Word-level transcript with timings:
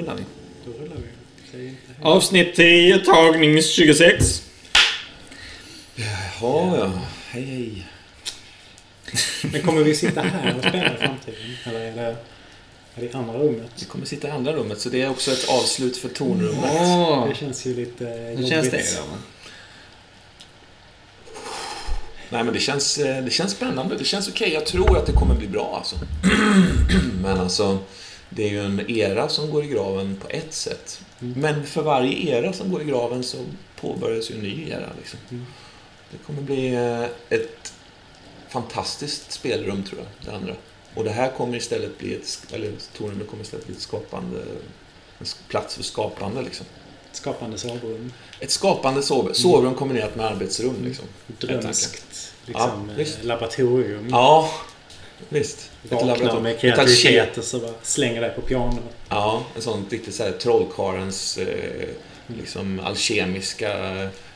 rullar 0.00 0.14
vi. 0.14 0.24
Då 0.64 0.72
rullar 0.84 0.96
vi. 0.96 1.74
Avsnitt 2.02 2.54
10, 2.54 2.98
tagning 2.98 3.62
26. 3.62 4.42
Jaha, 5.94 6.76
ja. 6.78 6.92
Hej, 7.28 7.44
hej. 7.44 7.86
Men 9.52 9.62
kommer 9.62 9.82
vi 9.82 9.94
sitta 9.94 10.20
här 10.20 10.54
och 10.56 10.60
spela 10.60 10.94
i 10.94 10.96
framtiden? 10.98 11.36
Eller 11.64 11.80
är 11.80 11.96
det, 11.96 12.02
är 12.94 13.00
det 13.00 13.06
i 13.06 13.12
andra 13.12 13.38
rummet? 13.38 13.70
Vi 13.80 13.84
kommer 13.86 14.06
sitta 14.06 14.28
i 14.28 14.30
andra 14.30 14.52
rummet, 14.52 14.80
så 14.80 14.88
det 14.88 15.02
är 15.02 15.10
också 15.10 15.32
ett 15.32 15.48
avslut 15.48 15.96
för 15.96 16.08
tornrummet. 16.08 16.70
Åh, 16.80 17.28
Det 17.28 17.34
känns 17.34 17.66
ju 17.66 17.74
lite 17.76 18.04
hur 18.04 18.30
jobbigt. 18.32 18.48
känns 18.48 18.70
det 18.70 18.96
då? 18.96 19.04
Nej, 22.32 22.44
men 22.44 22.54
det 22.54 22.60
känns, 22.60 22.98
eh, 22.98 23.24
det 23.24 23.30
känns 23.30 23.52
spännande. 23.52 23.96
Det 23.96 24.04
känns 24.04 24.28
okej. 24.28 24.52
Jag 24.52 24.66
tror 24.66 24.98
att 24.98 25.06
det 25.06 25.12
kommer 25.12 25.34
bli 25.34 25.46
bra, 25.48 25.74
alltså. 25.76 25.96
Men 27.22 27.38
alltså, 27.40 27.78
det 28.30 28.44
är 28.44 28.50
ju 28.50 28.64
en 28.64 28.90
era 28.90 29.28
som 29.28 29.50
går 29.50 29.64
i 29.64 29.68
graven 29.68 30.16
på 30.16 30.28
ett 30.28 30.54
sätt. 30.54 31.00
Mm. 31.20 31.40
Men 31.40 31.66
för 31.66 31.82
varje 31.82 32.38
era 32.38 32.52
som 32.52 32.70
går 32.70 32.82
i 32.82 32.84
graven 32.84 33.22
så 33.22 33.38
påbörjas 33.80 34.30
ju 34.30 34.34
en 34.34 34.40
ny 34.40 34.68
era, 34.70 34.88
liksom. 34.98 35.18
Mm. 35.30 35.46
Det 36.10 36.18
kommer 36.26 36.42
bli 36.42 36.74
eh, 36.74 37.38
ett 37.38 37.74
fantastiskt 38.48 39.32
spelrum, 39.32 39.82
tror 39.82 40.00
jag, 40.00 40.26
det 40.26 40.36
andra. 40.36 40.54
Och 40.94 41.04
det 41.04 41.10
här 41.10 41.30
kommer 41.30 41.56
istället 41.56 41.98
bli 41.98 42.14
ett, 42.14 42.46
eller 42.52 42.72
tornrummet 42.96 43.28
kommer 43.28 43.42
istället 43.42 43.66
bli 43.66 43.74
ett 43.74 43.82
skapande, 43.82 44.38
en 45.18 45.26
plats 45.48 45.74
för 45.74 45.82
skapande, 45.82 46.42
liksom. 46.42 46.66
Skapande 47.12 47.58
sovrum. 47.58 48.12
Ett 48.40 48.50
skapande 48.50 49.02
sov, 49.02 49.32
sovrum 49.32 49.74
kombinerat 49.74 50.16
med 50.16 50.26
arbetsrum, 50.26 50.84
liksom. 50.84 51.04
Drömskt 51.26 52.32
liksom, 52.46 52.90
Ja, 52.96 53.02
eh, 53.02 53.08
laboratorium. 53.22 54.08
Ja, 54.10 54.50
visst. 55.28 55.70
Laboratorium. 55.90 56.42
med 56.42 56.60
kreativitet 56.60 57.38
och 57.38 57.44
så 57.44 57.58
bara 57.58 57.72
slänger 57.82 58.20
dig 58.20 58.30
på 58.30 58.40
pianot. 58.40 58.80
Ja, 59.08 59.44
en 59.56 59.62
sån 59.62 59.86
riktigt 59.90 60.14
så 60.14 60.24
här 60.24 60.32
trollkarlens 60.32 61.38
eh, 61.38 61.88
liksom 62.26 62.80
alkemiska 62.84 63.72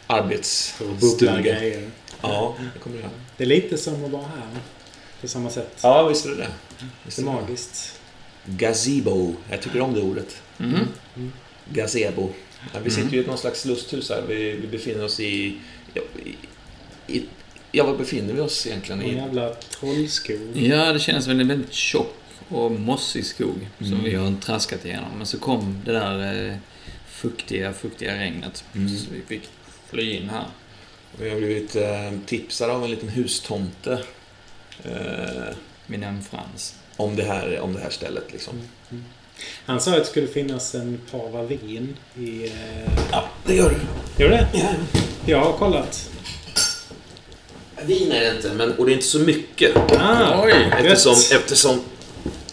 arbetsstuga. 0.06 1.40
grejer. 1.40 1.90
Ja, 2.20 2.56
det 2.74 2.80
kommer 2.80 2.96
det 2.96 3.02
göra. 3.02 3.12
Det 3.36 3.44
är 3.44 3.48
lite 3.48 3.78
som 3.78 4.04
att 4.04 4.10
vara 4.10 4.22
här. 4.22 4.58
På 5.20 5.28
samma 5.28 5.50
sätt. 5.50 5.78
Ja, 5.82 6.08
visst 6.08 6.26
är 6.26 6.30
det 6.30 6.36
det. 6.36 6.48
Visst 7.04 7.16
Det 7.16 7.22
är 7.22 7.24
magiskt. 7.24 8.00
Gazebo. 8.44 9.34
Jag 9.50 9.62
tycker 9.62 9.80
om 9.80 9.94
det 9.94 10.00
ordet. 10.00 10.42
Mm. 10.58 10.88
Gazebo. 11.68 12.30
Ja, 12.72 12.80
vi 12.84 12.90
sitter 12.90 13.10
ju 13.10 13.22
i 13.22 13.26
någon 13.26 13.38
slags 13.38 13.64
lusthus 13.64 14.10
här. 14.10 14.22
Vi, 14.28 14.52
vi 14.52 14.66
befinner 14.66 15.04
oss 15.04 15.20
i... 15.20 15.58
I, 16.24 16.36
i 17.06 17.22
ja, 17.76 17.84
var 17.84 17.96
befinner 17.96 18.34
vi 18.34 18.40
oss 18.40 18.66
egentligen? 18.66 19.00
En 19.00 19.06
I? 19.08 19.14
jävla 19.14 19.54
trollskog. 19.54 20.50
Ja, 20.56 20.92
det 20.92 20.98
känns 21.00 21.26
väl 21.26 21.40
en 21.40 21.48
väldigt 21.48 21.72
tjock 21.72 22.16
och 22.48 22.70
mossig 22.72 23.26
skog 23.26 23.68
som 23.78 23.86
Mm. 23.92 24.04
vi 24.04 24.14
har 24.14 24.34
traskat 24.40 24.84
igenom. 24.84 25.10
Men 25.16 25.26
så 25.26 25.38
kom 25.38 25.78
det 25.84 25.92
där 25.92 26.48
eh, 26.50 26.56
fuktiga, 27.08 27.72
fuktiga 27.72 28.14
regnet. 28.16 28.64
Mm. 28.74 28.88
Så 28.98 29.06
vi 29.12 29.20
fick 29.38 29.48
fly 29.90 30.12
in 30.16 30.28
här. 30.28 30.44
Vi 31.18 31.30
har 31.30 31.36
blivit 31.36 31.76
eh, 31.76 32.12
tipsade 32.26 32.72
av 32.72 32.84
en 32.84 32.90
liten 32.90 33.08
hustomte. 33.08 33.92
Eh, 34.84 35.54
Min 35.86 36.00
namn 36.00 36.22
Frans. 36.30 36.74
om, 36.96 37.16
det 37.16 37.22
här, 37.24 37.60
om 37.60 37.72
det 37.72 37.80
här 37.80 37.90
stället 37.90 38.32
liksom. 38.32 38.54
Mm. 38.90 39.04
Han 39.66 39.80
sa 39.80 39.90
att 39.90 39.96
det 39.98 40.04
skulle 40.04 40.26
finnas 40.26 40.74
en 40.74 41.00
pava 41.10 41.42
vin 41.42 41.96
i... 42.18 42.44
Eh... 42.44 42.50
Ja, 43.12 43.24
det 43.46 43.54
gör 43.54 43.70
du. 43.70 44.22
Gör 44.24 44.30
det? 44.30 44.48
Jag 45.26 45.38
har 45.40 45.52
kollat. 45.52 46.10
Vin 47.82 48.12
är 48.12 48.20
det 48.20 48.36
inte, 48.36 48.52
men, 48.52 48.72
och 48.72 48.86
det 48.86 48.92
är 48.92 48.94
inte 48.94 49.06
så 49.06 49.18
mycket. 49.18 49.76
Ah, 49.76 50.44
Oj! 50.44 50.54
Eftersom, 50.78 51.12
gött. 51.12 51.32
eftersom 51.32 51.80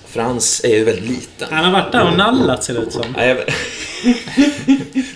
Frans 0.05 0.61
är 0.63 0.75
ju 0.75 0.83
väldigt 0.83 1.09
liten. 1.09 1.47
Han 1.51 1.65
har 1.65 1.71
varit 1.71 1.91
där 1.91 2.07
och 2.07 2.17
nallat 2.17 2.63
ser 2.63 2.73
det 2.73 2.79
ut 2.79 2.93
som. 2.93 3.15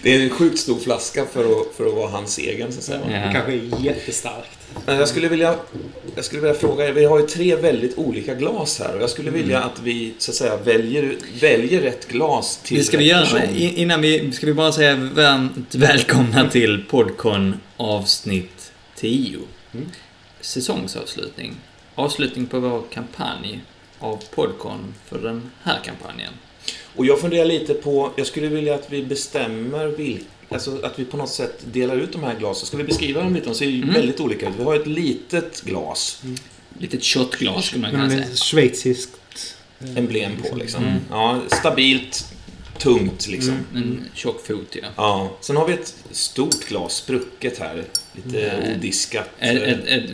Det 0.02 0.16
är 0.16 0.20
en 0.22 0.30
sjukt 0.30 0.60
stor 0.60 0.80
flaska 0.80 1.26
för 1.34 1.44
att, 1.44 1.68
för 1.78 1.86
att 1.86 1.94
vara 1.94 2.10
hans 2.10 2.38
egen, 2.38 2.72
så 2.72 2.78
att 2.78 2.84
säga. 2.84 3.00
Ja. 3.04 3.12
Det 3.12 3.30
kanske 3.34 3.52
är 3.52 3.84
jättestarkt. 3.84 4.58
Men 4.86 4.98
jag 4.98 5.08
skulle 5.08 5.28
vilja, 5.28 5.56
jag 6.16 6.26
skulle 6.26 6.42
vilja 6.42 6.56
fråga 6.56 6.88
er, 6.88 6.92
vi 6.92 7.06
har 7.06 7.20
ju 7.20 7.26
tre 7.26 7.56
väldigt 7.56 7.98
olika 7.98 8.34
glas 8.34 8.80
här 8.80 8.96
och 8.96 9.02
jag 9.02 9.10
skulle 9.10 9.32
vilja 9.32 9.62
att 9.62 9.80
vi, 9.84 10.14
så 10.18 10.32
att 10.32 10.36
säga, 10.36 10.58
väljer, 10.58 11.16
väljer 11.42 11.82
rätt 11.82 12.08
glas 12.08 12.60
till 12.64 12.78
Det 12.78 12.84
ska 12.84 12.98
vi 12.98 13.08
göra. 13.08 13.46
Innan 13.56 14.02
vi 14.02 14.32
ska 14.32 14.46
vi 14.46 14.54
bara 14.54 14.72
säga 14.72 14.96
varmt 14.96 15.76
välkomna 15.76 16.50
till 16.50 16.84
Podcon 16.90 17.60
avsnitt 17.78 18.72
10. 18.96 19.38
Mm. 19.75 19.90
Säsongsavslutning. 20.41 21.56
Avslutning 21.96 22.46
på 22.47 22.59
vår 22.59 22.84
kampanj 22.94 23.62
av 24.00 24.24
Podcon 24.36 24.94
för 25.06 25.19
den 25.19 25.52
här 25.63 25.80
kampanjen. 25.86 26.34
Och 26.96 27.06
jag 27.06 27.19
funderar 27.22 27.46
lite 27.46 27.74
på, 27.74 28.12
jag 28.16 28.28
skulle 28.28 28.47
vilja 28.47 28.75
att 28.75 28.91
vi 28.91 29.03
bestämmer 29.03 29.88
vilka, 29.88 30.25
alltså 30.50 30.80
att 30.84 31.00
vi 31.00 31.06
på 31.06 31.18
något 31.18 31.30
sätt 31.30 31.59
delar 31.72 31.96
ut 31.96 32.12
de 32.12 32.24
här 32.24 32.36
glasen. 32.40 32.66
Ska 32.68 32.78
vi 32.78 32.84
beskriva 32.84 33.24
dem 33.24 33.34
lite? 33.36 33.46
De 33.50 33.56
ser 33.56 33.66
ju 33.66 33.81
Mm. 33.84 33.94
väldigt 33.94 34.19
olika 34.19 34.50
ut. 34.50 34.56
Vi 34.59 34.63
har 34.63 34.75
ett 34.75 34.88
litet 34.88 35.62
glas, 35.62 36.22
Litet 36.80 37.03
shotglas 37.03 37.66
skulle 37.66 37.81
man 37.81 37.92
kunna 37.92 38.09
säga. 38.09 38.19
med 38.28 38.38
schweiziskt... 38.40 39.56
eh, 39.80 39.97
emblem 39.97 40.31
på 40.50 40.56
liksom. 40.56 40.84
Mm. 40.84 41.00
Ja, 41.09 41.42
stabilt, 41.47 42.25
tungt 42.78 43.28
liksom. 43.28 43.53
Mm. 43.53 43.84
En 43.84 44.06
tjock 44.13 44.47
fot, 44.47 44.75
ja. 44.81 44.88
Ja, 44.96 45.38
sen 45.42 45.57
har 45.57 45.68
vi 45.68 45.74
ett 45.74 45.96
stort 46.12 46.66
glas, 46.68 46.94
sprucket 46.96 47.59
här. 47.59 47.84
Lite 48.16 48.58
Nej. 48.64 48.76
odiskat. 48.76 49.30
Ett, 49.40 49.62
ett, 49.62 49.86
ett, 49.86 50.09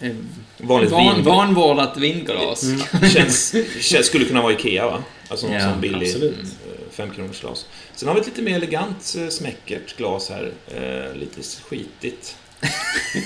ett 0.00 0.16
vanligt 0.58 0.90
van, 0.90 1.14
vin. 1.16 1.24
vanvårdat 1.24 1.96
vinglas. 1.96 2.62
Mm. 2.62 3.10
Känns, 3.10 3.54
känns, 3.80 4.06
skulle 4.06 4.24
kunna 4.24 4.42
vara 4.42 4.52
Ikea 4.52 4.86
va? 4.86 5.02
Alltså 5.28 5.46
någon 5.46 5.56
Ja, 5.56 5.70
sån 5.72 5.80
billig 5.80 6.06
absolut. 6.06 6.38
eh, 6.38 6.90
femkronors 6.90 7.40
glas. 7.40 7.66
Sen 7.94 8.08
har 8.08 8.14
vi 8.14 8.20
ett 8.20 8.26
lite 8.26 8.42
mer 8.42 8.56
elegant 8.56 9.14
eh, 9.18 9.28
smäckert 9.28 9.96
glas 9.96 10.30
här. 10.30 10.52
Eh, 10.74 11.16
lite 11.16 11.40
skitigt. 11.68 12.36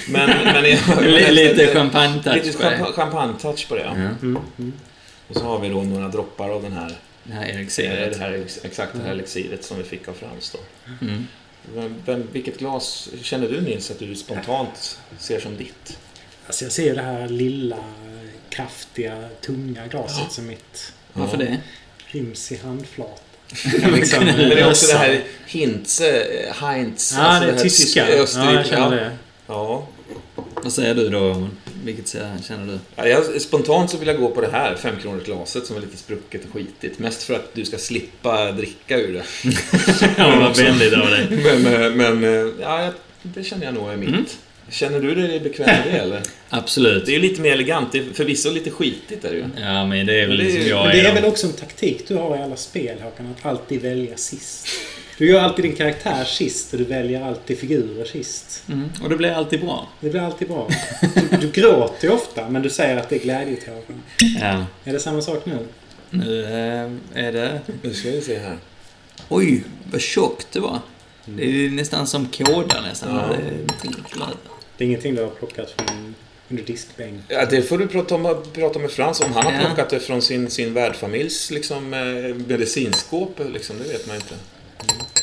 Men, 0.09 0.31
men 0.45 0.55
jag, 0.55 0.65
Lite, 1.03 1.31
lite 1.31 1.55
Lite 1.55 1.75
champagne-touch 1.75 2.57
på 2.57 2.63
det. 2.63 2.77
champa- 2.79 2.93
champagne-touch 2.93 3.69
på 3.69 3.75
det. 3.75 3.83
Ja. 3.83 3.91
Mm, 3.91 4.39
mm. 4.59 4.73
Och 5.29 5.37
så 5.37 5.43
har 5.45 5.59
vi 5.61 5.69
då 5.69 5.83
några 5.83 6.09
droppar 6.09 6.49
av 6.51 6.63
den 6.63 6.73
här, 6.73 6.93
det 7.25 7.33
här 7.33 7.45
elixiret. 7.49 8.13
det 8.13 8.19
här 8.19 8.33
ex- 8.33 8.61
exakt 8.65 8.93
det 8.95 9.03
här 9.03 9.11
elixiret 9.13 9.65
som 9.65 9.77
vi 9.79 9.83
fick 9.85 10.09
av 10.09 10.13
Frans 10.13 10.51
då. 10.51 10.59
Mm. 11.07 11.27
Vem, 11.75 11.95
vem, 12.07 12.29
vilket 12.33 12.59
glas 12.59 13.09
känner 13.23 13.49
du 13.49 13.61
Nils 13.61 13.91
att 13.91 13.99
du 13.99 14.15
spontant 14.15 14.99
ser 15.19 15.41
som 15.41 15.57
ditt? 15.57 15.99
Alltså 16.47 16.65
jag 16.65 16.73
ser 16.73 16.95
det 16.95 17.03
här 17.03 17.29
lilla, 17.29 17.79
kraftiga, 18.51 19.29
tunga 19.41 19.87
glaset 19.87 20.33
som 20.33 20.47
mitt 20.47 20.93
Varför 21.13 21.39
Ja. 21.39 21.45
det? 21.45 21.61
ryms 22.19 22.53
i 22.53 22.57
handflatan. 22.57 23.19
Men 24.21 24.37
det 24.49 24.61
är 24.61 24.69
också 24.71 24.87
det 24.87 24.99
här 24.99 25.23
Hintze, 25.47 26.21
eh, 26.23 26.55
Heinz. 26.55 27.15
Ja, 27.17 27.23
alltså 27.23 27.47
det 27.47 27.53
är 27.53 27.57
här 27.57 27.63
tyska. 27.63 27.85
tyska- 28.05 28.17
Ja, 28.17 28.23
Österrike. 28.23 28.53
jag 28.55 28.67
känner 28.67 28.91
det. 28.97 29.17
Ja. 29.47 29.87
Vad 30.55 30.73
säger 30.73 30.95
du 30.95 31.09
då? 31.09 31.49
Vilket 31.85 32.09
känner 32.47 32.67
du? 32.73 32.79
Ja, 32.97 33.09
jag, 33.09 33.41
spontant 33.43 33.91
så 33.91 33.97
vill 33.99 34.09
jag 34.09 34.17
gå 34.19 34.29
på 34.31 34.41
det 34.41 34.51
här 34.53 34.75
5 34.77 34.95
kronors 35.03 35.25
glaset 35.25 35.67
som 35.67 35.77
är 35.77 35.81
lite 35.81 35.97
sprucket 35.97 36.45
och 36.45 36.53
skitigt. 36.53 36.99
Mest 36.99 37.23
för 37.23 37.35
att 37.35 37.55
du 37.55 37.65
ska 37.65 37.79
slippa 37.79 38.53
dricka 38.53 38.99
ur 38.99 39.13
det. 39.13 39.25
Ja, 40.17 40.39
vad 40.41 40.57
vänligt 40.57 40.93
av 40.95 41.11
dig. 41.11 41.27
Men, 41.63 41.83
eh, 41.83 41.91
men 41.91 42.25
eh, 42.25 42.53
ja, 42.61 42.91
det 43.23 43.45
känner 43.45 43.65
jag 43.65 43.75
nog 43.75 43.91
är 43.93 43.97
mitt. 43.97 44.09
Mm. 44.09 44.25
Känner 44.71 45.01
du 45.01 45.15
dig 45.15 45.41
bekväm 45.41 45.67
med 45.67 45.83
det 45.93 45.99
eller? 45.99 46.23
Absolut. 46.49 47.07
Det 47.07 47.11
är 47.13 47.15
ju 47.15 47.19
lite 47.21 47.41
mer 47.41 47.53
elegant. 47.53 47.93
Det 47.93 47.99
är 47.99 48.05
förvisso 48.15 48.51
lite 48.51 48.71
skitigt 48.71 49.25
är 49.25 49.31
det 49.31 49.37
ju. 49.37 49.45
Ja, 49.57 49.87
men 49.87 50.07
det 50.07 50.21
är 50.21 50.27
väl 50.27 50.37
Men 50.37 50.47
det 50.47 50.53
är- 50.53 50.61
som 50.61 50.69
jag 50.69 50.87
Men 50.87 50.97
det 50.97 51.01
är 51.03 51.09
då. 51.09 51.15
väl 51.15 51.25
också 51.25 51.47
en 51.47 51.53
taktik 51.53 52.09
du 52.09 52.15
har 52.15 52.37
i 52.37 52.41
alla 52.43 52.57
spel 52.57 52.99
Håkan, 53.03 53.35
att 53.39 53.47
alltid 53.47 53.83
välja 53.83 54.17
sist. 54.17 54.67
Du 55.19 55.27
gör 55.27 55.41
alltid 55.41 55.65
din 55.65 55.77
karaktär 55.77 56.25
sist 56.25 56.73
och 56.73 56.79
du 56.79 56.85
väljer 56.85 57.25
alltid 57.25 57.59
figurer 57.59 58.05
sist. 58.05 58.63
Mm, 58.69 58.89
och 59.03 59.09
det 59.11 59.17
blir 59.17 59.31
alltid 59.31 59.61
bra. 59.61 59.89
Det 60.01 60.11
blir 60.11 60.21
alltid 60.21 60.49
bra. 60.49 60.69
Du, 61.31 61.37
du 61.37 61.51
gråter 61.51 62.09
ju 62.09 62.15
ofta, 62.15 62.49
men 62.49 62.63
du 62.63 62.71
säger 62.71 62.97
att 62.97 63.09
det 63.09 63.17
är 63.17 63.21
glädjetårar. 63.21 63.81
Ja. 64.41 64.67
Är 64.85 64.93
det 64.93 65.01
samma 65.01 65.21
sak 65.23 65.47
nu? 65.47 65.59
Nu 66.11 66.45
eh, 66.45 67.25
är 67.27 67.33
det... 67.33 67.61
Nu 67.83 67.95
ska 67.95 68.11
vi 68.11 68.21
se 68.21 68.39
här. 68.39 68.57
Oj, 69.29 69.65
vad 69.93 70.01
tjockt 70.01 70.47
det 70.53 70.61
var. 70.61 70.79
Det 71.25 71.45
är 71.67 71.71
nästan 71.71 72.07
som 72.07 72.27
kåda 72.29 72.81
nästan. 72.81 73.17
Ja. 73.17 73.27
Det 73.83 73.89
är 73.89 73.93
flöt. 74.09 74.39
Det 74.77 74.85
är 74.85 74.89
ingenting 74.89 75.15
du 75.15 75.23
har 75.23 75.31
plockat 75.31 75.71
från 75.71 76.15
under 76.51 76.63
diskbänk. 76.65 77.21
Ja, 77.29 77.47
det 77.47 77.63
får 77.63 77.79
du 77.79 77.87
prata, 77.89 78.15
om, 78.15 78.43
prata 78.53 78.79
med 78.79 78.91
Frans 78.91 79.21
om. 79.21 79.33
Han 79.33 79.45
har 79.45 79.53
Ja. 79.53 79.59
plockat 79.67 79.91
det 79.91 80.01
från 80.01 80.23
sin, 80.23 80.51
sin 80.51 80.75
värdfamiljs 80.75 81.51
liksom, 81.51 81.95
eh, 81.95 82.35
medicinskåp. 82.47 83.41
Liksom, 83.53 83.77
det 83.79 83.93
vet 83.93 84.07
man 84.07 84.17
inte. 84.17 84.35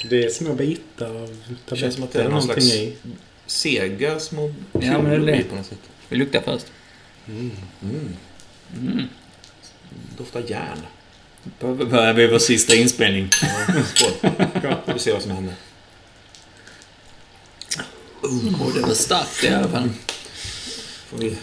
Det 0.10 0.24
är 0.26 0.30
små 0.30 0.54
bitar 0.54 1.10
av 1.16 1.38
Det 1.70 1.76
känns 1.76 1.96
som 1.96 2.04
tabletter 2.04 2.04
att 2.04 2.12
det 2.14 2.22
är 2.22 2.30
någon 2.30 2.44
slags 2.44 2.74
i. 2.74 2.96
sega 3.46 4.20
små 4.20 4.54
Ja, 4.74 5.02
men 5.02 5.26
det 5.26 5.32
är 5.34 5.38
det. 5.38 5.44
på 5.44 5.56
något 5.56 5.66
sätt. 5.66 5.80
Vi 6.10 6.18
luktar 6.18 6.42
först. 6.42 6.66
Mm. 7.28 7.52
Mm. 7.84 9.04
Doftar 10.18 10.44
järn. 10.48 10.80
Då 11.60 11.74
börjar 11.74 12.14
vi 12.14 12.28
vår 12.28 12.40
sista 12.40 12.76
inspelning. 12.76 13.30
Ja, 13.42 13.74
skål. 13.96 14.32
Vi 14.94 15.00
ser 15.00 15.14
vad 15.14 15.22
som 15.22 15.32
händer. 15.32 15.54
Och 18.60 18.74
det 18.76 18.82
var 18.82 18.94
starkt 18.94 19.44
i 19.44 19.48
alla 19.48 19.68
fall. 19.68 19.90
Får 21.10 21.18
vi... 21.18 21.38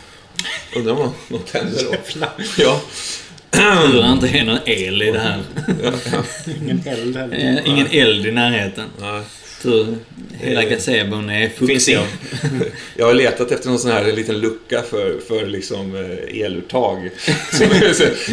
Undrar 0.76 0.92
om 0.92 1.12
något 1.28 1.50
händer 1.50 1.84
då. 1.84 2.26
Ja. 2.58 2.80
Tur 3.50 4.02
att 4.02 4.20
det 4.20 4.26
inte 4.26 4.38
är 4.38 4.44
någon 4.44 4.58
el 4.66 5.02
i 5.02 5.10
det 5.10 5.18
här. 5.18 5.42
Ingen 6.62 6.82
eld 6.86 7.16
heller. 7.16 7.58
Eh, 7.58 7.68
Ingen 7.70 7.86
eld 7.90 8.26
i 8.26 8.32
närheten. 8.32 8.84
Nej. 9.00 9.22
Tur 9.62 9.96
hela 10.40 10.62
Eh, 10.62 10.68
gazebon 10.70 11.30
är 11.30 11.48
Finns 11.48 11.54
fuktig. 11.86 11.92
ingen. 11.92 12.06
Jag 12.96 13.06
har 13.06 13.14
letat 13.14 13.50
efter 13.52 13.68
någon 13.68 13.78
sån 13.78 13.90
här 13.90 14.12
liten 14.12 14.40
lucka 14.40 14.82
för, 14.82 15.20
för 15.28 15.46
liksom 15.46 15.94
eh, 15.96 16.40
eluttag. 16.44 17.10
Så, 17.52 17.64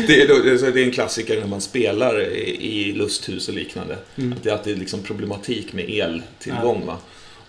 det, 0.07 0.21
är, 0.21 0.71
det 0.71 0.81
är 0.81 0.85
en 0.85 0.91
klassiker 0.91 1.39
när 1.39 1.47
man 1.47 1.62
spelar 1.62 2.21
i, 2.21 2.94
lusthus 2.95 3.47
och 3.47 3.53
liknande. 3.53 3.97
Mm. 4.17 4.33
Att 4.33 4.44
det 4.44 4.50
är 4.50 4.53
alltid 4.53 4.79
liksom 4.79 5.03
problematik 5.03 5.73
med 5.73 5.89
eltillgång. 5.89 6.85
Va? 6.85 6.97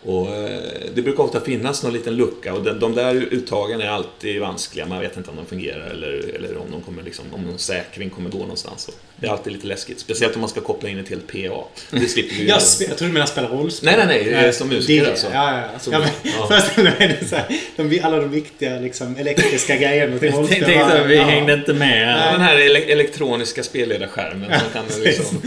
Och, 0.06 0.28
eh, 0.36 0.60
det 0.94 1.02
brukar 1.02 1.22
ofta 1.22 1.40
finnas 1.40 1.82
någon 1.82 1.92
liten 1.92 2.16
lucka 2.16 2.54
och 2.54 2.78
de 2.78 2.94
där 2.94 3.14
uttagen 3.14 3.80
är 3.80 3.88
alltid 3.88 4.40
vanskliga. 4.40 4.86
Man 4.86 5.00
vet 5.00 5.16
inte 5.16 5.30
om 5.30 5.36
de 5.36 5.46
fungerar 5.46 5.86
eller, 5.90 6.34
eller 6.34 6.56
om, 6.58 6.70
de 6.70 6.80
kommer 6.82 7.02
liksom, 7.02 7.24
om 7.32 7.42
någon 7.42 7.58
säkring 7.58 8.10
kommer 8.10 8.30
gå 8.30 8.38
någonstans. 8.38 8.90
Det 9.16 9.26
är 9.26 9.30
alltid 9.30 9.52
lite 9.52 9.66
läskigt. 9.66 10.00
Speciellt 10.00 10.34
om 10.34 10.40
man 10.40 10.50
ska 10.50 10.60
koppla 10.60 10.88
in 10.88 10.98
ett 10.98 11.08
helt 11.08 11.26
PA. 11.26 11.64
Det 11.90 12.08
slipper 12.08 12.34
vi 12.34 12.42
ju. 12.42 12.48
Jag, 12.48 12.60
trodde 12.78 12.96
du 12.98 13.12
menade 13.12 13.30
spela 13.30 13.48
rollspel. 13.48 13.86
Nej, 13.96 14.06
nej, 14.06 14.24
nej. 14.32 14.34
är 14.44 14.52
Som 14.52 14.68
musiker 14.68 15.04
det, 15.04 15.10
alltså. 15.10 15.26
Ja, 15.32 15.60
ja. 15.72 15.78
Som- 15.78 15.92
ja, 15.92 15.98
men, 15.98 16.08
ja. 16.22 16.46
Först 16.50 16.78
är 16.78 17.18
det 17.20 17.26
så 17.28 17.36
här, 17.36 17.46
de, 17.76 18.00
alla 18.00 18.16
de 18.20 18.30
viktiga 18.30 18.78
liksom, 18.78 19.16
elektriska 19.16 19.76
grejerna 19.76 20.18
till 20.18 20.32
rollspel. 20.32 20.64
tänkte 20.64 21.04
vi 21.08 21.16
Ja. 21.16 21.22
hängde 21.22 21.52
inte 21.52 21.72
med. 21.74 22.18
Ja, 22.26 22.32
den 22.32 22.40
här 22.40 22.56
ele- 22.56 22.86
elektroniska 22.92 23.62
spelledarskärmen 23.62 24.60
som 24.60 24.70
kan 24.72 25.00
liksom, 25.02 25.42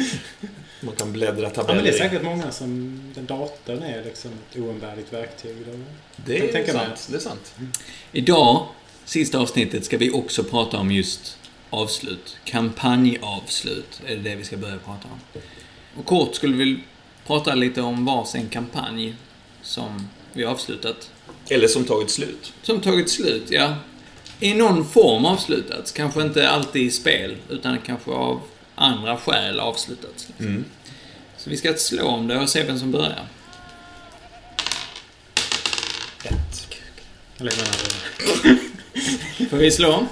man 0.80 0.96
kan 0.96 1.12
bläddra 1.12 1.42
Ja, 1.42 1.50
tabeller 1.50 1.76
men 1.76 1.84
det 1.84 1.90
är 1.90 1.98
säkert 1.98 2.24
många 2.24 2.52
som... 2.52 3.02
Den 3.16 3.26
datorn 3.26 3.84
är 3.84 4.04
liksom 4.04 4.32
ett 4.32 4.60
oumbärligt 4.60 5.14
verktyg. 5.14 5.56
Då. 5.66 5.80
Det 6.26 6.56
är 6.56 6.72
sant. 6.72 7.08
Det 7.10 7.16
är 7.16 7.20
sant. 7.20 7.56
Idag, 8.12 8.68
sista 9.06 9.40
avsnittet, 9.40 9.86
ska 9.86 9.98
vi 9.98 10.12
också 10.12 10.44
prata 10.44 10.78
om 10.78 10.92
just 10.92 11.38
avslut. 11.70 12.38
Kampanjavslut 12.46 14.02
är 14.06 14.18
det 14.18 14.36
vi 14.36 14.44
ska 14.44 14.58
börja 14.58 14.78
prata 14.78 15.08
om. 15.08 15.42
Och 15.98 16.06
kort 16.06 16.36
skulle 16.36 16.58
vi 16.58 16.80
prata 17.28 17.56
lite 17.56 17.82
om 17.82 18.06
varsin 18.06 18.50
kampanj 18.50 19.16
som 19.62 20.08
vi 20.34 20.44
har 20.44 20.52
avslutat. 20.52 21.12
Eller 21.50 21.68
som 21.68 21.84
tagit 21.84 22.10
slut. 22.10 22.54
Som 22.62 22.82
tagit 22.82 23.10
slut, 23.10 23.44
ja. 23.50 23.76
I 24.40 24.54
någon 24.54 24.86
form 24.86 25.26
avslutats. 25.26 25.92
Kanske 25.92 26.22
inte 26.22 26.50
alltid 26.50 26.82
i 26.82 26.92
spel, 26.92 27.38
utan 27.50 27.78
kanske 27.86 28.12
av 28.12 28.42
andra 28.80 29.18
skäl 29.18 29.60
avslutats. 29.60 30.28
Mm. 30.40 30.66
Så 31.38 31.50
vi 31.50 31.58
ska 31.58 31.74
slå 31.74 32.08
om 32.08 32.28
det 32.28 32.38
och 32.38 32.50
se 32.50 32.64
vem 32.64 32.80
som 32.80 32.92
börjar. 32.92 33.28
Ett. 36.24 36.68
Eller 37.38 37.52
jag 37.52 37.58
menar, 37.58 38.60
Får 39.50 39.58
vi 39.58 39.72
slå? 39.72 40.08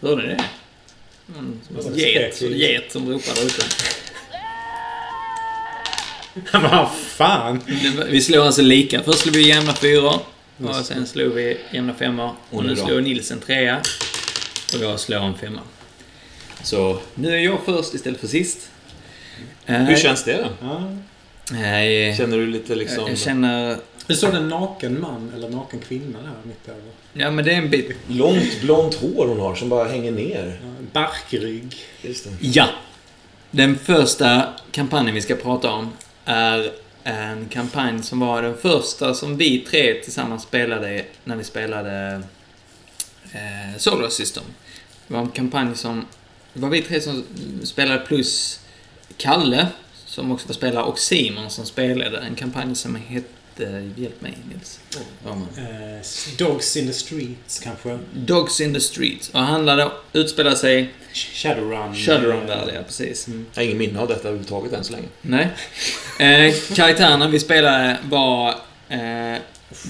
Hörde 0.00 0.22
ni 0.22 0.28
det? 0.28 0.44
Mm, 1.38 1.60
som 1.66 1.92
en 1.92 1.98
get, 1.98 2.40
get 2.40 2.92
som 2.92 3.12
ropar 3.12 3.34
där 3.34 3.46
ute. 3.46 3.64
Vad 6.68 6.90
fan! 6.92 7.60
Vi 8.08 8.20
slår 8.20 8.46
alltså 8.46 8.62
lika. 8.62 9.02
Först 9.02 9.18
slog 9.18 9.34
vi 9.34 9.48
jämna 9.48 9.74
fyror. 9.74 10.20
Och 10.58 10.74
sen 10.74 11.06
slog 11.06 11.32
vi 11.32 11.58
jämna 11.70 11.94
femmor. 11.94 12.34
Och 12.50 12.64
nu 12.64 12.76
slår 12.76 13.00
Nils 13.00 13.30
en 13.30 13.40
trea. 13.40 13.80
Och 14.74 14.80
jag 14.80 15.00
slår 15.00 15.18
en 15.18 15.34
femma. 15.34 15.60
Så 16.64 16.98
nu 17.14 17.34
är 17.34 17.38
jag 17.38 17.58
först 17.64 17.94
istället 17.94 18.20
för 18.20 18.26
sist. 18.26 18.70
Hur 19.64 19.96
känns 19.96 20.24
det 20.24 20.36
då? 20.36 20.48
Ja. 20.60 20.96
Nej, 21.50 22.16
Känner 22.16 22.36
du 22.38 22.46
lite 22.46 22.74
liksom... 22.74 23.08
jag 23.08 23.18
känner... 23.18 23.76
Du 24.06 24.14
såg 24.14 24.34
en 24.34 24.48
naken 24.48 25.00
man 25.00 25.32
eller 25.36 25.48
naken 25.48 25.80
kvinna 25.80 26.18
där 26.22 26.30
mitt 26.42 26.68
över. 26.68 26.82
Ja, 27.12 27.30
men 27.30 27.44
det 27.44 27.52
är 27.52 27.56
en 27.56 27.70
bit... 27.70 27.96
Långt 28.08 28.60
blont 28.60 28.94
hår 28.94 29.26
hon 29.26 29.40
har 29.40 29.54
som 29.54 29.68
bara 29.68 29.88
hänger 29.88 30.12
ner. 30.12 30.60
Ja, 30.62 30.68
barkrygg. 30.92 31.76
Just 32.02 32.24
det. 32.24 32.30
Ja! 32.40 32.68
Den 33.50 33.78
första 33.78 34.48
kampanjen 34.70 35.14
vi 35.14 35.22
ska 35.22 35.34
prata 35.34 35.70
om 35.70 35.92
är 36.24 36.70
en 37.04 37.48
kampanj 37.48 38.02
som 38.02 38.20
var 38.20 38.42
den 38.42 38.56
första 38.56 39.14
som 39.14 39.36
vi 39.36 39.58
tre 39.58 39.94
tillsammans 39.94 40.42
spelade 40.42 41.04
när 41.24 41.36
vi 41.36 41.44
spelade 41.44 42.22
eh, 43.32 43.78
Solar 43.78 44.08
System. 44.08 44.44
Det 45.06 45.14
var 45.14 45.20
en 45.20 45.30
kampanj 45.30 45.76
som... 45.76 46.06
Det 46.54 46.60
var 46.60 46.68
vi 46.68 46.82
tre 46.82 47.00
som 47.00 47.24
spelade 47.64 47.98
plus 47.98 48.60
Kalle, 49.16 49.66
som 50.06 50.32
också 50.32 50.48
var 50.48 50.54
spelare, 50.54 50.84
och 50.84 50.98
Simon 50.98 51.50
som 51.50 51.66
spelade. 51.66 52.18
En 52.18 52.34
kampanj 52.34 52.74
som 52.74 52.94
hette... 52.94 53.30
Hjälp 53.96 54.20
mig 54.20 54.38
Nils. 54.52 54.80
Roman. 55.24 55.48
Eh, 55.56 56.06
Dogs 56.38 56.76
in 56.76 56.86
the 56.86 56.92
Streets 56.92 57.58
kanske. 57.58 57.98
Dogs 58.14 58.60
in 58.60 58.74
the 58.74 58.80
Streets. 58.80 59.28
Och 59.30 59.40
handlade... 59.40 59.90
Utspelade 60.12 60.56
sig... 60.56 60.94
Shadowrun. 61.12 61.94
Shadowrun 61.94 62.46
där, 62.46 62.72
ja 62.74 62.82
precis. 62.82 63.28
Jag 63.28 63.62
har 63.62 63.62
ingen 63.62 63.78
minne 63.78 64.00
av 64.00 64.08
detta 64.08 64.20
överhuvudtaget 64.20 64.72
än 64.72 64.84
så 64.84 64.92
länge. 64.92 65.08
Nej. 65.20 65.48
Eh, 66.18 66.54
karaktärerna 66.74 67.28
vi 67.28 67.40
spelade 67.40 67.98
var 68.04 68.48
eh, 68.88 69.38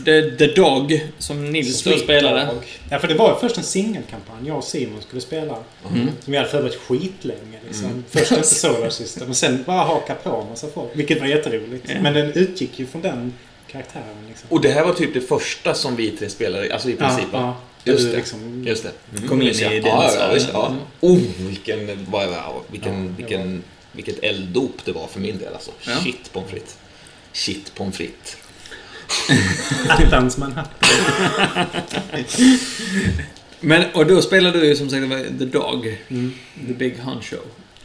The, 0.04 0.30
The 0.30 0.46
Dog, 0.46 1.00
som 1.18 1.50
Nils 1.50 1.68
då 1.68 1.90
Street 1.90 2.00
spelade. 2.00 2.44
Dog. 2.44 2.64
Ja, 2.90 2.98
för 2.98 3.08
det 3.08 3.14
var 3.14 3.28
ju 3.28 3.40
först 3.40 3.58
en 3.58 3.64
singelkampanj 3.64 4.46
jag 4.46 4.56
och 4.56 4.64
Simon 4.64 5.02
skulle 5.02 5.20
spela. 5.20 5.56
Mm. 5.90 6.08
Som 6.20 6.30
vi 6.32 6.36
hade 6.36 6.48
förberett 6.50 6.80
skitlänge. 6.80 7.58
Liksom. 7.66 7.86
Mm. 7.86 8.04
Först 8.10 8.32
inte 8.32 8.44
Solar 8.48 8.90
System 8.90 9.30
och 9.30 9.36
sen 9.36 9.64
bara 9.66 9.84
haka 9.84 10.14
på 10.14 10.30
en 10.30 10.48
massa 10.48 10.68
folk. 10.74 10.90
Vilket 10.92 11.20
var 11.20 11.26
jätteroligt. 11.26 11.84
Ja. 11.88 12.00
Men 12.00 12.14
den 12.14 12.32
utgick 12.32 12.78
ju 12.78 12.86
från 12.86 13.02
den 13.02 13.32
karaktären. 13.66 14.26
Liksom. 14.28 14.48
Och 14.50 14.60
det 14.60 14.68
här 14.68 14.84
var 14.84 14.92
typ 14.94 15.14
det 15.14 15.20
första 15.20 15.74
som 15.74 15.96
vi 15.96 16.10
tre 16.10 16.28
spelade, 16.28 16.74
alltså 16.74 16.90
i 16.90 16.96
princip 16.96 17.32
va? 17.32 17.54
Ja, 17.84 17.92
Just 17.92 18.04
Du 18.04 18.10
det. 18.10 18.16
Liksom, 18.16 18.64
Just 18.66 18.82
det. 18.82 18.92
Mm. 19.16 19.28
Kom 19.28 19.42
in 19.42 19.48
i 19.48 19.52
den 19.52 19.84
ja, 19.84 20.12
ja, 20.18 20.34
just 20.34 20.46
det. 20.46 20.52
Ja. 20.52 20.74
Oh, 21.00 21.18
vilken, 21.38 22.06
wow, 22.10 22.62
vilken, 22.70 23.04
Ja, 23.04 23.12
vilken, 23.16 23.62
vilket 23.92 24.24
elddop 24.24 24.84
det 24.84 24.92
var 24.92 25.06
för 25.06 25.20
min 25.20 25.38
del 25.38 25.54
alltså. 25.54 25.70
Ja. 25.86 25.96
Shit 25.96 26.32
pommes 26.32 26.50
frites. 26.50 26.78
Shit 27.32 27.74
pommes 27.74 27.96
frites. 27.96 28.36
Attans 29.88 30.38
Manhattan. 30.38 30.88
Men, 33.60 33.84
och 33.94 34.06
då 34.06 34.22
spelade 34.22 34.60
du 34.60 34.66
ju 34.66 34.76
som 34.76 34.90
sagt 34.90 35.38
The 35.38 35.44
Dog, 35.44 35.98
Mm. 36.08 36.32
The 36.66 36.72
Big 36.72 36.98
Honcho. 36.98 37.36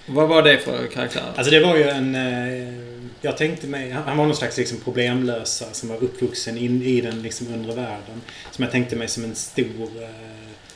Vad 0.06 0.30
var 0.30 0.44
det 0.44 0.58
för 0.58 0.88
karaktär? 0.88 1.34
Alltså 1.36 1.52
det 1.52 1.60
var 1.60 1.78
ju 1.78 1.84
en... 1.84 2.16
Eh, 2.16 2.74
jag 3.22 3.38
tänkte 3.38 3.68
mig... 3.68 3.92
Han 3.92 4.18
var 4.18 4.26
någon 4.26 4.36
slags 4.36 4.58
liksom 4.58 4.78
problemlösare 4.78 5.70
som 5.74 5.90
var 5.90 6.04
uppvuxen 6.04 6.58
in 6.58 6.84
i 6.84 7.02
den 7.02 7.22
liksom 7.22 7.48
undre 7.54 7.76
världen. 7.76 8.22
Som 8.52 8.64
jag 8.64 8.72
tänkte 8.72 8.96
mig 8.96 9.08
som 9.08 9.24
en 9.24 9.36
stor... 9.36 9.88
Eh, 10.02 10.10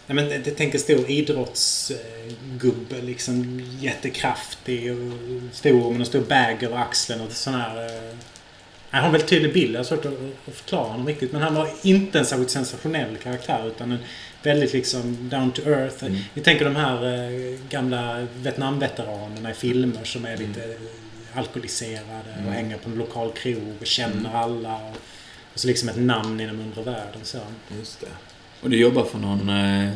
nej 0.07 0.15
men 0.15 0.29
jag 0.29 0.57
tänker 0.57 0.79
stor 0.79 1.11
idrottsgubbe 1.11 2.97
eh, 2.97 3.03
liksom. 3.03 3.61
Jättekraftig 3.79 4.91
och 4.91 4.97
stor 5.51 5.91
med 5.91 5.99
en 5.99 6.05
stor 6.05 6.21
bag 6.21 6.63
över 6.63 6.77
axeln 6.77 7.21
och 7.21 7.31
sån 7.31 7.53
här... 7.53 7.89
Eh, 8.93 8.95
han 8.95 9.01
har 9.01 9.07
en 9.07 9.11
väldigt 9.11 9.29
tydlig 9.29 9.53
bild. 9.53 9.75
Jag 9.75 9.79
har 9.79 9.83
svårt 9.83 10.05
att, 10.05 10.55
förklara 10.55 10.87
honom 10.87 11.07
riktigt. 11.07 11.31
Men 11.31 11.41
han 11.41 11.55
var 11.55 11.69
inte 11.81 12.19
en 12.19 12.25
särskilt 12.25 12.51
sensationell 12.51 13.17
karaktär 13.17 13.67
utan 13.67 13.91
en 13.91 13.99
väldigt 14.43 14.73
liksom 14.73 15.29
down 15.29 15.51
to 15.51 15.61
earth. 15.61 16.03
Mm. 16.03 16.19
Vi 16.33 16.41
tänker 16.41 16.65
de 16.65 16.75
här 16.75 17.05
eh, 17.05 17.59
gamla 17.69 18.27
Vietnamveteranerna 18.35 19.51
i 19.51 19.53
filmer 19.53 20.03
som 20.03 20.25
är 20.25 20.37
lite 20.37 20.63
eh, 20.63 21.37
alkoholiserade 21.37 22.33
Mm. 22.33 22.47
och 22.47 22.53
hänger 22.53 22.77
på 22.77 22.89
en 22.89 22.95
lokal 22.95 23.31
krog 23.31 23.73
och 23.81 23.87
känner 23.87 24.35
alla. 24.35 24.75
Och, 24.75 24.97
och 25.53 25.59
så 25.59 25.67
liksom 25.67 25.89
ett 25.89 25.97
namn 25.97 26.39
i 26.39 26.45
den 26.45 26.59
undre 26.59 26.83
världen. 26.83 27.21
Så. 27.23 27.37
Just 27.77 27.99
det. 28.01 28.07
Och 28.61 28.69
du 28.69 28.77
jobbar 28.77 29.03
för 29.03 29.17
någon 29.17 29.49
eh, 29.49 29.93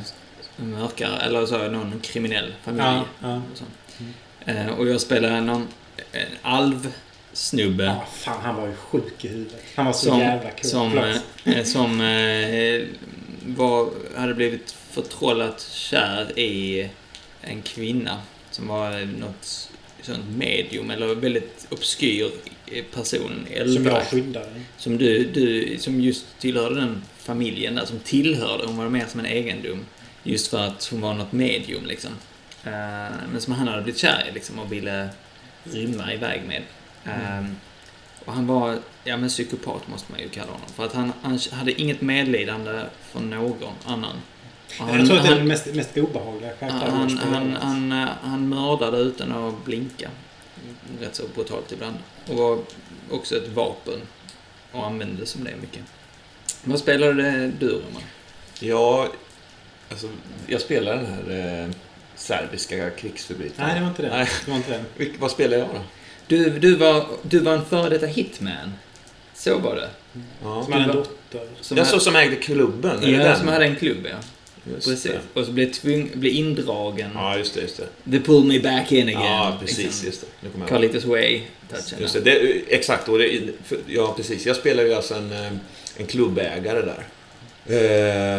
mörkare, 0.56 1.22
eller 1.22 1.46
så, 1.46 1.58
någon 1.58 2.00
kriminell 2.00 2.54
familj. 2.64 2.84
Ja, 2.84 3.06
ja. 3.22 3.42
Och, 3.52 3.58
så. 3.58 3.64
Eh, 4.52 4.68
och 4.68 4.88
jag 4.88 5.02
spelar 5.02 5.42
någon 5.42 5.68
en 6.12 6.92
alv-snubbe. 7.38 7.84
ja, 7.84 8.06
fan 8.12 8.42
han 8.42 8.56
var 8.56 8.68
ju 8.68 8.76
sjuk 8.76 9.26
i 9.26 9.28
huvudet. 9.28 9.64
Han 9.76 9.86
var 9.86 9.94
så 9.94 10.06
som, 10.06 10.20
jävla 10.20 10.52
cool. 10.52 10.70
som, 10.70 10.92
Förlåt. 10.92 11.58
eh, 11.58 11.64
som 11.64 12.02
eh, 12.02 12.88
var, 13.56 13.90
hade 14.16 14.34
blivit 14.34 14.72
förtrollat 14.72 15.62
kär 15.72 16.40
i 16.40 16.90
en 17.42 17.62
kvinna 17.62 18.22
som 18.52 18.68
var 18.68 19.06
något 19.20 19.70
sånt 20.02 20.38
medium 20.38 20.92
eller 20.92 21.16
väldigt 21.16 21.68
obskyr 21.70 22.32
person. 22.94 23.48
som 23.74 23.86
jag 23.86 24.08
skyddade. 24.08 24.62
som 24.78 24.98
du, 24.98 25.24
du, 25.24 25.78
som 25.80 26.02
just 26.02 26.26
tillhörde 26.40 26.76
den 26.76 27.04
familjen 27.18 27.76
där, 27.76 27.86
som 27.86 28.00
tillhörde, 28.00 28.66
hon 28.66 28.78
var 28.78 28.90
mer 28.90 29.06
som 29.08 29.20
en 29.20 29.26
egendom. 29.26 29.86
Just 30.24 30.48
för 30.48 30.58
att 30.60 30.88
hon 30.92 31.02
var 31.02 31.14
något 31.14 31.32
medium 31.32 31.86
liksom. 31.86 32.12
Eh, 32.64 32.72
men 33.32 33.42
som 33.42 33.54
han 33.54 33.68
hade 33.68 33.82
blivit 33.82 34.02
kär 34.02 34.28
i 34.30 34.34
liksom 34.34 34.60
och 34.60 34.72
ville 34.72 35.10
rymma 35.64 36.14
iväg 36.14 36.42
med. 36.48 36.62
Eh, 37.08 37.46
och 38.26 38.34
han 38.34 38.48
var, 38.48 38.80
ja 39.04 39.18
men 39.18 39.30
psykopat 39.30 39.88
måste 39.88 40.12
man 40.12 40.22
ju 40.22 40.30
kalla 40.30 40.52
honom. 40.52 40.68
För 40.76 40.86
att 40.86 40.94
han, 40.94 41.14
han 41.22 41.40
hade 41.52 41.82
inget 41.82 42.02
medlidande 42.02 42.84
för 43.12 43.20
någon 43.20 43.70
annan. 43.86 44.16
Och 44.80 44.96
jag 44.98 45.08
tror 45.08 45.18
att 45.18 45.24
det 45.24 45.30
är 45.30 45.32
han, 45.32 45.38
den 45.38 45.48
mest, 45.48 45.66
mest 45.76 45.98
obehagliga 45.98 46.52
karaktären 46.52 46.92
han, 46.94 47.18
han, 47.18 47.58
han, 47.62 47.92
eh, 47.92 48.10
han 48.22 48.50
mördade 48.50 48.98
utan 48.98 49.32
att 49.32 49.66
blinka. 49.66 50.10
Rätt 51.02 51.16
så 51.16 51.24
brutalt 51.36 51.72
ibland. 51.72 51.96
Och 52.28 52.36
var 52.36 52.60
också 53.12 53.36
ett 53.36 53.48
vapen. 53.48 54.02
Och 54.72 54.86
använde 54.86 55.26
som 55.26 55.44
det 55.44 55.56
mycket. 55.62 55.82
Vad 56.64 56.80
spelade 56.80 57.48
du 57.60 57.68
Roman? 57.70 58.02
Ja, 58.60 59.08
Alltså, 59.92 60.08
jag 60.48 60.62
spelar 60.62 60.96
den 60.96 61.06
här 61.06 61.64
eh, 61.64 61.70
serbiska 62.16 62.90
krigsförbrytaren. 62.90 63.68
Nej, 63.68 63.76
det 63.76 63.82
var 63.82 63.88
inte 63.90 64.02
det. 64.02 64.10
Nej. 64.10 64.28
Det 64.46 64.52
var 64.52 64.58
inte 64.58 64.72
det. 64.72 64.84
Vilk- 65.06 65.16
Vad 65.20 65.32
spelar 65.32 65.58
jag 65.58 65.68
då? 65.68 65.82
Du, 66.28 66.50
du, 66.60 66.76
var, 66.76 67.06
du 67.22 67.40
var 67.40 67.54
en 67.54 67.66
före 67.66 67.90
detta 67.90 68.06
hitman. 68.06 68.74
Så 69.36 69.58
var 69.58 69.76
det. 69.76 69.90
Ja. 70.44 70.64
Som 70.64 70.74
hade 70.74 70.86
en 70.86 70.92
dotter. 70.96 71.42
Som 71.62 71.78
Jag 71.78 71.86
hade- 71.86 71.98
så 71.98 72.04
som 72.04 72.16
ägde 72.16 72.36
klubben, 72.36 73.00
Ja, 73.12 73.18
den? 73.24 73.38
som 73.40 73.48
hade 73.48 73.66
en 73.66 73.76
klubb, 73.76 74.08
ja. 74.12 74.16
Just 74.74 74.88
Precis. 74.88 75.12
det. 75.12 75.40
Och 75.40 75.46
så 75.46 75.52
blev, 75.52 75.72
tvung, 75.72 76.10
blev 76.14 76.34
indragen. 76.34 77.10
Ja, 77.16 77.38
just 77.38 77.54
det, 77.54 77.62
just 77.62 77.78
det. 77.78 78.12
They 78.12 78.20
pulled 78.20 78.46
me 78.48 78.60
back 78.60 78.92
in 78.92 79.08
again. 79.08 79.22
Ja, 79.22 79.58
precis, 79.60 79.78
liksom. 79.78 80.06
just 80.06 80.22
det. 80.22 80.28
Nu 80.42 80.50
kommer 80.50 80.66
jag 80.66 80.72
ihåg. 80.84 80.92
Carlitos 80.92 81.06
Way-touchen. 81.06 82.02
Just 82.02 82.14
det, 82.14 82.20
det 82.22 82.62
exakt. 82.76 83.10
Och 83.10 83.18
det, 83.20 83.40
ja, 83.88 84.14
precis. 84.18 84.46
Jag 84.46 84.56
spelar 84.56 84.84
ju 84.84 84.94
alltså 84.94 85.14
en, 85.16 85.32
eh, 85.32 85.52
en 85.98 86.06
klubbägare 86.06 86.82
där. 86.82 87.06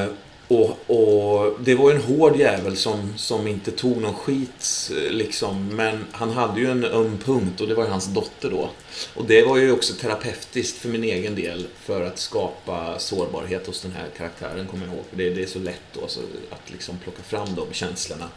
Eh, 0.03 0.09
och, 0.49 0.91
och 0.91 1.61
det 1.61 1.75
var 1.75 1.91
ju 1.91 1.97
en 1.97 2.03
hård 2.03 2.37
jävel 2.37 2.77
som, 2.77 3.19
som 3.19 3.49
inte 3.49 3.71
tog 3.71 3.97
någon 3.97 4.15
skit 4.15 4.91
eh, 4.91 5.13
liksom. 5.13 5.69
Men 5.77 6.05
han 6.13 6.31
hade 6.31 6.61
ju 6.61 6.71
en 6.71 6.85
öm 6.85 7.19
punkt 7.25 7.61
och 7.61 7.69
det 7.69 7.75
var 7.75 7.85
ju 7.85 7.91
hans 7.91 8.07
dotter 8.07 8.51
då. 8.51 8.71
Och 9.15 9.25
det 9.25 9.43
var 9.43 9.57
ju 9.57 9.73
också 9.73 9.95
terapeutiskt 9.95 10.79
för 10.79 10.89
min 10.89 11.05
egen 11.05 11.35
del 11.35 11.67
för 11.81 12.03
att 12.03 12.19
skapa 12.19 12.99
sårbarhet 12.99 13.67
hos 13.67 13.83
den 13.83 13.93
här 13.93 14.07
karaktären, 14.17 14.67
kommer 14.67 14.87
jag 14.87 14.95
ihåg. 14.95 15.05
För 15.11 15.17
det, 15.17 15.31
det 15.31 15.43
är 15.43 15.47
så 15.47 15.59
lätt 15.59 15.83
då 15.93 16.09
så 16.09 16.21
att 16.51 16.71
liksom 16.71 16.99
plocka 16.99 17.23
fram 17.23 17.55
de 17.55 17.73
känslorna. 17.73 18.29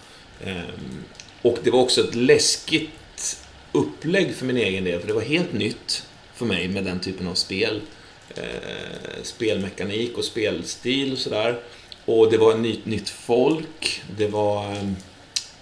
Ehm, 0.43 1.03
och 1.41 1.57
det 1.63 1.71
var 1.71 1.79
också 1.79 2.01
ett 2.01 2.15
läskigt 2.15 3.41
upplägg 3.71 4.35
för 4.35 4.45
min 4.45 4.57
egen 4.57 4.83
del, 4.83 4.99
för 4.99 5.07
det 5.07 5.13
var 5.13 5.21
helt 5.21 5.53
nytt 5.53 6.03
för 6.35 6.45
mig 6.45 6.67
med 6.67 6.83
den 6.83 6.99
typen 6.99 7.27
av 7.27 7.33
spel. 7.33 7.81
Ehm, 8.35 9.23
spelmekanik 9.23 10.17
och 10.17 10.25
spelstil 10.25 11.13
och 11.13 11.19
sådär. 11.19 11.59
Och 12.05 12.31
det 12.31 12.37
var 12.37 12.51
ett 12.53 12.59
nytt, 12.59 12.85
nytt 12.85 13.09
folk. 13.09 14.01
Det 14.17 14.27
var 14.27 14.71
eh, 14.71 14.83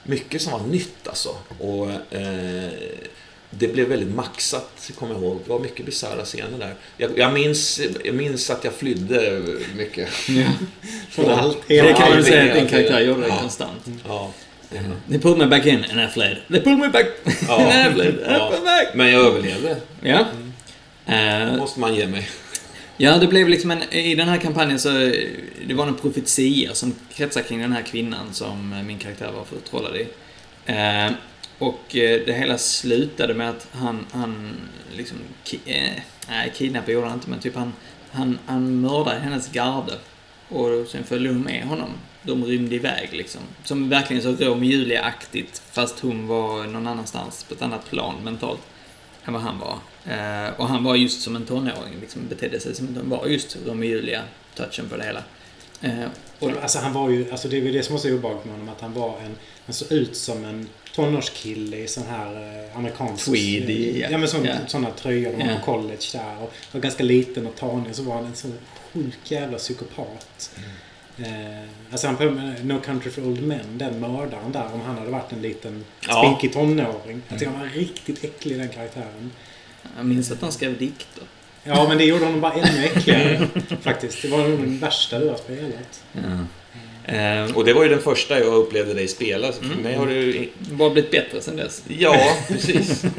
mycket 0.03 0.41
som 0.41 0.51
var 0.51 0.59
nytt 0.59 1.07
alltså. 1.07 1.29
Och 1.59 1.91
eh, 2.15 2.69
det 3.51 3.67
blev 3.67 3.87
väldigt 3.87 4.15
maxat, 4.15 4.91
kommer 4.99 5.13
jag 5.13 5.23
ihåg. 5.23 5.39
Det 5.45 5.49
var 5.49 5.59
mycket 5.59 5.85
bisarra 5.85 6.25
scener 6.25 6.57
där. 6.59 6.75
Jag, 6.97 7.17
jag, 7.17 7.33
minns, 7.33 7.81
jag 8.03 8.15
minns 8.15 8.49
att 8.49 8.63
jag 8.63 8.73
flydde 8.73 9.41
mycket. 9.75 10.09
Ja. 10.27 10.43
Från 11.09 11.29
allt. 11.29 11.57
Det 11.67 11.93
kan 11.97 12.09
man 12.09 12.23
säga 12.23 12.43
det- 12.43 12.51
att 12.51 12.57
din 12.59 12.67
karaktär 12.67 12.99
gjorde 12.99 13.27
Ja. 13.27 13.37
konstant. 13.41 13.85
Ja. 14.07 14.31
They 15.09 15.19
pulled 15.19 15.37
me 15.37 15.45
back 15.47 15.65
in 15.65 15.85
and 15.91 16.01
I 16.01 16.07
fled. 16.13 16.37
They 16.47 16.61
pulled 16.61 16.79
me 16.79 16.87
back 16.89 17.05
Ja. 17.47 17.55
and 17.71 17.91
I 17.91 17.93
fled. 18.01 18.15
Ja. 18.27 18.53
Men 18.93 19.09
jag 19.11 19.25
överlevde. 19.25 19.77
Ja. 20.01 20.25
Det 21.05 21.13
Eh, 21.13 21.57
måste 21.57 21.79
man 21.79 21.95
ge 21.95 22.07
mig 22.07 22.29
ja, 23.01 23.17
det 23.17 23.27
blev 23.27 23.49
liksom 23.49 23.71
en... 23.71 23.93
I 23.93 24.15
den 24.15 24.27
här 24.27 24.37
kampanjen 24.37 24.79
så... 24.79 24.89
Det 25.67 25.73
var 25.73 25.87
en 25.87 25.95
profetia 25.95 26.73
som 26.73 26.95
kretsar 27.13 27.41
kring 27.41 27.59
den 27.59 27.71
här 27.71 27.81
kvinnan 27.81 28.33
som 28.33 28.73
eh, 28.73 28.83
min 28.83 28.97
karaktär 28.97 29.31
var 29.31 29.45
förtrollad 29.45 29.95
i. 29.95 30.07
Eh, 30.65 31.11
och 31.57 31.95
eh, 31.95 32.21
det 32.25 32.33
hela 32.33 32.57
slutade 32.57 33.33
med 33.33 33.49
att 33.49 33.67
han, 33.71 34.05
han 34.11 34.57
liksom... 34.97 35.17
Ki, 35.43 35.59
eh, 35.65 36.01
nej, 36.29 36.53
kidnappade 36.55 36.91
gjorde 36.91 37.07
han 37.07 37.17
inte, 37.17 37.29
men 37.29 37.39
typ 37.39 37.55
han, 37.55 37.73
han, 38.11 38.39
han 38.45 38.81
mördade 38.81 39.19
hennes 39.19 39.51
garde. 39.51 39.93
Och 40.49 40.87
sen 40.87 41.03
följde 41.03 41.29
hon 41.29 41.41
med 41.41 41.63
honom. 41.63 41.89
De 42.23 42.45
rymde 42.45 42.75
iväg 42.75 43.09
liksom. 43.11 43.41
Som 43.63 43.89
verkligen 43.89 44.23
så 44.23 44.29
Romeo 44.29 44.51
och 44.51 44.65
Julia-aktigt, 44.65 45.61
fast 45.71 45.99
hon 45.99 46.27
var 46.27 46.63
någon 46.63 46.87
annanstans 46.87 47.43
på 47.43 47.53
ett 47.53 47.61
annat 47.61 47.89
plan 47.89 48.15
mentalt 48.23 48.61
än 49.29 49.33
vad 49.33 49.41
han 49.41 49.59
var. 49.59 49.77
Eh, 50.13 50.59
och 50.59 50.67
han 50.67 50.83
var 50.83 50.95
just 50.95 51.21
som 51.21 51.35
en 51.35 51.45
tonåring, 51.45 51.93
liksom 52.01 52.21
betedde 52.29 52.59
sig 52.59 52.75
som 52.75 52.87
en 52.87 52.93
tonåring. 52.93 53.09
var 53.09 53.27
just 53.27 53.57
Romeo 53.65 53.89
och 53.97 54.03
Julia-touchen 54.03 54.89
på 54.89 54.97
det 54.97 55.03
hela. 55.03 55.23
Eh, 55.81 56.09
och, 56.39 56.51
Alltså 56.61 56.79
han 56.79 56.93
var 56.93 57.09
ju, 57.09 57.31
alltså 57.31 57.47
det 57.47 57.57
är 57.57 57.73
det 57.73 57.83
som 57.83 57.95
också 57.95 58.07
är 58.07 58.13
obehagligt 58.13 58.45
med 58.45 58.53
honom, 58.53 58.69
att 58.69 58.81
han 58.81 58.93
var 58.93 59.19
en, 59.19 59.35
han 59.65 59.73
såg 59.73 59.91
ut 59.91 60.15
som 60.15 60.45
en 60.45 60.67
tonårskille 60.95 61.77
i 61.77 61.87
sån 61.87 62.03
här 62.09 62.33
eh, 62.69 62.77
amerikansk... 62.77 63.25
Tweed 63.25 63.69
i- 63.69 64.05
Ja, 64.11 64.17
men 64.17 64.27
sån, 64.27 64.45
ja. 64.45 64.53
såna 64.67 64.91
tröjor 64.91 65.31
de 65.31 65.41
har 65.43 65.49
Ja. 65.51 65.57
på 65.59 65.65
college 65.65 65.97
där. 66.13 66.37
Och 66.43 66.53
var 66.71 66.81
ganska 66.81 67.03
liten 67.03 67.47
och 67.47 67.55
tanig, 67.55 67.95
så 67.95 68.03
var 68.03 68.15
han 68.15 68.25
en 68.25 68.35
sån 68.35 68.53
sjuk 68.93 69.17
jävla 69.31 69.57
psykopat. 69.57 70.51
Eh, 71.23 71.63
alltså 71.91 72.07
han 72.07 72.15
på 72.17 72.23
No 72.63 72.79
Country 72.85 73.11
for 73.11 73.21
Old 73.21 73.43
Men, 73.43 73.77
den 73.77 73.99
mördaren 73.99 74.51
där, 74.51 74.65
om 74.73 74.81
han 74.81 74.97
hade 74.97 75.11
varit 75.11 75.31
en 75.31 75.41
liten 75.41 75.85
Ja. 76.07 76.23
spinkig 76.23 76.53
tonåring. 76.53 77.21
Jag 77.29 77.39
tycker 77.39 77.51
han 77.51 77.59
var 77.61 77.67
riktigt 77.67 78.23
äcklig 78.23 78.57
den 78.59 78.69
karaktären. 78.69 79.31
jag 79.97 80.05
minns 80.05 80.31
att 80.31 80.41
han 80.41 80.51
skrev 80.51 80.77
dikter. 80.77 81.23
Ja, 81.63 81.85
men 81.89 81.97
det 81.97 82.03
gjorde 82.05 82.25
honom 82.25 82.41
bara 82.41 82.53
ännu 82.53 82.83
äckligare 82.85 83.47
faktiskt. 83.81 84.21
Det 84.21 84.27
var 84.27 84.37
nog 84.37 84.59
den 84.59 84.79
värsta 84.79 85.19
du 85.19 85.29
har 85.29 85.35
spelat. 85.37 86.03
Eh, 87.05 87.55
Och 87.55 87.65
det 87.65 87.73
var 87.73 87.83
ju 87.83 87.89
den 87.89 88.01
första 88.01 88.39
jag 88.39 88.53
upplevde 88.53 88.93
dig 88.93 89.07
spela. 89.07 89.51
Så 89.51 89.59
för 89.61 89.65
Mm. 89.65 89.77
mig 89.77 89.95
har 89.95 90.07
ju... 90.07 90.49
bara 90.59 90.89
blivit 90.89 91.11
bättre 91.11 91.41
sen 91.41 91.55
dess. 91.55 91.83
Ja, 91.87 92.37
precis. 92.47 93.03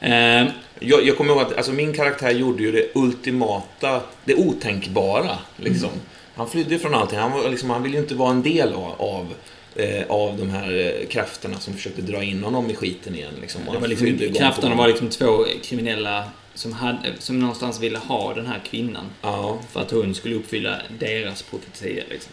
Eh, 0.00 0.46
Jag, 0.80 1.06
jag 1.06 1.16
kommer 1.16 1.32
ihåg 1.32 1.42
att 1.42 1.56
alltså, 1.56 1.72
min 1.72 1.92
karaktär 1.92 2.30
gjorde 2.30 2.62
ju 2.62 2.72
det 2.72 2.86
ultimata, 2.94 4.00
det 4.24 4.34
otänkbara. 4.34 5.38
Liksom. 5.56 5.90
Han 6.38 6.48
flydde 6.48 6.78
från 6.78 6.94
allting. 6.94 7.18
Han, 7.18 7.32
var, 7.32 7.50
liksom, 7.50 7.70
han 7.70 7.82
ville 7.82 7.96
ju 7.96 8.02
inte 8.02 8.14
vara 8.14 8.30
en 8.30 8.42
del 8.42 8.72
av, 8.72 8.94
av, 8.98 9.34
eh, 9.76 10.02
av 10.08 10.38
de 10.38 10.50
här 10.50 11.00
eh, 11.00 11.06
krafterna 11.08 11.58
som 11.60 11.74
försökte 11.74 12.02
dra 12.02 12.22
in 12.22 12.44
honom 12.44 12.70
i 12.70 12.74
skiten 12.74 13.14
igen. 13.14 13.34
Liksom. 13.40 13.60
Det 13.72 13.78
var 13.78 13.88
liksom, 13.88 14.18
krafterna 14.34 14.74
var 14.74 14.88
liksom 14.88 15.08
två 15.08 15.44
kriminella 15.62 16.24
som, 16.54 16.72
hade, 16.72 17.12
som 17.18 17.38
någonstans 17.40 17.80
ville 17.80 17.98
ha 17.98 18.34
den 18.34 18.46
här 18.46 18.60
kvinnan. 18.70 19.04
Ja, 19.22 19.58
För 19.70 19.80
att 19.80 19.90
hon 19.90 20.14
skulle 20.14 20.34
uppfylla 20.34 20.76
deras 20.98 21.42
profetia 21.42 22.04
liksom. 22.10 22.32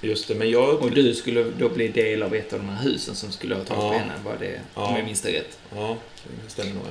just 0.00 0.28
det. 0.28 0.34
Men 0.34 0.50
jag... 0.50 0.74
Och 0.82 0.90
du 0.90 1.14
skulle 1.14 1.44
då 1.58 1.68
bli 1.68 1.88
del 1.88 2.22
av 2.22 2.34
ett 2.34 2.52
av 2.52 2.58
de 2.58 2.68
här 2.68 2.82
husen 2.82 3.14
som 3.14 3.32
skulle 3.32 3.54
ha 3.54 3.64
tagit 3.64 3.82
Ja. 3.82 3.88
på 3.90 3.98
henne, 3.98 4.12
var 4.24 4.36
det, 4.40 4.60
Ja. 4.74 4.88
om 4.88 4.96
jag 4.96 5.04
minns 5.04 5.20
det 5.20 5.32
rätt. 5.32 5.58
Ja, 5.76 5.96
det 6.44 6.50
stämmer 6.50 6.74
nog. 6.74 6.82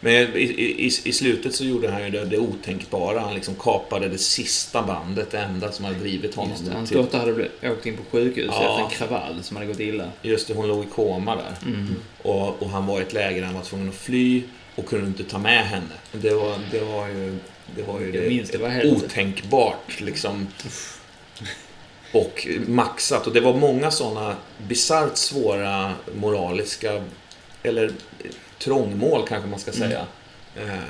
Men 0.00 0.12
i, 0.36 0.40
i, 0.40 0.86
i- 1.04 1.12
slutet 1.12 1.54
så 1.54 1.64
gjorde 1.64 1.90
han 1.90 2.04
ju 2.04 2.10
det, 2.10 2.24
det 2.24 2.38
otänkbara. 2.38 3.20
Han 3.20 3.34
liksom 3.34 3.54
kapade 3.54 4.08
det 4.08 4.18
sista 4.18 4.82
bandet, 4.82 5.30
det 5.30 5.38
enda 5.38 5.72
som 5.72 5.84
hade 5.84 5.98
drivit 5.98 6.34
honom. 6.34 6.52
Just 6.52 6.64
det, 6.66 6.72
hans 6.72 6.88
till- 6.88 6.98
dotter 6.98 7.18
hade 7.18 7.32
blivit- 7.32 7.64
åkt 7.64 7.86
in 7.86 7.96
på 7.96 8.02
sjukhus 8.10 8.46
Ja. 8.48 8.70
efter 8.70 8.84
en 9.04 9.08
kravall 9.08 9.42
som 9.42 9.56
hade 9.56 9.68
gått 9.68 9.80
illa. 9.80 10.04
Just 10.22 10.48
det, 10.48 10.54
hon 10.54 10.68
låg 10.68 10.84
i 10.84 10.88
koma 10.88 11.36
där. 11.36 11.54
Mm. 11.66 11.94
Och, 12.22 12.62
och 12.62 12.70
han 12.70 12.86
var 12.86 12.98
i 12.98 13.02
ett 13.02 13.12
läge 13.12 13.38
där 13.40 13.46
han 13.46 13.54
var 13.54 13.62
tvungen 13.62 13.88
att 13.88 13.94
fly 13.94 14.42
och 14.74 14.86
kunde 14.86 15.06
inte 15.06 15.24
ta 15.24 15.38
med 15.38 15.66
henne. 15.66 15.94
Det 16.12 16.34
var, 16.34 16.58
det 16.70 16.80
var 16.80 17.08
ju 17.08 17.38
det, 17.76 17.82
var 17.82 18.00
ju 18.00 18.14
Jag 18.14 18.28
minns 18.28 18.50
det, 18.50 18.58
var 18.58 18.68
helt- 18.68 19.04
otänkbart 19.04 20.00
liksom. 20.00 20.46
Och 22.12 22.48
maxat. 22.66 23.26
Och 23.26 23.32
det 23.32 23.40
var 23.40 23.54
många 23.54 23.90
sådana 23.90 24.36
bisarrt 24.68 25.16
svåra 25.16 25.92
moraliska, 26.14 27.04
eller 27.62 27.84
eh, 27.84 28.30
trångmål 28.58 29.28
kanske 29.28 29.48
man 29.50 29.58
ska 29.60 29.70
Mm. 29.72 29.88
säga. 29.88 30.06
ehm, 30.56 30.82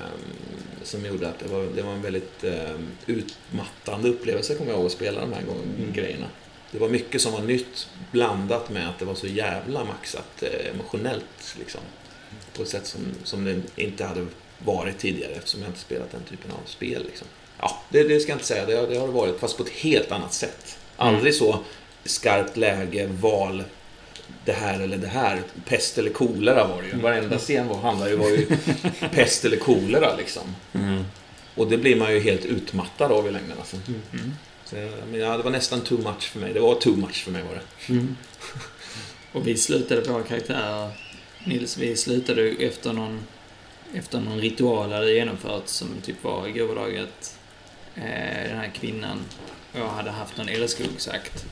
som 0.82 1.06
gjorde 1.06 1.28
att 1.28 1.38
det 1.38 1.48
var, 1.48 1.66
det 1.76 1.82
var 1.82 1.92
en 1.92 2.02
väldigt 2.02 2.44
ehm, 2.44 2.88
utmattande 3.06 4.08
upplevelse, 4.08 4.54
kommer 4.54 4.70
jag 4.70 4.76
ihåg, 4.78 4.86
att 4.86 4.92
spela 4.92 5.20
de 5.20 5.32
här 5.32 5.42
Mm. 5.42 5.92
grejerna. 5.92 6.26
Det 6.70 6.78
var 6.78 6.88
mycket 6.88 7.20
som 7.20 7.32
var 7.32 7.40
nytt 7.42 7.88
blandat 8.12 8.70
med 8.70 8.88
att 8.88 8.98
det 8.98 9.04
var 9.04 9.14
så 9.14 9.26
jävla 9.26 9.84
maxat 9.84 10.42
eh, 10.42 10.70
emotionellt. 10.74 11.56
Liksom. 11.58 11.80
På 12.56 12.62
ett 12.62 12.68
sätt 12.68 12.86
som, 12.86 13.00
som 13.24 13.44
det 13.44 13.82
inte 13.82 14.04
hade 14.04 14.26
varit 14.64 14.98
tidigare 14.98 15.32
eftersom 15.32 15.60
jag 15.60 15.68
inte 15.68 15.80
spelat 15.80 16.10
den 16.12 16.22
typen 16.30 16.50
av 16.50 16.60
spel. 16.66 17.02
Liksom. 17.04 17.26
Ja, 17.60 17.82
det, 17.88 18.02
det 18.02 18.20
ska 18.20 18.30
jag 18.32 18.36
inte 18.36 18.46
säga. 18.46 18.66
Det, 18.66 18.74
har- 18.76 18.86
det 18.86 18.98
har 18.98 19.06
det 19.06 19.12
varit, 19.12 19.40
fast 19.40 19.56
på 19.56 19.62
ett 19.62 19.68
helt 19.68 20.12
annat 20.12 20.32
sätt. 20.34 20.78
Aldrig 20.96 21.34
så 21.34 21.58
skarpt 22.04 22.56
läge, 22.56 23.06
val, 23.06 23.64
det 24.44 24.52
här 24.52 24.80
eller 24.80 24.96
det 24.96 25.06
här. 25.06 25.42
Pest 25.64 25.98
eller 25.98 26.10
kolera 26.10 26.66
var 26.66 26.82
det 26.82 26.88
ju. 26.88 26.96
Varenda 26.96 27.38
scen 27.38 27.68
var, 27.68 27.76
handlade 27.76 28.10
ju 28.10 28.16
var 28.16 28.28
ju 28.28 28.46
pest 29.14 29.44
eller 29.44 29.56
kolera 29.56 30.16
liksom. 30.16 30.54
Mm. 30.72 31.04
Och 31.54 31.68
det 31.68 31.78
blir 31.78 31.96
man 31.96 32.12
ju 32.12 32.20
helt 32.20 32.44
utmattad 32.44 33.12
av 33.12 33.26
i 33.26 33.30
längden. 33.30 33.58
Alltså. 33.58 33.76
Mm. 34.12 34.34
Så, 34.64 34.76
men 35.10 35.20
ja, 35.20 35.36
det 35.36 35.42
var 35.42 35.50
nästan 35.50 35.80
too 35.80 35.98
much 35.98 36.22
för 36.22 36.40
mig. 36.40 36.52
Det 36.52 36.60
var 36.60 36.74
too 36.74 36.96
much 36.96 37.24
för 37.24 37.30
mig 37.30 37.42
var 37.42 37.54
det. 37.54 37.92
Mm. 37.92 38.16
Och 39.32 39.46
vi 39.46 39.56
slutade 39.56 40.00
våra 40.00 40.22
karaktärer, 40.22 40.90
Nils, 41.44 41.78
vi 41.78 41.96
slutade 41.96 42.42
ju 42.42 42.66
efter 42.66 42.92
någon, 42.92 43.20
efter 43.94 44.20
någon 44.20 44.40
ritual 44.40 44.92
hade 44.92 45.12
genomförts 45.12 45.72
som 45.72 45.88
typ 46.02 46.24
var 46.24 46.48
i 46.48 46.52
gårdaget. 46.52 47.38
Eh, 47.94 48.48
den 48.48 48.58
här 48.58 48.70
kvinnan 48.74 49.20
jag 49.72 49.88
hade 49.88 50.10
haft 50.10 50.36
någon 50.36 50.48
älskogsakt. 50.48 51.46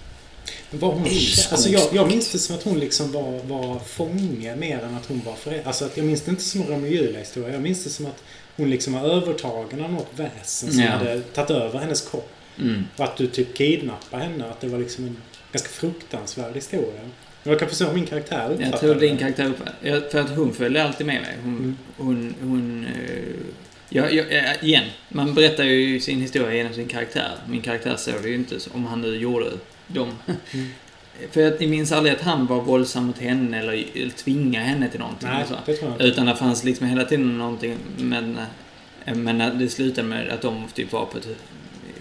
Var 0.71 0.93
hon, 0.93 1.05
alltså 1.05 1.69
jag, 1.69 1.89
jag 1.93 2.09
minns 2.09 2.33
det 2.33 2.39
som 2.39 2.57
att 2.57 2.63
hon 2.63 2.79
liksom 2.79 3.13
var, 3.13 3.43
var 3.43 3.79
fånge 3.79 4.57
mer 4.57 4.79
än 4.79 4.95
att 4.95 5.07
hon 5.07 5.23
var 5.25 5.35
förälder. 5.35 5.67
Alltså 5.67 5.85
att 5.85 5.97
jag 5.97 6.07
minns 6.07 6.23
det 6.23 6.31
inte 6.31 6.43
som 6.43 6.63
Romeo 6.63 6.83
och 6.83 6.89
Julia-historia. 6.89 7.53
Jag 7.53 7.63
minns 7.63 7.85
det 7.85 7.91
som 7.91 8.07
att 8.07 8.23
hon 8.57 8.71
liksom 8.71 8.93
var 8.93 9.01
övertagen 9.01 9.85
av 9.85 9.93
något 9.93 10.11
väsen 10.17 10.73
som 10.73 10.83
Ja. 10.83 10.91
hade 10.91 11.21
tagit 11.21 11.51
över 11.51 11.79
hennes 11.79 12.09
kropp. 12.11 12.31
Mm. 12.59 12.85
Och 12.97 13.05
att 13.05 13.17
du 13.17 13.27
typ 13.27 13.57
kidnappade 13.57 14.23
henne. 14.23 14.45
Att 14.45 14.61
det 14.61 14.69
var 14.69 14.79
liksom 14.79 15.05
en 15.05 15.17
ganska 15.53 15.69
fruktansvärd 15.69 16.55
historia. 16.55 17.01
Men 17.43 17.51
jag 17.53 17.59
kan 17.59 17.69
förstå 17.69 17.85
hur 17.85 17.95
min 17.95 18.07
karaktär 18.07 18.45
uppfattade 18.51 18.71
Jag 18.71 18.81
tror 18.81 18.95
din 18.95 19.17
karaktär 19.17 19.47
upp... 19.47 19.57
ja, 19.83 20.01
För 20.11 20.19
att 20.21 20.31
hon 20.31 20.55
följde 20.55 20.85
alltid 20.85 21.07
med 21.07 21.21
mig. 21.23 21.35
Hon... 21.43 21.55
Mm. 21.57 21.77
hon, 21.97 22.35
hon 22.41 22.87
eh, 22.87 23.21
ja, 23.89 24.11
ja, 24.11 24.25
ja, 24.31 24.43
igen, 24.63 24.85
man 25.09 25.35
berättar 25.35 25.65
ju 25.65 26.01
sin 26.01 26.21
historia 26.21 26.55
genom 26.55 26.75
sin 26.75 26.89
karaktär. 26.89 27.31
Min 27.49 27.63
karaktär 27.63 27.97
såg 27.97 28.15
det 28.23 28.29
ju 28.29 28.35
inte 28.35 28.59
om 28.75 28.87
han 28.87 29.01
nu 29.01 29.17
gjorde 29.17 29.51
dem. 29.87 30.13
Mm. 30.53 30.67
För 31.31 31.41
jag 31.41 31.69
minns 31.69 31.93
aldrig 31.93 32.15
att 32.15 32.21
han 32.23 32.47
var 32.47 32.61
våldsam 32.63 33.05
mot 33.07 33.19
henne 33.19 33.59
eller, 33.59 34.11
tvingade 34.11 34.65
henne 34.65 34.89
till 34.91 35.01
någonting. 35.01 35.29
Nej, 35.29 35.45
det 35.67 35.77
tror 35.77 35.91
jag 35.91 35.95
inte. 35.95 36.05
Utan 36.05 36.27
det 36.27 36.37
fanns 36.37 36.65
liksom 36.65 36.87
hela 36.87 37.05
tiden 37.05 37.39
någonting, 37.39 37.77
men, 37.99 38.39
men 39.05 39.41
att 39.41 39.59
det 39.59 39.69
slutade 39.69 40.09
med 40.09 40.29
att 40.31 40.43
de 40.43 40.65
typ 40.75 40.93
var 40.93 41.07
på 41.07 41.19
ett, 41.19 41.29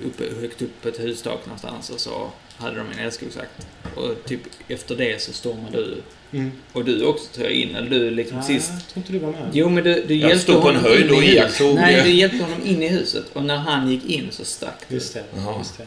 uppe, 0.06 0.24
högt 0.42 0.62
upp 0.62 0.82
på 0.82 0.88
ett 0.90 1.00
hustak 1.00 1.46
någonstans 1.46 1.90
och 1.90 2.00
så 2.00 2.30
hade 2.58 2.78
de 2.78 2.86
en 2.92 3.00
älskogsjakt. 3.06 3.68
Och 3.96 4.26
typ 4.26 4.42
efter 4.68 4.96
det 4.96 5.22
så 5.22 5.34
stormade 5.34 5.78
du, 5.78 6.02
Mm. 6.32 6.52
och 6.74 6.86
du 6.86 7.06
också 7.06 7.26
tror 7.34 7.46
jag 7.48 7.56
in, 7.56 7.76
eller 7.76 7.90
du 7.90 8.12
liksom 8.12 8.38
Nej, 8.38 8.46
sist. 8.48 8.72
jag 8.74 8.88
tror 8.88 8.98
inte 8.98 9.12
du 9.12 9.20
var 9.20 9.32
med. 9.32 9.50
Jo 9.54 9.70
men 9.70 9.84
du, 9.84 10.04
du 10.08 10.16
Jag 10.16 10.30
hjälpte 10.30 10.44
stod 10.52 10.62
på 10.62 10.70
en 10.70 10.76
honom 10.76 10.92
höjd 10.92 11.06
in 11.06 11.12
i 11.14 11.18
och 11.18 11.22
huset. 11.22 11.60
iakttog- 11.62 11.76
Nej, 11.76 12.02
du 12.04 12.10
hjälpte 12.10 12.44
honom 12.44 12.60
in 12.66 12.84
i 12.84 12.88
huset 12.88 13.26
och 13.34 13.44
när 13.44 13.58
han 13.58 13.92
gick 13.92 14.06
in 14.06 14.28
så 14.32 14.46
stack 14.46 14.86
du. 14.88 14.96
Just 14.96 15.14
det. 15.14 15.24
Just 15.58 15.78
det. 15.78 15.86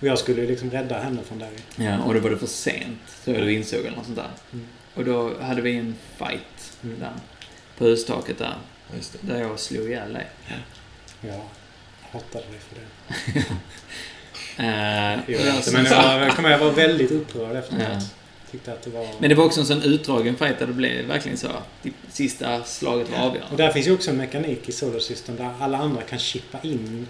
Och 0.00 0.06
jag 0.06 0.18
skulle 0.18 0.40
ju 0.42 0.48
liksom 0.48 0.70
rädda 0.70 0.98
henne 0.98 1.22
från 1.28 1.38
där. 1.38 1.48
Ja, 1.76 1.98
och 1.98 2.14
då 2.14 2.20
var 2.20 2.30
det 2.30 2.38
för 2.38 2.46
sent, 2.46 2.98
tror 3.24 3.36
jag 3.36 3.46
du 3.46 3.52
insåg 3.52 3.80
eller 3.80 3.96
något 3.96 4.04
sånt 4.06 4.16
där. 4.16 4.30
Mm. 4.52 4.66
Och 4.94 5.04
då 5.04 5.40
hade 5.42 5.62
vi 5.62 5.76
en 5.76 5.96
fight 6.16 6.72
Mm. 6.82 7.00
där. 7.00 7.12
På 7.78 7.84
hustaket 7.84 8.38
där. 8.38 8.54
Ja, 8.90 8.96
just 8.96 9.12
det. 9.12 9.32
Där 9.32 9.40
jag 9.40 9.60
slog 9.60 9.86
ihjäl 9.88 10.12
dig. 10.12 10.26
Jag 11.20 11.40
hatade 12.12 12.44
dig 12.44 12.60
för 12.68 12.76
det. 12.76 13.44
Eh, 14.58 15.18
Jo, 15.26 15.38
och 15.38 15.46
jag- 15.46 15.72
men 15.72 15.84
jag, 15.84 16.20
jag 16.26 16.36
kommer 16.36 16.50
jag 16.50 16.58
var 16.58 16.70
väldigt 16.70 17.10
upprörd 17.10 17.56
efteråt. 17.56 17.82
Ja. 17.92 18.00
Tyckte 18.50 18.72
att 18.72 18.82
det 18.82 18.90
var... 18.90 19.08
Men 19.18 19.28
det 19.28 19.34
var 19.36 19.44
också 19.44 19.60
en 19.60 19.66
sån 19.66 19.82
utdragen 19.82 20.36
fight 20.36 20.58
där 20.58 20.66
det 20.66 20.72
blev 20.72 21.04
verkligen 21.06 21.38
så. 21.38 21.48
Det 21.82 21.90
sista 22.12 22.64
slaget 22.64 23.10
var 23.10 23.18
Och 23.18 23.24
avgörande. 23.24 23.56
där 23.56 23.72
finns 23.72 23.86
ju 23.86 23.94
också 23.94 24.10
en 24.10 24.16
mekanik 24.16 24.68
i 24.68 24.72
Solar 24.72 24.98
System 24.98 25.36
där 25.36 25.50
alla 25.60 25.78
andra 25.78 26.02
kan 26.02 26.18
chippa 26.18 26.58
in 26.62 27.06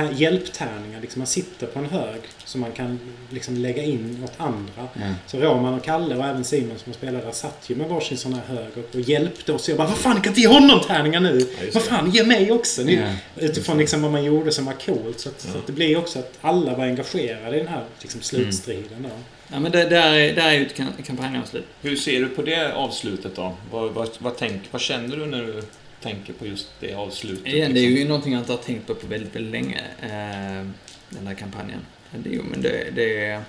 hjälptärningar. 0.00 1.00
Liksom 1.00 1.20
man 1.20 1.26
sitter 1.26 1.66
på 1.66 1.78
en 1.78 1.84
hög 1.86 2.20
som 2.44 2.60
man 2.60 2.72
kan 2.72 3.00
liksom 3.30 3.56
lägga 3.56 3.82
in 3.82 4.20
åt 4.24 4.32
andra. 4.36 4.88
Ja. 4.94 5.00
Så 5.26 5.38
Roman 5.40 5.74
och 5.74 5.84
Kalle 5.84 6.16
och 6.16 6.24
även 6.24 6.44
Simon 6.44 6.78
som 6.78 6.92
spelade 6.92 7.24
där 7.24 7.32
satt 7.32 7.64
ju 7.70 7.74
med 7.76 7.88
varsin 7.88 8.18
sån 8.18 8.32
här 8.34 8.56
hög 8.56 8.68
och, 8.76 8.94
och 8.94 9.00
hjälpte 9.00 9.52
oss. 9.52 9.68
Jag 9.68 9.78
bara, 9.78 9.88
vad 9.88 9.96
fan, 9.98 10.12
jag 10.14 10.24
kan 10.24 10.30
inte 10.30 10.40
ge 10.40 10.46
honom 10.48 10.80
tärningar 10.86 11.20
nu! 11.20 11.38
just 11.38 11.74
vad 11.74 11.82
fan, 11.84 12.10
ge 12.10 12.24
mig 12.24 12.52
också! 12.52 12.82
Ni, 12.82 12.94
Ja. 12.96 13.12
Utifrån 13.36 13.78
liksom 13.78 14.02
vad 14.02 14.12
man 14.12 14.24
gjorde 14.24 14.52
som 14.52 14.64
var 14.64 14.72
coolt. 14.72 15.20
Så, 15.20 15.28
att, 15.28 15.44
Ja. 15.46 15.52
så 15.52 15.58
att 15.58 15.66
det 15.66 15.72
blir 15.72 15.86
ju 15.88 15.96
också 15.96 16.18
att 16.18 16.38
alla 16.40 16.74
var 16.76 16.84
engagerade 16.84 17.56
i 17.56 17.58
den 17.58 17.68
här 17.68 17.84
liksom, 18.02 18.20
slutstriden. 18.20 19.02
Då. 19.02 19.08
Ja, 19.52 19.60
men 19.60 19.72
det, 19.72 19.84
där, 19.84 20.12
är, 20.12 20.34
där 20.34 20.48
är 20.48 20.52
ju 20.52 20.66
ett 20.66 20.74
kan- 20.74 20.92
kampanjavslut. 21.06 21.64
Hur 21.82 21.96
ser 21.96 22.20
du 22.20 22.28
på 22.28 22.42
det 22.42 22.72
avslutet 22.74 23.36
då? 23.36 23.56
Vad, 23.70 23.90
vad, 23.92 24.08
vad, 24.18 24.36
tänk, 24.36 24.62
vad 24.70 24.80
känner 24.80 25.16
du 25.16 25.26
när 25.26 25.42
du 25.42 25.62
tänker 26.02 26.32
på 26.32 26.46
just 26.46 26.68
det 26.80 26.94
avslutet? 26.94 27.46
Igen, 27.46 27.74
det 27.74 27.80
är 27.80 27.82
liksom? 27.82 27.98
ju 28.02 28.08
någonting 28.08 28.32
jag 28.32 28.40
inte 28.40 28.52
har 28.52 28.58
tänkt 28.58 28.86
på 28.86 28.94
på 28.94 29.06
väldigt, 29.06 29.36
väldigt 29.36 29.52
länge. 29.52 29.80
Eh, 30.02 30.66
den 31.08 31.24
där 31.24 31.34
kampanjen. 31.34 31.80
Det, 32.10 32.40
men 32.50 32.62
det, 32.62 32.90
det 32.94 33.24
är... 33.26 33.42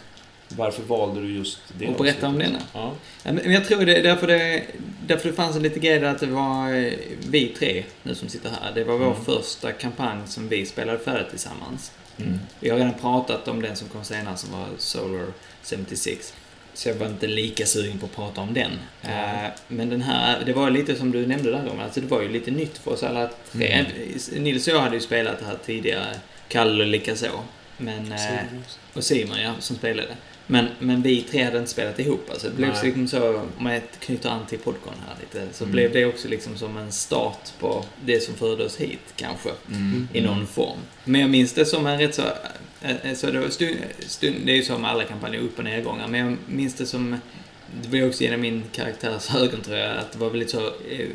Varför 0.50 0.84
valde 0.84 1.22
du 1.22 1.34
just 1.36 1.60
det 1.78 1.88
Och 1.88 1.94
berätta 2.04 2.28
om 2.28 2.40
denna. 2.40 2.60
Ja. 2.74 2.94
Men 3.24 3.52
jag 3.52 3.66
tror 3.66 3.86
det 3.86 3.96
är 3.96 4.04
därför 4.04 4.28
det, 4.28 4.64
därför 5.08 5.30
det 5.30 5.36
fanns 5.36 5.56
en 5.56 5.64
liten 5.64 5.82
grej 5.82 6.00
där 6.00 6.08
att 6.08 6.20
det 6.20 6.26
var 6.28 6.74
eh, 6.74 6.94
vi 7.30 7.48
tre 7.48 7.84
nu 8.04 8.16
som 8.16 8.30
sitter 8.30 8.50
här. 8.50 8.72
Det 8.76 8.84
var 8.84 8.98
vår 8.98 9.06
Mm. 9.12 9.26
första 9.26 9.72
kampanj 9.72 10.20
som 10.26 10.50
vi 10.50 10.66
spelade 10.66 11.00
färdigt 11.00 11.30
tillsammans. 11.30 11.92
Mm. 12.18 12.40
Vi 12.60 12.70
har 12.70 12.78
redan 12.78 12.94
pratat 12.94 13.48
om 13.48 13.62
den 13.62 13.76
som 13.76 13.88
kom 13.90 14.04
senare 14.04 14.38
som 14.38 14.52
var 14.52 14.68
Solar 14.78 15.26
76. 15.64 16.34
Så 16.74 16.90
jag 16.90 16.96
var 16.96 17.08
inte 17.08 17.28
lika 17.28 17.66
sugen 17.66 18.00
på 18.00 18.06
att 18.06 18.16
prata 18.16 18.42
om 18.42 18.54
den. 18.54 18.72
Eh, 19.04 19.50
Men 19.68 19.90
den 19.90 20.02
här, 20.02 20.44
det 20.46 20.54
var 20.54 20.70
lite 20.70 20.96
som 20.96 21.12
du 21.12 21.28
nämnde 21.28 21.52
där 21.52 21.66
Roman, 21.66 21.80
alltså 21.86 22.02
det 22.02 22.08
var 22.08 22.22
ju 22.22 22.30
lite 22.30 22.52
nytt 22.52 22.78
för 22.78 22.92
oss 22.92 23.04
alla 23.04 23.30
tre. 23.52 23.72
Mm. 23.72 24.44
Nils 24.44 24.68
och 24.68 24.74
jag 24.74 24.80
hade 24.82 24.96
ju 24.96 25.02
spelat 25.02 25.40
det 25.40 25.46
här 25.46 25.58
tidigare, 25.66 26.16
Kalle 26.48 26.86
likaså. 26.86 27.30
Men, 27.78 28.12
eh, 28.12 28.40
och 28.94 29.04
Simon 29.04 29.42
ja, 29.42 29.52
som 29.60 29.76
spelade. 29.76 30.16
Men, 30.48 30.68
men 30.80 31.02
vi 31.02 31.22
tre 31.22 31.44
hade 31.44 31.58
inte 31.58 31.72
spelat 31.72 32.00
ihop. 32.00 32.28
Alltså, 32.32 32.48
det 32.48 32.56
blev 32.56 32.70
Nej. 32.70 32.80
liksom 32.86 33.08
så, 33.08 33.42
om 33.58 33.66
jag 33.66 33.82
knyter 34.00 34.30
an 34.30 34.46
till 34.50 34.60
podcasten 34.60 35.02
här 35.08 35.16
lite, 35.22 35.54
så 35.54 35.64
Mm. 35.64 35.72
blev 35.72 35.94
det 35.94 36.06
också 36.06 36.28
liksom 36.28 36.58
som 36.58 36.78
en 36.78 36.92
start 36.92 37.52
på 37.60 37.86
det 38.06 38.20
som 38.20 38.36
förde 38.36 38.66
oss 38.66 38.78
hit 38.78 39.00
kanske. 39.16 39.50
Mm. 39.72 40.08
I 40.14 40.22
någon 40.22 40.48
form. 40.48 40.78
Men 41.04 41.22
jag 41.22 41.30
minns 41.30 41.54
det 41.54 41.66
som 41.66 41.88
en 41.88 42.00
rätt 42.00 42.16
så... 42.16 42.22
eh, 42.84 43.14
så 43.16 43.32
det, 43.32 43.40
var 43.40 43.50
stund, 43.50 43.78
stund, 44.00 44.36
det 44.46 44.52
är 44.52 44.56
ju 44.56 44.64
så 44.64 44.78
med 44.78 44.92
alla 44.92 45.04
kampanjer, 45.04 45.42
upp 45.42 45.58
och 45.58 45.64
nedgångar. 45.64 46.08
Men 46.08 46.20
jag 46.20 46.38
minns 46.48 46.74
det 46.74 46.86
som... 46.86 47.18
Det 47.82 48.00
var 48.00 48.08
också 48.08 48.24
genom 48.24 48.42
min 48.42 48.64
karaktärs 48.72 49.36
ögon 49.36 49.62
tror 49.62 49.78
jag, 49.78 49.98
att 49.98 50.12
det 50.12 50.20
var 50.20 50.30
väldigt 50.30 50.50
så... 50.50 50.68
Eh, 50.68 51.08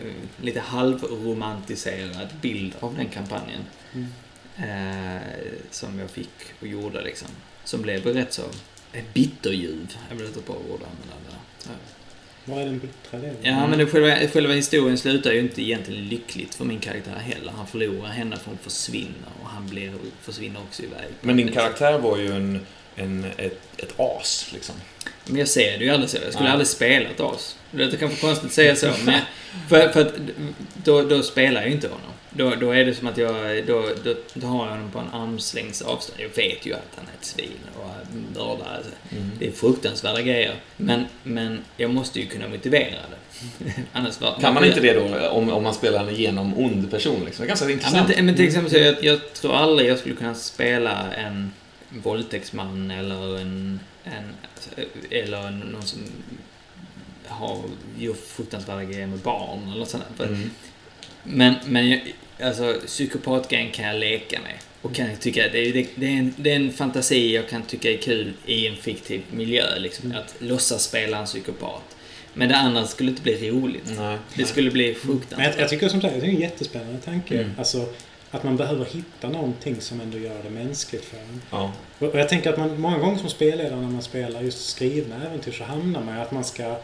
lite 0.42 0.60
halvromantiserad 0.60 2.28
bild 2.40 2.74
av 2.80 2.96
den 2.96 3.08
kampanjen. 3.08 3.60
Mm. 3.94 4.06
Eh, 4.56 5.22
som 5.70 5.98
jag 5.98 6.10
fick 6.10 6.30
och 6.60 6.66
gjorde 6.66 7.02
liksom. 7.02 7.28
Som 7.64 7.82
blev 7.82 8.06
rätt 8.06 8.32
så... 8.32 8.42
eh, 8.92 9.04
Bitterljuv, 9.12 9.96
är 10.10 10.14
väl 10.14 10.24
ett 10.26 10.46
bra 10.46 10.56
ord 10.56 10.80
att 10.82 10.88
använda 10.88 11.14
där. 11.64 11.74
Vad 12.48 12.62
är 12.62 12.64
den 12.64 12.78
bittra 12.78 13.18
delen? 13.18 13.36
Ja, 13.42 13.66
men 13.66 13.78
det, 13.78 13.86
själva, 13.86 14.28
själva 14.28 14.52
historien 14.52 14.98
slutar 14.98 15.32
ju 15.32 15.40
inte 15.40 15.62
egentligen 15.62 16.08
lyckligt 16.08 16.54
för 16.54 16.64
min 16.64 16.78
karaktär 16.78 17.14
heller. 17.14 17.52
Han 17.56 17.66
förlorar 17.66 18.08
henne 18.08 18.36
för 18.36 18.46
hon 18.46 18.58
försvinner 18.58 19.28
och 19.42 19.48
han 19.48 19.68
blir, 19.68 19.92
försvinner 20.22 20.60
också 20.60 20.82
iväg. 20.82 21.08
Men 21.20 21.36
din 21.36 21.52
karaktär 21.52 21.98
var 21.98 22.16
ju 22.18 22.32
en, 22.32 22.66
en, 22.96 23.24
ett, 23.36 23.60
ett 23.76 23.94
as, 23.96 24.50
liksom. 24.52 24.74
Men 25.24 25.38
jag 25.38 25.48
ser 25.48 25.78
det 25.78 25.84
ju 25.84 25.90
aldrig 25.90 26.10
så. 26.10 26.16
Jag 26.24 26.32
skulle 26.32 26.44
Nej. 26.44 26.52
aldrig 26.52 26.68
spela 26.68 27.08
ett 27.08 27.20
as. 27.20 27.56
Det 27.70 27.82
är 27.82 27.90
kanske 27.90 28.20
konstigt 28.20 28.46
att 28.46 28.52
säga 28.52 28.76
så, 28.76 28.90
men 29.04 29.20
för, 29.68 29.88
för 29.88 30.00
att 30.00 30.14
då, 30.84 31.02
då 31.02 31.22
spelar 31.22 31.60
jag 31.60 31.68
ju 31.68 31.74
inte 31.74 31.88
honom. 31.88 32.07
Då, 32.38 32.54
då 32.54 32.70
är 32.70 32.84
det 32.84 32.94
som 32.94 33.06
att 33.08 33.16
jag, 33.18 33.66
då, 33.66 33.88
då, 34.04 34.14
då 34.34 34.46
har 34.46 34.64
jag 34.66 34.72
honom 34.72 34.90
på 34.90 34.98
en 34.98 35.08
armslängds 35.10 35.82
avstånd. 35.82 36.20
Jag 36.20 36.28
vet 36.28 36.66
ju 36.66 36.74
att 36.74 36.90
han 36.96 37.04
är 37.04 37.18
ett 37.20 37.24
svin 37.24 37.48
och 37.76 37.86
mördare. 38.34 38.76
Alltså. 38.76 38.90
Det 39.38 39.46
är 39.48 39.52
fruktansvärda 39.52 40.22
grejer. 40.22 40.54
Men, 40.76 41.04
men 41.22 41.64
jag 41.76 41.90
måste 41.90 42.20
ju 42.20 42.26
kunna 42.26 42.48
motivera 42.48 42.90
det. 43.10 43.72
Annars 43.92 44.20
var, 44.20 44.38
Kan 44.40 44.54
man 44.54 44.64
inte 44.64 44.80
det 44.80 44.92
då 44.92 45.28
om, 45.28 45.50
om 45.50 45.62
man 45.62 45.74
spelar 45.74 46.08
en 46.08 46.14
genom 46.14 46.58
ond 46.58 46.90
person? 46.90 47.22
Liksom? 47.24 47.42
Det 47.42 47.46
är 47.46 47.48
ganska 47.48 47.66
Ja, 47.66 47.70
intressant. 47.72 48.08
men, 48.16 48.26
men 48.26 48.36
till 48.36 48.44
exempel 48.46 48.70
så, 48.70 48.78
jag, 48.78 49.04
jag 49.04 49.32
tror 49.32 49.54
aldrig 49.54 49.88
jag 49.90 49.98
skulle 49.98 50.14
kunna 50.14 50.34
spela 50.34 51.12
en 51.14 51.52
våldtäktsman 51.88 52.90
eller 52.90 53.38
en, 53.40 53.80
en 54.04 54.34
eller 55.10 55.50
någon 55.50 55.82
som 55.82 56.00
har, 57.26 57.58
gör 57.98 58.14
fruktansvärda 58.14 58.84
grejer 58.84 59.06
med 59.06 59.18
barn 59.18 59.72
eller 59.74 59.84
sånt 59.84 60.04
där. 60.18 60.26
För- 60.26 60.34
Mm. 60.34 60.50
Men, 61.38 61.54
men 61.66 61.88
jag, 61.88 62.00
alltså 62.42 62.74
psykopatgrejen 62.86 63.70
kan 63.70 63.84
jag 63.84 63.96
leka 63.96 64.40
med. 64.40 64.54
Och 64.82 64.94
kan 64.94 65.16
tycka 65.16 65.42
det 65.52 65.68
är, 65.68 65.72
det, 65.72 65.86
det, 65.94 66.06
är 66.06 66.10
en, 66.18 66.34
det 66.36 66.52
är 66.52 66.56
en 66.56 66.72
fantasi 66.72 67.34
jag 67.34 67.48
kan 67.48 67.62
tycka 67.62 67.90
är 67.92 67.96
kul 67.96 68.32
i 68.46 68.66
en 68.66 68.76
fiktiv 68.76 69.22
miljö. 69.30 69.78
Liksom, 69.78 70.04
Mm. 70.10 70.18
Att 70.18 70.34
låtsas 70.38 70.82
spela 70.84 71.18
en 71.18 71.26
psykopat. 71.26 71.96
Men 72.34 72.48
det 72.48 72.56
andra 72.56 72.86
skulle 72.86 73.10
inte 73.10 73.22
bli 73.22 73.50
roligt. 73.50 73.92
Nej. 73.98 74.18
Det 74.34 74.44
skulle 74.44 74.70
bli 74.70 74.84
Men 74.84 74.92
jag, 74.92 75.02
fruktansvärt. 75.02 75.58
jag 75.58 75.68
tycker 75.68 75.88
som 75.88 76.00
sagt, 76.00 76.14
det 76.20 76.26
är 76.26 76.30
en 76.30 76.40
jättespännande 76.40 77.00
tanke. 77.00 77.34
Mm. 77.34 77.50
Alltså, 77.58 77.86
att 78.30 78.44
man 78.44 78.56
behöver 78.56 78.84
hitta 78.84 79.28
någonting 79.28 79.80
som 79.80 80.00
ändå 80.00 80.18
gör 80.18 80.42
det 80.42 80.50
mänskligt 80.50 81.04
för 81.04 81.16
en. 81.16 81.42
Ja. 81.50 81.72
Och 81.98 82.18
jag 82.18 82.28
tänker 82.28 82.50
att 82.50 82.58
man 82.58 82.80
många 82.80 82.98
gånger 82.98 83.18
som 83.18 83.28
spelledare 83.28 83.80
när 83.80 83.88
man 83.88 84.02
spelar 84.02 84.42
just 84.42 84.68
skrivna 84.68 85.26
äventyr 85.26 85.52
så 85.52 85.64
hamnar 85.64 86.02
man 86.02 86.18
att 86.18 86.32
man 86.32 86.44
ska 86.44 86.76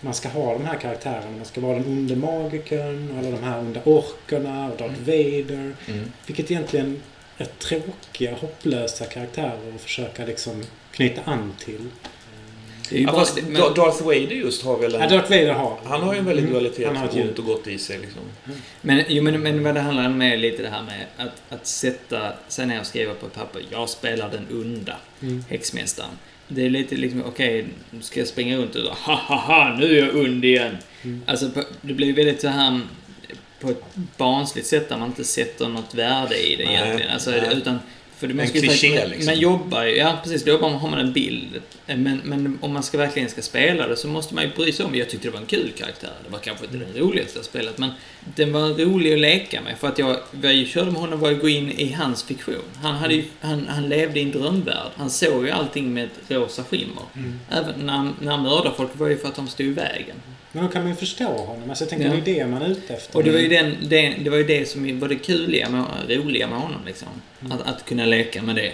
man 0.00 0.14
ska 0.14 0.28
ha 0.28 0.52
de 0.52 0.64
här 0.64 0.78
karaktärerna. 0.78 1.30
Man 1.36 1.44
ska 1.44 1.60
vara 1.60 1.74
den 1.74 1.86
onde 1.86 2.16
magikern 2.16 3.10
och 3.10 3.18
alla 3.18 3.30
de 3.30 3.42
här 3.42 3.58
onda 3.58 3.80
orkerna 3.84 4.70
och 4.72 4.76
Darth 4.78 5.00
Vader. 5.00 5.72
Mm. 5.86 6.12
Vilket 6.26 6.50
egentligen 6.50 7.02
är 7.38 7.44
tråkiga, 7.44 8.34
hopplösa 8.34 9.04
karaktärer 9.04 9.74
att 9.74 9.80
försöka 9.80 10.24
liksom 10.26 10.62
knyta 10.92 11.20
an 11.24 11.52
till. 11.58 11.88
Ja, 12.90 13.12
fast 13.12 13.42
men- 13.42 13.54
Da- 13.54 13.74
Darth 13.74 14.02
Vader 14.04 14.18
just 14.34 14.64
har 14.64 14.78
väl 14.78 14.92
Ja, 14.92 15.00
en... 15.02 15.10
Darth 15.10 15.30
Vader 15.30 15.52
har. 15.52 15.78
Han 15.84 16.02
har 16.02 16.12
ju 16.12 16.18
en 16.18 16.24
väldig 16.26 16.42
Mm. 16.42 16.52
dualitet, 16.54 16.86
Han 16.86 16.96
har 16.96 17.20
ont 17.20 17.38
och 17.38 17.44
gott 17.44 17.66
i 17.66 17.78
sig. 17.78 17.98
Liksom. 17.98 18.22
Men, 18.80 19.04
jo, 19.08 19.22
men, 19.22 19.42
men 19.42 19.62
vad 19.64 19.74
det 19.74 19.80
handlar 19.80 20.06
om 20.06 20.22
är 20.22 20.36
lite 20.36 20.62
det 20.62 20.68
här 20.68 20.82
med 20.82 21.06
att, 21.16 21.42
att 21.52 21.66
sätta 21.66 22.32
sig 22.48 22.66
ner 22.66 22.80
och 22.80 22.86
skriva 22.86 23.14
på 23.14 23.26
papper. 23.28 23.62
Jag 23.72 23.88
spelar 23.88 24.30
den 24.30 24.46
onda 24.60 24.96
Mm. 25.22 25.44
häxmästaren. 25.48 26.10
Det 26.48 26.66
är 26.66 26.70
lite 26.70 26.96
liksom, 26.96 27.22
okej, 27.26 27.66
nu 27.90 28.02
ska 28.02 28.20
jag 28.20 28.28
springa 28.28 28.56
runt 28.56 28.74
och 28.74 28.96
ha 28.96 29.14
ha 29.14 29.36
ha, 29.36 29.76
nu 29.78 29.98
är 29.98 30.06
jag 30.06 30.16
ond 30.16 30.44
igen. 30.44 30.76
Mm. 31.02 31.22
Alltså, 31.26 31.50
det 31.80 31.94
blir 31.94 32.12
väldigt 32.12 32.40
så 32.40 32.48
här 32.48 32.80
på 33.60 33.70
ett 33.70 33.82
barnsligt 34.16 34.66
sätt 34.66 34.88
där 34.88 34.98
man 34.98 35.08
inte 35.08 35.24
sätter 35.24 35.68
något 35.68 35.94
värde 35.94 36.46
i 36.46 36.56
det 36.56 36.64
Nej, 36.64 36.74
egentligen. 36.74 37.12
Alltså, 37.12 37.30
nej. 37.30 37.48
utan, 37.52 37.78
för 38.28 38.34
man 38.34 38.46
En 38.46 38.52
kliché, 38.52 39.06
liksom. 39.06 39.26
man 39.26 39.38
jobbar 39.40 39.84
ja 39.84 40.18
precis, 40.22 40.44
då 40.44 40.50
jobbar 40.50 40.70
man, 40.70 40.78
har 40.78 40.90
man 40.90 40.98
en 40.98 41.12
bild. 41.12 41.60
Men, 41.86 42.20
men 42.24 42.58
om 42.60 42.72
man 42.72 42.82
ska 42.82 42.98
verkligen 42.98 43.28
ska 43.28 43.42
spela 43.42 43.86
det 43.86 43.96
så 43.96 44.08
måste 44.08 44.34
man 44.34 44.44
ju 44.44 44.50
bry 44.56 44.72
sig 44.72 44.86
om. 44.86 44.94
Jag 44.94 45.10
tyckte 45.10 45.28
det 45.28 45.32
var 45.32 45.40
en 45.40 45.46
kul 45.46 45.72
karaktär. 45.76 46.12
Det 46.26 46.32
var 46.32 46.38
kanske 46.38 46.64
inte 46.64 46.76
den 46.76 47.02
roligaste 47.02 47.38
jag 47.38 47.44
spelat, 47.44 47.78
men 47.78 47.90
den 48.34 48.52
var 48.52 48.68
rolig 48.68 49.12
att 49.12 49.18
leka 49.18 49.60
med. 49.60 49.78
För 49.78 49.88
att 49.88 49.98
jag, 49.98 50.16
vad 50.30 50.54
jag 50.54 50.66
körde 50.66 50.90
med 50.90 51.00
honom 51.00 51.20
var 51.20 51.32
att 51.32 51.40
gå 51.40 51.48
in 51.48 51.70
i 51.70 51.92
hans 51.92 52.22
fiktion. 52.22 52.54
Han, 52.82 52.94
hade 52.94 53.14
ju, 53.14 53.24
han, 53.40 53.66
han 53.68 53.88
levde 53.88 54.20
i 54.20 54.22
en 54.22 54.30
drömvärld. 54.30 54.90
Han 54.96 55.10
såg 55.10 55.44
ju 55.44 55.50
allting 55.50 55.94
med 55.94 56.04
ett 56.04 56.30
rosa 56.30 56.64
skimmer. 56.64 57.02
Mm. 57.14 57.40
Även 57.50 57.86
när 57.86 57.92
han, 57.92 58.16
när 58.20 58.30
han 58.30 58.42
mördade 58.42 58.76
folk 58.76 58.90
var 58.94 59.06
det 59.06 59.14
ju 59.14 59.20
för 59.20 59.28
att 59.28 59.36
de 59.36 59.48
stod 59.48 59.66
i 59.66 59.70
vägen. 59.70 60.16
Men 60.54 60.64
då 60.64 60.70
kan 60.70 60.82
man 60.82 60.90
ju 60.90 60.96
förstå 60.96 61.24
honom. 61.24 61.68
Alltså 61.68 61.84
jag 61.84 61.90
tänker 61.90 62.06
Ja. 62.06 62.12
det 62.24 62.30
är 62.30 62.44
det 62.44 62.50
man 62.50 62.62
är 62.62 62.68
ute 62.68 62.94
efter. 62.94 63.16
Och 63.16 63.24
det 63.24 63.30
var 63.30 63.38
ju, 63.38 63.48
den, 63.48 63.76
det, 63.82 64.14
det, 64.24 64.30
var 64.30 64.36
ju 64.36 64.44
det 64.44 64.68
som 64.68 65.00
var 65.00 65.08
det 65.08 65.16
kuliga 65.16 65.68
med, 65.68 65.84
roliga 66.08 66.46
med 66.46 66.58
honom 66.58 66.80
liksom. 66.86 67.08
Mm. 67.40 67.52
Att, 67.52 67.60
att 67.60 67.84
kunna 67.84 68.04
leka 68.04 68.42
med 68.42 68.56
det. 68.56 68.72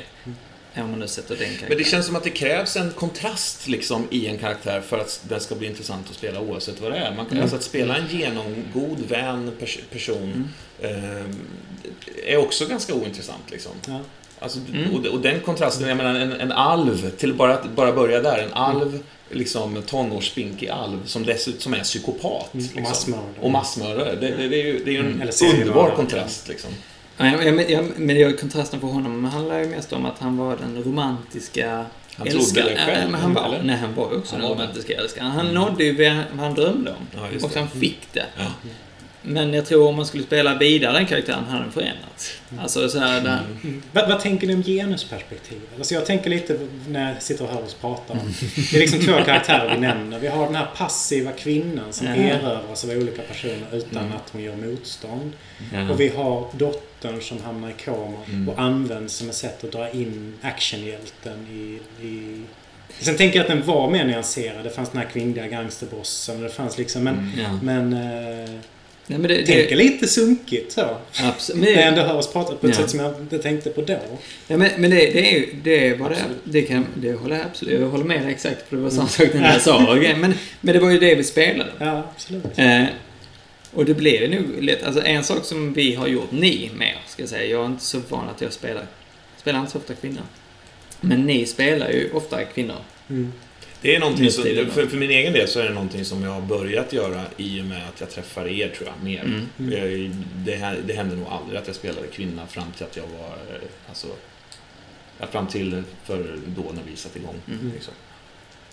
Om 0.76 0.90
man 0.90 0.98
nu 0.98 1.08
sätter 1.08 1.28
den 1.36 1.44
karaktären. 1.44 1.68
Men 1.68 1.78
det 1.78 1.84
känns 1.84 2.06
som 2.06 2.16
att 2.16 2.24
det 2.24 2.30
krävs 2.30 2.76
en 2.76 2.90
kontrast 2.90 3.68
liksom, 3.68 4.06
i 4.10 4.26
en 4.26 4.38
karaktär 4.38 4.80
för 4.80 4.98
att 4.98 5.20
den 5.28 5.40
ska 5.40 5.54
bli 5.54 5.66
intressant 5.68 6.06
att 6.10 6.14
spela 6.16 6.40
oavsett 6.40 6.80
vad 6.80 6.92
det 6.92 6.98
är. 6.98 7.14
Man 7.14 7.24
kan, 7.26 7.32
Mm. 7.32 7.42
Alltså 7.42 7.56
att 7.56 7.62
spela 7.62 7.96
en 7.96 8.06
genomgod, 8.18 8.98
vän 9.08 9.52
pers 9.60 9.78
person 9.92 10.48
Mm. 10.80 11.04
eh, 11.16 12.32
är 12.34 12.36
också 12.36 12.66
ganska 12.66 12.94
ointressant. 12.94 13.50
Liksom. 13.50 13.72
Ja. 13.86 14.00
Alltså, 14.38 14.58
Mm. 14.74 14.94
och, 14.94 15.06
och 15.06 15.20
den 15.20 15.40
kontrasten, 15.40 15.88
jag 15.88 15.96
menar 15.96 16.14
en, 16.14 16.32
en 16.32 16.52
alv, 16.52 17.10
till 17.10 17.34
bara 17.34 17.54
att 17.54 17.70
bara 17.70 17.92
börja 17.92 18.22
där, 18.22 18.38
en 18.38 18.52
alv, 18.52 19.02
liksom 19.30 19.82
tonårsspinkig 19.86 20.68
alv 20.68 21.06
som 21.06 21.24
dessutom 21.26 21.74
är 21.74 21.82
psykopat. 21.82 22.54
Mm, 22.54 22.66
och 22.66 22.76
liksom. 22.76 22.82
massmördare. 22.82 23.24
Och 23.40 23.50
massmördare. 23.50 24.14
Det, 24.14 24.28
det, 24.36 24.48
det 24.48 24.60
är 24.62 24.66
ju 24.66 24.84
det 24.84 24.90
är 24.90 24.92
ju 24.92 24.98
en 24.98 25.06
Mm, 25.06 25.60
underbar 25.60 25.90
kontrast. 25.96 26.48
Liksom. 26.48 26.70
Ja, 27.20 27.26
jag, 27.26 27.46
jag, 27.60 27.70
jag, 27.70 27.84
men 27.96 28.16
det, 28.16 28.40
kontrasten 28.40 28.80
för 28.80 28.86
honom 28.88 29.24
handlar 29.24 29.58
ju 29.58 29.66
mest 29.66 29.92
om 29.92 30.06
att 30.06 30.18
han 30.18 30.36
var 30.36 30.56
den 30.56 30.82
romantiska 30.84 31.84
Han 32.16 32.26
trodde 32.26 32.38
älskaren. 32.44 32.66
det 32.68 32.76
själv, 32.76 33.02
Ja, 33.04 33.08
men 33.10 33.20
han 33.20 33.34
var, 33.34 33.44
eller? 33.44 33.62
nej, 33.62 33.76
han 33.76 33.94
var 33.94 34.16
också 34.16 34.34
Han 34.36 34.40
den 34.44 34.50
romantiska 34.50 34.94
älskaren. 34.94 35.30
Han 35.30 35.54
nådde 35.54 35.84
ju 35.84 36.08
vad 36.32 36.40
han 36.46 36.54
drömde 36.54 36.90
om. 36.90 37.06
Ja, 37.16 37.20
och 37.42 37.50
det. 37.54 37.58
han 37.58 37.68
fick 37.68 38.12
det. 38.12 38.24
Ja. 38.38 38.44
Men 39.22 39.54
jag 39.54 39.66
tror 39.66 39.88
om 39.88 39.96
man 39.96 40.06
skulle 40.06 40.22
spela 40.24 40.58
vidare 40.58 40.92
den 40.92 41.06
karaktären 41.06 41.44
hade 41.44 41.62
den 41.62 41.72
förändrats. 41.72 42.32
Alltså 42.58 42.88
så 42.88 42.98
här, 42.98 43.20
där, 43.20 43.38
Mm. 43.62 43.82
Vad, 43.92 44.08
vad 44.08 44.20
tänker 44.20 44.46
ni 44.46 44.54
om 44.54 44.62
genusperspektivet? 44.62 45.68
Alltså 45.78 45.94
jag 45.94 46.06
tänker 46.06 46.30
lite 46.30 46.58
när 46.88 47.12
jag 47.12 47.22
sitter 47.22 47.44
och 47.44 47.50
hör 47.50 47.62
oss 47.64 47.74
prata 47.74 48.12
om... 48.12 48.18
Det 48.70 48.76
är 48.76 48.80
liksom 48.80 49.00
två 49.00 49.12
karaktärer 49.24 49.74
vi 49.74 49.80
nämner. 49.80 50.18
Vi 50.18 50.28
har 50.28 50.46
den 50.46 50.54
här 50.54 50.66
passiva 50.76 51.32
kvinnan 51.32 51.92
som 51.92 52.06
Ja. 52.06 52.14
erövras 52.14 52.84
av 52.84 52.90
olika 52.90 53.22
personer 53.22 53.66
utan 53.72 54.02
Mm. 54.04 54.16
att 54.16 54.30
hon 54.32 54.42
gör 54.42 54.56
motstånd. 54.56 55.32
Och 55.90 56.00
vi 56.00 56.08
har 56.08 56.48
dottern 56.58 56.82
som 57.20 57.38
hamnar 57.42 57.68
i 57.70 57.84
koma 57.84 58.18
Mm. 58.28 58.48
och 58.48 58.60
används 58.60 59.14
som 59.14 59.28
ett 59.28 59.34
sätt 59.34 59.64
att 59.64 59.72
dra 59.72 59.90
in 59.90 60.34
actionhjälten 60.42 61.46
i, 61.52 61.78
i... 62.06 62.40
Sen 62.98 63.16
tänker 63.16 63.38
jag 63.38 63.44
att 63.44 63.50
den 63.58 63.66
var 63.66 63.90
mer 63.90 64.04
nyanserad. 64.04 64.64
Det 64.64 64.70
fanns 64.70 64.90
den 64.90 65.00
här 65.00 65.08
kvinnliga 65.08 65.46
gangsterbossen 65.46 66.42
det 66.42 66.48
fanns 66.48 66.78
liksom... 66.78 67.04
Men, 67.04 67.14
Mm. 67.18 67.30
ja. 67.40 67.58
men 67.62 67.92
eh, 67.92 68.50
Nej, 69.06 69.18
men 69.18 69.28
det, 69.28 69.36
tänker 69.46 69.68
det, 69.70 69.76
lite 69.76 70.08
sunkigt 70.08 70.72
så. 70.72 70.96
absolut. 71.22 71.62
När 71.62 71.70
jag 71.70 71.82
ändå 71.86 72.02
hör 72.02 72.16
oss 72.16 72.32
prata 72.32 72.54
på 72.54 72.66
ett 72.66 72.74
Ja. 72.76 72.80
sätt 72.82 72.90
som 72.90 73.00
jag 73.00 73.20
inte 73.20 73.38
tänkte 73.38 73.70
på 73.70 73.80
då. 73.80 73.98
ja, 74.48 74.56
men, 74.56 74.70
men 74.78 74.90
det, 74.90 74.96
det 74.96 75.30
är 75.34 75.38
ju 75.38 75.46
det 75.62 75.88
är 75.88 75.96
vad 75.96 76.10
det. 76.10 76.16
Det, 76.44 76.62
kan, 76.62 76.86
det 76.94 77.12
håller 77.12 77.36
jag 77.36 77.44
absolut. 77.46 77.80
Jag 77.80 77.88
håller 77.88 78.04
med 78.04 78.22
dig 78.22 78.30
exakt. 78.32 78.68
För 78.68 78.76
det 78.76 78.82
var 78.82 78.90
samma 78.90 79.08
sak 79.08 79.28
när 79.34 79.52
jag 79.52 79.60
sa. 79.60 79.94
Men, 80.16 80.34
men 80.60 80.74
det 80.74 80.80
var 80.80 80.90
ju 80.90 80.98
det 80.98 81.14
vi 81.14 81.24
spelade. 81.24 81.70
Ja, 81.78 82.10
absolut. 82.14 82.44
Eh, 82.58 82.84
och 83.72 83.84
det 83.84 83.94
blev 83.94 84.30
nog 84.30 84.62
lätt. 84.62 84.82
Alltså 84.82 85.02
en 85.02 85.24
sak 85.24 85.44
som 85.44 85.72
vi 85.72 85.94
har 85.94 86.06
gjort, 86.06 86.32
ni 86.32 86.70
mer, 86.74 86.98
ska 87.06 87.22
jag 87.22 87.28
säga. 87.28 87.44
Jag 87.50 87.62
är 87.62 87.66
inte 87.66 87.84
så 87.84 88.00
van 88.08 88.28
att 88.28 88.40
jag 88.40 88.52
spelar. 88.52 88.86
Spelar 89.36 89.60
inte 89.60 89.72
så 89.72 89.78
ofta 89.78 89.94
kvinnor. 89.94 90.22
Men 91.00 91.26
ni 91.26 91.46
spelar 91.46 91.90
ju 91.90 92.10
ofta 92.12 92.44
kvinnor. 92.44 92.76
Mm. 93.10 93.32
Det 93.82 93.96
är 93.96 94.00
någonting 94.00 94.30
som, 94.30 94.44
för, 94.44 94.86
för 94.86 94.96
min 94.96 95.10
egen 95.10 95.32
del 95.32 95.48
så 95.48 95.60
är 95.60 95.64
det 95.64 95.74
någonting 95.74 96.04
som 96.04 96.22
jag 96.22 96.30
har 96.30 96.40
börjat 96.40 96.92
göra 96.92 97.22
i 97.36 97.60
och 97.60 97.64
med 97.64 97.88
att 97.88 98.00
jag 98.00 98.10
träffar 98.10 98.48
er, 98.48 98.68
tror 98.68 98.88
jag, 98.88 99.04
mer. 99.04 99.20
Mm. 99.20 99.48
Mm. 99.58 100.24
Det, 100.34 100.76
det 100.86 100.92
hände 100.92 101.16
nog 101.16 101.26
aldrig 101.26 101.58
att 101.58 101.66
jag 101.66 101.76
spelade 101.76 102.06
kvinna 102.06 102.46
fram 102.46 102.72
till 102.76 102.84
att 102.86 102.96
jag 102.96 103.06
var... 103.06 103.28
eh, 103.54 103.68
Alltså, 103.88 104.06
fram 105.30 105.46
till 105.46 105.82
för 106.04 106.38
då 106.46 106.62
när 106.62 106.82
vi 106.90 106.96
satte 106.96 107.18
igång. 107.18 107.36
Mm. 107.48 107.72
Liksom. 107.74 107.94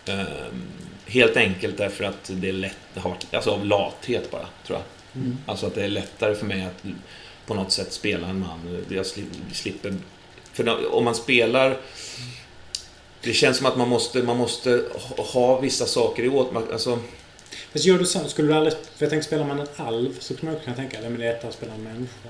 Ehm, 0.10 0.62
helt 1.06 1.38
enkelt 1.38 1.78
därför 1.78 2.04
att 2.04 2.32
det 2.34 2.50
är 2.50 2.54
lätt, 2.54 2.78
alltså 3.32 3.52
av 3.52 3.66
lathet 3.66 4.32
bara, 4.32 4.48
tror 4.66 4.80
jag. 4.80 5.22
Mm. 5.24 5.38
Alltså 5.46 5.68
att 5.68 5.76
det 5.76 5.84
är 5.84 5.90
lättare 5.90 6.36
för 6.36 6.46
mig 6.46 6.66
att 6.66 6.84
på 7.46 7.54
något 7.54 7.72
sätt 7.72 7.94
spela 7.94 8.28
en 8.28 8.40
man. 8.40 8.86
Jag 8.90 9.04
sli- 9.06 9.54
slipper... 9.54 9.96
För 10.54 10.94
om 10.96 11.04
man 11.04 11.16
spelar... 11.16 11.78
Det 13.22 13.34
känns 13.34 13.58
som 13.58 13.66
att 13.66 13.78
man 13.78 13.90
måste, 13.90 14.24
man 14.24 14.38
måste 14.38 14.84
ha- 15.34 15.60
vissa 15.60 15.86
saker 15.86 16.24
i 16.24 16.30
åt... 16.30 16.72
Alltså, 16.72 17.00
Fast 17.72 17.86
gör 17.86 18.00
du 18.00 18.06
så, 18.06 18.28
skulle 18.30 18.48
du 18.48 18.54
aldrig... 18.54 18.74
För 18.74 19.06
jag 19.06 19.10
tänker, 19.10 19.26
spelar 19.28 19.46
man 19.46 19.60
en 19.60 19.68
alv 19.76 20.20
så 20.20 20.36
kan 20.36 20.46
man 20.46 20.54
ju 20.54 20.60
kunna 20.60 20.76
tänka 20.76 20.98
att 20.98 21.04
det 21.04 21.10
är 21.10 21.18
lättare 21.18 21.48
att 21.48 21.54
spela 21.54 21.74
en 21.74 21.84
människa. 21.84 22.30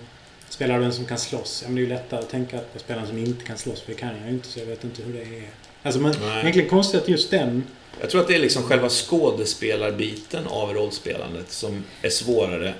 Spelar 0.49 0.79
du 0.79 0.85
en 0.85 0.93
som 0.93 1.05
kan 1.05 1.17
slåss, 1.17 1.59
ja 1.61 1.67
men 1.67 1.75
det 1.75 1.81
är 1.81 1.83
ju 1.83 1.89
lättare 1.89 2.19
att 2.19 2.29
tänka 2.29 2.57
att 2.57 2.67
jag 2.73 2.81
spelar 2.81 3.01
en 3.01 3.07
som 3.07 3.17
inte 3.17 3.45
kan 3.45 3.57
slåss, 3.57 3.81
för 3.81 3.91
det 3.91 3.97
kan 3.97 4.09
jag 4.17 4.25
ju 4.27 4.33
inte 4.33 4.47
så 4.47 4.59
jag 4.59 4.65
vet 4.65 4.83
inte 4.83 5.01
hur 5.03 5.13
det 5.13 5.21
är. 5.21 5.49
Alltså 5.87 6.01
man, 6.01 6.15
Nej. 6.21 6.41
egentligen 6.41 6.69
konstigt 6.69 7.01
att 7.01 7.07
just 7.07 7.31
den... 7.31 7.63
jag 8.01 8.09
tror 8.09 8.21
att 8.21 8.27
det 8.27 8.35
är 8.35 8.39
liksom 8.39 8.63
själva 8.63 8.89
skådespelarbiten 8.89 10.47
av 10.47 10.73
rollspelandet 10.73 11.51
som 11.51 11.83
är 12.01 12.09
svårare 12.09 12.73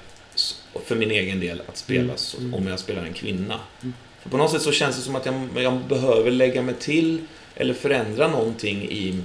för 0.86 0.96
min 0.96 1.12
egen 1.12 1.40
del 1.40 1.62
att 1.68 1.78
spela 1.78 2.02
Mm. 2.04 2.16
Mm. 2.40 2.54
om 2.54 2.68
jag 2.68 2.80
spelar 2.80 3.04
en 3.04 3.14
kvinna. 3.14 3.60
Mm. 3.82 3.94
För 4.22 4.30
på 4.30 4.38
något 4.38 4.52
sätt 4.52 4.62
så 4.62 4.72
känns 4.72 4.96
det 4.96 5.02
som 5.02 5.16
att 5.16 5.26
jag, 5.26 5.48
jag 5.56 5.78
behöver 5.78 6.32
lägga 6.32 6.62
mig 6.62 6.76
till 6.76 7.22
eller 7.56 7.74
förändra 7.74 8.28
någonting 8.28 8.84
i 8.92 9.22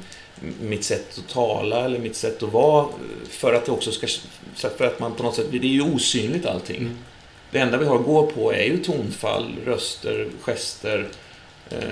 mitt 0.60 0.84
sätt 0.84 1.18
att 1.18 1.28
tala 1.28 1.84
eller 1.84 1.98
mitt 1.98 2.16
sätt 2.16 2.42
att 2.42 2.52
vara 2.52 2.88
för 3.28 3.54
att 3.54 3.66
det 3.66 3.72
också 3.72 3.92
ska... 3.92 4.06
För 4.54 4.86
att 4.86 5.00
man 5.00 5.14
på 5.14 5.22
något 5.22 5.34
sätt... 5.34 5.46
Det 5.50 5.56
är 5.56 5.64
ju 5.64 5.82
osynligt 5.82 6.46
allting. 6.46 6.78
Mm. 6.78 6.98
Det 7.50 7.58
enda 7.58 7.78
vi 7.78 7.84
har 7.84 7.98
att 7.98 8.04
gå 8.04 8.26
på 8.26 8.52
är 8.52 8.64
ju 8.64 8.78
tonfall, 8.78 9.56
röster, 9.66 10.28
gester 10.40 11.08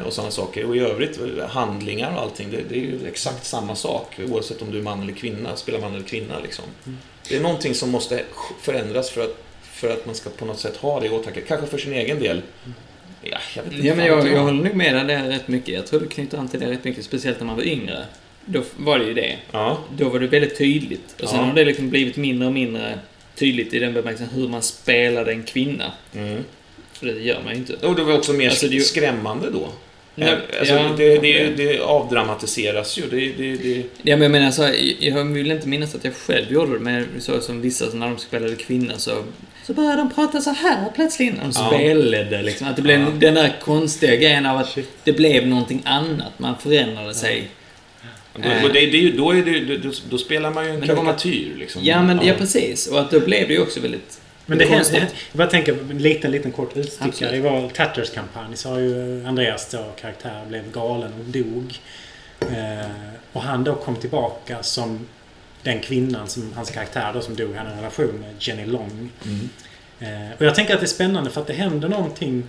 och 0.07 0.13
sådana 0.13 0.31
saker. 0.31 0.65
Och 0.65 0.77
i 0.77 0.79
övrigt 0.79 1.19
eh, 1.39 1.47
handlingar 1.49 2.15
och 2.17 2.23
allting. 2.23 2.51
Det, 2.51 2.63
det 2.69 2.75
är 2.75 2.81
ju 2.81 2.99
exakt 3.09 3.45
samma 3.47 3.75
sak 3.75 4.17
oavsett 4.29 4.63
om 4.63 4.71
du 4.71 4.79
är 4.79 4.83
man 4.83 5.03
eller 5.03 5.13
kvinna, 5.13 5.57
spelar 5.57 5.81
man 5.81 5.95
eller 5.95 6.05
kvinna 6.07 6.35
liksom. 6.43 6.65
Mm. 6.87 6.99
Det 7.29 7.37
är 7.37 7.41
någonting 7.41 7.75
som 7.75 7.91
måste 7.91 8.23
förändras 8.61 9.11
för 9.11 9.21
att, 9.25 9.37
för 9.63 9.91
att 9.93 10.07
man 10.07 10.15
ska 10.15 10.31
på 10.31 10.45
något 10.45 10.59
sätt 10.59 10.77
ha 10.77 11.01
det 11.01 11.07
i 11.07 11.11
åtanke. 11.11 11.41
Kanske 11.41 11.67
för 11.67 11.79
sin 11.79 11.93
egen 11.93 12.19
del. 12.21 12.43
Ja, 13.23 13.39
jag 13.57 13.63
vet 13.63 13.73
inte. 13.73 13.87
Ja, 13.87 13.95
men 13.95 14.07
jag, 14.07 14.29
jag 14.29 14.41
håller 14.43 14.65
nog 14.65 14.75
med 14.75 15.07
dig 15.07 15.17
rätt 15.29 15.49
mycket. 15.49 15.75
Jag 15.75 15.87
tror 15.87 16.01
det 16.01 16.07
knyter 16.07 16.39
an 16.39 16.49
till 16.49 16.61
det 16.61 16.71
rätt 16.71 16.85
mycket, 16.85 17.05
speciellt 17.05 17.39
när 17.41 17.47
man 17.47 17.57
var 17.57 17.63
yngre. 17.65 18.05
Då 18.45 18.63
var 18.77 18.99
det 18.99 19.05
ju 19.05 19.15
det. 19.15 19.37
Ja, 19.51 19.79
Då 19.97 20.09
var 20.09 20.19
det 20.21 20.27
väldigt 20.27 20.59
tydligt. 20.59 21.21
Och 21.23 21.29
sen 21.29 21.39
Ja. 21.39 21.45
har 21.45 21.55
det 21.55 21.65
liksom 21.65 21.91
blivit 21.91 22.17
mindre 22.17 22.47
och 22.47 22.53
mindre 22.55 22.99
tydligt 23.35 23.75
i 23.75 23.79
den 23.79 23.93
bemärkelsen 23.93 24.29
hur 24.35 24.49
man 24.49 24.63
spelade 24.63 25.33
en 25.33 25.43
kvinna. 25.43 25.93
mm. 26.15 26.45
För 27.01 27.07
det 27.07 27.13
gör 27.21 27.41
man 27.45 27.53
ju 27.53 27.59
inte. 27.59 27.87
Och 27.87 27.95
det 27.97 28.03
var 28.05 28.15
också 28.19 28.33
mer 28.33 28.49
Alltså, 28.49 28.67
det 28.69 28.81
skrämmande 28.81 29.51
då. 29.51 29.69
Ja, 30.15 30.29
alltså, 30.59 30.75
ja. 30.75 30.91
det, 30.97 31.19
det, 31.19 31.51
det 31.57 31.81
avdramatiseras 31.81 32.99
ju. 32.99 33.03
Det, 33.11 33.77
Ja, 34.03 34.17
men 34.17 34.23
jag 34.23 34.31
menar 34.31 34.51
så, 34.51 34.63
här, 34.63 34.77
jag 35.05 35.25
vill 35.25 35.51
inte 35.51 35.69
minnas 35.69 35.95
att 35.95 36.05
jag 36.05 36.15
själv 36.15 36.53
gjorde 36.53 36.73
det, 36.73 36.79
men 36.79 37.07
så 37.19 37.41
som 37.41 37.61
vissa, 37.61 37.91
så 37.91 37.97
när 37.97 38.07
de 38.09 38.19
spelade 38.19 38.55
kvinna 38.57 38.99
så, 38.99 39.11
så 39.67 39.73
började 39.75 39.97
de 39.97 40.11
prata 40.15 40.41
så 40.41 40.51
här 40.51 40.91
plötsligt 40.95 41.35
de 41.37 41.53
Ja. 41.55 41.67
spelade. 41.69 42.43
Liksom. 42.43 42.67
Att 42.69 42.77
det 42.77 42.83
blev 42.83 43.01
Ja. 43.01 43.07
den 43.19 43.35
där 43.35 43.57
konstiga 43.63 44.17
grejen 44.17 44.47
av 44.47 44.59
att 44.59 44.69
Shit. 44.69 44.89
det 45.05 45.13
blev 45.13 45.47
någonting 45.47 45.83
annat. 45.85 46.33
Man 46.39 46.55
förändrade 46.63 47.15
sig. 47.15 47.49
Då, 48.35 48.69
det, 48.73 48.87
det, 48.87 49.11
då, 49.11 49.31
är 49.31 49.43
det, 49.43 49.77
då, 49.77 49.91
då 50.11 50.19
spelar 50.19 50.51
man 50.51 50.65
ju 50.65 50.71
en 50.71 50.81
karikatyr. 50.87 51.55
Liksom. 51.59 51.83
Ja, 51.85 52.03
men 52.03 52.21
ja, 52.27 52.35
precis. 52.39 52.87
Och 52.87 53.01
att 53.01 53.11
då 53.11 53.21
blev 53.21 53.49
det 53.49 53.55
ju 53.55 53.61
också 53.63 53.81
väldigt 53.81 54.20
Men 54.51 54.59
det 54.59 54.65
händer, 54.65 54.99
jag 55.01 55.09
bara 55.33 55.47
tänker, 55.47 55.73
en 55.91 55.99
liten, 55.99 56.31
liten 56.31 56.53
kort 56.53 56.77
utstickare. 56.77 57.37
I 57.37 57.41
vår 57.41 57.69
Tatters-kampanj 57.69 58.57
så 58.57 58.69
har 58.69 58.79
ju 58.79 59.27
Andreas 59.27 59.71
då, 59.71 59.85
karaktär, 60.01 60.45
blev 60.49 60.73
galen 60.73 61.13
och 61.13 61.25
dog. 61.25 61.79
Eh, 62.41 62.91
och 63.33 63.43
han 63.43 63.65
då 63.65 63.75
kom 63.75 63.97
tillbaka 63.97 64.63
som 64.63 65.07
den 65.63 65.81
kvinnan, 65.81 66.29
som 66.29 66.53
hans 66.53 66.71
karaktär 66.71 67.11
då, 67.15 67.21
som 67.21 67.37
dog, 67.37 67.55
hade 67.55 67.71
en 67.71 67.77
relation 67.77 68.21
med 68.21 68.35
Jenny 68.39 68.67
Long. 68.67 69.11
Mm. 69.25 69.49
Eh, 70.01 70.37
och 70.39 70.45
jag 70.45 70.55
tänker 70.55 70.75
att 70.75 70.81
det 70.81 70.87
är 70.87 70.89
spännande 70.89 71.31
för 71.31 71.41
att 71.41 71.47
det 71.47 71.53
händer 71.53 71.89
någonting. 71.89 72.45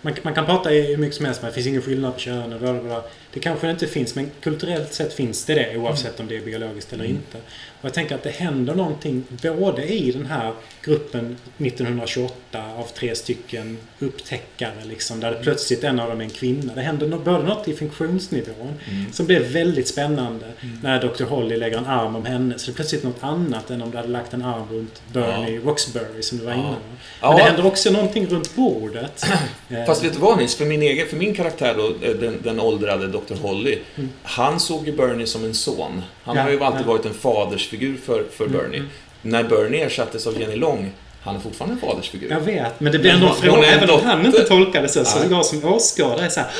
Man, 0.00 0.14
man 0.22 0.34
kan 0.34 0.46
prata 0.46 0.68
hur 0.68 0.96
mycket 0.96 1.16
som 1.16 1.26
helst, 1.26 1.42
men 1.42 1.50
det 1.50 1.54
finns 1.54 1.66
ingen 1.66 1.82
skillnad 1.82 2.12
på 2.12 2.20
kön 2.20 2.52
och 2.52 2.60
bla, 2.60 2.72
bla, 2.72 2.82
bla. 2.82 3.02
Det 3.36 3.40
kanske 3.40 3.70
inte 3.70 3.86
finns, 3.86 4.14
men 4.14 4.30
kulturellt 4.40 4.92
sett 4.94 5.12
finns 5.12 5.44
det 5.44 5.54
det 5.54 5.76
oavsett 5.76 6.20
om 6.20 6.28
det 6.28 6.36
är 6.36 6.40
biologiskt 6.40 6.92
eller 6.92 7.04
Mm. 7.04 7.16
inte. 7.16 7.38
Och 7.80 7.84
jag 7.84 7.94
tänker 7.94 8.14
att 8.14 8.22
det 8.22 8.30
händer 8.30 8.74
någonting 8.74 9.24
både 9.58 9.84
i 9.92 10.12
den 10.12 10.26
här 10.26 10.52
gruppen 10.84 11.36
1928 11.58 12.64
av 12.78 12.84
tre 12.94 13.14
stycken 13.14 13.78
upptäckare 13.98 14.74
liksom, 14.84 15.20
där 15.20 15.30
det 15.30 15.42
plötsligt 15.42 15.84
en 15.84 16.00
av 16.00 16.08
dem 16.08 16.20
är 16.20 16.24
en 16.24 16.30
kvinna. 16.30 16.74
Det 16.74 16.80
händer 16.80 17.06
no- 17.06 17.24
både 17.24 17.42
något 17.44 17.68
i 17.68 17.74
funktionsnivån 17.74 18.74
Mm. 18.90 19.12
som 19.12 19.26
blev 19.26 19.42
väldigt 19.42 19.88
spännande 19.88 20.46
när 20.82 21.00
Dr. 21.02 21.24
Holly 21.24 21.56
lägger 21.56 21.78
en 21.78 21.86
arm 21.86 22.16
om 22.16 22.24
henne. 22.26 22.58
Så 22.58 22.66
det 22.66 22.72
är 22.72 22.74
plötsligt 22.74 23.02
något 23.04 23.22
annat 23.22 23.70
än 23.70 23.82
om 23.82 23.90
du 23.90 23.96
hade 23.96 24.08
lagt 24.08 24.32
en 24.34 24.42
arm 24.44 24.68
runt 24.70 25.02
Bernie 25.12 25.58
Roxbury 25.64 26.22
som 26.22 26.38
du 26.38 26.44
var 26.44 26.52
Ja. 26.52 26.58
inne 26.58 26.68
på. 26.68 26.74
Ja. 27.20 27.28
Men 27.28 27.36
det 27.36 27.42
händer 27.42 27.66
också 27.66 27.90
någonting 27.90 28.26
runt 28.26 28.54
bordet. 28.56 29.24
Fast 29.86 30.04
vet 30.04 30.12
du 30.12 30.18
vad 30.18 30.38
Nils? 30.38 30.54
För 30.54 30.64
min, 30.64 30.82
egen, 30.82 31.06
för 31.08 31.16
min 31.16 31.34
karaktär 31.34 31.74
då, 31.76 32.06
eh, 32.06 32.16
den, 32.16 32.38
den 32.42 32.60
åldrade 32.60 33.06
Dr. 33.08 33.25
Holly. 33.34 33.78
Mm. 33.96 34.10
Han 34.22 34.60
såg 34.60 34.86
ju 34.86 34.92
Bernie 34.96 35.26
som 35.26 35.44
en 35.44 35.54
son. 35.54 36.02
Han 36.24 36.36
Ja, 36.36 36.42
har 36.42 36.50
ju 36.50 36.62
alltid 36.62 36.82
ja. 36.86 36.90
varit 36.92 37.06
en 37.06 37.14
fadersfigur 37.14 37.96
för, 38.06 38.24
för 38.36 38.44
Mm, 38.46 38.58
Bernie. 38.58 38.78
mm. 38.78 38.90
När 39.22 39.44
Bernie 39.44 39.84
ersattes 39.84 40.26
av 40.26 40.40
Jenny 40.40 40.56
Long, 40.56 40.90
han 41.22 41.36
är 41.36 41.40
fortfarande 41.40 41.74
en 41.74 41.80
fadersfigur. 41.90 42.30
Jag 42.30 42.40
vet, 42.40 42.80
men 42.80 42.92
det 42.92 42.98
blir 42.98 43.10
ändå 43.10 43.26
en 43.28 43.34
fråga. 43.34 43.68
Även 43.68 43.90
om 43.90 44.00
han 44.04 44.26
inte 44.26 44.44
tolkade 44.44 44.88
så, 44.88 45.04
så 45.04 45.18
jag 45.30 45.46
som 45.46 45.64
åskådare 45.64 46.24
är 46.24 46.28
såhär... 46.28 46.50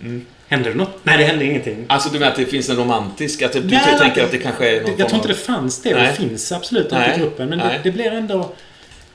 Mm. 0.00 0.26
Hände 0.48 0.68
det 0.70 0.74
något? 0.76 0.90
Nej, 1.02 1.18
det 1.18 1.24
hände 1.24 1.44
ingenting. 1.44 1.84
Alltså 1.88 2.08
du 2.08 2.18
menar 2.18 2.32
att 2.32 2.38
det 2.38 2.46
finns 2.46 2.68
en 2.68 2.76
romantisk, 2.76 3.42
att 3.42 3.52
du, 3.52 3.60
Nej, 3.64 3.80
tänker 3.98 4.24
att 4.24 4.30
det 4.30 4.38
kanske 4.38 4.68
är 4.76 4.80
någon 4.82 4.90
Jag 4.98 5.08
tror 5.08 5.16
inte 5.16 5.28
det 5.28 5.34
fanns 5.34 5.82
det. 5.82 5.94
och. 5.94 6.00
Det 6.00 6.12
finns 6.12 6.52
absolut 6.52 6.84
inte 6.92 7.12
i 7.16 7.18
gruppen. 7.18 7.48
Men 7.48 7.58
det, 7.58 7.80
det 7.84 7.90
blir 7.90 8.06
ändå... 8.12 8.52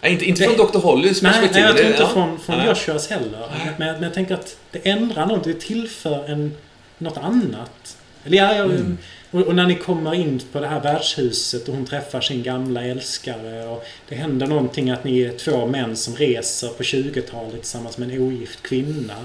Nej, 0.02 0.12
inte, 0.12 0.26
inte 0.26 0.44
Det- 0.48 0.56
från 0.56 0.68
Dr. 0.72 0.80
Hollys 0.80 1.22
perspektiv. 1.22 1.62
nej, 1.62 1.64
jag 1.64 1.76
tror 1.78 1.88
inte 1.90 2.02
ja. 2.02 2.08
från, 2.08 2.40
från. 2.40 2.66
Joshuas 2.66 3.10
heller. 3.10 3.50
Men, 3.78 3.94
men 3.94 4.04
jag 4.04 4.14
tänker 4.14 4.34
att 4.34 4.58
det 4.72 4.80
ändrar 4.90 5.26
något. 5.26 5.44
Det 5.44 5.54
tillför 5.54 6.30
en, 6.32 6.56
något 7.00 7.18
annat. 7.18 7.98
Eller 8.24 8.38
ja, 8.38 8.56
jag, 8.56 8.66
Mm. 8.66 8.98
och, 9.32 9.42
och 9.42 9.56
när 9.56 9.68
ni 9.68 9.76
kommer 9.76 10.14
in 10.14 10.42
på 10.52 10.60
det 10.60 10.68
här 10.68 10.82
värdshuset 10.82 11.68
och 11.68 11.76
hon 11.76 11.86
träffar 11.86 12.22
sin 12.22 12.44
gamla 12.44 12.84
älskare 12.84 13.68
och 13.68 13.86
det 14.10 14.16
händer 14.16 14.48
någonting 14.48 14.90
att 14.90 15.04
ni 15.04 15.22
är 15.22 15.32
två 15.32 15.66
män 15.66 15.96
som 15.96 16.16
reser 16.16 16.68
på 16.68 16.84
20-talet 16.84 17.54
tillsammans 17.62 17.98
med 17.98 18.12
en 18.12 18.22
ogift 18.22 18.64
kvinna. 18.64 19.16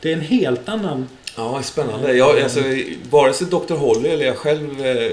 Det 0.00 0.08
är 0.08 0.12
en 0.12 0.20
helt 0.20 0.68
annan... 0.68 1.08
Ja, 1.36 1.62
spännande. 1.62 2.12
Jag, 2.12 2.40
alltså, 2.40 2.60
vare 3.10 3.32
sig 3.32 3.46
Dr. 3.46 3.74
Holly 3.74 4.08
eller 4.08 4.26
jag 4.26 4.36
själv 4.36 4.86
eh, 4.86 5.12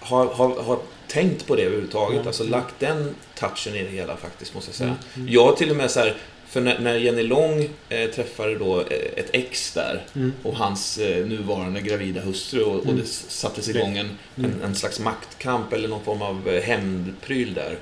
har, 0.00 0.26
har, 0.26 0.62
har 0.62 0.78
tänkt 1.06 1.46
på 1.46 1.56
det 1.56 1.62
överhuvudtaget. 1.62 2.16
Mm. 2.16 2.26
Alltså 2.26 2.44
lagt 2.44 2.74
den 2.78 3.14
touchen 3.38 3.74
i 3.74 3.82
det 3.82 3.90
hela 3.90 4.16
faktiskt, 4.16 4.54
måste 4.54 4.68
jag 4.68 4.76
säga. 4.76 4.88
Mm, 4.88 5.00
mm. 5.14 5.28
Jag 5.32 5.44
har 5.44 5.52
till 5.52 5.70
och 5.70 5.76
med 5.76 5.90
så 5.90 6.00
här, 6.00 6.16
för 6.48 6.60
när, 6.60 6.78
när 6.78 6.94
Jenny 6.96 7.22
Long 7.22 7.68
eh, 7.88 8.10
träffade 8.10 8.58
då 8.58 8.80
eh, 8.80 8.86
ett 9.16 9.30
ex 9.32 9.72
där 9.72 10.04
Mm. 10.16 10.32
och 10.42 10.56
hans 10.56 10.98
eh, 10.98 11.26
nuvarande 11.26 11.80
gravida 11.80 12.20
hustru 12.20 12.62
och, 12.62 12.76
och 12.76 12.84
Mm. 12.84 12.96
det 12.96 13.02
s- 13.02 13.24
sattes 13.28 13.66
Det- 13.66 13.78
igång 13.78 13.96
en, 13.98 14.10
Mm. 14.38 14.50
en, 14.50 14.62
en 14.62 14.74
slags 14.74 15.00
maktkamp 15.00 15.72
eller 15.72 15.88
någon 15.88 16.04
form 16.04 16.22
av 16.22 16.48
eh, 16.48 16.62
hämndpryl 16.62 17.54
där. 17.54 17.78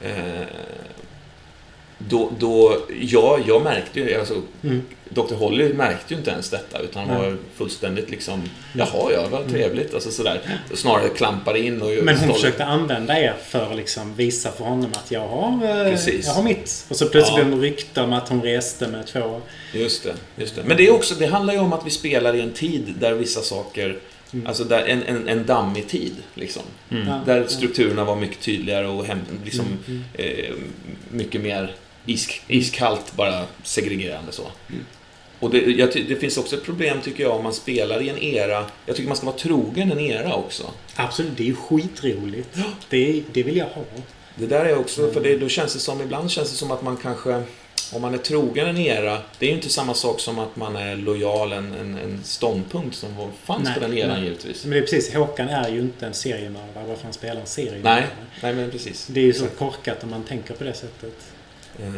Eh, 0.00 0.46
då, 2.08 2.30
då, 2.38 2.76
ja, 3.00 3.38
jag 3.46 3.62
märkte 3.62 4.00
ju, 4.00 4.14
alltså, 4.18 4.42
Mm. 4.64 4.82
Dr. 5.08 5.34
Holly 5.34 5.72
märkte 5.74 6.14
ju 6.14 6.18
inte 6.18 6.30
ens 6.30 6.50
detta 6.50 6.78
utan 6.78 7.08
Nej. 7.08 7.16
var 7.16 7.36
fullständigt 7.56 8.10
liksom 8.10 8.42
Jaha, 8.74 9.12
ja, 9.12 9.26
vad 9.30 9.48
trevligt. 9.48 9.94
Alltså 9.94 10.10
sådär. 10.10 10.40
Snarare 10.74 11.08
klampade 11.08 11.58
in 11.60 11.82
och 11.82 11.88
Men 12.02 12.08
hon 12.08 12.16
stolt. 12.16 12.34
försökte 12.34 12.64
använda 12.64 13.20
er 13.20 13.34
för 13.48 13.70
att 13.70 13.76
liksom 13.76 14.14
visa 14.14 14.52
för 14.52 14.64
honom 14.64 14.90
att 14.92 15.10
jag 15.10 15.28
har, 15.28 15.52
eh, 15.84 15.90
Precis. 15.90 16.26
jag 16.26 16.32
har 16.34 16.42
mitt. 16.42 16.86
Och 16.90 16.96
så 16.96 17.06
plötsligt 17.06 17.38
Ja. 17.38 17.44
blev 17.44 17.60
det 17.60 17.66
rykte 17.66 18.00
om 18.00 18.12
att 18.12 18.28
hon 18.28 18.42
reste 18.42 18.88
med 18.88 19.06
två... 19.06 19.40
Just 19.74 20.02
det, 20.04 20.14
just 20.36 20.54
det. 20.56 20.62
Men 20.64 20.76
det, 20.76 20.86
är 20.86 20.90
också, 20.92 21.14
det 21.14 21.26
handlar 21.26 21.54
ju 21.54 21.60
om 21.60 21.72
att 21.72 21.86
vi 21.86 21.90
spelar 21.90 22.34
i 22.36 22.40
en 22.40 22.52
tid 22.52 22.94
där 23.00 23.12
vissa 23.14 23.40
saker 23.42 23.98
Mm. 24.32 24.46
Alltså 24.46 24.64
där 24.64 24.84
en, 24.86 25.02
en, 25.02 25.28
en 25.28 25.46
dammig 25.46 25.88
tid. 25.88 26.12
Liksom. 26.34 26.62
Mm. 26.90 27.08
Där 27.26 27.46
strukturerna 27.46 28.04
var 28.04 28.16
mycket 28.16 28.40
tydligare 28.40 28.86
och 28.86 29.04
hem, 29.04 29.18
liksom, 29.44 29.64
Mm, 29.88 30.02
eh, 30.14 30.50
mycket 31.10 31.40
mer 31.40 31.74
isk, 32.06 32.42
iskallt 32.48 33.12
bara 33.16 33.44
segregerande 33.62 34.32
så. 34.32 34.42
Mm. 34.70 34.84
Och 35.40 35.50
det, 35.50 35.58
jag, 35.58 35.88
det 36.08 36.16
finns 36.16 36.38
också 36.38 36.56
ett 36.56 36.64
problem 36.64 37.00
tycker 37.04 37.22
jag 37.22 37.36
om 37.36 37.42
man 37.42 37.52
spelar 37.52 38.02
i 38.02 38.08
en 38.08 38.18
era. 38.18 38.64
Jag 38.86 38.96
tycker 38.96 39.08
man 39.08 39.16
ska 39.16 39.26
vara 39.26 39.36
trogen 39.38 39.92
en 39.92 40.00
era 40.00 40.34
också. 40.34 40.70
Absolut, 40.94 41.32
det 41.36 41.42
är 41.42 41.46
ju 41.46 41.54
skitroligt. 41.56 42.58
Det, 42.90 43.22
det 43.32 43.42
vill 43.42 43.56
jag 43.56 43.66
ha. 43.66 43.82
Det 44.36 44.46
där 44.46 44.64
är 44.64 44.78
också, 44.78 45.10
för 45.10 45.20
Mm. 45.20 45.22
det, 45.22 45.38
då 45.38 45.48
känns 45.48 45.72
det 45.74 45.78
som, 45.78 46.00
ibland 46.00 46.30
känns 46.30 46.50
det 46.50 46.56
som 46.56 46.70
att 46.70 46.82
man 46.82 46.96
kanske, 46.96 47.42
om 47.92 48.02
man 48.02 48.14
är 48.14 48.18
trogen 48.18 48.66
en 48.68 48.78
era, 48.78 49.18
det 49.38 49.46
är 49.46 49.50
ju 49.50 49.56
inte 49.56 49.68
samma 49.68 49.94
sak 49.94 50.20
som 50.20 50.38
att 50.38 50.56
man 50.56 50.76
är 50.76 50.96
lojal 50.96 51.52
en, 51.52 51.72
en, 51.72 51.98
en 51.98 52.20
ståndpunkt 52.24 52.96
som 52.96 53.10
fanns 53.44 53.64
Nej, 53.64 53.74
på 53.74 53.80
den 53.80 53.98
eran 53.98 54.10
nej. 54.10 54.24
givetvis. 54.24 54.64
Men 54.64 54.70
det 54.70 54.78
är 54.78 54.80
precis, 54.80 55.14
Håkan 55.14 55.48
är 55.48 55.68
ju 55.68 55.80
inte 55.80 56.06
en 56.06 56.14
seriemördare 56.14 56.84
varför 56.88 57.04
han 57.04 57.12
spelar 57.12 57.40
en 57.40 57.46
seriemördare. 57.46 58.00
Nej, 58.00 58.06
nej 58.42 58.54
men 58.54 58.70
precis. 58.70 59.06
Det 59.10 59.20
är 59.20 59.24
ju 59.24 59.32
så 59.32 59.46
korkat 59.46 60.04
om 60.04 60.10
man 60.10 60.22
tänker 60.22 60.54
på 60.54 60.64
det 60.64 60.74
sättet. 60.74 61.14
Eh, 61.78 61.92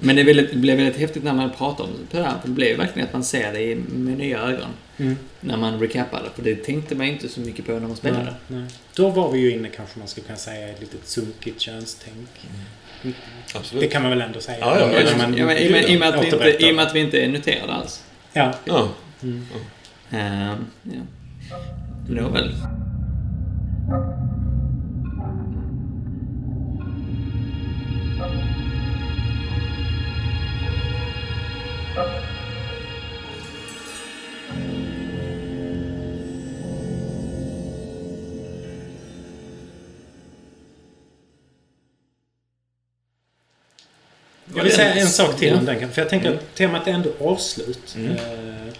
Men 0.00 0.16
det, 0.16 0.22
väldigt, 0.24 0.50
det 0.50 0.56
blev 0.56 0.76
väldigt 0.76 0.96
häftigt 0.96 1.24
när 1.24 1.32
man 1.32 1.50
pratar 1.50 1.84
om 1.84 1.90
det 2.10 2.22
här. 2.22 2.38
För 2.40 2.48
det 2.48 2.54
blev 2.54 2.78
verkligen 2.78 3.08
att 3.08 3.12
man 3.12 3.24
ser 3.24 3.52
det 3.52 3.62
i- 3.62 3.74
med 3.74 4.18
nya 4.18 4.38
ögon. 4.40 4.68
Mm. 4.96 5.16
När 5.40 5.56
man 5.56 5.80
recappade. 5.80 6.24
För 6.34 6.42
det 6.42 6.54
tänkte 6.64 6.94
man 6.94 7.06
inte 7.06 7.28
så 7.28 7.40
mycket 7.40 7.66
på 7.66 7.72
när 7.72 7.80
man 7.80 7.96
spelade. 7.96 8.22
Nej, 8.24 8.60
nej. 8.60 8.70
Då 8.94 9.08
var 9.10 9.32
vi 9.32 9.38
ju 9.38 9.50
inne 9.52 9.68
kanske 9.68 9.98
man 9.98 10.08
skulle 10.08 10.26
kunna 10.26 10.38
säga 10.38 10.68
ett 10.68 10.80
litet 10.80 11.06
sunkigt 11.08 11.60
könstänk. 11.60 12.28
Mm. 13.02 13.14
absolut. 13.54 13.82
Det 13.82 13.88
kan 13.88 14.02
man 14.02 14.10
väl 14.10 14.20
ändå 14.20 14.40
säga. 14.40 14.58
Ja, 14.60 14.78
ja, 14.80 15.00
ja, 15.00 15.16
man- 15.18 15.36
Ja, 15.36 15.46
men, 15.46 15.56
i, 15.58 15.66
och 15.68 15.72
med- 15.72 15.90
i, 15.90 15.96
och 15.96 16.00
med 16.00 16.08
att 16.08 16.14
vi 16.14 16.24
inte, 16.24 16.36
återberättar. 16.36 16.68
I 16.68 16.70
och 16.72 16.76
med 16.76 16.86
att 16.86 16.94
vi 16.94 17.00
inte 17.00 17.20
är 17.24 17.28
noterade 17.28 17.72
alls. 17.72 18.02
Ja. 18.32 18.52
Ja. 18.64 18.88
Mm. 19.22 19.46
Ehm, 20.10 20.66
ja. 20.82 21.00
Nåväl. 22.08 22.52
Jag 23.90 24.13
vill 44.64 44.72
säga 44.74 44.94
en 44.94 45.06
sak 45.08 45.36
till 45.36 45.54
om 45.54 45.64
den. 45.64 45.92
För 45.92 46.02
jag 46.02 46.08
tänker 46.08 46.26
Mm. 46.26 46.38
att 46.38 46.54
temat 46.54 46.88
är 46.88 46.92
ändå 46.92 47.10
avslut. 47.20 47.94
Mm. 47.96 48.12
Eh, 48.12 48.72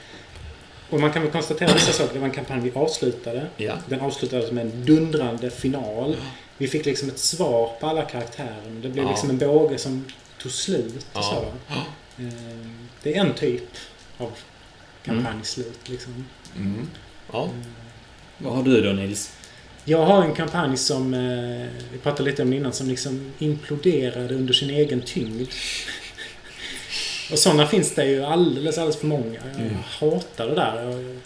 och 0.90 1.00
man 1.00 1.12
kan 1.12 1.22
väl 1.22 1.30
konstatera 1.30 1.72
vissa 1.74 1.92
saker. 1.92 2.14
Det 2.14 2.18
var 2.20 2.26
en 2.26 2.32
kampanj 2.34 2.60
vi 2.60 2.72
avslutade. 2.74 3.46
Ja. 3.56 3.72
Den 3.86 4.00
avslutades 4.00 4.50
med 4.52 4.66
en 4.66 4.84
dundrande 4.84 5.50
final. 5.50 6.16
Vi 6.58 6.68
fick 6.68 6.86
liksom 6.86 7.08
ett 7.08 7.18
svar 7.18 7.70
på 7.80 7.86
alla 7.86 8.02
karaktärer. 8.02 8.62
Det 8.82 8.88
blev 8.88 9.04
Ja. 9.04 9.10
liksom 9.10 9.30
en 9.30 9.38
båge 9.38 9.78
som 9.78 10.04
tog 10.42 10.52
slut. 10.52 11.06
Ja. 11.14 11.22
så. 11.22 11.74
Eh, 12.22 12.28
Det 13.02 13.16
är 13.16 13.20
en 13.20 13.34
typ 13.34 13.68
av 14.18 14.30
kampanjslut. 15.04 15.88
Liksom. 15.88 16.24
Mm. 16.56 16.88
Ja. 17.32 17.48
Vad 18.38 18.52
har 18.56 18.62
du 18.62 18.80
då 18.80 18.92
Nils? 18.92 19.32
Jag 19.84 20.04
har 20.06 20.22
en 20.24 20.34
kampanj 20.34 20.76
som, 20.76 21.14
eh, 21.14 21.66
vi 21.92 21.98
pratade 22.02 22.30
lite 22.30 22.42
om 22.42 22.52
innan, 22.52 22.72
som 22.72 22.88
liksom 22.88 23.32
imploderade 23.38 24.34
under 24.34 24.54
sin 24.54 24.70
egen 24.70 25.00
tyngd. 25.02 25.48
Och 27.32 27.38
sådana 27.38 27.66
finns 27.66 27.94
det 27.94 28.06
ju 28.06 28.24
alldeles, 28.24 28.78
alldeles 28.78 29.00
för 29.00 29.06
många. 29.06 29.40
Jag 29.56 29.60
Mm. 29.66 29.76
hatar 30.00 30.46
det 30.48 30.54
där. 30.54 30.82
Jag, 30.84 31.16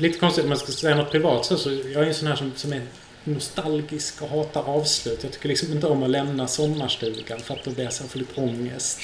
lite 0.00 0.18
konstigt 0.18 0.44
om 0.44 0.48
man 0.48 0.58
ska 0.58 0.72
säga 0.72 0.96
något 0.96 1.10
privat 1.10 1.46
så, 1.46 1.56
så 1.56 1.70
jag 1.70 2.02
är 2.02 2.06
en 2.06 2.14
sån 2.14 2.28
här 2.28 2.36
som, 2.36 2.52
som 2.56 2.72
är 2.72 2.82
nostalgisk 3.24 4.22
och 4.22 4.28
hatar 4.28 4.62
avslut. 4.62 5.18
Jag 5.22 5.32
tycker 5.32 5.48
liksom 5.48 5.72
inte 5.72 5.86
om 5.86 6.02
att 6.02 6.10
lämna 6.10 6.48
sommarstugan 6.48 7.40
för 7.40 7.54
att 7.54 7.64
då 7.64 7.70
blir 7.70 7.84
jag 7.84 7.92
så 7.92 8.04
lite 8.12 8.40
ångest. 8.40 9.00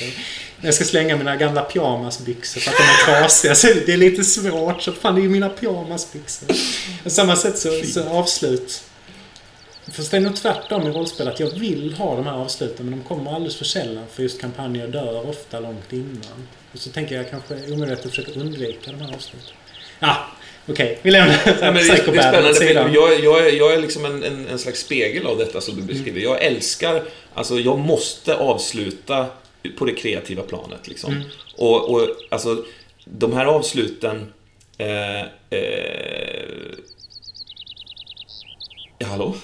När 0.57 0.67
jag 0.67 0.75
ska 0.75 0.85
slänga 0.85 1.17
mina 1.17 1.37
gamla 1.37 1.63
pyjamasbyxor 1.63 2.61
för 2.61 2.71
att 2.71 2.77
de 2.77 2.83
är 2.83 3.21
trasiga 3.21 3.55
så 3.55 3.67
det, 3.67 3.87
det 3.87 3.93
är 3.93 3.97
lite 3.97 4.25
svårt. 4.25 4.83
Så 4.83 4.93
fan, 4.93 5.15
det 5.15 5.21
är 5.21 5.23
ju 5.23 5.29
mina 5.29 5.49
pyjamasbyxor. 5.49 6.49
På 7.03 7.11
samma 7.11 7.37
sätt 7.37 7.59
så, 7.59 7.83
så 7.85 8.09
avslut. 8.09 8.83
Fast 9.93 10.11
det 10.11 10.17
är 10.17 10.21
nog 10.21 10.37
tvärtom 10.37 10.87
i 10.87 10.91
rollspel 10.91 11.29
att 11.29 11.41
jag 11.41 11.51
vill 11.51 11.93
ha 11.93 12.17
de 12.17 12.27
här 12.27 12.33
avsluten 12.33 12.87
men 12.87 12.99
de 12.99 13.05
kommer 13.05 13.35
alldeles 13.35 13.57
för 13.57 13.65
sällan 13.65 14.05
för 14.13 14.23
just 14.23 14.41
kampanjer 14.41 14.89
dör 14.89 15.29
ofta 15.29 15.61
långt 15.61 15.93
innan. 15.93 16.49
Och 16.73 16.79
så 16.79 16.91
tänker 16.91 17.15
jag 17.15 17.31
kanske 17.31 17.73
omedvetet 17.73 18.11
försöka 18.11 18.41
undvika 18.41 18.91
de 18.91 19.01
här 19.01 19.15
avsluten. 19.15 19.55
Ja, 19.99 20.27
okej. 20.71 20.99
Vi 21.03 21.11
lämnar 21.11 21.35
Ja, 21.47 21.53
det, 21.53 21.67
är, 21.67 21.73
det 21.73 21.81
är 21.81 21.85
Psychopath 21.85 22.29
spännande, 22.29 22.51
åt 22.51 22.59
för 22.59 22.67
sidan. 22.67 22.93
jag, 22.93 23.25
jag, 23.25 23.47
är, 23.47 23.53
jag 23.53 23.75
är 23.75 23.81
liksom 23.81 24.05
en, 24.05 24.25
en, 24.25 24.47
en 24.49 24.59
slags 24.59 24.81
spegel 24.81 25.27
av 25.27 25.39
detta 25.39 25.61
som 25.61 25.77
du 25.77 25.83
beskriver. 25.83 26.21
Jag 26.21 26.43
älskar, 26.45 27.03
alltså 27.35 27.59
jag 27.59 27.79
måste 27.79 28.37
avsluta 28.37 29.27
på 29.79 29.85
det 29.85 29.93
kreativa 29.93 30.43
planet. 30.43 30.89
Liksom. 30.89 31.13
Mm. 31.13 31.27
Och, 31.57 31.91
och 31.91 32.09
alltså, 32.31 32.65
de 33.05 33.33
här 33.33 33.47
avsluten... 33.47 34.33
Eh, 34.79 35.21
eh, 35.21 36.41
hallå? 39.05 39.35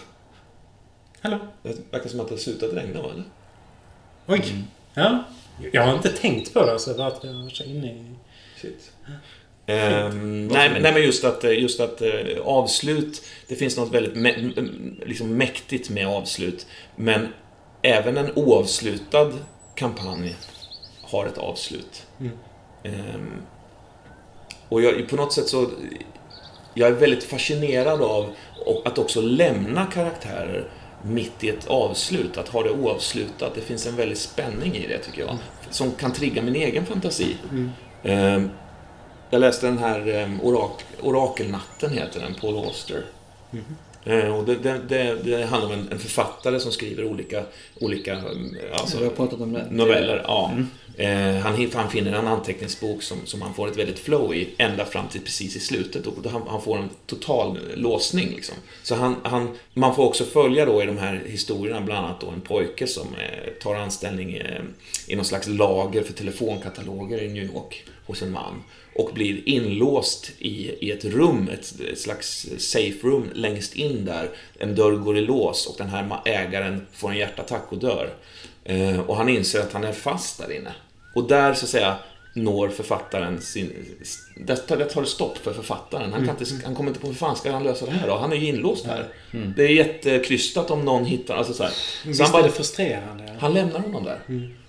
Hallå? 1.20 1.38
Det 1.62 1.76
verkar 1.90 2.08
som 2.08 2.20
att 2.20 2.28
det 2.28 2.34
har 2.34 2.38
slutat 2.38 2.72
regna, 2.72 3.02
va? 3.02 3.10
Eller? 3.12 3.24
Oj. 4.26 4.42
Mm. 4.50 4.64
Ja. 4.94 5.24
Jag 5.72 5.82
har 5.82 5.94
inte 5.94 6.08
tänkt 6.08 6.54
på 6.54 6.66
det 6.66 6.78
så 6.78 6.94
för 6.94 7.06
att 7.06 7.24
jag 7.24 7.32
var 7.32 7.50
så 7.50 7.64
inne 7.64 7.86
i... 7.86 8.04
Shit. 8.60 8.92
Ehm, 9.66 10.46
nej, 10.46 10.70
men, 10.70 10.83
nej, 10.83 10.92
men 10.92 11.02
just 11.02 11.24
att, 11.24 11.44
eh, 11.44 11.61
just 11.61 11.81
att 11.81 12.02
eh, 12.02 12.11
avslut, 12.44 13.22
det 13.48 13.55
finns 13.55 13.76
något 13.76 13.94
väldigt 13.94 14.16
mä, 14.16 14.33
liksom 15.07 15.37
mäktigt 15.37 15.90
med 15.90 16.09
avslut. 16.09 16.66
Men 16.96 17.29
även 17.83 18.16
en 18.16 18.31
oavslutad 18.35 19.33
kampanj 19.74 20.37
har 21.02 21.26
ett 21.26 21.38
avslut. 21.38 22.07
Mm. 22.20 22.33
Ehm, 22.83 23.33
och 24.68 24.83
jag, 24.83 25.09
på 25.09 25.16
något 25.16 25.33
sätt 25.33 25.48
så... 25.48 25.70
Jag 26.74 26.88
är 26.88 26.92
väldigt 26.92 27.24
fascinerad 27.24 28.02
av 28.02 28.35
att 28.85 28.98
också 28.98 29.20
lämna 29.20 29.87
karaktärer 29.87 30.70
mitt 31.02 31.44
i 31.44 31.48
ett 31.48 31.66
avslut. 31.66 32.37
Att 32.37 32.48
ha 32.48 32.62
det 32.62 32.70
oavslutat. 32.70 33.55
Det 33.55 33.61
finns 33.61 33.87
en 33.87 33.96
väldig 33.96 34.18
spänning 34.18 34.76
i 34.76 34.87
det, 34.87 34.98
tycker 34.98 35.20
jag. 35.20 35.37
Som 35.70 35.92
kan 35.92 36.12
trigga 36.12 36.42
min 36.42 36.57
egen 36.57 36.87
fantasi. 36.87 37.37
Mm. 37.50 37.70
Ehm, 38.02 38.50
jag 39.30 39.40
läste 39.40 39.66
den 39.66 39.78
här 39.78 40.22
um, 40.24 40.40
orak 40.42 40.82
Orakelnatten, 41.02 41.90
heter 41.90 42.20
den, 42.20 42.34
Paul 42.34 42.56
Auster. 42.56 43.02
Eh, 44.04 44.36
Och 44.36 44.44
det, 44.44 44.54
det, 44.54 44.80
det, 44.88 45.14
det 45.24 45.44
handlar 45.46 45.74
om 45.74 45.80
en, 45.80 45.88
en 45.92 45.98
författare 45.98 46.60
som 46.60 46.72
skriver 46.72 47.04
olika, 47.04 47.42
olika 47.80 48.12
eh, 48.12 48.20
alltså, 48.72 48.98
vi 48.98 49.04
har 49.04 49.12
pratat 49.12 49.40
om 49.40 49.52
det. 49.52 49.66
noveller. 49.70 50.24
Ja. 50.26 50.52
Eh, 50.96 51.36
han, 51.36 51.70
han 51.74 51.90
finner 51.90 52.12
en 52.12 52.26
anteckningsbok 52.26 53.02
som, 53.02 53.18
som 53.24 53.42
han 53.42 53.54
får 53.54 53.68
ett 53.68 53.76
väldigt 53.76 53.98
flow 53.98 54.34
i 54.34 54.48
ända 54.58 54.84
fram 54.84 55.08
till 55.08 55.20
precis 55.20 55.56
i 55.56 55.60
slutet. 55.60 56.06
Och 56.06 56.30
han, 56.30 56.42
han 56.48 56.62
får 56.62 56.78
en 56.78 56.88
total 57.06 57.58
låsning. 57.74 58.28
Liksom. 58.36 58.54
Så 58.82 58.94
han, 58.94 59.16
han, 59.22 59.48
man 59.74 59.94
får 59.94 60.04
också 60.04 60.24
följa 60.24 60.66
då 60.66 60.82
i 60.82 60.86
de 60.86 60.98
här 60.98 61.22
historierna 61.26 61.80
bland 61.80 62.06
annat 62.06 62.20
då 62.20 62.30
en 62.30 62.40
pojke 62.40 62.86
som 62.86 63.06
eh, 63.14 63.52
tar 63.62 63.74
anställning 63.74 64.34
eh, 64.34 64.62
i 65.06 65.16
någon 65.16 65.24
slags 65.24 65.46
lager 65.46 66.02
för 66.02 66.12
telefonkataloger 66.12 67.22
i 67.22 67.28
New 67.28 67.44
York 67.44 67.84
hos 68.06 68.22
en 68.22 68.32
man. 68.32 68.62
Och 68.98 69.11
blir 69.14 69.48
inlåst 69.48 70.30
i, 70.38 70.87
i 70.87 70.90
ett 70.90 71.04
rum, 71.04 71.48
ett, 71.52 71.80
ett 71.92 71.98
slags 71.98 72.46
safe 72.59 73.06
room 73.06 73.30
längst 73.35 73.74
in 73.74 74.04
där. 74.04 74.30
En 74.59 74.74
dörr 74.74 74.92
går 74.92 75.18
i 75.18 75.20
lås 75.20 75.66
och 75.66 75.74
den 75.78 75.88
här 75.88 76.20
ägaren 76.24 76.87
får 76.92 77.11
en 77.11 77.16
hjärtattack 77.16 77.64
och 77.68 77.78
dör. 77.78 78.11
Eh, 78.64 79.00
och 79.00 79.16
han 79.16 79.28
inser 79.28 79.61
att 79.61 79.72
han 79.72 79.85
är 79.85 79.92
fast 79.92 80.38
där 80.38 80.56
inne. 80.56 80.72
Och 81.14 81.28
där 81.28 81.54
så 81.54 81.64
att 81.64 81.70
säga 81.70 81.96
når 82.37 82.68
författaren 82.68 83.40
sin... 83.40 83.72
Där 84.37 84.56
tar, 84.56 85.00
det 85.02 85.06
stopp 85.06 85.38
för 85.38 85.52
författaren. 85.52 86.12
Han, 86.12 86.26
kan 86.26 86.37
inte, 86.40 86.66
han 86.66 86.74
kommer 86.74 86.90
inte 86.90 87.00
på 87.00 87.06
hur 87.06 87.14
fan 87.14 87.37
ska 87.37 87.52
han 87.52 87.64
lösa 87.64 87.87
det 87.87 87.92
här 87.92 88.09
då? 88.09 88.16
Han 88.16 88.32
är 88.32 88.37
ju 88.37 88.46
inlåst 88.46 88.87
här. 88.87 89.09
Det 89.56 89.62
är 89.62 89.68
jättekrystat 89.68 90.70
om 90.70 90.85
någon 90.85 91.04
hittar... 91.04 91.37
Alltså 91.37 91.52
så 91.52 91.62
här. 91.62 91.70
Så 91.70 92.09
Visst 92.09 92.20
han, 92.20 92.28
är 92.28 92.32
bara, 92.32 92.42
det 92.42 92.50
frustrerande? 92.52 93.37
han 93.38 93.54
lämnar 93.54 93.80
honom 93.80 94.04
där. 94.04 94.20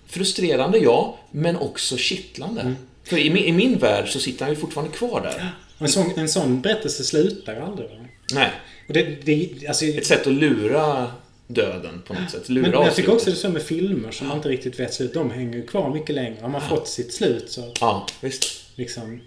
Frustrerande, 0.07 0.77
ja, 0.77 1.17
men 1.31 1.57
också 1.57 1.97
kittlande. 1.97 2.75
För 3.07 3.17
i 3.17 3.29
min, 3.29 3.43
i 3.43 3.51
min 3.51 3.77
värld 3.77 4.09
så 4.09 4.19
sitter 4.19 4.45
han 4.45 4.53
ju 4.53 4.59
fortfarande 4.59 4.93
kvar 4.93 5.21
där. 5.21 5.51
En, 5.79 5.87
sån, 5.87 6.11
en 6.15 6.29
sån 6.29 6.61
berättelse 6.61 7.03
slutar 7.03 7.55
ju 7.55 7.59
aldrig. 7.61 7.89
Va? 7.89 7.95
Nej, 8.33 8.51
Och 8.87 8.93
det, 8.93 9.03
det, 9.03 9.67
alltså, 9.67 9.85
ett 9.85 10.05
sätt 10.05 10.27
att 10.27 10.33
lura 10.33 11.11
döden 11.47 12.01
på 12.07 12.13
något 12.13 12.31
sätt. 12.31 12.49
Lura 12.49 12.61
men, 12.61 12.71
men 12.71 12.85
jag 12.85 12.95
tycker 12.95 13.13
också 13.13 13.25
det 13.25 13.31
är 13.31 13.35
så 13.35 13.49
med 13.49 13.61
filmer 13.61 14.11
som 14.11 14.27
man 14.27 14.37
inte 14.37 14.49
riktigt 14.49 14.79
vet 14.79 14.93
slut. 14.93 15.13
De 15.13 15.31
hänger 15.31 15.57
ju 15.57 15.67
kvar 15.67 15.93
mycket 15.93 16.15
längre. 16.15 16.37
Har 16.41 16.49
man 16.49 16.61
fått 16.61 16.87
sitt 16.87 17.13
slut 17.13 17.51
så 17.51 17.73
Ja, 17.81 18.07
visst. 18.21 18.45
liksom... 18.75 19.21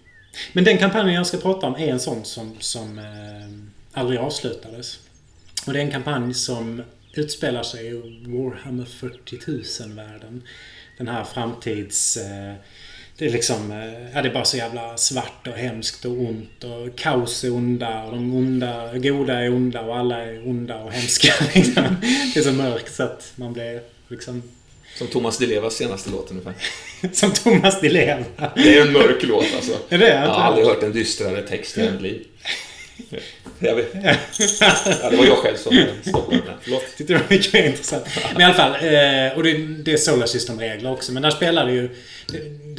Men 0.53 0.65
den 0.65 0.79
kampanjen 0.79 1.15
jag 1.15 1.27
ska 1.27 1.37
prata 1.37 1.67
om 1.67 1.75
är 1.75 1.89
en 1.89 2.01
sån 2.01 2.25
som, 2.25 2.57
som 2.61 2.99
eh, 2.99 4.01
aldrig 4.01 4.21
avslutades. 4.21 4.99
Och 5.67 5.73
det 5.73 5.79
är 5.79 5.85
en 5.85 5.91
kampanj 5.91 6.35
som 6.35 6.83
utspelar 7.15 7.63
sig 7.63 7.87
i 7.87 7.93
Warhammer 8.27 8.85
40 8.85 9.37
000-världen. 9.37 10.43
Den 10.99 11.09
här 11.09 11.25
framtids... 11.25 12.17
Eh, 12.17 12.55
det 13.21 13.27
är 13.27 13.31
liksom... 13.31 13.73
Eh, 13.73 14.11
ja, 14.15 14.23
det 14.23 14.29
är 14.29 14.33
bara 14.33 14.45
så 14.45 14.57
jävla 14.57 14.97
svart 14.97 15.47
och 15.47 15.53
hemskt 15.53 16.05
och 16.05 16.13
ont 16.13 16.65
och 16.65 16.99
kaos 16.99 17.45
är 17.45 17.55
onda 17.55 18.03
och 18.03 18.13
de 18.13 18.35
onda, 18.35 18.99
goda 18.99 19.35
är 19.35 19.55
onda 19.55 19.81
och 19.81 19.97
alla 19.97 20.17
är 20.17 20.49
onda 20.49 20.77
och 20.77 20.93
hemska. 20.93 21.33
Liksom. 21.55 21.85
Det 22.35 22.41
är 22.41 22.45
så 22.45 22.53
mörkt 22.53 22.95
så 22.95 23.03
att 23.03 23.33
man 23.37 23.53
blir 23.53 23.81
liksom... 24.09 24.43
Som 24.99 25.07
Thomas 25.07 25.39
Di 25.39 25.47
Levas 25.47 25.75
senaste 25.75 26.11
låt 26.11 26.31
ungefär. 26.31 26.55
Som 27.13 27.33
Thomas 27.33 27.81
Di 27.81 27.89
Leva. 27.89 28.25
Det 28.55 28.79
är 28.79 28.87
en 28.87 28.93
mörk 28.93 29.23
låt 29.23 29.47
alltså. 29.55 29.73
Är 29.89 29.99
det? 29.99 30.09
Jag 30.09 30.29
har 30.29 30.43
aldrig 30.43 30.67
hört 30.67 30.83
en 30.83 30.93
dystrare 30.93 31.43
text 31.43 31.79
i 31.79 31.91
mitt 31.91 32.01
liv. 32.01 32.27
Jag 33.59 33.75
vet. 33.75 33.95
Ja, 33.95 35.11
det 35.11 35.17
var 35.17 35.25
jag 35.25 35.37
själv 35.37 35.57
som 35.57 35.79
eh, 35.79 35.87
stoppade 36.03 36.37
den. 36.37 36.55
Förlåt. 36.63 36.83
Tyckte 36.97 37.13
det 37.13 37.19
var 37.19 37.27
mycket 37.29 37.53
mer 37.53 37.67
intressant. 37.67 38.05
Men 38.33 38.41
i 38.41 38.45
alla 38.45 38.55
fall, 38.55 38.73
eh, 38.73 39.37
och 39.37 39.43
det, 39.43 39.83
det 39.85 39.93
är 39.93 39.97
Solar 39.97 40.27
System-regler 40.27 40.93
också. 40.93 41.13
Men 41.13 41.23
där 41.23 41.31
spelar 41.31 41.67
det 41.67 41.73
ju... 41.73 41.89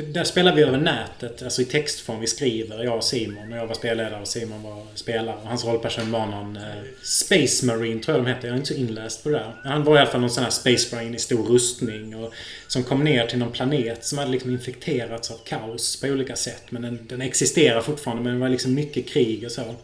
Där 0.08 0.24
spelar 0.24 0.56
vi 0.56 0.62
över 0.62 0.78
nätet, 0.78 1.44
alltså 1.44 1.62
i 1.62 1.66
textform. 1.66 2.20
Vi 2.20 2.28
skriver, 2.28 2.84
jag 2.84 2.98
och 2.98 3.04
Simon. 3.04 3.52
Och 3.52 3.58
jag 3.58 3.68
var 3.68 3.76
spelledare 3.76 4.22
och 4.22 4.28
Simon 4.28 4.64
var 4.64 4.84
spelare. 4.96 5.36
Och 5.42 5.48
hans 5.48 5.66
rollperson 5.66 6.12
var 6.12 6.26
någon 6.26 6.56
eh, 6.56 6.64
Space 7.04 7.66
Marine, 7.66 8.04
tror 8.04 8.18
jag 8.18 8.26
de 8.26 8.32
hette. 8.32 8.48
Jag 8.48 8.54
är 8.54 8.58
inte 8.58 8.74
så 8.74 8.80
inläst 8.80 9.24
på 9.24 9.30
det 9.30 9.36
där. 9.36 9.56
Han 9.64 9.84
var 9.84 9.96
i 9.96 10.00
alla 10.00 10.10
fall 10.10 10.22
någon 10.22 10.30
sån 10.30 10.44
här 10.44 10.52
Space 10.52 10.96
Marine 10.96 11.16
i 11.16 11.20
stor 11.20 11.44
rustning. 11.44 12.16
Och, 12.16 12.34
som 12.68 12.84
kom 12.84 13.04
ner 13.04 13.28
till 13.28 13.40
någon 13.40 13.52
planet 13.52 14.06
som 14.06 14.18
hade 14.18 14.32
liksom 14.32 14.52
infekterats 14.52 15.32
av 15.32 15.38
kaos 15.46 16.02
på 16.02 16.08
olika 16.08 16.36
sätt. 16.36 16.64
Men 16.70 16.82
den, 16.82 17.00
den 17.08 17.22
existerar 17.22 17.82
fortfarande, 17.82 18.24
men 18.24 18.34
det 18.34 18.40
var 18.40 18.50
liksom 18.50 18.74
mycket 18.74 19.08
krig 19.10 19.46
och 19.46 19.52
så. 19.52 19.76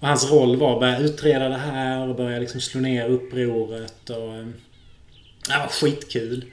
Och 0.00 0.08
hans 0.08 0.30
roll 0.30 0.56
var 0.56 0.72
att 0.74 0.80
börja 0.80 0.98
utreda 0.98 1.48
det 1.48 1.56
här 1.56 2.08
och 2.08 2.16
börja 2.16 2.38
liksom 2.38 2.60
slå 2.60 2.80
ner 2.80 3.08
upproret 3.08 4.10
och... 4.10 4.34
eh, 4.34 4.46
Det 5.48 5.58
var 5.58 5.68
skitkul. 5.68 6.44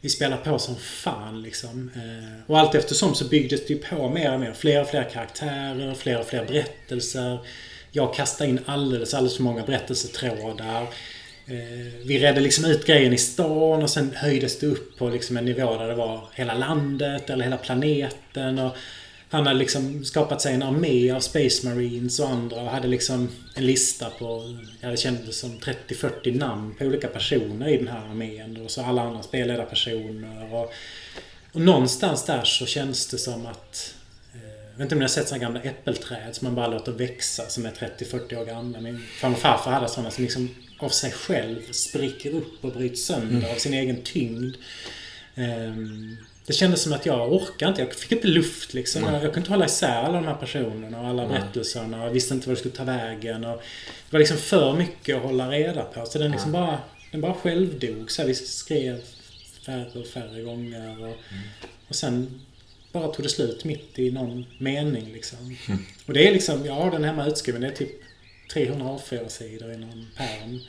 Vi 0.00 0.08
spelade 0.08 0.42
på 0.44 0.58
som 0.58 0.76
fan 0.76 1.42
liksom. 1.42 1.90
Eh, 1.96 2.50
och 2.50 2.58
allt 2.58 2.74
eftersom 2.74 3.14
så 3.14 3.24
byggdes 3.28 3.66
det 3.66 3.74
ju 3.74 3.78
på 3.80 4.08
mer 4.08 4.32
och 4.34 4.40
mer. 4.40 4.52
Fler 4.52 4.80
och 4.80 4.88
fler 4.88 5.10
karaktärer, 5.12 5.94
fler 5.94 6.20
och 6.20 6.26
fler 6.26 6.44
berättelser. 6.44 7.38
Jag 7.92 8.14
kastade 8.14 8.50
in 8.50 8.60
alldeles, 8.66 9.14
alldeles 9.14 9.36
för 9.36 9.42
många 9.42 9.62
berättelsetrådar. 9.62 10.82
Eh, 11.46 11.92
vi 12.04 12.18
redde 12.18 12.40
liksom 12.40 12.64
ut 12.64 12.86
grejen 12.86 13.12
i 13.12 13.18
stan 13.18 13.82
och 13.82 13.90
sen 13.90 14.12
höjdes 14.14 14.58
det 14.58 14.66
upp 14.66 14.98
på 14.98 15.08
liksom 15.08 15.36
en 15.36 15.44
nivå 15.44 15.78
där 15.78 15.88
det 15.88 15.94
var 15.94 16.28
hela 16.34 16.54
landet 16.54 17.30
eller 17.30 17.44
hela 17.44 17.56
planeten. 17.56 18.58
Och 18.58 18.76
han 19.28 19.46
hade 19.46 19.58
liksom 19.58 20.04
skapat 20.04 20.42
sig 20.42 20.54
en 20.54 20.62
armé 20.62 21.10
av 21.10 21.20
Space 21.20 21.68
Marines 21.68 22.20
och 22.20 22.28
andra 22.28 22.60
och 22.60 22.70
hade 22.70 22.88
liksom 22.88 23.28
en 23.54 23.66
lista 23.66 24.10
på, 24.10 24.56
jag 24.80 24.92
det 24.92 24.96
kändes 24.96 25.38
som 25.40 25.50
30-40 25.50 26.38
namn 26.38 26.74
på 26.74 26.84
olika 26.84 27.08
personer 27.08 27.68
i 27.68 27.76
den 27.76 27.88
här 27.88 28.08
armén. 28.10 28.60
Och 28.64 28.70
så 28.70 28.82
alla 28.82 29.02
andra 29.02 29.22
spelledarpersoner. 29.22 30.54
Och, 30.54 30.72
och 31.52 31.60
någonstans 31.60 32.24
där 32.24 32.44
så 32.44 32.66
känns 32.66 33.06
det 33.06 33.18
som 33.18 33.46
att 33.46 33.94
eh, 34.34 34.40
jag 34.70 34.78
vet 34.78 34.80
inte 34.80 34.94
om 34.94 34.98
ni 34.98 35.04
har 35.04 35.08
sett 35.08 35.28
sådana 35.28 35.44
gamla 35.44 35.60
äppelträd 35.60 36.34
som 36.34 36.44
man 36.44 36.54
bara 36.54 36.66
låter 36.66 36.92
växa 36.92 37.48
som 37.48 37.66
är 37.66 37.70
30-40 37.70 38.36
år 38.40 38.44
gamla. 38.44 38.80
Min 38.80 39.02
farmor 39.20 39.36
och 39.36 39.42
farfar 39.42 39.72
hade 39.72 39.88
sådana 39.88 40.10
som 40.10 40.24
liksom 40.24 40.54
av 40.78 40.88
sig 40.88 41.12
själv 41.12 41.72
spricker 41.72 42.34
upp 42.34 42.64
och 42.64 42.72
bryts 42.72 43.06
sönder 43.06 43.50
av 43.52 43.56
sin 43.56 43.74
egen 43.74 44.02
tyngd. 44.02 44.56
Ehm, 45.34 46.16
det 46.46 46.52
kändes 46.52 46.82
som 46.82 46.92
att 46.92 47.06
jag 47.06 47.32
orkade 47.32 47.68
inte. 47.70 47.82
Jag 47.82 47.94
fick 47.94 48.12
inte 48.12 48.28
luft 48.28 48.74
liksom. 48.74 49.02
Jag, 49.02 49.12
jag 49.14 49.20
kunde 49.20 49.38
inte 49.38 49.50
hålla 49.50 49.64
isär 49.64 50.02
alla 50.02 50.14
de 50.14 50.26
här 50.26 50.34
personerna 50.34 51.00
och 51.00 51.06
alla 51.06 51.26
berättelserna. 51.28 52.00
Och 52.00 52.06
jag 52.06 52.12
visste 52.12 52.34
inte 52.34 52.48
var 52.48 52.54
det 52.54 52.58
skulle 52.58 52.74
ta 52.74 52.84
vägen. 52.84 53.44
Och 53.44 53.56
det 53.56 54.12
var 54.12 54.18
liksom 54.18 54.36
för 54.36 54.76
mycket 54.76 55.16
att 55.16 55.22
hålla 55.22 55.50
reda 55.50 55.82
på. 55.82 56.06
Så 56.06 56.18
den 56.18 56.30
liksom 56.30 56.52
bara, 56.52 56.78
den 57.12 57.20
bara 57.20 57.34
självdog. 57.34 58.10
Så 58.10 58.22
här, 58.22 58.28
vi 58.28 58.34
skrev 58.34 59.00
färre 59.66 60.00
och 60.00 60.06
färre 60.06 60.42
gånger. 60.42 61.04
Och, 61.04 61.16
och 61.88 61.94
sen 61.94 62.40
bara 62.92 63.08
tog 63.08 63.24
det 63.24 63.28
slut 63.28 63.64
mitt 63.64 63.98
i 63.98 64.10
någon 64.10 64.44
mening 64.58 65.12
liksom. 65.12 65.56
Och 66.06 66.12
det 66.14 66.28
är 66.28 66.32
liksom, 66.32 66.66
jag 66.66 66.74
har 66.74 66.90
den 66.90 67.04
hemma 67.04 67.26
utskriven. 67.26 67.60
Det 67.60 67.66
är 67.66 67.72
typ 67.72 67.92
300 68.52 68.86
A4-sidor 68.86 69.72
i 69.72 69.76
någon 69.76 70.06
pärm. 70.16 70.60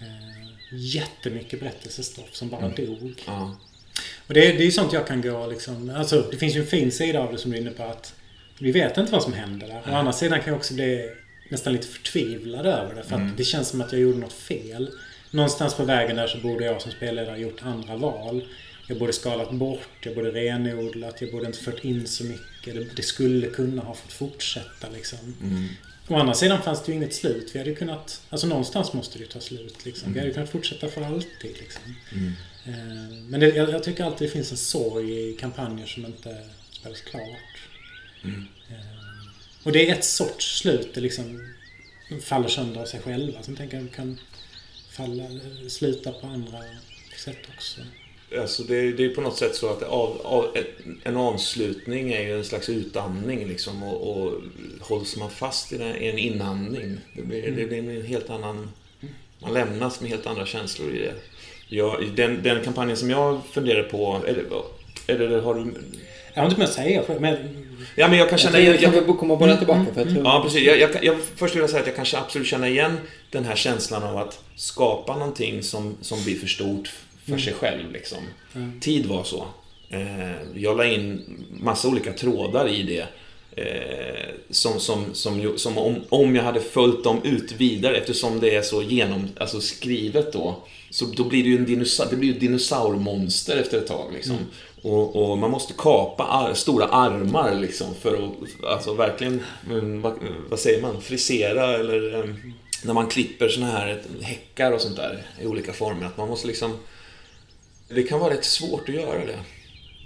Eh, 0.00 0.48
jättemycket 0.72 1.60
berättelsestoff 1.60 2.34
som 2.34 2.48
bara 2.48 2.68
dog. 2.68 3.24
Och 4.26 4.34
det, 4.34 4.46
är- 4.46 4.58
det 4.58 4.66
är 4.66 4.70
sånt 4.70 4.92
jag 4.92 5.06
kan 5.06 5.22
gå 5.22 5.46
liksom... 5.46 5.90
Alltså 5.96 6.28
det 6.30 6.36
finns 6.36 6.56
ju 6.56 6.60
en 6.60 6.66
fin 6.66 6.92
sida 6.92 7.20
av 7.20 7.32
det 7.32 7.38
som 7.38 7.50
du 7.50 7.56
är 7.56 7.60
inne 7.60 7.70
på 7.70 7.82
att 7.82 8.14
vi 8.58 8.72
vet 8.72 8.98
inte 8.98 9.12
vad 9.12 9.22
som 9.22 9.32
händer 9.32 9.66
där. 9.68 9.82
Å 9.92 9.94
andra 9.96 10.12
sidan 10.12 10.40
kan 10.40 10.48
jag 10.52 10.56
också 10.56 10.74
bli 10.74 11.10
nästan 11.48 11.72
lite 11.72 11.86
förtvivlad 11.86 12.66
över 12.66 12.94
det. 12.94 13.02
För 13.02 13.16
att 13.16 13.36
det 13.36 13.44
känns 13.44 13.68
som 13.68 13.80
att 13.80 13.92
jag 13.92 14.00
gjorde 14.00 14.18
något 14.18 14.32
fel. 14.32 14.90
Någonstans 15.30 15.74
på 15.74 15.84
vägen 15.84 16.16
där 16.16 16.26
så 16.26 16.38
borde 16.38 16.64
jag 16.64 16.82
som 16.82 16.90
spelledare 16.92 17.38
gjort 17.38 17.62
andra 17.62 17.96
val. 17.96 18.44
Jag 18.88 18.98
borde 18.98 19.12
skalat 19.12 19.50
bort, 19.52 19.88
jag 20.00 20.14
borde 20.14 20.30
renodlat, 20.30 21.20
jag 21.20 21.32
borde 21.32 21.46
inte 21.46 21.58
fört 21.58 21.84
in 21.84 22.06
så 22.06 22.24
mycket. 22.24 22.74
Det, 22.74 22.96
det 22.96 23.02
skulle 23.02 23.46
kunna 23.46 23.82
ha 23.82 23.94
fått 23.94 24.12
fortsätta 24.12 24.86
liksom. 24.94 25.18
Å 26.08 26.14
andra 26.16 26.34
sidan 26.34 26.62
fanns 26.62 26.82
det 26.84 26.92
ju 26.92 26.98
inget 26.98 27.14
slut. 27.14 27.50
Vi 27.54 27.58
hade 27.58 27.74
kunnat... 27.74 28.20
Alltså 28.30 28.46
någonstans 28.46 28.92
måste 28.92 29.18
det 29.18 29.22
ju 29.24 29.30
ta 29.30 29.40
slut 29.40 29.84
liksom. 29.84 30.12
Vi 30.12 30.18
hade 30.20 30.32
kunnat 30.32 30.50
fortsätta 30.50 30.88
för 30.88 31.02
alltid 31.02 31.56
liksom. 31.58 31.82
Eh, 32.12 32.32
Men 33.28 33.40
det, 33.40 33.48
jag, 33.48 33.70
jag 33.70 33.82
tycker 33.82 34.04
alltid 34.04 34.28
det 34.28 34.32
finns 34.32 34.50
en 34.50 34.56
sorg 34.56 35.28
i 35.30 35.36
kampanjer 35.36 35.86
som 35.86 36.06
inte 36.06 36.38
spelas 36.70 37.00
klart. 37.00 37.58
Eh, 38.24 38.76
Och 39.64 39.72
det 39.72 39.88
är 39.88 39.94
ett 39.94 40.04
sorts 40.04 40.58
slut. 40.58 40.94
Det 40.94 41.00
liksom 41.00 41.54
faller 42.22 42.48
sönder 42.48 42.80
av 42.80 42.86
sig 42.86 43.00
själva. 43.00 43.42
Som 43.42 43.56
tänker 43.56 43.76
jag 43.80 43.92
kan 43.92 44.20
falla, 44.90 45.24
sluta 45.68 46.12
på 46.12 46.26
andra 46.26 46.58
sätt 47.24 47.38
också. 47.56 47.80
Alltså 48.40 48.62
det, 48.62 48.92
det 48.92 49.04
är 49.04 49.14
på 49.14 49.20
något 49.20 49.38
sätt 49.38 49.54
så 49.56 49.68
att 49.70 49.82
av, 49.82 50.20
av, 50.24 50.56
en 51.04 51.16
avslutning 51.16 52.12
är 52.12 52.20
ju 52.22 52.36
en 52.38 52.44
slags 52.44 52.68
utandning 52.68 53.48
liksom 53.48 53.82
och, 53.82 54.16
och 54.16 54.42
hålls 54.80 55.16
man 55.16 55.30
fast 55.30 55.72
i, 55.72 55.78
den, 55.78 55.94
en 55.96 56.18
inandning, 56.18 56.98
det 57.16 57.22
blir, 57.22 57.50
det 57.50 57.66
blir 57.66 57.78
en 57.78 58.06
helt 58.06 58.30
annan... 58.30 58.70
Man 59.38 59.52
lämnas 59.54 60.00
med 60.00 60.10
helt 60.10 60.26
andra 60.26 60.46
känslor 60.46 60.94
i 60.94 60.98
det. 60.98 61.14
Jag, 61.68 62.06
den, 62.16 62.42
den 62.42 62.64
kampanjen 62.64 62.96
som 62.96 63.10
jag 63.10 63.40
funderar 63.52 63.82
på, 63.82 64.20
eller, 64.26 64.44
eller 65.06 65.40
har 65.40 65.54
du... 65.54 65.74
Jag 66.34 66.42
har 66.42 66.48
inte 66.48 66.58
med 66.58 66.68
att 66.68 66.74
säga 66.74 67.02
men 67.20 67.36
Ja 67.96 68.08
men 68.08 68.18
jag 68.18 68.28
kan 68.28 68.38
Jag 68.38 68.40
känna 68.40 68.60
jag 68.60 68.80
kan 68.80 68.94
Jag, 68.94 69.02
väl 69.02 69.16
komma 69.16 69.36
båda 69.36 69.56
tillbaka 69.56 69.86
för 69.94 70.00
jag 70.00 70.10
tror... 70.12 70.24
Ja, 70.24 70.40
precis. 70.44 70.62
Jag, 70.62 70.78
jag, 70.78 71.04
jag, 71.04 71.16
först 71.36 71.54
vill 71.54 71.60
jag 71.60 71.70
säga 71.70 71.80
att 71.80 71.86
jag 71.86 71.96
kanske 71.96 72.18
absolut 72.18 72.48
känner 72.48 72.68
igen 72.68 72.96
den 73.30 73.44
här 73.44 73.56
känslan 73.56 74.02
av 74.02 74.16
att 74.16 74.40
skapa 74.56 75.16
någonting 75.16 75.62
som, 75.62 75.96
som 76.00 76.24
blir 76.24 76.36
för 76.38 76.46
stort 76.46 76.92
för 77.28 77.38
sig 77.38 77.52
själv. 77.52 77.92
Liksom. 77.92 78.18
Tid 78.80 79.06
var 79.06 79.24
så. 79.24 79.46
Eh, 79.90 80.32
jag 80.54 80.76
la 80.76 80.84
in 80.84 81.22
massa 81.50 81.88
olika 81.88 82.12
trådar 82.12 82.68
i 82.68 82.82
det. 82.82 83.06
eh, 83.56 84.34
som, 84.50 84.80
som, 84.80 85.14
som, 85.14 85.52
som 85.58 85.78
om, 85.78 85.96
om 86.08 86.36
jag 86.36 86.42
hade 86.42 86.60
följt 86.60 87.04
dem 87.04 87.20
ut 87.24 87.52
vidare 87.52 87.96
eftersom 87.96 88.40
det 88.40 88.54
är 88.54 88.62
så 88.62 88.82
genom, 88.82 89.28
alltså 89.40 89.60
skrivet 89.60 90.32
då. 90.32 90.56
Så 90.94 91.04
då 91.04 91.24
blir 91.24 91.42
det 91.42 91.48
ju 91.48 91.56
en 91.56 91.64
dinosaur, 91.64 92.06
det 92.10 92.16
blir 92.16 92.34
ett 92.34 92.40
dinosaurmonster 92.40 93.56
efter 93.56 93.78
ett 93.78 93.86
tag 93.86 94.12
liksom. 94.12 94.36
Och, 94.82 95.16
och 95.16 95.38
man 95.38 95.50
måste 95.50 95.72
kapa 95.78 96.24
ar, 96.24 96.54
stora 96.54 96.86
armar 96.86 97.54
liksom 97.54 97.94
för 97.94 98.14
att 98.14 98.64
alltså 98.64 98.94
verkligen, 98.94 99.40
mm, 99.70 100.02
vad, 100.02 100.14
vad 100.50 100.58
säger 100.58 100.82
man, 100.82 101.00
frisera 101.00 101.74
eller 101.74 102.18
eh, 102.18 102.34
när 102.84 102.94
man 102.94 103.06
klipper 103.06 103.48
såna 103.48 103.66
här 103.66 104.02
häckar 104.20 104.72
och 104.72 104.80
sånt 104.80 104.96
där 104.96 105.22
i 105.42 105.46
olika 105.46 105.72
former. 105.72 106.06
Att 106.06 106.16
man 106.16 106.28
måste 106.28 106.46
liksom 106.46 106.76
det 107.88 108.02
kan 108.02 108.20
vara 108.20 108.34
rätt 108.34 108.44
svårt 108.44 108.88
att 108.88 108.94
göra 108.94 109.26
det. 109.26 109.38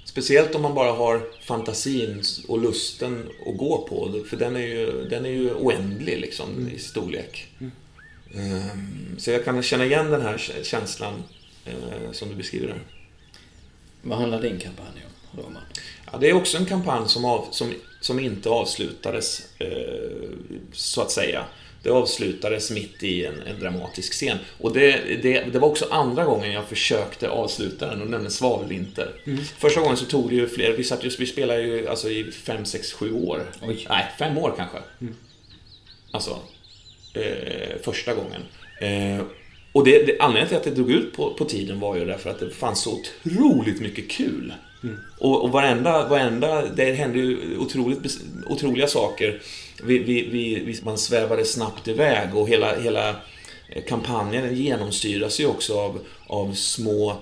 Speciellt 0.05 0.55
om 0.55 0.63
man 0.63 0.75
bara 0.75 0.93
har 0.93 1.23
fantasin 1.43 2.23
och 2.49 2.59
lusten 2.59 3.29
att 3.47 3.57
gå 3.57 3.87
på. 3.89 4.25
För 4.31 4.37
den 4.37 4.57
är 4.57 4.67
ju, 4.67 5.09
den 5.11 5.25
är 5.25 5.31
ju 5.31 5.55
oändlig 5.55 6.21
liksom 6.21 6.71
i 6.77 6.79
storlek. 6.79 7.47
Mm. 7.61 7.73
Ehm, 8.35 9.17
Så 9.19 9.31
jag 9.31 9.45
kan 9.45 9.63
känna 9.63 9.85
igen 9.85 10.11
den 10.11 10.23
här 10.23 10.37
kä- 10.39 10.63
känslan 10.65 11.23
eh, 11.65 12.13
som 12.13 12.29
du 12.29 12.35
beskriver 12.35 12.67
där. 12.67 12.81
Vad 14.03 14.19
handlar 14.19 14.43
din 14.43 14.59
kampanj 14.59 15.05
om, 15.33 15.43
Roman? 15.45 15.63
Ja, 16.13 16.19
det 16.19 16.29
är 16.29 16.33
också 16.33 16.57
en 16.59 16.67
kampanj 16.67 17.09
som, 17.09 17.25
av, 17.25 17.47
som, 17.51 17.75
som 18.01 18.21
inte 18.21 18.49
avslutades, 18.49 19.49
eh, 19.59 20.29
så 20.73 21.03
att 21.03 21.11
säga. 21.11 21.45
Det 21.83 21.91
avslutades 21.91 22.71
mitt 22.71 23.03
i 23.03 23.27
en, 23.27 23.43
en 23.43 23.61
dramatisk 23.61 24.13
scen. 24.13 24.39
Och 24.59 24.73
det, 24.73 24.91
det, 25.23 25.41
det 25.53 25.59
var 25.59 25.69
också 25.69 25.87
andra 25.91 26.25
gången 26.25 26.53
jag 26.53 26.69
försökte 26.69 27.29
avsluta 27.29 27.87
den, 27.87 28.03
och 28.03 28.11
nämligen 28.11 28.31
Svavelvinter. 28.33 29.13
Första 29.59 29.81
gången 29.81 29.97
så 29.97 30.05
tog 30.05 30.29
det 30.29 30.35
ju 30.35 30.49
fler, 30.49 30.73
vi, 30.73 30.85
satt 30.85 31.05
just, 31.05 31.21
vi 31.21 31.27
spelade 31.27 31.63
ju 31.63 31.89
alltså 31.89 32.11
i 32.11 32.31
5, 32.33 32.65
6, 32.65 32.93
7 32.93 33.13
år. 33.13 33.43
Oj. 33.63 33.87
Nej, 33.89 34.07
fem 34.19 34.39
år 34.39 34.55
kanske. 34.57 34.79
Alltså, 36.11 36.39
eh, 37.15 37.83
första 37.83 38.15
gången. 38.15 38.43
Eh, 38.81 39.25
och 39.73 39.85
det, 39.85 40.07
det, 40.07 40.21
anledningen 40.21 40.49
till 40.49 40.57
att 40.57 40.65
det 40.65 40.83
drog 40.83 40.91
ut 40.91 41.13
på, 41.13 41.35
på 41.35 41.45
tiden 41.45 41.81
var 41.81 41.97
ju 41.97 42.05
därför 42.05 42.31
att 42.31 42.41
det 42.41 42.51
fanns 42.51 42.83
så 42.83 42.99
otroligt 43.25 43.81
mycket 43.81 44.11
kul. 44.11 44.53
Och, 45.19 45.45
och 45.45 45.51
varenda, 45.51 46.09
varenda, 46.09 46.67
det 46.67 46.93
hände 46.93 47.19
ju 47.19 47.59
otroligt, 47.59 48.19
otroliga 48.47 48.87
saker. 48.87 49.43
Vi, 49.83 49.99
vi, 49.99 50.29
vi, 50.29 50.63
vi, 50.65 50.81
man 50.83 50.99
svävade 50.99 51.45
snabbt 51.45 51.89
iväg 51.89 52.37
och 52.37 52.49
hela, 52.49 52.81
hela 52.81 53.09
eh, 53.09 53.85
kampanjen 53.89 54.57
genomsyras 54.57 55.41
ju 55.41 55.47
också 55.47 55.81
av, 55.81 55.99
av 56.27 56.53
små 56.53 57.17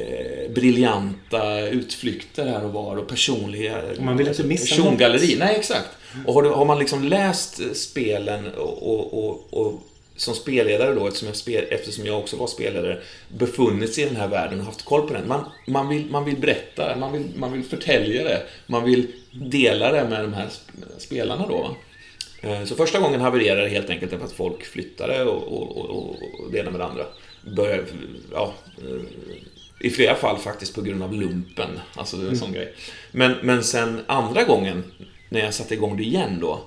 eh, 0.00 0.50
briljanta 0.50 1.60
utflykter 1.68 2.46
här 2.46 2.64
och 2.64 2.72
var 2.72 2.96
och 2.96 3.08
personliga 3.08 3.82
Och 3.96 4.02
man 4.02 4.16
vill 4.16 4.28
inte 4.28 4.44
missa 4.44 4.76
persongalleri. 4.76 5.28
något. 5.30 5.38
Nej, 5.38 5.56
exakt. 5.58 5.88
Och 6.26 6.34
har, 6.34 6.42
du, 6.42 6.48
har 6.48 6.64
man 6.64 6.78
liksom 6.78 7.04
läst 7.04 7.76
spelen 7.76 8.46
och, 8.54 8.82
och, 9.28 9.54
och, 9.54 9.82
som 10.16 10.34
spelledare 10.34 10.94
då, 10.94 11.06
eftersom 11.06 11.28
jag, 11.28 11.36
spel, 11.36 11.64
eftersom 11.70 12.06
jag 12.06 12.18
också 12.18 12.36
var 12.36 12.46
spelledare, 12.46 12.98
befunnit 13.28 13.94
sig 13.94 14.04
i 14.04 14.06
den 14.06 14.16
här 14.16 14.28
världen 14.28 14.58
och 14.60 14.64
haft 14.66 14.84
koll 14.84 15.06
på 15.08 15.14
den. 15.14 15.28
Man, 15.28 15.44
man, 15.66 15.88
vill, 15.88 16.06
man 16.10 16.24
vill 16.24 16.36
berätta, 16.36 16.96
man 16.96 17.12
vill, 17.12 17.22
man 17.36 17.52
vill 17.52 17.64
förtälja 17.64 18.24
det, 18.24 18.42
man 18.66 18.84
vill 18.84 19.06
dela 19.32 19.92
det 19.92 20.04
med 20.08 20.24
de 20.24 20.32
här 20.32 20.46
sp- 20.46 20.98
spelarna 20.98 21.46
då. 21.48 21.56
va. 21.58 21.74
Eh, 22.42 22.64
Så 22.64 22.74
första 22.74 22.98
gången 23.00 23.20
havererade 23.20 23.62
det 23.62 23.68
helt 23.68 23.90
enkelt 23.90 24.10
därför 24.10 24.26
att 24.26 24.32
folk 24.32 24.64
flyttade 24.64 25.24
och, 25.24 25.42
och, 25.52 25.76
och, 25.76 25.90
och 25.90 26.08
och 26.44 26.52
det 26.52 26.58
ena 26.58 26.70
med 26.70 26.80
det 26.80 26.84
andra. 26.86 27.04
Började, 27.56 27.82
ja, 28.32 28.54
eh, 28.78 29.00
I 29.80 29.90
flera 29.90 30.14
fall 30.14 30.38
faktiskt 30.38 30.74
på 30.74 30.82
grund 30.82 31.02
av 31.02 31.14
lumpen. 31.14 31.80
Alltså 31.94 32.16
det 32.16 32.26
är 32.26 32.30
en 32.30 32.38
sån 32.38 32.52
grej. 32.52 32.74
Men, 33.12 33.34
men 33.42 33.64
sen 33.64 34.00
andra 34.06 34.44
gången, 34.44 34.84
när 35.28 35.40
jag 35.40 35.54
satte 35.54 35.74
igång 35.74 35.96
det 35.96 36.02
igen 36.02 36.38
då. 36.40 36.60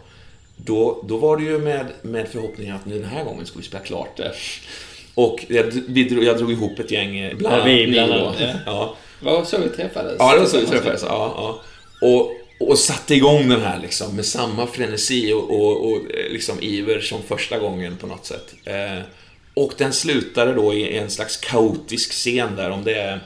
Då, 0.55 1.03
då 1.07 1.17
var 1.17 1.37
det 1.37 1.43
ju 1.43 1.59
med, 1.59 1.85
med 2.01 2.27
förhoppningen 2.27 2.75
att 2.75 2.85
nu 2.85 2.99
den 2.99 3.09
här 3.09 3.23
gången 3.23 3.45
ska 3.45 3.59
vi 3.59 3.65
spela 3.65 3.83
klart 3.83 4.17
det. 4.17 4.31
Och 5.15 5.45
jag, 5.47 5.63
vi 5.87 6.03
drog, 6.03 6.23
jag 6.23 6.37
drog 6.37 6.51
ihop 6.51 6.79
ett 6.79 6.91
gäng, 6.91 7.17
eh, 7.17 7.37
bland 7.37 7.55
Ja, 7.55 7.63
vi 7.63 7.87
bland 7.87 8.13
annat, 8.13 8.35
ja. 8.39 8.53
Ja. 8.65 8.95
Vad 9.19 9.47
så 9.47 9.57
vi 9.57 9.69
träffades? 9.69 10.15
Ja, 10.19 10.33
det 10.33 10.39
var 10.39 10.47
så 10.47 10.59
vi 10.59 10.65
träffades. 10.65 11.03
Ja, 11.03 11.33
ja. 11.37 11.61
Och, 12.07 12.31
och 12.69 12.77
satte 12.77 13.15
igång 13.15 13.49
den 13.49 13.61
här 13.61 13.79
liksom 13.81 14.15
med 14.15 14.25
samma 14.25 14.67
frenesi 14.67 15.33
och, 15.33 15.61
och, 15.61 15.85
och 15.91 15.97
eh, 15.97 16.31
liksom 16.31 16.57
iver 16.61 16.99
som 16.99 17.21
första 17.23 17.59
gången 17.59 17.97
på 17.97 18.07
något 18.07 18.25
sätt. 18.25 18.53
Eh, 18.65 19.03
och 19.53 19.73
den 19.77 19.93
slutade 19.93 20.53
då 20.53 20.73
i 20.73 20.97
en 20.97 21.09
slags 21.09 21.37
kaotisk 21.37 22.11
scen 22.11 22.55
där 22.55 22.69
om 22.69 22.83
det 22.83 22.95
är 22.95 23.19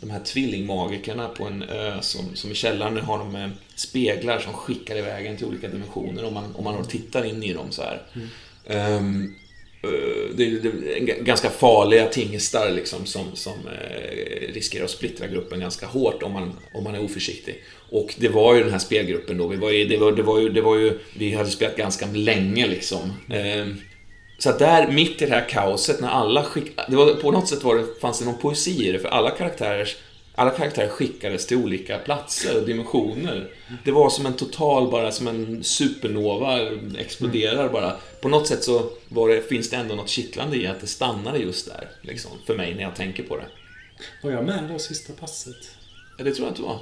de 0.00 0.10
här 0.10 0.20
tvillingmagikerna 0.20 1.28
på 1.28 1.44
en 1.44 1.62
ö 1.62 1.98
som, 2.00 2.36
som 2.36 2.50
i 2.50 2.54
källaren 2.54 2.96
har 2.96 3.18
de 3.18 3.36
eh, 3.36 3.48
speglar 3.74 4.38
som 4.38 4.52
skickar 4.52 4.96
iväg 4.96 5.26
en 5.26 5.36
till 5.36 5.46
olika 5.46 5.68
dimensioner 5.68 6.24
om 6.24 6.34
man, 6.34 6.54
om 6.54 6.64
man 6.64 6.84
tittar 6.84 7.24
in 7.24 7.42
i 7.42 7.52
dem 7.52 7.66
så 7.70 7.82
här. 7.82 8.02
Ehm, 8.66 9.34
eh, 9.82 10.36
det 10.36 10.44
är 10.44 10.50
det 10.50 11.20
ganska 11.20 11.50
farliga 11.50 12.06
tingestar 12.06 12.70
liksom 12.70 13.06
som, 13.06 13.24
som 13.34 13.52
eh, 13.52 14.52
riskerar 14.52 14.84
att 14.84 14.90
splittra 14.90 15.26
gruppen 15.26 15.60
ganska 15.60 15.86
hårt 15.86 16.22
om 16.22 16.32
man, 16.32 16.52
om 16.74 16.84
man 16.84 16.94
är 16.94 17.04
oförsiktig. 17.04 17.62
Och 17.90 18.14
det 18.18 18.28
var 18.28 18.54
ju 18.54 18.62
den 18.62 18.72
här 18.72 18.78
spelgruppen 18.78 19.38
då. 19.38 19.46
Vi, 19.46 19.56
var 19.56 19.70
ju, 19.70 19.84
det 19.84 19.96
var, 19.96 20.12
det 20.12 20.22
var 20.22 20.40
ju, 20.40 20.48
det 20.48 20.60
var 20.60 20.76
ju, 20.76 20.98
vi 21.18 21.34
hade 21.34 21.50
spelat 21.50 21.76
ganska 21.76 22.06
länge 22.06 22.66
liksom. 22.66 23.12
Ehm, 23.30 23.76
så 24.42 24.50
att 24.50 24.58
där, 24.58 24.92
mitt 24.92 25.22
i 25.22 25.26
det 25.26 25.34
här 25.34 25.48
kaoset, 25.48 26.00
när 26.00 26.08
alla 26.08 26.44
skick... 26.44 26.78
Det 26.88 26.96
var, 26.96 27.14
på 27.14 27.30
något 27.30 27.48
sätt 27.48 27.64
var 27.64 27.76
det, 27.76 27.86
fanns 28.00 28.18
det 28.18 28.24
någon 28.24 28.38
poesi 28.38 28.88
i 28.88 28.92
det, 28.92 28.98
för 28.98 29.08
alla 29.08 29.30
karaktärer, 29.30 29.88
alla 30.34 30.50
karaktärer 30.50 30.88
skickades 30.88 31.46
till 31.46 31.56
olika 31.56 31.98
platser 31.98 32.60
och 32.60 32.66
dimensioner. 32.66 33.50
Det 33.84 33.90
var 33.90 34.10
som 34.10 34.26
en 34.26 34.32
total, 34.32 34.90
bara 34.90 35.12
som 35.12 35.28
en 35.28 35.64
supernova, 35.64 36.58
exploderar 36.98 37.68
bara. 37.68 37.96
På 38.20 38.28
något 38.28 38.46
sätt 38.48 38.64
så 38.64 38.90
var 39.08 39.28
det, 39.28 39.42
finns 39.42 39.70
det 39.70 39.76
ändå 39.76 39.94
något 39.94 40.08
kittlande 40.08 40.56
i 40.56 40.66
att 40.66 40.80
det 40.80 40.86
stannade 40.86 41.38
just 41.38 41.66
där, 41.66 41.88
liksom, 42.02 42.30
för 42.46 42.56
mig 42.56 42.74
när 42.74 42.82
jag 42.82 42.96
tänker 42.96 43.22
på 43.22 43.36
det. 43.36 43.46
Var 44.22 44.30
jag 44.30 44.44
med 44.44 44.68
då 44.72 44.78
sista 44.78 45.12
passet? 45.12 45.56
Ja, 46.18 46.24
det 46.24 46.34
tror 46.34 46.46
jag 46.46 46.52
inte 46.52 46.62
var. 46.62 46.78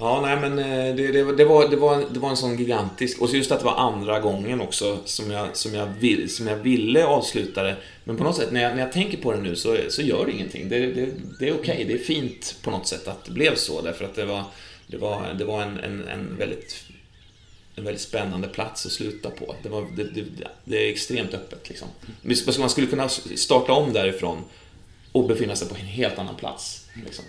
Ja, 0.00 0.20
nej 0.20 0.36
men 0.40 0.58
eh, 0.58 0.94
det, 0.94 1.12
det, 1.12 1.36
det, 1.36 1.44
var, 1.44 1.68
det, 1.68 1.76
var, 1.76 2.04
det 2.10 2.20
var 2.20 2.30
en 2.30 2.36
sån 2.36 2.56
gigantisk... 2.56 3.20
Och 3.20 3.28
så 3.28 3.36
just 3.36 3.52
att 3.52 3.58
det 3.58 3.64
var 3.64 3.76
andra 3.76 4.20
gången 4.20 4.60
också 4.60 4.98
som 5.04 5.30
jag, 5.30 5.56
som 5.56 5.74
jag, 5.74 5.86
vill, 5.86 6.34
som 6.34 6.46
jag 6.46 6.56
ville 6.56 7.06
avsluta 7.06 7.62
det. 7.62 7.76
Men 8.04 8.16
på 8.16 8.24
något 8.24 8.36
sätt, 8.36 8.52
när 8.52 8.62
jag, 8.62 8.74
när 8.74 8.82
jag 8.82 8.92
tänker 8.92 9.18
på 9.18 9.32
det 9.32 9.40
nu 9.40 9.56
så, 9.56 9.76
så 9.88 10.02
gör 10.02 10.26
det 10.26 10.32
ingenting. 10.32 10.68
Det, 10.68 10.86
det, 10.86 11.08
det 11.38 11.48
är 11.48 11.54
okej, 11.54 11.84
det 11.88 11.94
är 11.94 11.98
fint 11.98 12.56
på 12.62 12.70
något 12.70 12.86
sätt 12.86 13.08
att 13.08 13.24
det 13.24 13.32
blev 13.32 13.54
så. 13.54 13.82
Därför 13.82 14.04
att 14.04 14.14
det 14.14 14.24
var, 14.24 14.44
det 14.86 14.96
var, 14.96 15.34
det 15.38 15.44
var 15.44 15.62
en, 15.62 15.78
en, 15.78 16.08
en 16.08 16.36
väldigt 16.38 16.84
en 17.76 17.84
väldigt 17.84 18.02
spännande 18.02 18.48
plats 18.48 18.86
att 18.86 18.92
sluta 18.92 19.30
på. 19.30 19.54
Det, 19.62 19.68
var, 19.68 19.86
det, 19.96 20.04
det, 20.04 20.24
det 20.64 20.86
är 20.86 20.92
extremt 20.92 21.34
öppet 21.34 21.68
liksom. 21.68 21.88
Man 22.58 22.70
skulle 22.70 22.86
kunna 22.86 23.08
starta 23.08 23.72
om 23.72 23.92
därifrån 23.92 24.44
och 25.12 25.28
befinna 25.28 25.56
sig 25.56 25.68
på 25.68 25.74
en 25.74 25.80
helt 25.80 26.18
annan 26.18 26.36
plats. 26.36 26.86
Liksom. 27.04 27.24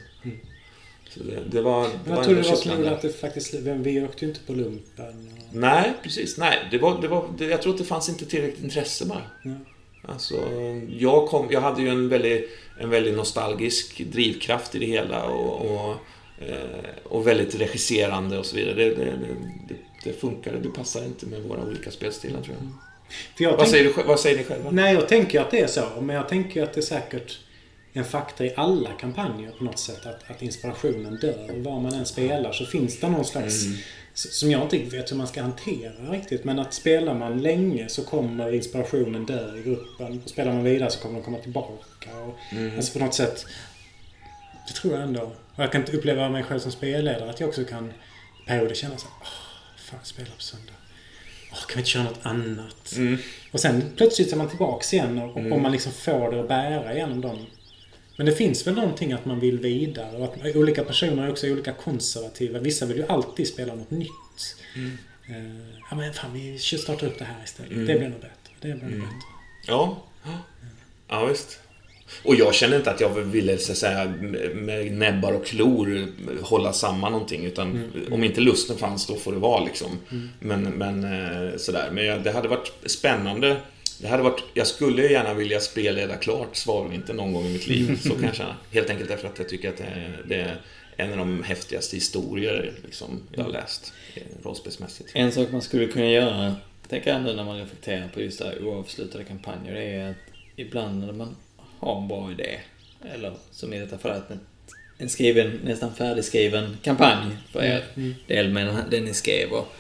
Det, 1.16 1.40
det 1.52 1.62
var, 1.62 1.84
det 1.84 1.90
Men 2.06 2.10
var 2.10 2.18
jag 2.18 2.26
tror 2.26 2.36
det 2.36 2.42
var 2.50 2.56
så 2.56 2.94
att 2.94 3.02
det 3.02 3.10
faktiskt... 3.10 3.54
Vi 3.54 4.04
åkte 4.04 4.26
ju 4.26 4.30
inte 4.32 4.42
på 4.48 4.54
lumpen. 4.54 5.32
Och, 5.50 5.56
Nej, 5.56 5.94
precis. 6.04 6.38
Nej, 6.38 6.60
det 6.72 6.78
var, 6.78 7.02
det 7.02 7.08
var, 7.08 7.30
det, 7.38 7.46
jag 7.46 7.62
tror 7.62 7.72
att 7.74 7.78
det 7.80 7.84
fanns 7.86 8.10
inte 8.10 8.26
tillräckligt 8.26 8.64
intresse 8.64 9.06
bara. 9.06 9.24
ja. 9.44 9.52
Alltså, 10.08 10.36
jag, 10.90 11.28
kom, 11.28 11.48
jag 11.52 11.62
hade 11.62 11.82
ju 11.82 11.90
en 11.90 12.10
väldigt, 12.10 12.50
en 12.80 12.90
väldigt 12.90 13.16
nostalgisk 13.16 14.02
drivkraft 14.12 14.76
i 14.76 14.80
det 14.80 14.86
hela 14.86 15.24
och, 15.24 15.72
och, 15.72 15.96
eh, 16.48 16.80
och 17.04 17.28
väldigt 17.28 17.56
regisserande 17.56 18.38
och 18.38 18.46
så 18.46 18.56
vidare. 18.56 18.76
Det, 18.76 18.90
det, 18.90 19.06
det, 19.70 19.76
det 20.04 20.14
funkar, 20.14 20.54
det 20.64 20.70
passar 20.70 21.04
inte 21.04 21.26
med 21.26 21.42
våra 21.42 21.64
olika 21.64 21.92
spelstilar 21.92 22.42
tror 22.42 22.56
jag. 22.60 22.68
För 23.38 23.44
jag 23.44 23.52
Vad, 23.52 23.60
tänk- 23.60 23.72
säger 23.72 23.84
du, 23.84 24.04
vad 24.04 24.20
säger 24.20 24.38
ni 24.38 24.44
själva? 24.44 24.72
Nej, 24.72 24.94
jag 24.94 25.08
tänker 25.08 25.42
att 25.42 25.52
det 25.52 25.60
är 25.60 25.68
så. 25.68 25.84
Men 26.02 26.16
jag 26.16 26.30
tänker 26.30 26.64
att 26.64 26.74
det 26.74 26.80
är 26.80 26.82
säkert 26.82 27.40
en 27.94 28.06
faktor 28.06 28.48
i 28.48 28.54
alla 28.58 28.90
kampanjer 28.94 29.52
på 29.52 29.64
något 29.64 29.80
sätt. 29.80 30.06
Att, 30.06 30.32
att 30.32 30.42
inspirationen 30.42 31.16
dör. 31.16 31.48
Var 31.64 31.80
man 31.80 31.94
än 31.94 32.06
spelar 32.06 32.52
så 32.52 32.66
finns 32.66 33.00
det 33.00 33.10
någon 33.10 33.26
slags... 33.26 33.66
Mm. 33.66 33.78
Som 34.14 34.52
jag 34.52 34.62
inte 34.62 34.78
vet 34.78 35.12
hur 35.12 35.16
man 35.18 35.28
ska 35.28 35.42
hantera 35.42 36.12
riktigt. 36.12 36.44
Men 36.44 36.60
att 36.60 36.74
spelar 36.74 37.14
man 37.14 37.42
länge 37.42 37.90
så 37.90 38.04
kommer 38.04 38.54
inspirationen 38.54 39.26
dö 39.26 39.58
i 39.58 39.62
gruppen. 39.64 40.22
Och 40.24 40.30
spelar 40.30 40.54
man 40.54 40.64
vidare 40.64 40.92
så 40.92 41.00
kommer 41.00 41.16
den 41.16 41.24
komma 41.24 41.38
tillbaka. 41.38 42.10
Och, 42.26 42.38
Mm. 42.52 42.76
Alltså 42.76 43.00
på 43.00 43.06
något 43.06 43.14
sätt... 43.14 43.46
Det 44.68 44.74
tror 44.74 44.94
jag 44.94 45.04
ändå. 45.04 45.22
Och 45.56 45.64
jag 45.64 45.72
kan 45.72 45.82
inte 45.82 45.98
uppleva 45.98 46.30
mig 46.30 46.44
själv 46.44 46.60
som 46.60 46.72
spelledare 46.72 47.30
att 47.30 47.40
jag 47.40 47.50
också 47.50 47.64
kan 47.66 47.94
perioder 48.48 48.76
känna 48.76 48.98
så 48.98 49.06
här, 49.08 49.16
Åh, 49.22 49.28
fan 49.78 50.00
spela 50.04 50.30
på 50.38 50.42
söndag. 50.42 50.74
Åh, 51.52 51.58
kan 51.60 51.76
vi 51.76 51.80
inte 51.80 51.90
köra 51.90 52.04
något 52.04 52.20
annat? 52.22 52.94
Mm. 52.96 53.18
Och 53.52 53.60
sen 53.60 53.84
plötsligt 53.98 54.34
är 54.34 54.38
man 54.38 54.50
tillbaks 54.50 54.94
igen 54.94 55.18
och, 55.20 55.38
Mm. 55.38 55.54
och 55.54 55.62
man 55.62 55.72
liksom 55.72 55.92
får 55.92 56.32
det 56.32 56.40
att 56.42 56.48
bära 56.48 56.94
igenom 56.94 57.22
dem. 57.22 57.46
Men 58.22 58.26
det 58.26 58.36
finns 58.36 58.68
väl 58.68 58.76
någonting 58.76 59.14
att 59.14 59.26
man 59.26 59.40
vill 59.40 59.60
vidare 59.60 60.18
och 60.18 60.24
att 60.24 60.56
olika 60.56 60.84
personer 60.84 61.24
är 61.26 61.32
också 61.32 61.48
olika 61.48 61.74
konservativa. 61.74 62.60
Vissa 62.60 62.86
vill 62.86 62.98
ju 62.98 63.06
alltid 63.08 63.48
spela 63.48 63.76
något 63.76 63.92
nytt. 63.92 64.10
Mm. 64.76 64.98
Eh, 65.30 65.66
ja 65.90 65.96
men 65.96 66.14
fan 66.14 66.34
vi 66.34 66.60
startar 66.60 67.08
upp 67.08 67.20
det 67.20 67.26
här 67.26 67.44
istället. 67.44 67.72
Mm. 67.72 67.86
Det 67.86 67.96
blir 68.00 68.10
nog 68.10 68.20
bättre. 68.20 68.32
Det 68.62 68.68
blir 68.68 68.74
nog 68.74 68.84
Mm. 68.84 69.00
bättre. 69.00 69.14
Ja. 69.68 70.04
ja, 71.08 71.26
visst. 71.26 71.60
Och 72.24 72.36
jag 72.36 72.54
kände 72.56 72.78
inte 72.78 72.92
att 72.92 73.02
jag 73.02 73.10
ville 73.10 73.58
så 73.58 73.72
att 73.72 73.78
säga, 73.78 74.14
med 74.56 74.92
näbbar 74.92 75.32
och 75.32 75.46
klor 75.46 76.08
hålla 76.42 76.74
samman 76.74 77.12
någonting. 77.12 77.46
Utan 77.46 77.70
Mm. 77.72 78.14
om 78.14 78.24
inte 78.24 78.42
lusten 78.42 78.78
fanns, 78.78 79.08
då 79.08 79.16
får 79.16 79.32
det 79.32 79.40
vara 79.40 79.64
liksom. 79.66 79.90
Men, 80.40 80.64
men 80.64 81.04
eh, 81.04 81.58
sådär. 81.58 81.90
Men 81.92 82.24
det 82.24 82.32
hade 82.32 82.48
varit 82.48 82.72
spännande. 82.86 83.58
Det 84.00 84.08
hade 84.08 84.24
varit, 84.24 84.44
jag 84.54 84.68
skulle 84.68 85.08
gärna 85.12 85.34
vilja 85.34 85.60
spelleda 85.60 86.16
klart 86.18 86.56
Svalvinter 86.56 87.14
någon 87.14 87.34
gång 87.34 87.46
i 87.46 87.54
mitt 87.54 87.68
liv. 87.68 88.00
Så 88.04 88.10
kan 88.10 88.24
jag 88.24 88.36
känna. 88.36 88.56
Helt 88.72 88.90
enkelt 88.90 89.10
därför 89.10 89.28
att 89.28 89.40
jag 89.40 89.50
tycker 89.50 89.70
att 89.70 89.78
det 89.78 89.84
är, 89.84 90.22
det 90.28 90.36
är 90.36 90.62
en 90.98 91.12
av 91.12 91.18
de 91.18 91.44
häftigaste 91.44 91.96
historier 91.96 92.74
liksom, 92.86 93.22
jag 93.32 93.44
har 93.44 93.52
läst. 93.52 93.94
eh, 94.16 94.22
Rollspelsmässigt. 94.44 95.10
En 95.14 95.32
sak 95.32 95.52
man 95.52 95.62
skulle 95.62 95.88
kunna 95.88 96.06
göra, 96.10 96.56
tänker 96.88 97.14
jag 97.14 97.22
nu 97.24 97.34
när 97.34 97.44
man 97.44 97.58
reflekterar 97.60 98.08
på 98.08 98.22
just 98.22 98.40
det 98.40 98.46
här 98.46 98.64
oavslutade 98.64 99.24
kampanjer, 99.24 99.74
det 99.74 99.84
är 99.84 100.10
att 100.10 100.16
ibland 100.56 101.06
när 101.06 101.14
man 101.14 101.36
har 101.80 102.02
en 102.02 102.08
bra 102.08 102.32
idé, 102.32 102.60
eller 103.14 103.34
som 103.52 103.74
i 103.74 103.80
detta 103.80 103.98
fallet 103.98 104.24
en, 104.32 104.40
en 104.98 105.10
skriven, 105.10 105.60
nästan 105.64 105.96
färdigskriven 105.96 106.78
kampanj 106.84 107.32
för 107.52 107.64
er 107.64 107.84
del 108.28 108.50
med 108.50 108.86
den, 108.90 109.04
ni 109.04 109.14
skrev 109.14 109.52
och 109.52 109.74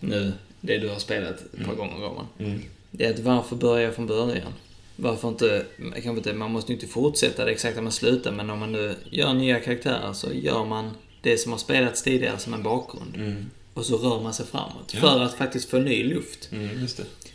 nu 0.00 0.32
det 0.60 0.78
du 0.78 0.88
har 0.88 0.98
spelat 0.98 1.40
ett 1.54 1.66
par 1.66 1.74
gånger 1.74 1.96
Roman. 1.96 2.26
Mm. 2.38 2.62
Det 2.96 3.04
är 3.04 3.10
att 3.10 3.18
varför 3.18 3.56
börja 3.56 3.92
från 3.92 4.06
början? 4.06 4.52
Varför 4.96 5.28
inte, 5.28 5.64
kanske 5.92 6.10
inte, 6.10 6.32
man 6.32 6.52
måste 6.52 6.72
ju 6.72 6.76
inte 6.76 6.86
fortsätta 6.86 7.44
det 7.44 7.52
exakt 7.52 7.74
där 7.74 7.82
man 7.82 7.92
slutar, 7.92 8.32
men 8.32 8.50
om 8.50 8.58
man 8.58 8.72
nu 8.72 8.94
gör 9.10 9.34
nya 9.34 9.60
karaktärer 9.60 10.12
så 10.12 10.32
gör 10.32 10.64
man 10.64 10.90
det 11.22 11.38
som 11.38 11.52
har 11.52 11.58
spelats 11.58 12.02
tidigare 12.02 12.38
som 12.38 12.54
en 12.54 12.62
bakgrund. 12.62 13.16
Mm. 13.16 13.50
Och 13.74 13.86
så 13.86 13.96
rör 13.96 14.22
man 14.22 14.34
sig 14.34 14.46
framåt. 14.46 14.92
Ja. 14.94 15.00
För 15.00 15.20
att 15.20 15.34
faktiskt 15.34 15.70
få 15.70 15.78
ny 15.78 16.04
luft. 16.04 16.48
Mm. 16.52 16.86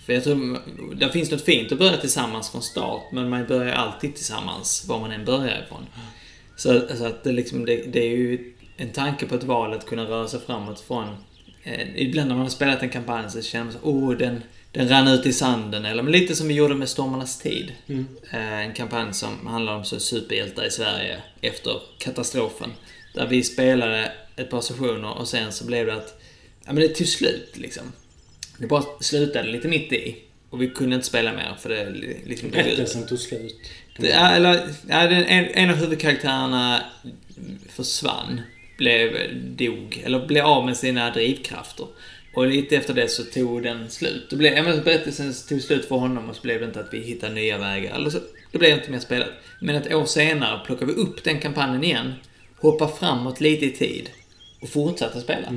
För 0.05 0.13
jag 0.13 0.23
tror, 0.23 0.59
det 0.95 1.11
finns 1.11 1.31
något 1.31 1.41
fint 1.41 1.71
att 1.71 1.79
börja 1.79 1.97
tillsammans 1.97 2.49
från 2.49 2.61
start, 2.61 3.03
men 3.11 3.29
man 3.29 3.47
börjar 3.47 3.73
alltid 3.73 4.15
tillsammans, 4.15 4.85
var 4.87 4.99
man 4.99 5.11
än 5.11 5.25
börjar 5.25 5.63
ifrån. 5.65 5.85
Så, 6.55 6.81
så 6.97 7.05
att 7.05 7.23
det, 7.23 7.31
liksom, 7.31 7.65
det, 7.65 7.75
det 7.75 7.99
är 7.99 8.17
ju 8.17 8.53
en 8.77 8.89
tanke 8.89 9.25
på 9.25 9.35
ett 9.35 9.43
val 9.43 9.73
att 9.73 9.85
kunna 9.85 10.03
röra 10.03 10.27
sig 10.27 10.39
framåt 10.39 10.79
från... 10.79 11.07
Eh, 11.63 12.01
ibland 12.01 12.27
när 12.27 12.35
man 12.35 12.45
har 12.45 12.49
spelat 12.49 12.83
en 12.83 12.89
kampanj 12.89 13.29
så 13.29 13.41
känner 13.41 13.65
man 13.65 13.73
så 13.73 13.79
oh, 13.79 14.17
den, 14.17 14.43
den 14.71 14.89
rann 14.89 15.07
ut 15.07 15.25
i 15.25 15.33
sanden. 15.33 15.85
Eller 15.85 16.03
men 16.03 16.11
lite 16.11 16.35
som 16.35 16.47
vi 16.47 16.53
gjorde 16.53 16.75
med 16.75 16.89
Stormarnas 16.89 17.39
tid. 17.39 17.73
Mm. 17.87 18.07
Eh, 18.31 18.59
en 18.59 18.73
kampanj 18.73 19.13
som 19.13 19.47
handlar 19.47 19.75
om 19.75 19.85
så 19.85 19.99
superhjältar 19.99 20.65
i 20.65 20.71
Sverige 20.71 21.21
efter 21.41 21.81
katastrofen. 21.97 22.69
Där 23.13 23.27
vi 23.27 23.43
spelade 23.43 24.11
ett 24.35 24.49
par 24.49 24.61
sessioner 24.61 25.17
och 25.17 25.27
sen 25.27 25.51
så 25.51 25.65
blev 25.65 25.85
det 25.85 25.93
att... 25.93 26.21
Ja 26.65 26.73
men 26.73 26.75
det 26.75 26.87
tog 26.87 27.07
slut 27.07 27.57
liksom. 27.57 27.83
Det 28.57 28.67
bara 28.67 28.83
slutade 28.99 29.51
lite 29.51 29.67
mitt 29.67 29.93
i. 29.93 30.15
Och 30.49 30.61
vi 30.61 30.69
kunde 30.69 30.95
inte 30.95 31.07
spela 31.07 31.33
mer 31.33 31.55
för 31.59 31.69
det 31.69 31.89
liksom... 32.25 32.49
Berättelsen 32.49 33.07
tog 33.07 33.19
slut. 33.19 33.55
Ja, 33.97 34.31
eller, 34.31 34.69
ja, 34.87 34.95
en, 34.97 35.45
en 35.45 35.69
av 35.69 35.75
huvudkaraktärerna 35.75 36.83
försvann. 37.69 38.41
Blev, 38.79 39.17
dog, 39.57 40.01
eller 40.05 40.25
blev 40.25 40.45
av 40.45 40.65
med 40.65 40.77
sina 40.77 41.11
drivkrafter. 41.11 41.87
Och 42.33 42.47
lite 42.47 42.75
efter 42.75 42.93
det 42.93 43.07
så 43.07 43.23
tog 43.23 43.63
den 43.63 43.89
slut. 43.89 44.29
Då 44.29 44.35
blev, 44.35 44.53
ja, 44.53 44.63
men 44.63 44.83
berättelsen 44.83 45.33
tog 45.49 45.61
slut 45.61 45.85
för 45.85 45.95
honom 45.95 46.29
och 46.29 46.35
så 46.35 46.41
blev 46.41 46.59
det 46.59 46.65
inte 46.65 46.79
att 46.79 46.93
vi 46.93 46.99
hittade 47.01 47.33
nya 47.33 47.57
vägar. 47.57 47.95
Eller 47.95 48.09
så, 48.09 48.19
det 48.51 48.57
blev 48.57 48.71
inte 48.77 48.91
mer 48.91 48.99
spelat. 48.99 49.29
Men 49.59 49.75
ett 49.75 49.93
år 49.93 50.05
senare 50.05 50.59
plockade 50.65 50.93
vi 50.93 51.01
upp 51.01 51.23
den 51.23 51.39
kampanjen 51.39 51.83
igen, 51.83 52.13
hoppade 52.57 52.91
framåt 52.99 53.41
lite 53.41 53.65
i 53.65 53.71
tid 53.71 54.09
och 54.61 54.69
fortsatte 54.69 55.21
spela. 55.21 55.47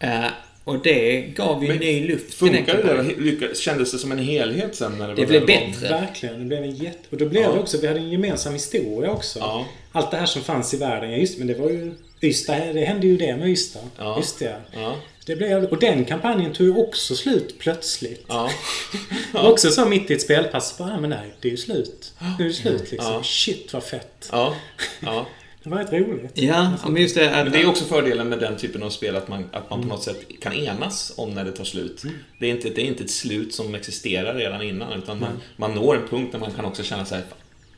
Eh, 0.00 0.30
och 0.64 0.82
det 0.82 1.20
gav 1.20 1.62
ju 1.62 1.68
Men 1.68 1.78
ny 1.78 2.06
luft 2.08 2.34
Funkar 2.34 2.76
det. 2.76 3.14
Lyckades- 3.18 3.60
Kändes 3.60 3.92
det 3.92 3.98
som 3.98 4.12
en 4.12 4.18
helhet 4.18 4.76
sen? 4.76 4.98
När 4.98 5.08
det, 5.08 5.14
Det 5.14 5.20
var 5.20 5.28
blev 5.28 5.46
bättre. 5.46 5.88
Verkligen. 5.88 6.38
Det 6.38 6.44
blev 6.44 6.62
en 6.62 6.74
jätte... 6.76 6.98
Och 7.10 7.16
då 7.16 7.26
blev 7.28 7.42
Ja. 7.42 7.52
det 7.52 7.58
också... 7.60 7.78
Vi 7.80 7.86
hade 7.86 8.00
en 8.00 8.10
gemensam 8.10 8.52
historia 8.52 9.10
också. 9.10 9.38
Ja. 9.38 9.66
Allt 9.92 10.10
det 10.10 10.16
här 10.16 10.26
som 10.26 10.42
fanns 10.42 10.74
i 10.74 10.76
världen. 10.76 11.10
Ja, 11.10 11.16
just 11.16 11.38
men 11.38 11.46
det 11.46 11.54
var 11.54 11.70
ju... 11.70 11.94
Ystad, 12.22 12.54
det 12.74 12.84
hände 12.84 13.06
ju 13.06 13.16
det 13.16 13.36
med 13.36 13.48
Ystad. 13.48 13.80
Ja. 13.96 14.16
Just 14.16 14.38
det. 14.38 14.56
Ja. 14.72 14.96
det 15.26 15.36
blev, 15.36 15.64
och 15.64 15.78
den 15.78 16.04
kampanjen 16.04 16.52
tog 16.52 16.66
ju 16.66 16.74
också 16.76 17.14
slut 17.16 17.58
plötsligt. 17.58 18.24
Ja. 18.28 18.50
Var 19.32 19.50
också 19.50 19.70
så 19.70 19.84
mitt 19.86 20.10
i 20.10 20.14
ett 20.14 20.22
spelpass. 20.22 20.78
Bara, 20.78 20.92
"Ah, 20.92 21.00
men 21.00 21.10
nej, 21.10 21.34
det 21.40 21.48
är 21.48 21.52
ju 21.52 21.56
slut. 21.56 22.12
Nu 22.38 22.44
är 22.44 22.48
det 22.48 22.54
slut 22.54 22.90
liksom. 22.90 23.12
Ja. 23.12 23.22
Shit 23.22 23.72
vad 23.72 23.84
fett. 23.84 24.28
Ja. 24.32 24.54
ja. 25.00 25.26
Det 25.62 25.70
var 25.70 25.78
rätt 25.78 25.92
roligt. 25.92 26.30
Ja, 26.34 26.72
men 26.88 27.02
just 27.02 27.14
det 27.14 27.30
att... 27.30 27.44
Men 27.44 27.52
det 27.52 27.60
är 27.62 27.66
också 27.68 27.84
fördelen 27.84 28.28
med 28.28 28.38
den 28.38 28.56
typen 28.56 28.82
av 28.82 28.90
spel, 28.90 29.16
att 29.16 29.28
man, 29.28 29.50
att 29.52 29.70
man 29.70 29.82
på 29.82 29.88
något 29.88 30.02
sätt 30.02 30.20
kan 30.40 30.52
enas 30.52 31.12
om 31.16 31.30
när 31.30 31.44
det 31.44 31.52
tar 31.52 31.64
slut. 31.64 32.02
Det, 32.40 32.46
är 32.46 32.50
inte, 32.50 32.70
det 32.70 32.80
är 32.82 32.84
inte 32.86 33.04
ett 33.04 33.10
slut 33.10 33.54
som 33.54 33.74
existerar 33.74 34.34
redan 34.34 34.62
innan, 34.62 34.92
utan 35.02 35.20
man, 35.20 35.40
man 35.56 35.74
når 35.74 35.96
en 35.96 36.08
punkt 36.08 36.32
där 36.32 36.38
man 36.38 36.50
kan 36.52 36.64
också 36.64 36.82
känna 36.82 37.04
så 37.04 37.14
här, 37.14 37.24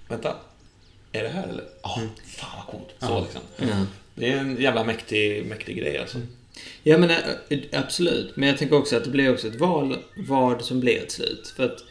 vänta, 0.08 0.36
är 1.12 1.22
det 1.22 1.28
här 1.28 1.48
eller? 1.48 1.64
Ja, 1.82 2.00
fan 2.26 2.50
vad 2.56 2.66
coolt. 2.66 2.94
Så 3.00 3.20
liksom. 3.20 3.40
Ja. 3.56 3.86
Det 4.20 4.28
är 4.28 4.38
en 4.38 4.60
jävla 4.60 4.84
mäktig, 4.84 5.46
mäktig 5.46 5.76
grej 5.76 5.98
alltså. 5.98 6.20
Ja 6.82 6.98
men 6.98 7.10
eh, 7.10 7.58
absolut. 7.72 8.36
Men 8.36 8.48
jag 8.48 8.58
tänker 8.58 8.76
också 8.76 8.96
att 8.96 9.04
det 9.04 9.10
blir 9.10 9.32
också 9.32 9.48
ett 9.48 9.60
val 9.60 9.98
vad 10.16 10.64
som 10.64 10.80
blir 10.80 11.02
ett 11.02 11.10
slut. 11.10 11.52
För 11.56 11.64
att 11.64 11.84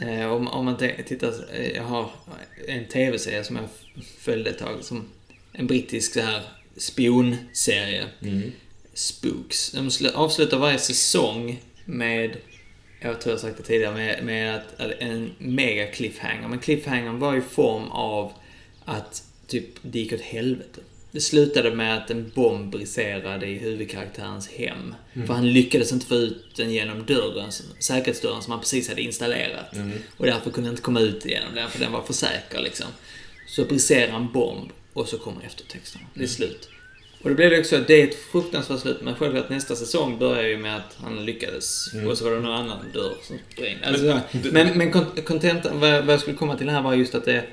eh, 0.00 0.32
om, 0.32 0.48
om 0.48 0.64
man 0.64 0.76
tittar, 1.06 1.32
eh, 1.52 1.70
jag 1.70 1.82
har 1.82 2.10
en 2.68 2.84
tv-serie 2.84 3.44
som 3.44 3.56
jag 3.56 3.68
följde 4.18 4.50
ett 4.50 4.58
tag 4.58 4.84
som 4.84 5.08
en 5.52 5.66
brittisk 5.66 6.12
så 6.12 6.20
här 6.20 6.42
spionserie. 6.76 8.06
Mm. 8.22 8.52
Spooks. 8.94 9.70
De 9.70 9.88
slu- 9.88 10.14
avslutar 10.14 10.58
varje 10.58 10.78
säsong 10.78 11.62
med, 11.84 12.36
jag 13.00 13.20
tror 13.20 13.32
jag 13.32 13.40
sagt 13.40 13.56
det 13.56 13.62
tidigare, 13.62 13.94
med, 13.94 14.24
med 14.24 14.54
att, 14.56 14.80
att 14.80 14.92
en 14.98 15.30
mega 15.38 15.86
cliffhanger. 15.86 16.48
Men 16.48 16.58
cliffhangern 16.58 17.18
var 17.18 17.36
i 17.36 17.40
form 17.40 17.90
av 17.90 18.32
att 18.84 19.22
typ 19.46 19.64
det 19.82 19.98
gick 19.98 20.12
åt 20.12 20.20
helvete. 20.20 20.80
Det 21.18 21.22
slutade 21.22 21.70
med 21.74 21.96
att 21.96 22.10
en 22.10 22.30
bomb 22.34 22.70
briserade 22.72 23.46
i 23.46 23.54
huvudkaraktärens 23.58 24.48
hem. 24.48 24.94
För 25.26 25.34
han 25.34 25.52
lyckades 25.52 25.92
inte 25.92 26.06
få 26.06 26.14
ut 26.14 26.44
den 26.56 26.70
genom 26.72 27.06
dörren, 27.06 27.52
säkerhetsdörren 27.80 28.42
som 28.42 28.50
han 28.50 28.60
precis 28.60 28.88
hade 28.88 29.00
installerat. 29.02 29.72
Och 30.16 30.26
därför 30.26 30.50
kunde 30.50 30.68
han 30.68 30.72
inte 30.72 30.82
komma 30.82 31.00
ut 31.00 31.26
igenom 31.26 31.54
den, 31.54 31.70
för 31.70 31.78
den 31.80 31.92
var 31.92 32.02
för 32.02 32.12
säker 32.12 32.60
liksom. 32.60 32.86
Så 33.46 33.64
briserar 33.64 34.12
en 34.16 34.32
bomb 34.32 34.70
och 34.92 35.08
så 35.08 35.18
kommer 35.18 35.42
eftertexterna. 35.46 36.04
Det 36.14 36.22
är 36.22 36.26
slut. 36.28 36.68
Och 37.22 37.28
då 37.30 37.36
blev 37.36 37.50
det 37.50 37.58
också, 37.60 37.78
det 37.86 37.94
är 38.02 38.04
ett 38.08 38.16
fruktansvärt 38.32 38.80
slut, 38.80 38.98
men 39.02 39.14
självklart 39.14 39.48
nästa 39.50 39.76
säsong 39.76 40.18
börjar 40.18 40.42
ju 40.48 40.56
med 40.58 40.76
att 40.76 40.96
han 41.02 41.24
lyckades. 41.24 41.92
Och 42.08 42.18
så 42.18 42.24
var 42.24 42.30
det 42.30 42.40
någon 42.40 42.52
annan 42.54 42.78
dörr 42.94 43.14
som 43.22 43.38
sprängde. 43.52 43.86
Alltså, 43.86 44.20
Men- 44.32 44.52
men, 44.52 44.78
men 44.78 44.92
kon- 44.92 45.22
kontentan, 45.24 45.80
vad, 45.80 46.04
vad 46.04 46.12
jag 46.12 46.20
skulle 46.20 46.36
komma 46.36 46.56
till 46.56 46.68
här 46.68 46.82
var 46.82 46.94
just 46.94 47.14
att 47.14 47.24
det, 47.24 47.44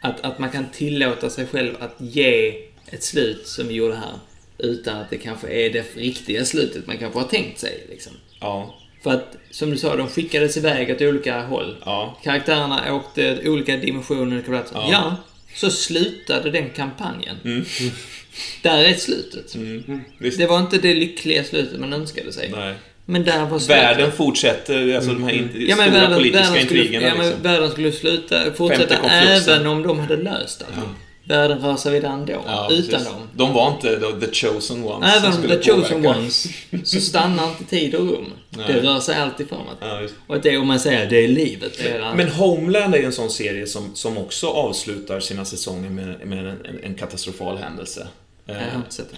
att, 0.00 0.20
att 0.20 0.38
man 0.38 0.50
kan 0.50 0.66
tillåta 0.72 1.30
sig 1.30 1.46
själv 1.46 1.74
att 1.80 1.94
ge 1.98 2.54
ett 2.90 3.02
slut 3.02 3.46
som 3.46 3.68
vi 3.68 3.74
gjorde 3.74 3.94
här. 3.94 4.14
Utan 4.58 4.96
att 4.96 5.10
det 5.10 5.18
kanske 5.18 5.48
är 5.48 5.70
det 5.70 5.96
riktiga 5.96 6.44
slutet 6.44 6.86
man 6.86 6.98
kanske 6.98 7.18
har 7.18 7.26
tänkt 7.26 7.58
sig. 7.58 7.86
Liksom. 7.90 8.12
Ja. 8.40 8.74
För 9.02 9.10
att, 9.10 9.36
som 9.50 9.70
du 9.70 9.76
sa, 9.76 9.96
de 9.96 10.08
skickades 10.08 10.56
iväg 10.56 10.90
åt 10.90 11.02
olika 11.02 11.42
håll. 11.42 11.76
Ja. 11.84 12.18
Karaktärerna 12.24 12.94
åkte 12.94 13.36
till 13.36 13.48
olika 13.48 13.76
dimensioner, 13.76 14.36
olika 14.36 14.48
platser. 14.50 14.76
Ja. 14.76 14.88
Ja. 14.92 15.16
så 15.54 15.70
slutade 15.70 16.50
den 16.50 16.70
kampanjen. 16.70 17.36
Mm. 17.44 17.64
Där 18.62 18.84
är 18.84 18.94
slutet. 18.94 19.54
Mm. 19.54 20.00
Visst. 20.18 20.38
Det 20.38 20.46
var 20.46 20.58
inte 20.58 20.78
det 20.78 20.94
lyckliga 20.94 21.44
slutet 21.44 21.80
man 21.80 21.92
önskade 21.92 22.32
sig. 22.32 22.50
Nej. 22.56 22.74
Men 23.04 23.24
där 23.24 23.46
var 23.46 23.58
slutet. 23.58 23.82
Världen 23.82 24.12
fortsätter, 24.12 24.94
alltså 24.94 25.12
de 25.12 25.24
här 25.24 25.32
in, 25.32 25.50
ja, 25.54 25.76
men 25.76 25.86
stora 25.86 26.00
världen, 26.00 26.16
politiska 26.16 26.50
världen 26.50 26.66
skulle, 26.66 26.80
intrigerna. 26.80 27.06
ja, 27.08 27.14
men 27.14 27.26
liksom. 27.26 27.42
världen 27.42 27.70
skulle 27.70 27.92
sluta, 27.92 28.52
fortsätta 28.54 29.10
även 29.10 29.66
om 29.66 29.82
de 29.82 29.98
hade 29.98 30.16
löst 30.16 30.62
allt. 30.62 30.86
Världen 31.28 31.58
rör 31.58 31.76
sig 31.76 31.92
vidare 31.92 32.12
ändå, 32.12 32.42
Ja, 32.46 32.68
utan 32.70 32.90
precis. 32.90 33.08
dem. 33.08 33.28
De 33.34 33.52
var 33.52 33.70
inte 33.72 34.00
the, 34.00 34.26
the 34.26 34.32
chosen 34.34 34.84
ones 34.84 35.14
Även 35.16 35.32
the 35.42 35.62
chosen 35.62 36.02
påverka. 36.02 36.18
ones, 36.18 36.46
så 36.84 37.00
stannar 37.00 37.48
inte 37.48 37.64
tid 37.64 37.94
och 37.94 38.06
rum. 38.06 38.32
Nej. 38.50 38.64
Det 38.68 38.80
rör 38.80 39.00
sig 39.00 39.16
alltid 39.16 39.48
framåt. 39.48 39.76
Ja. 39.80 40.00
Och 40.26 40.40
det, 40.40 40.56
om 40.58 40.66
man 40.66 40.80
säger 40.80 41.10
det 41.10 41.24
är 41.24 41.28
livet. 41.28 41.78
Det 41.78 41.88
är 41.88 42.14
Men 42.14 42.28
Homeland 42.28 42.94
är 42.94 42.98
ju 42.98 43.04
en 43.04 43.12
sån 43.12 43.30
serie 43.30 43.66
som, 43.66 43.94
som 43.94 44.18
också 44.18 44.46
avslutar 44.46 45.20
sina 45.20 45.44
säsonger 45.44 45.90
med, 45.90 46.26
med 46.26 46.38
en, 46.38 46.46
en, 46.66 46.78
en 46.84 46.94
katastrofal 46.94 47.56
händelse. 47.56 48.08
Eh, 48.46 48.54
jag 48.56 48.70
har 48.70 48.76
inte 48.78 48.94
sett 48.94 49.08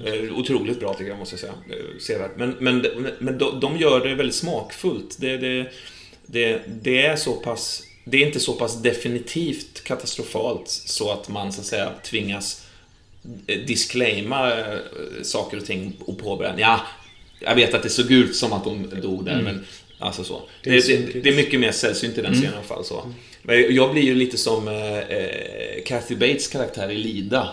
det. 0.00 0.26
Eh, 0.26 0.38
Otroligt 0.38 0.80
bra 0.80 0.94
tycker 0.94 1.10
jag, 1.10 1.18
måste 1.18 1.32
jag 1.32 1.40
säga. 1.40 1.52
Eh, 1.70 1.98
Sevärt. 2.00 2.36
Men, 2.36 2.56
men, 2.60 2.86
men 3.18 3.38
de, 3.38 3.60
de 3.60 3.76
gör 3.76 4.00
det 4.08 4.14
väldigt 4.14 4.36
smakfullt. 4.36 5.16
Det, 5.20 5.36
det, 5.36 5.66
det, 6.26 6.62
det 6.82 7.06
är 7.06 7.16
så 7.16 7.32
pass... 7.32 7.82
Det 8.04 8.22
är 8.22 8.26
inte 8.26 8.40
så 8.40 8.52
pass 8.52 8.82
definitivt 8.82 9.84
katastrofalt 9.84 10.68
så 10.68 11.10
att 11.10 11.28
man 11.28 11.52
så 11.52 11.60
att 11.60 11.66
säga 11.66 11.92
tvingas 12.04 12.66
eh, 13.46 13.58
disclaima 13.58 14.58
eh, 14.58 14.78
saker 15.22 15.56
och 15.56 15.64
ting 15.64 15.96
och 16.00 16.18
påbörja. 16.18 16.54
Ja, 16.58 16.80
jag 17.40 17.54
vet 17.54 17.74
att 17.74 17.82
det 17.82 17.90
såg 17.90 18.10
ut 18.10 18.36
som 18.36 18.52
att 18.52 18.64
hon 18.64 19.00
dog 19.02 19.24
där, 19.24 19.42
men 19.42 19.64
alltså 19.98 20.24
så. 20.24 20.42
Det 20.62 20.70
är 20.70 20.88
det, 20.88 21.20
det 21.20 21.30
är 21.30 21.36
mycket 21.36 21.60
mer 21.60 21.72
sällsynt 21.72 22.18
i 22.18 22.22
den 22.22 22.34
scenen 22.34 22.52
i 22.52 22.56
alla 22.56 22.66
fall. 22.66 22.84
Så. 22.84 23.12
Men 23.42 23.74
jag 23.74 23.92
blir 23.92 24.02
ju 24.02 24.14
lite 24.14 24.38
som 24.38 24.68
eh, 24.68 24.98
eh, 24.98 25.82
Kathy 25.86 26.16
Bates 26.16 26.48
karaktär 26.48 26.90
i 26.90 26.94
Lida. 26.94 27.48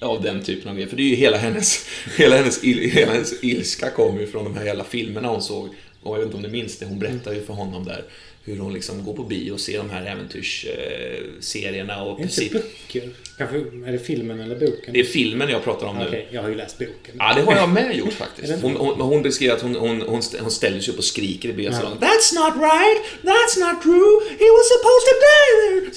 Av 0.00 0.22
den 0.22 0.42
typen 0.42 0.68
av 0.68 0.74
grejer. 0.74 0.88
För 0.88 0.96
det 0.96 1.02
är 1.02 1.08
ju 1.08 1.14
hela 1.14 1.36
hennes, 1.36 1.86
hela 2.16 2.36
hennes, 2.36 2.64
il, 2.64 2.90
hela 2.90 3.12
hennes 3.12 3.44
ilska 3.44 3.90
kommer 3.90 4.20
ju 4.20 4.26
från 4.26 4.44
de 4.44 4.56
här 4.56 4.64
jävla 4.64 4.84
filmerna 4.84 5.28
hon 5.28 5.42
såg. 5.42 5.68
Och 6.02 6.14
jag 6.14 6.18
vet 6.18 6.24
inte 6.24 6.36
om 6.36 6.42
du 6.42 6.48
minns 6.48 6.78
det, 6.78 6.86
hon 6.86 6.98
berättar 6.98 7.32
ju 7.32 7.44
för 7.44 7.54
honom 7.54 7.84
där. 7.84 8.04
Hur 8.44 8.56
hon 8.58 8.72
liksom 8.74 9.04
går 9.04 9.14
på 9.14 9.22
bio 9.22 9.52
och 9.52 9.60
ser 9.60 9.78
de 9.78 9.90
här 9.90 10.06
äventyrsserierna 10.06 12.02
och 12.02 12.20
Inte 12.20 12.22
precis... 12.28 12.52
böcker. 12.52 13.10
Kanske, 13.38 13.56
är 13.56 13.92
det 13.92 13.98
filmen 13.98 14.40
eller 14.40 14.54
boken? 14.56 14.92
Det 14.94 15.00
är 15.00 15.04
filmen 15.04 15.48
jag 15.48 15.64
pratar 15.64 15.86
om 15.86 15.98
nu. 15.98 16.04
Okej, 16.08 16.28
jag 16.30 16.42
har 16.42 16.48
ju 16.48 16.54
läst 16.54 16.78
boken. 16.78 17.14
Ja, 17.18 17.32
det 17.36 17.42
har 17.42 17.56
jag 17.56 17.68
med 17.68 17.96
gjort 17.96 18.08
Är 18.12 18.12
faktiskt. 18.12 18.52
Hon, 18.62 18.76
hon, 18.76 19.00
hon 19.00 19.22
beskriver 19.22 19.54
att 19.54 19.62
hon, 19.62 19.74
hon, 19.74 20.00
hon, 20.02 20.18
st- 20.18 20.38
hon 20.40 20.50
ställer 20.50 20.80
sig 20.80 20.92
upp 20.92 20.98
och 20.98 21.04
skriker 21.04 21.48
i 21.48 21.52
biosalongen. 21.52 21.98
That's 21.98 22.34
not 22.34 22.54
right! 22.56 23.02
That's 23.22 23.58
not 23.60 23.82
true! 23.82 24.20
He 24.38 24.46
was 24.56 24.66
supposed 24.74 25.06
to 25.08 25.14
die 25.26 25.50
there! 25.62 25.94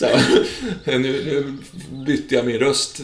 Så, 0.85 0.97
nu, 0.97 0.97
nu 1.25 1.53
bytte 2.05 2.35
jag 2.35 2.45
min 2.45 2.59
röst 2.59 2.95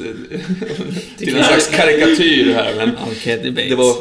till 1.18 1.38
en 1.38 1.44
slags 1.44 1.68
karikatyr 1.68 2.54
här. 2.54 2.76
Men 2.76 2.98
Av 2.98 3.14
Kathy 3.24 3.52
Bates. 3.52 3.70
det 3.70 3.76
var, 3.76 3.96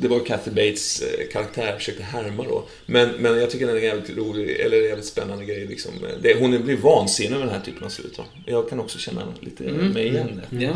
det 0.00 0.08
var 0.08 0.18
Kathy 0.26 0.50
Bates 0.50 1.02
eh, 1.02 1.28
karaktär 1.32 1.66
jag 1.66 1.76
försökte 1.78 2.02
härma 2.02 2.42
då. 2.44 2.64
Men, 2.86 3.08
men 3.10 3.38
jag 3.40 3.50
tycker 3.50 3.66
den 3.66 3.76
är 3.76 3.80
jävligt 3.80 4.16
rolig, 4.16 4.50
eller 4.60 4.85
jävligt 4.88 5.06
spännande 5.06 5.44
grej. 5.44 5.66
Liksom. 5.66 5.92
Det, 6.22 6.34
hon 6.40 6.64
blir 6.64 6.76
vansinnig 6.76 7.32
över 7.36 7.44
den 7.46 7.54
här 7.54 7.60
typen 7.60 7.84
av 7.84 7.88
slut. 7.88 8.18
Va? 8.18 8.24
Jag 8.46 8.68
kan 8.68 8.80
också 8.80 8.98
känna 8.98 9.22
lite 9.40 9.64
Mm. 9.64 9.88
mig 9.88 10.06
igen 10.08 10.40
det. 10.50 10.56
Ja, 10.64 10.72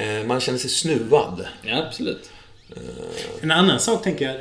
Eh, 0.00 0.26
Man 0.26 0.40
känner 0.40 0.58
sig 0.58 0.70
snuvad. 0.70 1.46
ja, 1.62 1.84
absolut. 1.86 2.30
En 3.42 3.50
annan 3.50 3.80
sak 3.80 4.02
tänker 4.04 4.24
jag. 4.28 4.36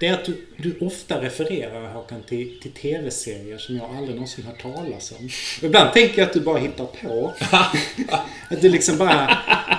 Det 0.00 0.06
är 0.08 0.12
att 0.14 0.24
du, 0.24 0.46
du 0.56 0.78
ofta 0.86 1.22
refererar 1.22 1.92
Håkan 1.92 2.22
till, 2.28 2.60
till 2.62 2.70
TV-serier 2.70 3.58
som 3.58 3.76
jag 3.76 3.84
aldrig 3.96 4.14
någonsin 4.14 4.44
hört 4.44 4.62
talas 4.62 5.12
om. 5.18 5.24
Och 5.58 5.64
ibland 5.64 5.92
tänker 5.92 6.18
jag 6.18 6.26
att 6.26 6.32
du 6.32 6.40
bara 6.40 6.58
hittar 6.58 6.84
på. 6.86 7.32
att 8.50 8.60
du 8.62 8.68
liksom 8.68 8.98
bara... 8.98 9.38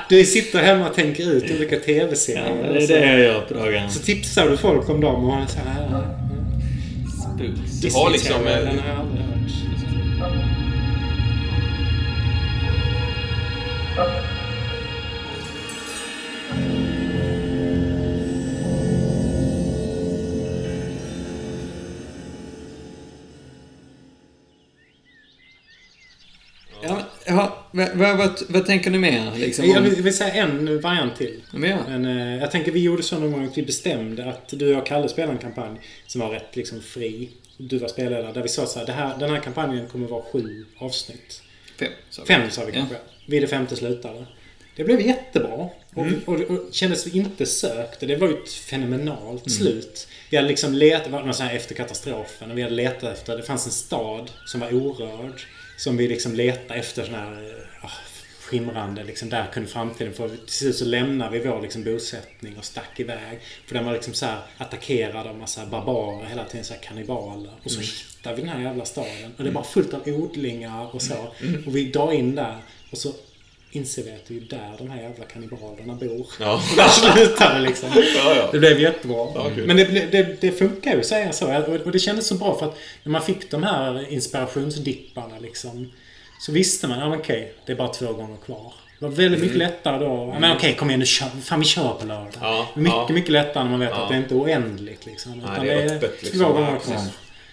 Du 0.10 0.26
sitter 0.26 0.60
hemma 0.60 0.90
och 0.90 0.96
tänker 0.96 1.32
ut 1.32 1.52
olika 1.52 1.80
TV-serier. 1.80 2.62
Ja, 2.66 2.72
det 2.74 2.78
är 2.84 2.88
så, 2.88 2.94
det 2.94 3.06
jag 3.06 3.20
gör 3.20 3.42
på 3.42 3.54
dagarna. 3.54 3.90
så 3.90 4.00
tipsar 4.00 4.50
du 4.50 4.58
folk 4.58 4.90
om 4.90 5.02
dem 5.02 5.26
och 5.26 5.50
så 5.50 5.60
här... 5.60 6.18
"Ah, 7.40 7.44
ah, 7.44 7.68
Spooks. 7.68 7.82
Du 7.82 7.92
har 8.00 8.10
liksom... 8.10 8.48
Eh, 8.48 8.58
Den 8.58 8.68
har 8.80 8.88
jag 8.90 9.00
aldrig 9.00 9.22
hört. 9.26 9.63
Ja, 27.74 28.16
vad, 28.16 28.42
vad, 28.50 28.66
tänker 28.66 28.92
ni 28.92 28.98
mer? 28.98 29.32
Liksom, 29.36 29.66
Jag 29.66 29.82
vill, 29.82 30.04
vill 30.04 30.18
säga 30.18 30.34
en 30.34 30.82
variant 30.82 31.16
till. 31.16 31.42
Ja. 31.52 31.58
Men, 31.60 32.06
eh, 32.06 32.42
jag 32.42 32.52
tänker 32.52 32.72
vi 32.72 32.80
gjorde 32.80 33.04
så 33.04 33.20
någon 33.20 33.32
gång 33.32 33.46
att 33.46 33.58
vi 33.58 33.64
bestämde 33.64 34.30
att 34.30 34.50
du 34.50 34.76
och 34.76 34.88
Kalle 34.88 35.10
spelade 35.10 35.34
en 35.34 35.40
kampanj 35.40 35.80
som 36.08 36.22
var 36.22 36.30
rätt 36.30 36.56
liksom 36.56 36.82
fri. 36.82 37.30
Du 37.58 37.78
var 37.78 37.88
spelledare. 37.88 38.34
Där 38.34 38.42
vi 38.42 38.50
sa 38.50 38.66
så 38.66 38.80
här, 38.80 38.88
här, 38.88 39.18
den 39.20 39.30
här 39.30 39.40
kampanjen 39.40 39.88
kommer 39.88 40.08
vara 40.08 40.24
sju 40.32 40.66
avsnitt. 40.78 41.42
Fem, 41.80 41.90
sa 42.10 42.22
vi. 42.22 42.28
Fem 42.28 42.50
sa 42.52 42.66
vi 42.66 42.72
Ja. 42.72 42.74
kanske. 42.74 42.96
Vid 43.28 43.44
det 43.44 43.48
femte 43.48 43.76
slutade. 43.76 44.26
Det 44.76 44.84
blev 44.84 45.02
jättebra. 45.02 45.70
Och, 45.94 46.06
och, 46.26 46.42
och 46.42 46.74
kändes 46.74 47.08
inte 47.08 47.46
sökt. 47.46 48.00
Det 48.00 48.16
var 48.16 48.28
ju 48.28 48.34
ett 48.34 48.54
fenomenalt 48.54 49.52
slut. 49.52 50.08
Vi 50.30 50.38
hade 50.38 50.50
liksom 50.50 50.74
letat, 50.74 51.12
var 51.12 51.44
här 51.44 51.56
efter 51.56 51.76
katastrofen. 51.76 52.52
Och 52.52 52.58
vi 52.58 52.62
hade 52.62 52.76
letat 52.76 53.14
efter, 53.14 53.38
det 53.38 53.44
fanns 53.44 53.66
en 53.66 53.72
stad 53.72 54.32
som 54.46 54.60
var 54.60 54.74
orörd. 54.74 55.42
Som 55.78 55.98
vi 55.98 56.08
liksom 56.08 56.36
letade 56.36 56.80
efter 56.80 57.06
sån 57.06 57.14
här 57.14 57.66
ah, 57.82 57.90
skimrande, 58.40 59.04
liksom 59.04 59.30
där 59.30 59.48
kunde 59.54 59.70
framtiden 59.70 60.14
få... 60.14 60.30
Till 60.30 60.38
slut 60.48 60.76
så 60.76 60.86
lämnade 60.86 61.40
vi 61.40 61.48
vår 61.48 61.62
liksom 61.62 61.84
bosättning 61.84 62.58
och 62.58 62.66
stack 62.66 63.00
iväg. 63.00 63.40
För 63.66 63.76
den 63.76 63.86
var 63.86 63.94
liksom 63.94 64.14
så 64.14 64.26
här 64.26 64.42
attackerad 64.58 65.28
av 65.28 65.38
massa 65.38 65.66
barbarer 65.66 66.26
hela 66.26 66.46
tiden, 66.46 66.66
så 66.66 66.74
här 66.74 66.82
kannibaler. 66.82 67.54
Och 67.64 67.72
så 67.72 67.80
hittade 67.80 68.36
vi 68.36 68.42
den 68.42 68.52
här 68.52 68.62
jävla 68.62 68.86
staden. 68.86 69.34
Och 69.38 69.44
det 69.44 69.50
är 69.50 69.54
bara 69.54 69.64
fullt 69.64 69.94
av 69.94 70.02
odlingar 70.08 70.96
och 70.96 71.02
så. 71.02 71.34
Och 71.66 71.76
vi 71.76 71.92
drar 71.92 72.12
in 72.14 72.36
där 72.36 72.58
och 72.92 72.98
så 72.98 73.14
inser 73.76 74.04
vi 74.04 74.12
att 74.12 74.26
det 74.28 74.38
är 74.38 74.60
där 74.60 74.76
de 74.78 74.90
här 74.90 75.02
jävla 75.02 75.26
kannibalerna 75.26 75.94
bor. 75.96 76.28
Ja. 76.40 76.62
Där 76.78 76.88
slutar 76.88 77.54
det 77.54 77.60
liksom. 77.60 77.90
Ja, 77.96 78.36
ja. 78.36 78.50
Det 78.52 78.60
blev 78.60 78.80
jättebra. 78.80 79.28
Ja. 79.36 79.50
Men 79.66 79.78
det, 79.78 80.12
det, 80.12 80.42
det 80.42 80.52
funkar 80.52 80.94
ju 80.94 81.00
att 81.00 81.06
säga 81.06 81.32
så. 81.34 81.58
Och 81.86 81.92
det 81.92 82.00
kändes 82.00 82.28
så 82.28 82.36
bra 82.36 82.60
för 82.60 82.66
att 82.66 82.78
när 83.04 83.12
man 83.12 83.22
fick 83.22 83.52
de 83.52 83.64
här 83.64 84.14
inspirationsdipparna 84.14 85.40
liksom. 85.40 85.92
Så 86.40 86.52
visste 86.52 86.88
man, 86.88 87.00
ja 87.00 87.10
men 87.10 87.20
okej, 87.20 87.54
det 87.66 87.72
är 87.72 87.76
bara 87.76 87.88
två 87.88 88.14
gånger 88.14 88.38
kvar. 88.46 88.74
Det 89.00 89.06
var 89.06 89.16
väldigt 89.16 89.42
mycket 89.42 89.58
lättare 89.58 90.06
då. 90.06 90.36
Men 90.40 90.56
okej, 90.58 90.76
kom 90.76 90.90
igen 90.90 91.00
nu 91.00 91.06
kör, 91.06 91.28
fan 91.28 91.60
vi 91.60 91.66
kör 91.66 91.94
på 91.94 92.06
lördag. 92.06 92.32
Ja, 92.42 92.68
mycket, 92.76 92.94
ja. 92.94 93.08
mycket 93.10 93.32
lättare 93.32 93.64
när 93.64 93.72
man 93.72 93.80
vet 93.80 93.90
Ja. 93.90 94.04
att 94.04 94.10
det 94.10 94.18
inte 94.18 94.36
är 94.36 94.40
oändligt 94.40 95.06
liksom. 95.06 95.32
Nej, 95.32 95.42
Utan 95.44 95.66
det 95.66 95.72
är 95.72 95.76
det 95.78 95.84
är 95.84 95.96
öppet, 95.96 96.20
två 96.20 96.26
liksom. 96.26 96.54
gånger 96.54 96.72
Ja, 96.72 96.80
kvar. 96.80 97.02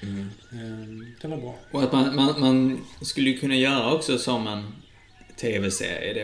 Mm. 0.03 0.31
Ehm, 0.53 1.15
Det 1.23 1.29
var 1.29 1.37
bra. 1.37 1.55
Och 1.71 1.83
att 1.83 1.93
man, 1.93 2.17
man, 2.17 2.41
man 2.41 2.87
skulle 3.03 3.31
ju 3.31 3.39
kunna 3.39 3.55
göra 3.55 3.93
också 3.93 4.19
som 4.19 4.47
en 4.47 4.73
TV-serie 5.41 6.11
i 6.11 6.15
det 6.15 6.21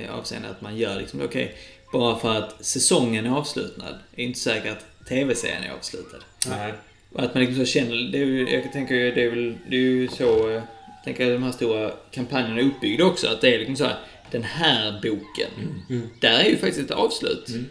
eh, 0.00 0.14
avseendet 0.14 0.50
att 0.50 0.60
man 0.60 0.76
gör 0.76 0.96
liksom, 0.98 1.20
okej, 1.24 1.54
bara 1.92 2.18
för 2.18 2.34
att 2.34 2.64
säsongen 2.64 3.26
är 3.26 3.30
avslutad, 3.30 3.98
är 4.16 4.24
inte 4.24 4.38
säkert 4.38 4.72
att 4.72 5.08
TV-serien 5.08 5.62
är 5.62 5.70
avslutad. 5.72 6.18
Nej. 6.48 6.72
Och 7.12 7.22
att 7.22 7.34
man 7.34 7.44
liksom 7.44 7.66
så 7.66 7.72
känner, 7.72 8.12
det 8.12 8.18
är 8.18 8.24
ju, 8.24 8.48
jag 8.50 8.72
tänker 8.72 8.94
ju, 8.94 9.10
det 9.14 9.22
är 9.24 9.30
väl, 9.30 9.54
det 9.70 9.76
är 9.76 9.80
ju 9.80 10.08
så, 10.08 10.48
eh, 10.48 10.54
jag 10.54 11.04
tänker 11.04 11.26
att 11.26 11.32
de 11.40 11.42
här 11.42 11.52
stora 11.52 11.92
kampanjerna 12.10 12.60
är 12.60 12.64
uppbyggda 12.64 13.04
också, 13.04 13.28
att 13.28 13.40
det 13.40 13.54
är 13.54 13.58
liksom 13.58 13.76
så 13.76 13.84
här, 13.84 13.98
den 14.30 14.42
här 14.42 14.92
boken, 15.02 15.50
Mm. 15.90 16.08
där 16.20 16.38
är 16.38 16.44
ju 16.50 16.56
faktiskt 16.56 16.90
ett 16.90 16.96
avslut. 16.96 17.48
Mm. 17.48 17.66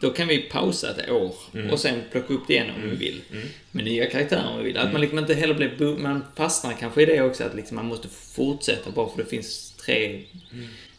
Då 0.00 0.10
kan 0.10 0.28
vi 0.28 0.38
pausa 0.38 0.90
ett 0.90 1.10
år 1.10 1.34
Mm. 1.54 1.70
och 1.70 1.80
sen 1.80 2.02
plocka 2.12 2.34
upp 2.34 2.42
det 2.46 2.54
igen 2.54 2.70
om 2.76 2.90
vi 2.90 2.96
vill. 2.96 3.20
Mm. 3.32 3.48
Med 3.70 3.84
nya 3.84 4.06
karaktärer 4.10 4.48
om 4.50 4.58
vi 4.58 4.64
vill. 4.64 4.76
Att 4.78 4.92
man 4.92 5.00
liksom 5.00 5.18
inte 5.18 5.34
heller 5.34 5.54
blir... 5.54 5.96
Man 5.96 6.24
fastnar 6.36 6.72
kanske 6.72 7.02
i 7.02 7.06
det 7.06 7.20
också, 7.22 7.44
att 7.44 7.54
liksom 7.54 7.76
man 7.76 7.86
måste 7.86 8.08
fortsätta 8.08 8.90
bara 8.90 9.08
för 9.08 9.18
det 9.22 9.28
finns 9.30 9.74
tre, 9.86 10.22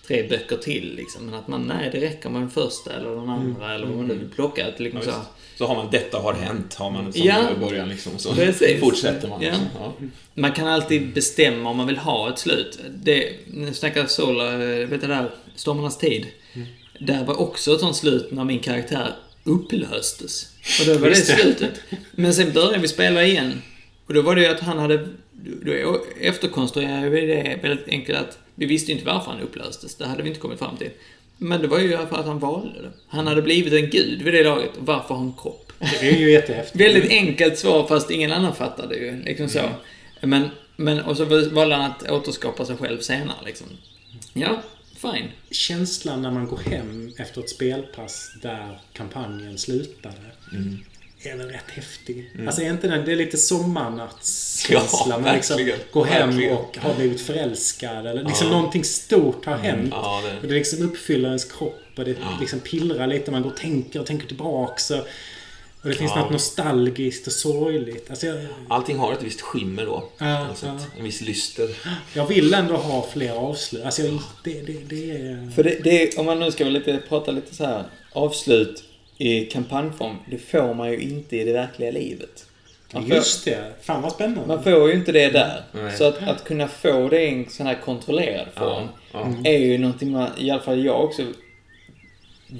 tre 0.07 0.27
böcker 0.27 0.57
till. 0.57 0.95
Liksom. 0.95 1.25
Men 1.25 1.33
att 1.35 1.47
man, 1.47 1.61
nej, 1.61 1.89
det 1.91 2.01
räcker 2.01 2.29
med 2.29 2.41
den 2.41 2.49
första 2.49 2.93
eller 2.93 3.09
den 3.09 3.29
andra 3.29 3.73
eller 3.75 3.88
vad 3.88 3.95
man 3.97 4.07
nu 4.07 4.13
vill 4.13 4.29
plocka. 4.29 4.67
Att 4.67 4.79
liksom 4.79 5.01
Ja, 5.05 5.25
så, 5.57 5.65
har 5.67 5.75
man 5.75 5.88
detta 5.91 6.17
har 6.19 6.33
hänt, 6.33 6.73
har 6.75 6.91
man 6.91 7.13
som 7.13 7.21
Ja. 7.25 7.49
början 7.59 7.89
liksom. 7.89 8.17
Så 8.17 8.33
Precis. 8.33 8.79
fortsätter 8.79 9.27
man. 9.27 9.41
Ja. 9.41 9.49
Liksom. 9.49 9.67
Ja. 9.79 9.93
Man 10.33 10.51
kan 10.51 10.67
alltid 10.67 11.13
bestämma 11.13 11.69
om 11.69 11.77
man 11.77 11.88
vill 11.88 11.97
ha 11.97 12.29
ett 12.29 12.39
slut. 12.39 12.79
Det, 13.03 13.33
nu 13.53 13.73
snackar 13.73 14.05
Sola, 14.05 14.53
eh, 14.53 14.88
vet 14.88 15.01
du 15.01 15.07
där, 15.07 15.29
Stormarnas 15.55 15.97
tid. 15.97 16.25
Där 16.99 17.23
var 17.25 17.39
också 17.41 17.73
ett 17.73 17.79
sånt 17.79 17.95
slut 17.95 18.31
när 18.31 18.43
min 18.43 18.59
karaktär 18.59 19.15
upplöstes. 19.43 20.47
Och 20.79 20.85
då 20.85 20.97
var 20.97 21.09
det. 21.09 21.15
slutet. 21.15 21.81
Men 22.11 22.33
sen 22.33 22.53
började 22.53 22.77
vi 22.79 22.88
spela 22.88 23.23
igen. 23.23 23.61
Och 24.07 24.13
då 24.13 24.21
var 24.21 24.35
det 24.35 24.41
ju 24.41 24.47
att 24.47 24.59
han 24.59 24.79
hade... 24.79 25.07
Då 25.65 26.01
efterkonstruerade 26.21 27.09
vi 27.09 27.25
det 27.25 27.59
väldigt 27.63 27.88
enkelt 27.88 28.19
att 28.19 28.39
vi 28.60 28.66
visste 28.66 28.91
inte 28.91 29.05
varför 29.05 29.32
han 29.32 29.41
upplöstes. 29.41 29.95
Det 29.95 30.05
hade 30.05 30.24
vi 30.24 30.30
inte 30.30 30.41
kommit 30.41 30.60
fram 30.60 30.78
till. 30.78 30.89
Men 31.38 31.62
det 31.62 31.68
var 31.68 31.80
ju 31.80 31.89
för 31.89 32.20
att 32.20 32.26
han 32.26 32.39
valde 32.39 32.82
det. 32.82 32.91
Han 33.08 33.28
hade 33.28 33.41
blivit 33.41 33.74
en 33.74 33.89
gud 33.89 34.22
vid 34.22 34.34
det 34.34 34.43
laget. 34.43 34.72
Varför 34.80 35.08
har 35.10 35.18
han 35.18 35.34
kropp? 35.38 35.74
Det 35.80 36.10
är 36.10 36.18
ju 36.18 36.32
jättehäftigt. 36.32 36.82
Väldigt 36.82 37.12
enkelt 37.12 37.58
svar 37.58 37.88
fast 37.88 38.12
ingen 38.12 38.32
annan 38.32 38.55
fattade 38.55 38.95
ju. 38.95 39.24
Liksom 39.24 39.49
så. 39.49 39.62
Men, 40.22 40.49
men, 40.76 41.01
och 41.01 41.18
så 41.18 41.26
valde 41.26 41.76
han 41.76 41.91
att 41.91 42.12
återskapa 42.12 42.66
sig 42.66 42.78
själv 42.78 42.99
senare 42.99 43.38
liksom. 43.45 43.68
Ja, 44.34 44.62
fine. 44.95 45.28
Känslan 45.51 46.22
när 46.22 46.32
man 46.32 46.47
går 46.47 46.58
hem 46.58 47.14
efter 47.18 47.41
ett 47.41 47.49
spelpass 47.49 48.32
där 48.41 48.80
kampanjen 48.93 49.58
slutade. 49.58 50.16
Mm. 50.53 50.78
Är 51.22 51.38
väl 51.38 51.49
rätt 51.49 51.70
häftig. 51.72 52.32
Alltså 52.47 52.61
är 52.61 52.70
inte 52.70 52.88
den, 52.88 53.05
det 53.05 53.11
är 53.11 53.15
lite 53.15 53.38
sommarnattskänsla. 53.38 54.99
Ja, 55.09 55.20
man 55.20 55.36
liksom 55.36 55.72
går 55.91 56.05
hem 56.05 56.30
Verkligen. 56.30 56.57
och 56.57 56.78
har 56.82 56.93
blivit 56.95 57.22
förälskad. 57.22 58.07
Eller 58.07 58.24
liksom 58.24 58.47
Ja. 58.47 58.53
någonting 58.53 58.84
stort 58.84 59.45
har 59.45 59.55
hänt. 59.57 59.89
Ja, 59.91 60.22
det- 60.26 60.39
Och 60.41 60.47
det 60.47 60.53
liksom 60.53 60.82
uppfyller 60.86 61.28
ens 61.28 61.45
kropp. 61.45 61.82
Och 61.97 62.05
det 62.05 62.11
Ja. 62.11 62.38
liksom 62.39 62.59
pillrar 62.59 63.07
lite. 63.07 63.32
Man 63.32 63.41
går 63.41 63.49
och 63.49 63.57
tänker 63.57 63.99
och 63.99 64.05
tänker 64.05 64.28
tillbaks. 64.28 64.91
Och, 64.91 64.97
och 65.82 65.89
det 65.89 65.93
finns 65.93 66.11
Ja. 66.15 66.22
något 66.22 66.32
nostalgiskt 66.32 67.28
och 67.28 67.34
sorgligt. 67.34 68.09
Alltså 68.09 68.28
jag, 68.28 68.45
Allting 68.68 68.97
har 68.97 69.13
ett 69.13 69.24
visst 69.24 69.41
skimmer 69.41 69.86
då. 69.86 70.09
Ja, 70.18 70.47
ja. 70.63 70.80
En 70.97 71.03
viss 71.03 71.22
lyster. 71.22 71.70
jag 72.13 72.26
vill 72.28 72.53
ändå 72.53 72.76
ha 72.76 73.07
fler 73.13 73.32
avslut. 73.32 73.84
Alltså 73.86 74.01
jag, 74.01 74.20
det, 74.43 74.61
det, 74.61 74.74
det 74.89 75.11
är... 75.11 75.51
För 75.55 75.63
det, 75.63 75.80
det, 75.84 76.18
om 76.18 76.26
man 76.26 76.39
nu 76.39 76.51
ska 76.51 76.63
lite, 76.63 76.99
prata 77.09 77.32
lite 77.32 77.55
så 77.55 77.65
här 77.65 77.84
avslut 78.13 78.84
i 79.18 79.45
kampanjform. 79.45 80.15
Det 80.32 80.38
får 80.38 80.74
man 80.74 80.91
ju 80.91 80.99
inte 80.99 81.38
i 81.38 81.43
det 81.43 81.53
verkliga 81.53 81.91
livet. 81.91 82.45
Man 82.93 83.07
får, 83.07 83.15
Just 83.15 83.45
det. 83.45 83.74
Fan 83.82 84.01
vad 84.01 84.11
spännande. 84.11 84.47
man 84.47 84.63
får 84.63 84.88
ju 84.88 84.93
inte 84.93 85.11
det 85.11 85.30
där. 85.30 85.63
Nej. 85.72 85.97
Så 85.97 86.03
att, 86.03 86.28
att 86.28 86.43
kunna 86.43 86.68
få 86.68 87.09
det 87.09 87.22
i 87.22 87.30
en 87.30 87.49
sån 87.49 87.68
här 87.68 87.78
kontrollerad 87.86 88.47
form. 88.55 88.88
Ja, 89.11 89.34
ja. 89.43 89.49
Är 89.51 89.57
ju 89.57 89.78
någonting 89.78 90.11
man, 90.11 90.30
i 90.38 90.51
alla 90.51 90.61
fall 90.61 90.86
jag 90.86 91.03
också 91.03 91.22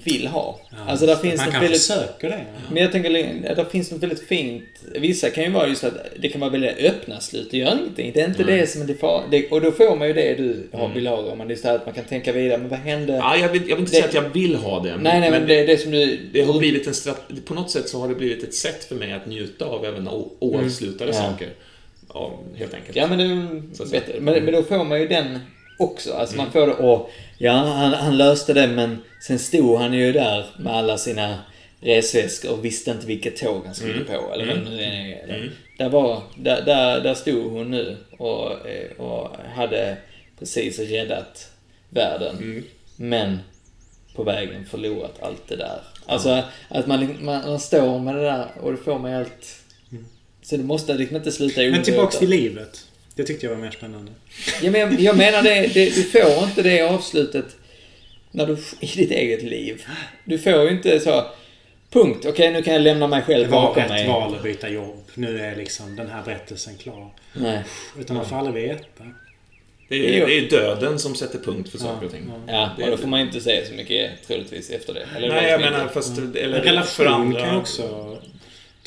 vill 0.04 0.28
ha. 0.28 0.60
Ja, 0.70 0.78
alltså 0.88 1.06
där 1.06 1.16
finns 1.16 1.36
man 1.38 1.46
något 1.46 1.54
kan 1.54 1.62
väldigt... 1.62 1.82
försöka 1.82 2.30
det. 2.30 2.46
Men 2.72 2.84
jag 2.84 2.92
tänker, 2.92 3.10
där 3.56 3.66
finns 3.66 3.92
något 3.92 4.04
väldigt 4.04 4.28
fint. 4.28 4.64
Vissa 4.96 5.30
kan 5.30 5.44
ju 5.44 5.50
vara 5.50 5.68
just 5.68 5.84
att 5.84 5.94
det 6.20 6.30
kan 6.30 6.42
vara 6.42 6.52
väldigt 6.52 6.78
öppna 6.78 7.20
slut. 7.20 7.48
Det 7.52 7.58
gör 7.58 7.72
ingenting. 7.82 8.12
Det 8.14 8.22
är 8.22 8.28
inte 8.28 8.44
Nej. 8.46 8.60
det 8.60 8.68
som 8.68 8.82
är 8.82 8.86
det 8.86 9.22
det, 9.32 9.50
Och 9.52 9.62
då 9.62 9.72
får 9.72 9.96
man 9.96 10.08
ju 10.08 10.14
det 10.14 10.36
du 10.36 10.68
har 10.74 10.80
Mm. 10.86 10.94
vill 10.94 11.08
ha. 11.08 11.18
Om 11.18 11.38
man, 11.38 11.48
det 11.48 11.54
är 11.54 11.56
så 11.56 11.68
här 11.68 11.76
att 11.76 11.86
man 11.86 11.96
kan 11.96 12.04
tänka 12.06 12.32
vidare. 12.32 12.58
Men 12.58 12.70
vad 12.70 12.80
hände? 12.80 13.14
Ja, 13.14 13.38
jag, 13.38 13.50
vill, 13.50 13.62
jag 13.70 13.76
vill 13.76 13.80
inte 13.86 13.92
Det- 13.92 13.96
säga 13.98 14.06
att 14.06 14.14
jag 14.14 14.30
vill 14.42 14.56
ha 14.56 14.80
det. 14.84 14.98
nej, 14.98 15.20
nej, 15.20 15.32
men, 15.32 15.48
det 15.48 15.60
är 15.60 15.68
det 15.68 15.78
som 15.78 15.92
du... 15.92 16.20
det 16.34 16.42
har 16.42 16.60
blivit 16.60 16.88
en 16.88 16.94
strat- 16.94 17.46
På 17.46 17.54
något 17.54 17.72
sätt 17.72 17.90
så 17.90 18.00
har 18.02 18.08
det 18.10 18.16
blivit 18.16 18.44
ett 18.44 18.54
sätt 18.54 18.84
för 18.84 18.96
mig 18.96 19.14
att 19.14 19.26
njuta 19.28 19.66
av 19.66 19.86
även 19.86 20.08
o- 20.08 20.32
oavslutade 20.40 21.12
Mm. 21.12 21.24
Ja. 21.24 21.32
saker. 21.32 21.50
av, 22.10 22.34
helt 22.58 22.74
enkelt. 22.74 22.96
Ja, 22.96 23.08
men 23.08 23.18
det 23.78 23.86
bättre. 23.92 24.14
Men, 24.20 24.44
men 24.44 24.54
då 24.54 24.64
får 24.64 24.84
man 24.84 25.02
ju 25.02 25.08
den 25.08 25.40
också. 25.78 26.14
Alltså 26.14 26.36
man 26.36 26.52
får 26.52 26.68
det, 26.68 26.74
och 26.74 27.10
ja, 27.38 27.52
han, 27.52 27.94
han 27.94 28.18
löste 28.18 28.54
det 28.54 28.68
men 28.68 28.98
sen 29.22 29.40
stod 29.40 29.78
han 29.78 29.94
ju 29.94 30.12
där 30.12 30.46
med 30.60 30.74
alla 30.76 30.98
sina 30.98 31.40
resväskor 31.82 32.52
och 32.52 32.66
visste 32.66 32.92
inte 32.92 33.08
vilket 33.08 33.38
tåg 33.38 33.66
han 33.66 33.76
skulle 33.76 34.04
på. 34.04 34.34
Eller 34.34 34.46
vad 34.46 34.56
det 34.56 34.70
nu 34.70 34.82
är. 34.82 35.52
Där, 35.78 35.90
var, 35.90 36.22
där, 36.38 36.62
där, 36.62 37.02
där 37.02 37.14
stod 37.14 37.52
hon 37.52 37.72
nu 37.72 37.98
och, 38.18 38.68
eh, 38.68 38.92
och 38.98 39.38
hade 39.56 39.98
precis 40.40 40.80
räddat 40.80 41.52
världen. 41.90 42.64
Men 42.96 43.40
på 44.16 44.24
vägen 44.24 44.66
förlorat 44.66 45.16
allt 45.22 45.48
det 45.48 45.56
där. 45.56 45.80
Alltså 46.06 46.44
att 46.70 46.88
man, 46.88 47.26
man, 47.26 47.50
man 47.50 47.60
står 47.60 48.00
med 48.00 48.16
det 48.16 48.22
där 48.22 48.48
och 48.62 48.72
det 48.72 48.78
får 48.78 49.00
man 49.00 49.12
ju 49.12 49.18
allt... 49.18 49.64
Så 50.42 50.58
det 50.58 50.64
måste 50.64 50.94
liksom 50.94 51.18
inte 51.18 51.32
sluta 51.32 51.62
Men 51.62 51.70
ogråta. 51.70 51.84
tillbaks 51.84 52.18
till 52.20 52.30
livet. 52.30 52.87
Det 53.18 53.24
tyckte 53.24 53.46
jag 53.46 53.54
var 53.56 53.62
mer 53.62 53.72
spännande. 53.72 54.12
Ja, 54.62 54.72
men 54.72 54.82
jag, 54.82 55.00
jag 55.00 55.18
menar 55.18 55.42
det, 55.44 55.68
det, 55.74 55.86
du 55.96 56.04
får 56.04 56.44
inte 56.44 56.62
det 56.64 56.82
avslutet 56.82 57.46
när 58.32 58.46
du, 58.46 58.58
i 58.80 58.86
ditt 58.88 59.12
eget 59.12 59.44
liv. 59.44 59.86
Du 60.24 60.40
får 60.40 60.64
ju 60.64 60.70
inte 60.70 61.00
så... 61.00 61.26
Punkt. 61.90 62.26
Okej, 62.30 62.52
nu 62.52 62.62
kan 62.64 62.74
jag 62.74 62.82
lämna 62.82 63.08
mig 63.08 63.20
Det 63.20 63.26
själv 63.26 63.50
var 63.50 63.62
bakom 63.62 63.84
rätt 63.84 63.90
mig. 63.92 64.08
val 64.08 64.36
att 64.36 64.44
byta 64.44 64.70
jobb. 64.70 65.04
Nu 65.14 65.40
är 65.40 65.56
liksom 65.56 65.96
den 65.96 66.10
här 66.10 66.24
berättelsen 66.24 66.78
klar. 66.78 67.10
Nej. 67.34 67.64
Utan 68.00 68.16
man 68.18 68.26
får 68.26 68.36
aldrig 68.36 68.68
veta. 68.68 69.04
Det 69.90 69.96
är, 70.22 70.28
det 70.28 70.38
är 70.38 70.50
döden 70.50 71.00
som 71.00 71.16
sätter 71.16 71.40
punkt 71.40 71.70
för 71.70 71.78
saker 71.78 72.06
och 72.06 72.12
ting. 72.12 72.32
Ja, 72.48 72.70
Det- 72.78 72.84
och 72.84 72.92
då 72.92 72.98
får 72.98 73.08
man 73.08 73.20
inte 73.20 73.42
säga 73.42 73.66
så 73.66 73.74
mycket 73.74 74.12
troligtvis 74.28 74.70
efter 74.70 74.94
det. 74.94 75.06
Eller 75.18 75.28
Nej, 75.30 75.52
jag 75.52 75.62
menar 75.62 75.88
fast... 75.88 76.18
En 76.18 76.36
Eller 76.36 76.60
för 76.62 76.66
relation 76.70 77.08
andra... 77.08 77.46
kan 77.46 77.56
också 77.58 78.18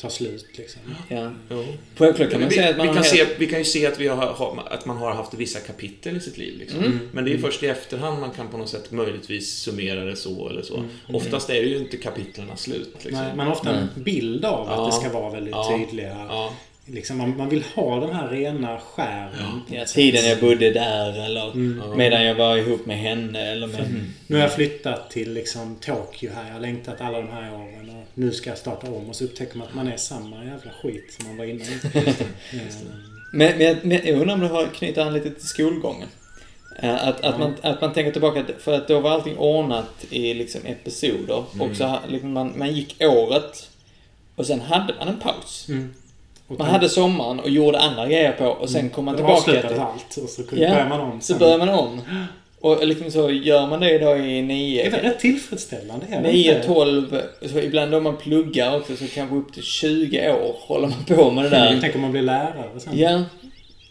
ta 0.01 0.09
slut 0.09 0.57
liksom. 0.57 0.81
Ja. 1.07 1.31
Jo. 1.49 1.65
Självklart 1.97 2.31
kan 2.31 2.39
man 2.39 2.49
vi, 2.49 2.55
säga 2.55 2.69
att 2.69 2.77
man 2.77 2.87
vi, 2.87 2.93
kan 2.93 3.03
helt- 3.03 3.07
se, 3.15 3.25
vi 3.37 3.47
kan 3.47 3.59
ju 3.59 3.65
se 3.65 3.85
att, 3.87 3.99
vi 3.99 4.07
har, 4.07 4.63
att 4.69 4.85
man 4.85 4.97
har 4.97 5.11
haft 5.13 5.33
vissa 5.33 5.59
kapitel 5.59 6.17
i 6.17 6.19
sitt 6.19 6.37
liv. 6.37 6.57
Liksom. 6.59 6.79
Mm. 6.79 6.99
Men 7.11 7.25
det 7.25 7.33
är 7.33 7.37
först 7.37 7.63
i 7.63 7.67
efterhand 7.67 8.19
man 8.19 8.31
kan 8.31 8.47
på 8.47 8.57
något 8.57 8.69
sätt 8.69 8.91
möjligtvis 8.91 9.53
summera 9.53 10.05
det 10.05 10.15
så 10.15 10.49
eller 10.49 10.61
så. 10.61 10.77
Mm. 10.77 10.89
Oftast 11.13 11.49
är 11.49 11.63
ju 11.63 11.77
inte 11.77 11.97
kapitlen 11.97 12.51
slut. 12.57 12.93
Liksom. 13.03 13.23
Nej, 13.23 13.35
man 13.35 13.47
har 13.47 13.53
ofta 13.53 13.75
en 13.75 13.87
bild 13.95 14.45
av 14.45 14.69
att 14.69 14.77
Ja. 14.77 14.85
det 14.85 14.91
ska 14.91 15.19
vara 15.19 15.31
väldigt 15.33 15.51
Ja. 15.55 15.77
tydliga. 15.77 16.25
Ja. 16.29 16.53
Liksom, 16.85 17.17
man, 17.17 17.37
man 17.37 17.49
vill 17.49 17.63
ha 17.75 17.99
den 17.99 18.15
här 18.15 18.27
rena 18.29 18.79
skären. 18.79 19.61
Ja, 19.69 19.85
sätt. 19.85 19.93
tiden 19.95 20.25
jag 20.29 20.39
bodde 20.39 20.71
där 20.71 21.25
eller 21.25 21.51
Mm. 21.51 21.81
medan 21.97 22.25
jag 22.25 22.35
var 22.35 22.57
ihop 22.57 22.85
med 22.85 22.97
henne 22.97 23.51
eller 23.51 23.67
med... 23.67 24.05
Nu 24.27 24.35
har 24.35 24.43
jag 24.43 24.53
flyttat 24.55 25.09
till 25.09 25.33
liksom 25.33 25.75
Tokyo 25.75 26.31
här. 26.35 26.45
Jag 26.47 26.53
har 26.53 26.59
längtat 26.59 27.01
alla 27.01 27.17
de 27.21 27.27
här 27.29 27.53
åren. 27.53 28.00
Nu 28.13 28.31
ska 28.31 28.49
jag 28.49 28.57
starta 28.59 28.87
om 28.91 29.09
och 29.09 29.15
så 29.15 29.23
upptäcker 29.23 29.57
man 29.57 29.67
att 29.67 29.75
man 29.75 29.87
är 29.87 29.97
samma 29.97 30.45
jävla 30.45 30.71
skit 30.81 31.17
som 31.19 31.27
man 31.27 31.37
var 31.37 31.45
innan. 31.45 31.67
Eh, 31.93 32.13
Men, 33.33 33.57
men, 33.57 33.77
men 33.83 33.91
jag 34.07 34.19
undrar 34.21 34.33
om 34.33 34.39
det 34.41 34.47
har 34.47 34.65
knyter 34.67 35.01
an 35.05 35.13
lite 35.13 35.29
till 35.29 35.47
skolgången. 35.47 36.07
Eh, 36.79 37.07
Att, 37.07 37.21
att, 37.23 37.39
man, 37.39 37.53
att 37.61 37.81
man 37.81 37.93
tänker 37.93 38.11
tillbaka, 38.11 38.43
för 38.59 38.73
att 38.73 38.87
då 38.87 38.99
var 38.99 39.11
allting 39.11 39.37
ordnat 39.37 40.05
i 40.09 40.33
liksom 40.33 40.61
episoder. 40.65 41.43
Och 41.59 41.75
så 41.75 41.99
liksom 42.09 42.31
man, 42.33 42.53
man 42.59 42.73
gick 42.75 42.95
året 43.01 43.69
och 44.35 44.45
sen 44.47 44.61
hade 44.61 44.93
man 44.99 45.07
en 45.07 45.19
paus. 45.19 45.65
mm. 45.69 45.93
Man 46.47 46.67
hade 46.69 46.89
sommaren 46.89 47.39
och 47.39 47.49
gjorde 47.49 47.79
andra 47.79 48.07
grejer 48.07 48.31
på 48.31 48.45
och 48.45 48.69
sen 48.69 48.89
kom 48.89 49.05
man 49.05 49.13
Då 49.13 49.17
tillbaka 49.17 49.67
till... 49.69 49.79
allt 49.79 50.17
och 50.23 50.29
så 50.29 50.43
kunde 50.43 50.63
Ja, 50.65 50.89
man 50.89 50.99
om. 50.99 51.21
Så 51.21 51.27
sen. 51.27 51.39
börjar 51.39 51.57
man 51.57 51.69
om. 51.69 52.01
Och 52.61 52.87
liksom 52.87 53.11
så 53.11 53.31
gör 53.31 53.67
man 53.67 53.79
det 53.79 53.97
då 53.97 54.15
i 54.15 54.41
Det 54.41 54.85
är 54.85 54.91
väl 54.91 55.01
nio, 55.01 55.09
rätt 55.09 55.19
tillfredsställande? 55.19 56.05
det 56.09 56.21
nio 56.21 56.55
inte? 56.55 56.67
12, 56.67 57.21
så 57.41 57.59
ibland 57.59 57.95
om 57.95 58.03
man 58.03 58.17
pluggar 58.17 58.77
också 58.77 58.95
så 58.95 59.07
kanske 59.07 59.35
upp 59.35 59.53
till 59.53 59.63
20 59.63 60.31
år 60.31 60.55
håller 60.59 60.87
man 60.87 61.05
på 61.05 61.31
med 61.31 61.43
det 61.43 61.49
där. 61.49 61.77
Tänk 61.81 61.95
om 61.95 62.01
man 62.01 62.11
blir 62.11 62.21
lärare 62.21 62.79
sen. 62.79 62.97
Ja. 62.97 63.23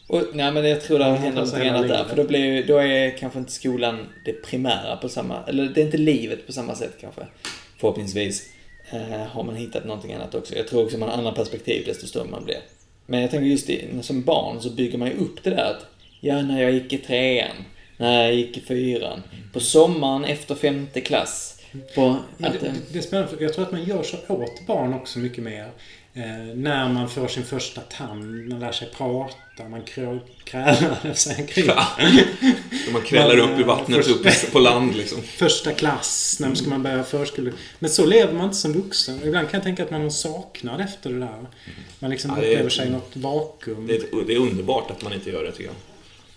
Och, 0.06 0.22
nej 0.32 0.52
men 0.52 0.68
jag 0.68 0.82
tror 0.82 0.98
det 0.98 1.04
händer 1.04 1.40
något 1.40 1.54
annat 1.54 1.88
där. 1.88 2.04
För 2.04 2.16
då, 2.16 2.24
blir, 2.24 2.66
då 2.66 2.78
är 2.78 3.18
kanske 3.18 3.38
inte 3.38 3.52
skolan 3.52 3.98
det 4.24 4.32
primära 4.32 4.96
på 4.96 5.08
samma... 5.08 5.44
Eller 5.46 5.64
det 5.64 5.80
är 5.80 5.84
inte 5.84 5.98
livet 5.98 6.46
på 6.46 6.52
samma 6.52 6.74
sätt 6.74 6.96
kanske. 7.00 7.20
Förhoppningsvis. 7.78 8.48
Eh, 8.90 9.26
har 9.26 9.42
man 9.42 9.56
hittat 9.56 9.84
någonting 9.84 10.12
annat 10.12 10.34
också. 10.34 10.56
Jag 10.56 10.68
tror 10.68 10.84
också 10.84 10.98
man 10.98 11.08
har 11.08 11.16
andra 11.16 11.32
perspektiv 11.32 11.82
desto 11.86 12.06
större 12.06 12.28
man 12.30 12.44
blir. 12.44 12.58
Men 13.06 13.20
jag 13.20 13.30
tänker 13.30 13.46
just 13.46 13.70
i, 13.70 13.84
som 14.02 14.22
barn 14.22 14.60
så 14.60 14.70
bygger 14.70 14.98
man 14.98 15.08
ju 15.08 15.14
upp 15.14 15.44
det 15.44 15.50
där 15.50 15.64
att 15.64 15.86
Ja, 16.20 16.42
när 16.42 16.62
jag 16.62 16.72
gick 16.72 16.92
i 16.92 16.98
trean. 16.98 17.56
När 18.00 18.22
jag 18.24 18.34
gick 18.34 18.56
i 18.56 18.60
fyran. 18.60 19.22
På 19.52 19.60
sommaren 19.60 20.24
efter 20.24 20.54
femte 20.54 21.00
klass. 21.00 21.56
På 21.94 22.16
att, 22.40 22.52
det, 22.52 22.58
det, 22.58 22.74
det 22.92 22.98
är 22.98 23.02
spännande, 23.02 23.36
för 23.36 23.42
jag 23.42 23.52
tror 23.54 23.64
att 23.64 23.72
man 23.72 23.84
gör 23.84 24.02
så 24.02 24.16
åt 24.28 24.66
barn 24.66 24.94
också 24.94 25.18
mycket 25.18 25.44
mer. 25.44 25.70
Eh, 26.14 26.22
när 26.54 26.88
man 26.88 27.08
får 27.08 27.28
sin 27.28 27.44
första 27.44 27.80
tand, 27.80 28.48
man 28.48 28.60
lär 28.60 28.72
sig 28.72 28.88
prata, 28.96 29.68
man 29.70 29.82
krälar, 29.84 30.22
man 32.92 33.02
krälar 33.02 33.38
upp 33.38 33.60
i 33.60 33.62
vattnet, 33.62 34.06
först- 34.06 34.44
upp 34.46 34.52
på 34.52 34.58
land 34.58 34.96
liksom. 34.96 35.22
Första 35.22 35.72
klass, 35.72 36.36
när 36.40 36.54
ska 36.54 36.68
man 36.70 36.82
börja 36.82 37.04
förskola. 37.04 37.50
Men 37.78 37.90
så 37.90 38.06
lever 38.06 38.32
man 38.32 38.44
inte 38.44 38.56
som 38.56 38.72
vuxen. 38.72 39.20
Ibland 39.24 39.50
kan 39.50 39.58
jag 39.58 39.64
tänka 39.64 39.82
att 39.82 39.90
man 39.90 40.02
har 40.02 40.10
saknad 40.10 40.80
efter 40.80 41.10
det 41.10 41.18
där. 41.18 41.46
Man 41.98 42.10
liksom 42.10 42.30
Ja, 42.30 42.36
upplever 42.36 42.70
sig 42.70 42.86
i 42.86 42.90
något 42.90 43.16
vakuum. 43.16 43.86
Det 43.86 43.94
är, 43.96 44.24
det 44.26 44.34
är 44.34 44.38
underbart 44.38 44.90
att 44.90 45.02
man 45.02 45.12
inte 45.12 45.30
gör 45.30 45.44
det 45.44 45.52
tycker 45.52 45.64
jag. 45.64 45.74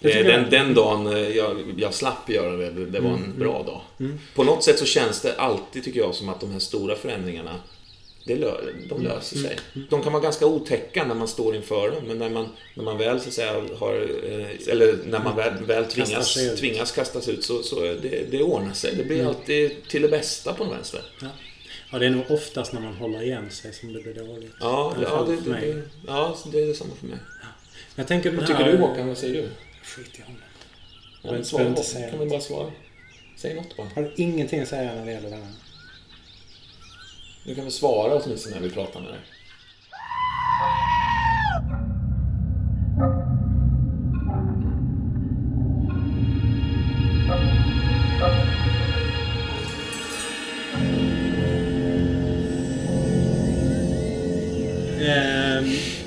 Den, 0.04 0.26
jag. 0.42 0.50
den 0.52 0.74
dagen 0.74 1.08
eh, 1.08 1.30
jag, 1.30 1.58
jag 1.78 1.94
slapp 1.94 2.30
göra 2.30 2.58
det, 2.58 2.86
det 2.86 3.00
var 3.00 3.10
en 3.10 3.34
bra 3.40 3.64
dag. 3.64 3.82
Mm. 4.00 4.20
På 4.36 4.44
något 4.44 4.64
sätt 4.64 4.80
så 4.80 4.86
känns 4.86 5.22
det 5.22 5.36
alltid, 5.36 5.84
tycker 5.84 6.00
jag, 6.00 6.16
som 6.16 6.30
att 6.30 6.40
de 6.40 6.52
här 6.52 6.60
stora 6.60 6.96
förändringarna 6.96 7.60
det 8.26 8.36
lö, 8.36 8.52
de 8.90 8.96
Mm. 8.96 9.04
löser 9.12 9.38
sig. 9.38 9.58
De 9.90 10.04
kan 10.04 10.14
vara 10.14 10.24
ganska 10.24 10.46
otäcka 10.46 11.06
när 11.06 11.16
man 11.16 11.28
står 11.28 11.56
inför 11.56 11.92
dem, 11.92 12.04
men 12.08 12.18
när 12.18 12.30
man, 12.30 12.48
när 12.76 12.84
man 12.84 12.98
väl 12.98 13.20
så 13.22 13.28
att 13.28 13.34
säga 13.34 13.54
har... 13.80 13.94
eh, 14.24 14.72
Eller 14.72 14.96
när 15.06 15.20
man 15.20 15.36
väl, 15.36 15.54
väl 15.66 15.86
tvingas, 15.86 16.34
tvingas 16.60 16.92
kastas 16.92 17.28
ut 17.30 17.44
så, 17.44 17.64
så 17.64 17.80
det, 17.80 18.32
det 18.32 18.44
ordnar 18.44 18.74
sig. 18.74 18.96
Det 18.96 19.04
blir 19.04 19.16
Mm. 19.16 19.28
alltid 19.28 19.72
till 19.88 20.02
det 20.02 20.08
bästa 20.08 20.54
på 20.54 20.64
något 20.64 20.74
vänster. 20.74 21.02
Ja, 21.92 22.00
det 22.00 22.06
är 22.06 22.10
nog 22.10 22.24
oftast 22.30 22.74
när 22.74 22.82
man 22.82 22.94
håller 22.94 23.22
igen 23.24 23.50
sig 23.52 23.74
som 23.74 23.94
det 23.94 24.00
blir 24.04 24.14
dåligt. 24.14 24.52
Ja, 24.60 24.94
ja, 25.02 25.26
det, 25.28 25.52
det, 25.52 25.60
det, 25.74 25.82
ja 26.08 26.38
det 26.52 26.62
är 26.62 26.68
detsamma 26.68 26.92
för 27.00 27.08
mig. 27.08 27.18
Jag 27.96 28.08
tänker 28.08 28.30
den 28.32 28.40
Vad 28.40 28.50
här... 28.50 28.58
tycker 28.58 28.72
du 28.72 28.78
Håkan? 28.78 29.08
Vad 29.08 29.18
säger 29.18 29.34
du? 29.42 29.50
Skit 29.84 30.20
i 30.20 30.22
honom. 30.22 30.42
Ja, 31.22 31.30
behöver 31.30 31.44
svara, 31.44 31.68
inte 31.68 31.84
säga 31.84 32.10
kan 32.10 32.20
man 32.20 32.30
bara 32.30 32.42
svara? 32.42 32.72
Säg 33.38 33.54
något 33.54 33.78
bara. 33.78 33.88
Har 33.96 34.02
du 34.02 34.14
ingenting 34.18 34.60
att 34.60 34.68
säga 34.68 34.96
när 34.96 35.06
det 35.06 35.12
gäller 35.12 35.30
det 35.30 35.36
här? 35.36 35.54
Du 37.46 37.56
kan 37.56 37.64
väl 37.64 37.74
svara 37.74 38.16
åtminstone 38.16 38.56
när 38.56 38.62
vi 38.62 38.70
pratar 38.70 39.02
med 39.02 39.10
dig. 39.10 39.20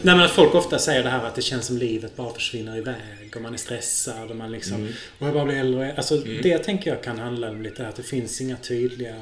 Nej 0.06 0.14
men 0.16 0.24
att 0.24 0.30
folk 0.30 0.54
ofta 0.54 0.78
säger 0.78 1.02
det 1.02 1.08
här 1.10 1.24
att 1.26 1.34
det 1.34 1.42
känns 1.42 1.66
som 1.66 1.76
livet 1.78 2.16
bara 2.16 2.34
försvinner 2.34 2.76
iväg 2.76 3.32
och 3.36 3.42
man 3.42 3.54
är 3.54 3.58
stressad 3.58 4.30
och 4.30 4.36
man 4.36 4.52
liksom... 4.52 4.88
Och 5.18 5.26
jag 5.26 5.34
bara 5.34 5.44
blir 5.44 5.56
äldre. 5.56 5.94
Alltså 5.96 6.16
det 6.16 6.58
tänker 6.58 6.90
jag 6.90 7.02
kan 7.02 7.18
handla 7.18 7.50
om 7.50 7.62
lite 7.62 7.88
att 7.88 7.96
det 7.96 8.02
finns 8.02 8.40
inga 8.40 8.56
tydliga... 8.56 9.16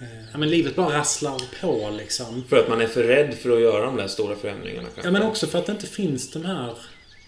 Eh, 0.00 0.06
ja 0.32 0.38
men 0.38 0.50
livet 0.50 0.76
bara 0.76 0.98
rasslar 0.98 1.40
på 1.60 1.90
liksom. 1.98 2.44
För 2.48 2.56
att 2.56 2.68
man 2.68 2.80
är 2.80 2.86
för 2.86 3.02
rädd 3.04 3.34
för 3.34 3.50
att 3.56 3.60
göra 3.60 3.84
de 3.86 3.96
där 3.96 4.08
stora 4.08 4.36
förändringarna 4.36 4.88
kanske. 4.94 5.06
Ja 5.08 5.10
men 5.12 5.22
också 5.22 5.46
för 5.46 5.58
att 5.58 5.66
det 5.66 5.72
inte 5.72 5.86
finns 5.86 6.30
de 6.30 6.44
här... 6.44 6.74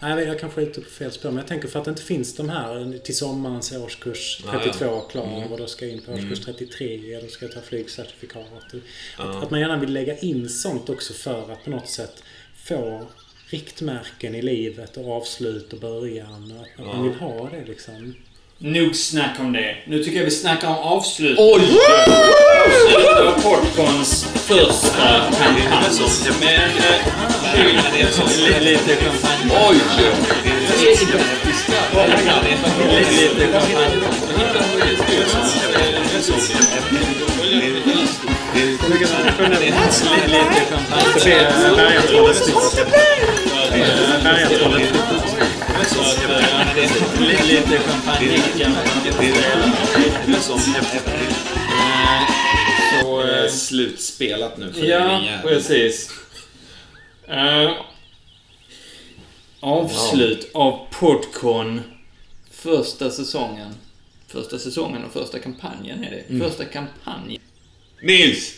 Nej, 0.00 0.24
jag 0.26 0.40
kanske 0.40 0.60
är 0.62 0.66
ute 0.66 0.80
på 0.80 0.90
fel 0.90 1.12
spår 1.12 1.28
men 1.30 1.38
jag 1.38 1.46
tänker 1.46 1.68
för 1.68 1.78
att 1.78 1.84
det 1.84 1.90
inte 1.90 2.02
finns 2.02 2.36
de 2.36 2.48
här 2.48 2.98
till 3.04 3.16
sommaren 3.16 3.62
så 3.62 3.74
är 3.74 3.82
årskurs 3.84 4.40
Ja, 4.46 4.50
ja. 4.52 4.72
32 4.72 5.00
klar 5.00 5.24
Mm. 5.36 5.52
och 5.52 5.58
då 5.58 5.66
ska 5.66 5.84
jag 5.84 5.94
in 5.94 6.00
på 6.02 6.12
årskurs 6.12 6.40
33 6.44 7.16
och 7.16 7.22
då 7.22 7.28
ska 7.28 7.44
jag 7.44 7.54
ta 7.54 7.60
flygcertifikat. 7.60 8.42
Att, 8.56 8.74
Ja. 9.18 9.42
att 9.42 9.50
man 9.50 9.60
gärna 9.60 9.76
vill 9.76 9.92
lägga 9.92 10.18
in 10.18 10.48
sånt 10.48 10.88
också 10.90 11.12
för 11.12 11.52
att 11.52 11.64
på 11.64 11.70
något 11.70 11.88
sätt 11.88 12.22
få 12.68 13.06
riktmärken 13.50 14.34
i 14.34 14.42
livet 14.42 14.96
och 14.96 15.16
avslut 15.16 15.72
och 15.72 15.78
början. 15.78 16.54
Att, 16.60 16.80
att 16.80 16.86
man 16.86 16.96
Ja. 16.96 17.02
vill 17.02 17.20
ha 17.20 17.48
det 17.50 17.64
liksom. 17.66 18.14
Nog 18.58 18.96
snack 18.96 19.40
om 19.40 19.52
det. 19.52 19.76
Nu 19.86 20.04
tycker 20.04 20.18
jag 20.18 20.24
vi 20.24 20.30
snackar 20.30 20.68
om 20.68 20.74
avslut. 20.74 21.38
Oj! 21.38 21.62
Portcons 23.42 24.24
första 24.34 25.20
kampanj. 25.38 25.68
Men... 26.40 26.70
eh, 26.70 26.70
li- 28.38 28.70
Lite 28.70 28.96
champagne. 28.96 29.52
Oj! 29.68 29.76
Lite 30.80 31.06
Lite 36.22 36.38
champagne. 47.78 48.42
Det 49.04 49.18
blir 49.18 49.32
Lite 49.32 49.58
champagne 50.22 50.26
kan 50.26 50.42
Så... 53.02 53.48
Slutspelat 53.48 54.56
nu 54.56 54.72
för 54.72 54.84
Ja, 54.84 55.20
precis. 55.42 56.10
Eh, 57.28 57.70
avslut 59.60 60.50
av 60.54 60.86
Podcon 60.90 61.82
första 62.50 63.10
säsongen. 63.10 63.74
Första 64.32 64.58
säsongen 64.58 65.04
och 65.04 65.12
första 65.12 65.38
kampanjen 65.38 66.04
är 66.04 66.10
det. 66.10 66.38
Första 66.38 66.64
kampanjen. 66.64 67.42
Nils! 68.02 68.54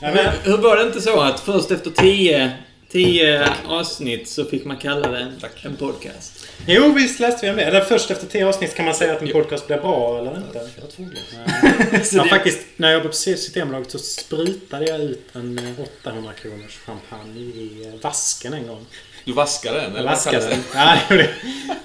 Ja, 0.00 0.10
men, 0.14 0.34
Hur 0.42 0.56
var 0.56 0.76
det 0.76 0.82
inte 0.82 1.00
så 1.00 1.20
att 1.20 1.40
först 1.40 1.70
efter 1.70 1.90
tio, 1.90 2.52
tio 2.90 3.48
avsnitt 3.66 4.28
så 4.28 4.44
fick 4.44 4.64
man 4.64 4.76
kalla 4.76 5.10
det 5.10 5.18
en, 5.18 5.32
en 5.62 5.76
podcast? 5.76 6.46
jo, 6.66 6.92
visst 6.92 7.20
läste 7.20 7.46
vi 7.46 7.50
om 7.50 7.56
det. 7.56 7.62
Eller 7.62 7.80
först 7.80 8.10
efter 8.10 8.26
tio 8.26 8.46
avsnitt 8.46 8.74
kan 8.74 8.84
man 8.84 8.94
säga 8.94 9.12
att 9.12 9.22
en 9.22 9.28
podcast 9.28 9.66
blir 9.66 9.76
bra 9.76 10.18
eller 10.18 10.36
inte. 10.36 10.70
Jag 10.76 10.82
har 10.82 10.90
två 10.90 11.02
glas. 11.02 12.12
Ja, 12.12 12.24
faktiskt, 12.30 12.60
när 12.76 12.88
jag 12.88 12.94
jobbade 12.94 13.08
på 13.08 13.14
Systembolaget 13.14 13.90
så 13.90 13.98
sprutade 13.98 14.86
jag 14.86 15.00
ut 15.00 15.28
en 15.32 15.58
eh, 15.58 15.80
800 16.02 16.32
kronors 16.32 16.78
champagne 16.78 17.40
i 17.40 17.86
eh, 17.86 18.00
vasken 18.00 18.52
en 18.52 18.66
gång. 18.66 18.86
Du 19.24 19.32
vaskade 19.32 19.80
den, 19.80 19.96
eller 19.96 20.10
vaskade 20.10 20.48
den. 20.48 20.58
Ja. 20.74 20.96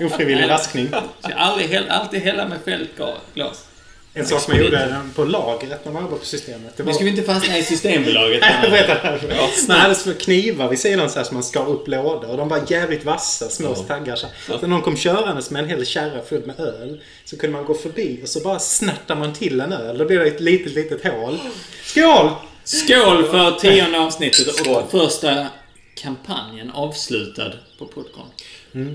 Ofrivillig 0.06 0.48
vaskning. 0.48 0.90
Jag 1.22 1.32
aldrig, 1.36 1.76
alltid 1.90 2.22
hälla 2.22 2.48
med 2.48 2.58
fältglas. 2.66 3.66
En 4.14 4.26
sak 4.26 4.42
som 4.42 4.54
jag 4.56 4.64
gjorde 4.64 4.96
på 5.16 5.24
lagret 5.24 5.86
när 5.86 5.92
man 5.92 6.02
jobbade 6.04 6.20
på 6.20 6.26
Systemet. 6.26 6.78
Det 6.78 6.84
Nu 6.84 6.88
var... 6.88 6.94
ska 6.94 7.04
vi 7.04 7.10
inte 7.10 7.24
fastna 7.24 7.58
i 7.58 7.64
Systembolaget. 7.64 8.42
Det. 8.62 9.68
Man 9.68 9.78
hade 9.80 9.96
så 9.96 10.14
knivar 10.14 10.68
vid 10.70 10.80
sidan 10.80 11.10
så 11.10 11.18
här 11.20 11.24
som 11.26 11.34
man 11.36 11.44
skar 11.44 11.70
upp 11.70 11.88
lådor. 11.88 12.30
Och 12.30 12.38
de 12.38 12.50
var 12.50 12.62
jävligt 12.68 13.06
vassa, 13.06 13.50
små 13.50 13.68
Ja. 13.78 13.84
taggar. 13.84 14.16
Så 14.16 14.28
när 14.62 14.68
någon 14.68 14.82
kom 14.82 14.98
körandes 14.98 15.50
med 15.52 15.64
en 15.64 15.70
hel 15.70 15.86
kärra 15.86 16.22
full 16.30 16.46
med 16.46 16.60
öl 16.60 17.02
så 17.26 17.38
kunde 17.38 17.58
man 17.58 17.66
gå 17.66 17.74
förbi 17.74 18.20
och 18.24 18.30
så 18.30 18.40
bara 18.40 18.60
snärtar 18.60 19.16
man 19.16 19.34
till 19.34 19.60
en 19.60 19.74
öl. 19.74 19.98
Då 19.98 20.06
blir 20.06 20.20
det 20.20 20.28
ett 20.28 20.40
litet, 20.42 20.74
litet 20.76 21.04
hål. 21.14 21.40
Skål! 21.84 22.30
Skål 22.64 23.28
för 23.32 23.52
tionde 23.60 24.00
avsnittet 24.00 24.68
och 24.68 24.92
första 24.92 25.48
kampanjen 26.02 26.72
avslutad 26.72 27.54
på 27.78 27.86
Podcon. 27.86 28.28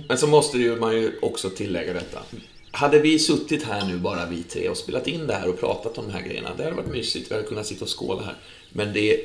Men 0.08 0.18
så 0.18 0.26
måste 0.26 0.58
ju 0.58 0.76
man 0.76 0.94
ju 0.96 1.18
också 1.22 1.50
tillägga 1.50 1.92
detta. 1.92 2.22
Hade 2.70 2.98
vi 2.98 3.18
suttit 3.18 3.62
här 3.62 3.86
nu, 3.86 3.96
bara 3.96 4.26
vi 4.26 4.42
tre, 4.42 4.68
och 4.68 4.76
spelat 4.76 5.06
in 5.08 5.26
det 5.26 5.34
här 5.34 5.48
och 5.48 5.60
pratat 5.60 5.98
om 5.98 6.06
de 6.06 6.12
här 6.12 6.22
grejerna, 6.22 6.50
det 6.56 6.64
hade 6.64 6.76
varit 6.76 6.90
mysigt. 6.90 7.30
Vi 7.30 7.34
hade 7.34 7.46
kunnat 7.46 7.66
sitta 7.66 7.84
och 7.84 7.98
skåla 7.98 8.22
här. 8.22 8.34
Men 8.72 8.92
det, 8.92 9.20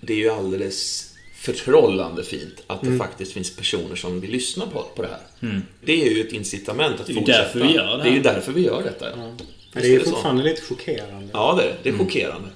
det 0.00 0.12
är 0.12 0.18
ju 0.18 0.30
alldeles 0.30 1.08
förtrollande 1.34 2.24
fint 2.24 2.62
att 2.66 2.82
det 2.82 2.98
faktiskt 2.98 3.32
finns 3.32 3.56
personer 3.56 3.96
som 3.96 4.20
vill 4.20 4.30
lyssna 4.30 4.66
på, 4.66 4.82
på 4.96 5.02
det 5.02 5.08
här. 5.08 5.60
Det 5.84 5.92
är 6.06 6.10
ju 6.10 6.20
ett 6.20 6.32
incitament 6.32 7.00
att 7.00 7.06
Det 7.06 7.12
är 7.12 7.14
ju 7.14 7.20
fortsätta. 7.20 7.42
därför 7.42 7.58
vi 7.60 7.74
gör 7.74 7.96
det 7.98 8.02
Det 8.02 8.08
är 8.08 8.14
ju 8.14 8.22
därför 8.22 8.52
vi 8.52 8.64
gör 8.64 8.82
detta. 8.82 9.10
Ja. 9.10 9.32
Men 9.72 9.82
det 9.82 9.94
är 9.94 10.00
så? 10.00 10.10
fortfarande 10.10 10.42
lite 10.42 10.62
chockerande. 10.62 11.28
Ja, 11.32 11.54
det 11.58 11.62
är 11.62 11.76
det. 11.82 11.88
Är 11.88 11.98
chockerande. 11.98 12.48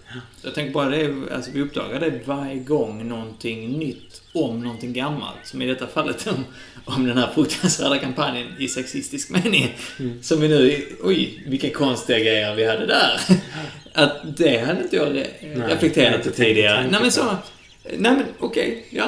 Jag 0.42 0.54
tänker 0.54 0.72
bara 0.72 0.88
det, 0.88 1.14
alltså 1.34 1.50
vi 1.54 1.60
uppdagar 1.60 2.00
det 2.00 2.20
varje 2.24 2.54
gång 2.54 3.08
någonting 3.08 3.78
nytt 3.78 4.22
om 4.32 4.62
någonting 4.62 4.92
gammalt. 4.92 5.38
Som 5.44 5.62
i 5.62 5.66
detta 5.66 5.86
fallet 5.86 6.26
om, 6.26 6.44
om 6.84 7.06
den 7.06 7.18
här 7.18 7.30
fruktansvärda 7.34 7.98
kampanjen 7.98 8.46
i 8.58 8.68
sexistisk 8.68 9.30
mening. 9.30 9.76
Som 10.22 10.40
vi 10.40 10.48
nu, 10.48 10.86
oj, 11.02 11.44
vilka 11.46 11.70
konstiga 11.70 12.18
grejer 12.18 12.54
vi 12.54 12.66
hade 12.66 12.86
där. 12.86 13.20
Att 13.92 14.36
det 14.36 14.58
hade 14.58 14.82
inte 14.82 14.96
jag 14.96 15.04
har 15.04 15.68
reflekterat 15.68 16.26
inte 16.26 16.30
tidigare. 16.30 16.86
Nej 16.90 17.00
men 17.00 17.12
så, 17.12 17.36
nej 17.84 18.12
men 18.12 18.24
okej, 18.38 18.86
ja. 18.90 19.06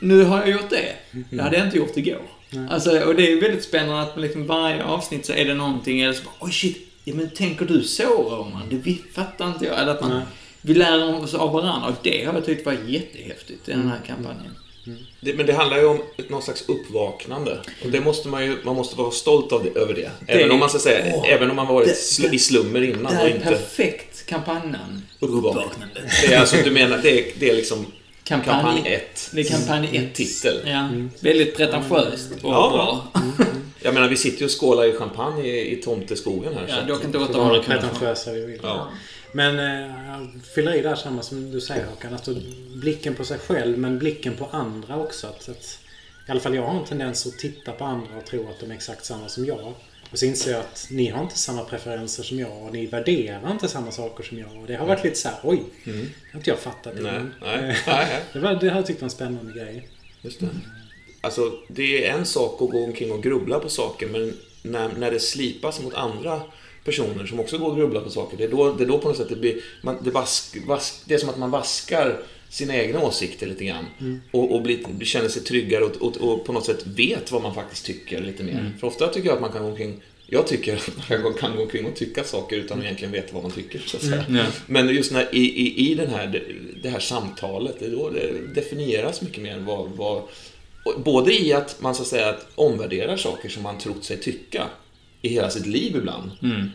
Nu 0.00 0.22
har 0.22 0.38
jag 0.38 0.50
gjort 0.50 0.70
det. 0.70 0.92
Det 1.30 1.42
hade 1.42 1.56
jag 1.56 1.66
inte 1.66 1.76
gjort 1.76 1.96
igår. 1.96 2.22
Alltså, 2.70 3.00
och 3.00 3.14
det 3.14 3.32
är 3.32 3.40
väldigt 3.40 3.64
spännande 3.64 4.02
att 4.02 4.20
liksom 4.20 4.46
varje 4.46 4.84
avsnitt 4.84 5.26
så 5.26 5.32
är 5.32 5.44
det 5.44 5.54
någonting, 5.54 6.00
eller 6.00 6.12
så 6.12 6.24
bara, 6.24 6.34
oj 6.40 6.52
shit, 6.52 6.85
ja, 7.08 7.14
men 7.14 7.30
tänker 7.30 7.64
du 7.66 7.82
så 7.82 8.04
Roman? 8.04 8.62
Det 8.84 8.96
fattar 9.14 9.48
inte 9.48 9.64
jag. 9.64 9.78
Eller 9.82 9.92
att 9.92 10.00
man, 10.00 10.10
Nej. 10.10 10.22
vi 10.60 10.74
lär 10.74 11.22
oss 11.22 11.34
av 11.34 11.52
varandra 11.52 11.88
och 11.88 11.94
det 12.02 12.24
har 12.24 12.34
jag 12.34 12.44
tyckt 12.44 12.66
var 12.66 12.76
jättehäftigt 12.86 13.68
i 13.68 13.72
den 13.72 13.88
här 13.88 14.00
kampanjen. 14.06 14.54
Det, 15.20 15.34
men 15.34 15.46
det 15.46 15.52
handlar 15.52 15.78
ju 15.78 15.84
om 15.86 15.98
ett, 16.18 16.30
någon 16.30 16.42
slags 16.42 16.64
uppvaknande. 16.68 17.58
Och 17.84 17.90
det 17.90 18.00
måste 18.00 18.28
man 18.28 18.44
ju, 18.44 18.56
man 18.64 18.76
måste 18.76 18.96
vara 18.96 19.10
stolt 19.10 19.52
av 19.52 19.64
det, 19.64 19.80
över 19.80 19.94
det. 19.94 20.10
Även 20.26 20.50
om 20.50 20.58
man 20.58 20.68
ska 20.70 20.78
säga, 20.78 21.12
Åh, 21.16 21.24
även 21.32 21.50
om 21.50 21.56
man 21.56 21.66
varit 21.66 21.88
det- 21.88 21.94
sl, 21.94 22.34
i 22.34 22.38
slummer 22.38 22.80
Det 22.80 22.86
innan 22.86 23.06
här 23.14 23.22
och 23.24 23.30
är 23.30 23.34
inte 23.34 23.48
perfekt 23.48 24.26
kampanjnamn. 24.26 25.02
uppvaknande. 25.20 26.00
Det 26.22 26.34
är 26.34 26.40
alltså, 26.40 26.56
du 26.64 26.70
menar, 26.70 26.98
det 26.98 27.10
är, 27.20 27.32
det 27.38 27.50
är 27.50 27.54
liksom 27.56 27.86
Kampanj- 28.24 28.44
kampanj 28.44 28.82
1. 28.84 29.30
Det 29.32 29.40
är 29.40 29.44
kampanj 29.44 29.88
1. 29.96 30.14
Titel. 30.14 30.60
Ja, 30.66 30.88
väldigt 31.20 31.56
pretentiöst 31.56 32.30
och 32.42 32.52
Ja. 32.52 32.70
bra. 33.12 33.22
Jag 33.86 33.94
menar, 33.94 34.08
vi 34.08 34.16
sitter 34.16 34.38
ju 34.38 34.44
och 34.44 34.60
skålar 34.60 34.84
i 34.84 34.92
champagne 34.92 35.42
i, 35.46 35.72
i 35.72 35.82
tomteskogen 35.82 36.54
här. 36.54 36.64
Ja, 36.68 36.74
så 36.74 36.80
att- 36.80 36.88
dock 36.88 37.04
inte 37.04 37.18
Får 37.18 37.24
800 37.24 37.48
vara 37.52 37.62
kronor. 37.62 37.80
pretentiösa 37.80 38.32
vi 38.32 38.44
vill. 38.46 38.60
Ja. 38.62 38.88
Men 39.32 39.58
eh, 39.58 39.96
jag 40.08 40.42
fyller 40.54 40.74
i 40.74 40.82
där 40.82 40.94
samma 40.96 41.22
som 41.22 41.50
du 41.50 41.60
säger 41.60 41.86
Håkan. 41.86 42.12
Alltså, 42.12 42.34
blicken 42.76 43.14
på 43.14 43.24
sig 43.24 43.38
själv 43.38 43.78
men 43.78 43.98
blicken 43.98 44.34
på 44.34 44.46
andra 44.50 44.96
också. 44.96 45.26
Att, 45.26 45.48
att, 45.48 45.78
I 46.28 46.30
alla 46.30 46.40
fall 46.40 46.54
jag 46.54 46.62
har 46.62 46.78
en 46.80 46.84
tendens 46.84 47.26
att 47.26 47.38
titta 47.38 47.72
på 47.72 47.84
andra 47.84 48.16
och 48.18 48.24
tro 48.26 48.48
att 48.50 48.60
de 48.60 48.70
är 48.70 48.74
exakt 48.74 49.04
samma 49.04 49.28
som 49.28 49.44
jag. 49.46 49.74
Och 50.10 50.18
så 50.18 50.24
inser 50.26 50.50
jag 50.52 50.60
att 50.60 50.86
ni 50.90 51.08
har 51.10 51.22
inte 51.22 51.38
samma 51.38 51.64
preferenser 51.64 52.22
som 52.22 52.38
jag 52.38 52.62
och 52.62 52.72
ni 52.72 52.86
värderar 52.86 53.50
inte 53.52 53.68
samma 53.68 53.90
saker 53.90 54.24
som 54.24 54.38
jag. 54.38 54.48
Och 54.60 54.66
det 54.66 54.74
har 54.74 54.86
varit 54.86 55.04
lite 55.04 55.16
så 55.16 55.28
här, 55.28 55.38
oj, 55.42 55.62
det 55.84 55.90
har 56.32 56.38
inte 56.38 56.50
jag 56.50 56.58
fattat 56.58 56.98
innan. 56.98 57.32
nej, 57.42 57.54
Eh, 57.58 57.60
nej, 57.66 57.76
nej. 57.86 58.22
Det, 58.32 58.38
var, 58.38 58.54
det 58.54 58.68
har 58.68 58.76
jag 58.76 58.86
tyckt 58.86 59.00
var 59.00 59.06
en 59.06 59.10
spännande 59.10 59.52
grej. 59.52 59.88
Just 60.22 60.40
det. 60.40 60.46
Alltså, 61.26 61.52
det 61.68 62.06
är 62.06 62.12
en 62.12 62.26
sak 62.26 62.62
att 62.62 62.70
gå 62.70 62.84
omkring 62.84 63.12
och 63.12 63.22
grubbla 63.22 63.58
på 63.58 63.68
saker, 63.68 64.08
men 64.08 64.36
när, 64.62 64.88
när 64.98 65.10
det 65.10 65.20
slipas 65.20 65.82
mot 65.82 65.94
andra 65.94 66.40
personer 66.84 67.26
som 67.26 67.40
också 67.40 67.58
går 67.58 67.70
och 67.70 67.76
grubblar 67.76 68.00
på 68.00 68.10
saker, 68.10 68.36
det 68.36 68.44
är 68.44 68.48
då, 68.48 68.72
det 68.72 68.84
är 68.84 68.88
då 68.88 68.98
på 68.98 69.08
något 69.08 69.16
sätt 69.16 69.28
det 69.28 69.36
blir... 69.36 69.60
Man, 69.82 69.96
det, 70.04 70.10
vask, 70.10 70.56
vask, 70.66 70.94
det 71.04 71.14
är 71.14 71.18
som 71.18 71.28
att 71.28 71.38
man 71.38 71.50
vaskar 71.50 72.18
sina 72.48 72.76
egna 72.76 73.00
åsikter 73.00 73.46
lite 73.46 73.64
grann. 73.64 73.84
Och, 74.30 74.54
och 74.54 74.62
blir, 74.62 75.04
känner 75.04 75.28
sig 75.28 75.42
tryggare 75.42 75.84
och, 75.84 75.96
och, 75.96 76.16
och 76.16 76.44
på 76.44 76.52
något 76.52 76.66
sätt 76.66 76.86
vet 76.86 77.32
vad 77.32 77.42
man 77.42 77.54
faktiskt 77.54 77.86
tycker 77.86 78.20
lite 78.20 78.42
mer. 78.42 78.72
För 78.80 78.86
ofta 78.86 79.08
tycker 79.08 79.28
jag 79.28 79.34
att 79.34 79.40
man 79.40 79.52
kan 79.52 79.62
gå 79.62 79.68
omkring 79.68 80.00
jag 80.28 80.46
tycker 80.46 80.76
att 80.76 81.22
man 81.22 81.34
kan 81.34 81.56
gå 81.56 81.62
omkring 81.62 81.86
och 81.86 81.96
tycka 81.96 82.24
saker 82.24 82.56
utan 82.56 82.78
att 82.78 82.84
egentligen 82.84 83.12
veta 83.12 83.34
vad 83.34 83.42
man 83.42 83.52
tycker. 83.52 83.78
Så 83.78 83.96
att 83.96 84.02
säga. 84.02 84.24
Ja. 84.28 84.44
Men 84.66 84.88
just 84.88 85.12
när, 85.12 85.34
i, 85.34 85.40
i, 85.40 85.90
i 85.90 85.94
den 85.94 86.10
här, 86.10 86.42
det 86.82 86.88
här 86.88 86.98
samtalet, 86.98 87.76
det 87.78 87.88
då 87.88 88.10
det 88.10 88.54
definieras 88.54 89.22
mycket 89.22 89.42
mer 89.42 89.58
vad, 89.58 89.90
vad, 89.90 90.22
Både 90.96 91.32
i 91.42 91.52
att 91.52 91.76
man 91.80 91.94
så 91.94 92.02
att 92.02 92.08
säga 92.08 92.28
att 92.28 92.46
omvärderar 92.54 93.16
saker 93.16 93.48
som 93.48 93.62
man 93.62 93.78
trott 93.78 94.04
sig 94.04 94.16
tycka 94.20 94.66
i 95.22 95.28
hela 95.28 95.50
sitt 95.50 95.66
liv 95.66 95.96
ibland. 95.96 96.30
Mm. 96.42 96.70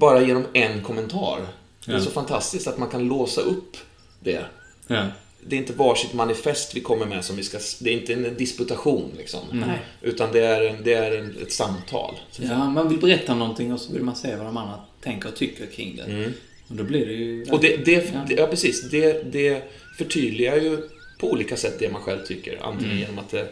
Bara 0.00 0.22
genom 0.22 0.44
en 0.52 0.82
kommentar. 0.82 1.40
Det 1.86 1.92
är 1.92 1.96
Ja. 1.96 2.00
så 2.02 2.10
fantastiskt 2.10 2.66
att 2.66 2.78
man 2.78 2.88
kan 2.90 3.04
låsa 3.08 3.40
upp 3.40 3.76
det. 4.20 4.44
Ja. 4.86 5.06
Det 5.46 5.56
är 5.56 5.60
inte 5.60 5.72
varsitt 5.72 6.12
manifest 6.14 6.76
vi 6.76 6.80
kommer 6.80 7.06
med 7.06 7.24
som 7.24 7.36
vi 7.36 7.42
ska... 7.42 7.58
Det 7.80 7.90
är 7.90 7.94
inte 7.94 8.12
en 8.12 8.36
disputation 8.36 9.10
liksom. 9.18 9.40
Nej. 9.52 9.78
Utan 10.02 10.32
det 10.32 10.40
är, 10.46 10.78
det 10.84 10.94
är 10.94 11.34
ett 11.42 11.52
samtal. 11.52 12.14
ja, 12.40 12.70
man 12.70 12.88
vill 12.88 12.98
berätta 12.98 13.34
någonting 13.34 13.72
och 13.72 13.80
så 13.80 13.92
vill 13.92 14.02
man 14.02 14.16
se 14.16 14.36
vad 14.36 14.46
de 14.46 14.56
andra 14.56 14.74
tänker 15.02 15.28
och 15.28 15.36
tycker 15.36 15.66
kring 15.66 15.96
det. 15.96 16.02
Mm. 16.02 16.32
Och 16.68 16.74
då 16.76 16.84
blir 16.84 17.06
det 17.06 17.12
ju... 17.12 17.44
Och 17.50 17.60
det, 17.60 17.76
det, 17.76 17.92
Ja. 18.14 18.20
det, 18.28 18.34
ja, 18.34 18.46
precis. 18.46 18.90
Det, 18.90 19.32
det 19.32 19.62
förtydligar 19.98 20.56
ju 20.56 20.88
på 21.20 21.30
olika 21.32 21.56
sätt 21.56 21.78
det 21.78 21.92
man 21.92 22.02
själv 22.02 22.26
tycker. 22.26 22.58
Antingen 22.62 22.90
Mm. 22.90 22.98
genom 23.02 23.18
att 23.18 23.30
det, 23.30 23.48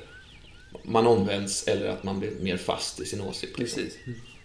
man 0.84 1.06
omvänds 1.06 1.68
eller 1.68 1.88
att 1.88 2.04
man 2.04 2.20
blir 2.20 2.30
mer 2.40 2.56
fast 2.56 3.00
i 3.00 3.04
sin 3.04 3.20
åsikt. 3.20 3.56
Precis. 3.56 3.94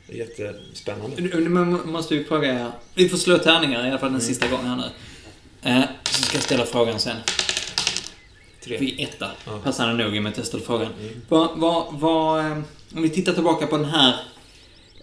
Det 0.08 0.14
är 0.14 0.18
jättespännande. 0.18 1.50
Man 1.50 1.92
måste 1.92 2.16
vi 2.16 2.24
fråga... 2.24 2.72
Vi 2.94 3.10
får 3.10 3.18
slå 3.18 3.38
tärningar 3.38 3.86
i 3.88 3.90
alla 3.90 4.00
fall 4.00 4.12
den 4.12 4.22
sista 4.22 4.48
gången 4.48 4.66
här 4.66 4.76
nu. 4.76 4.84
Eh, 5.70 5.84
så 6.04 6.24
ska 6.24 6.38
jag 6.38 6.44
ställa 6.44 6.66
frågan 6.66 7.00
sen. 7.00 7.18
Tre. 8.64 8.78
Vi 8.78 9.04
etta. 9.04 9.32
Ja. 9.46 9.60
Passande 9.64 10.04
nog 10.04 10.16
i 10.16 10.20
och 10.20 10.24
med 10.24 10.32
att 10.32 10.38
jag 10.38 10.46
ställde 10.46 10.66
frågan. 10.66 10.88
Vad, 11.30 11.50
vad, 11.56 11.86
vad, 11.92 12.40
eh, 12.46 12.58
om 12.96 13.02
vi 13.02 13.10
tittar 13.10 13.34
tillbaka 13.34 13.68
på 13.68 13.78
den 13.78 13.86
här, 13.86 14.14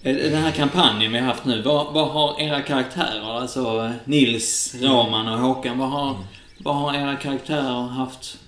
eh, 0.02 0.14
den 0.14 0.42
här 0.42 0.50
kampanjen 0.50 1.12
vi 1.12 1.18
har 1.18 1.26
haft 1.26 1.44
nu. 1.44 1.62
Vad, 1.62 1.94
vad 1.94 2.08
har 2.08 2.40
era 2.40 2.62
karaktärer, 2.62 3.40
alltså 3.40 3.84
eh, 3.84 3.90
Nils, 4.04 4.74
Roman 4.80 5.28
och 5.28 5.38
Håkan, 5.38 5.78
vad 5.78 5.88
har, 5.90 6.16
vad 6.64 6.74
har 6.76 6.94
era 6.94 7.16
karaktärer 7.16 7.82
haft 7.86 8.38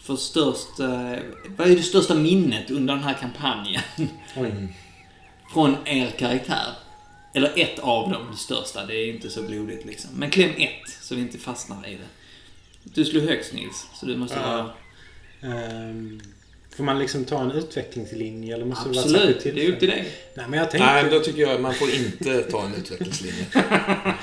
för 0.00 0.16
störst... 0.16 0.80
eh, 0.80 1.12
Vad 1.56 1.70
är 1.70 1.76
det 1.76 1.82
största 1.82 2.14
minnet 2.14 2.70
under 2.70 2.94
den 2.94 3.02
här 3.02 3.14
kampanjen? 3.20 3.82
Oj. 4.36 4.52
Från 5.52 5.76
er 5.84 6.10
karaktär? 6.10 6.66
Eller 7.34 7.52
ett 7.56 7.78
av 7.78 8.10
dem, 8.12 8.22
det 8.32 8.36
största. 8.36 8.86
Det 8.86 8.94
är 8.96 9.14
inte 9.14 9.30
så 9.30 9.42
blodigt 9.42 9.84
liksom. 9.84 10.10
Men 10.14 10.30
kläm 10.30 10.50
ett, 10.58 10.90
så 11.02 11.14
vi 11.14 11.20
inte 11.20 11.38
fastnar 11.38 11.88
i 11.88 11.90
det. 11.94 12.08
Du 12.82 13.04
slog 13.04 13.22
högst 13.22 13.52
Nils, 13.52 13.86
så 13.94 14.06
du 14.06 14.16
måste 14.16 14.36
Ja. 14.36 14.46
vara... 14.52 14.70
Ehm, 15.54 16.20
får 16.76 16.84
man 16.84 16.98
liksom 16.98 17.24
ta 17.24 17.40
en 17.42 17.50
utvecklingslinje 17.50 18.54
eller 18.54 18.64
måste 18.64 18.88
det 18.88 18.94
vara 18.94 19.04
Absolut, 19.04 19.42
det 19.44 19.66
är 19.66 19.72
upp 19.72 19.78
till 19.78 19.88
dig. 19.88 20.08
Nej, 20.34 20.46
men 20.48 20.58
jag 20.58 20.70
tänkte... 20.70 20.92
Nej, 20.92 21.10
då 21.10 21.20
tycker 21.20 21.42
jag 21.42 21.60
man 21.60 21.74
får 21.74 21.90
inte 21.90 22.42
ta 22.42 22.64
en 22.64 22.74
utvecklingslinje. 22.74 23.46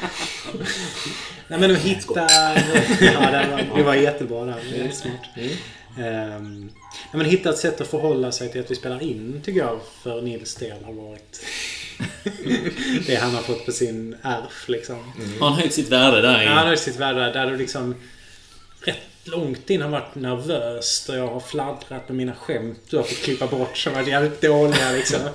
Nej 1.52 1.60
men 1.60 1.72
att 1.72 1.78
hitta... 1.78 2.14
ja, 2.16 2.56
det 3.02 3.47
var, 3.72 3.78
det 3.78 3.84
var 3.84 3.95
jättebra 3.95 4.45
där. 4.45 4.56
Det 4.72 4.82
är 4.82 4.91
smart. 4.91 5.14
Mm. 5.36 6.36
Um, 6.36 6.62
nej, 6.84 7.12
men 7.12 7.26
hitta 7.26 7.49
ett 7.49 7.58
sätt 7.58 7.82
att 7.82 7.88
förhålla 7.88 8.32
sig 8.32 8.52
till 8.52 8.62
att 8.62 8.72
vi 8.72 8.76
spelar 8.76 9.04
in 9.04 9.41
tycker 9.45 9.60
jag 9.60 9.80
för 10.04 10.22
Nils 10.22 10.56
del 10.56 10.84
har 10.84 10.93
varit 10.93 11.45
det 13.08 13.16
han 13.16 13.36
har 13.36 13.41
fått 13.41 13.66
på 13.66 13.72
sin 13.72 14.16
ärf 14.22 14.70
liksom. 14.70 15.14
Har 15.39 15.49
han 15.49 15.60
höjt 15.60 15.74
sitt 15.74 15.89
värde 15.89 16.22
där. 16.22 16.43
Ja, 16.43 16.49
han 16.49 16.68
har 16.68 16.76
sitt 16.76 16.99
värde 16.99 17.20
där. 17.20 17.34
Där 17.34 17.52
du 17.52 17.58
liksom 17.58 17.95
rätt 18.86 19.11
långt 19.24 19.69
in 19.69 19.82
har 19.82 19.89
varit 19.89 20.15
nervös. 20.15 21.05
Där 21.07 21.17
jag 21.17 21.28
har 21.28 21.39
fladdrat 21.39 22.07
med 22.07 22.17
mina 22.17 22.36
skämt. 22.36 22.80
Du 22.89 22.97
har 22.97 23.03
fått 23.03 23.17
klippa 23.17 23.47
bort 23.47 23.78
som 23.78 23.93
varit 23.93 24.07
jävligt 24.07 24.41
dåliga 24.41 24.91
liksom. 24.91 25.19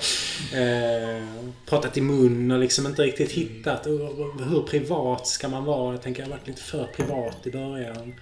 Eh, 0.53 1.23
pratat 1.67 1.97
i 1.97 2.01
mun 2.01 2.51
och 2.51 2.59
liksom 2.59 2.87
inte 2.87 3.03
riktigt 3.03 3.33
hittat. 3.33 3.87
Hur 3.87 4.63
privat 4.63 5.27
ska 5.27 5.49
man 5.49 5.65
vara? 5.65 5.93
Jag 5.95 6.03
tänker 6.03 6.23
jag 6.23 6.29
har 6.29 6.37
varit 6.37 6.47
lite 6.47 6.63
för 6.63 6.85
privat 6.85 7.47
i 7.47 7.51
början. 7.51 8.15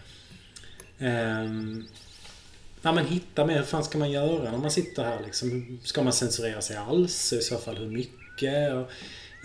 Eh, 0.99 1.45
ja 2.83 2.93
men 2.93 3.07
hitta 3.07 3.47
med 3.47 3.57
hur 3.57 3.63
fan 3.63 3.85
ska 3.85 3.99
man 3.99 4.11
göra 4.11 4.51
när 4.51 4.59
man 4.59 4.71
sitter 4.71 5.05
här 5.05 5.21
liksom? 5.25 5.79
Ska 5.85 6.03
man 6.03 6.13
censurera 6.13 6.61
sig 6.61 6.77
alls? 6.77 7.33
I 7.33 7.41
så 7.41 7.59
fall 7.59 7.77
hur 7.77 7.87
mycket? 7.87 8.73
Och, 8.73 8.91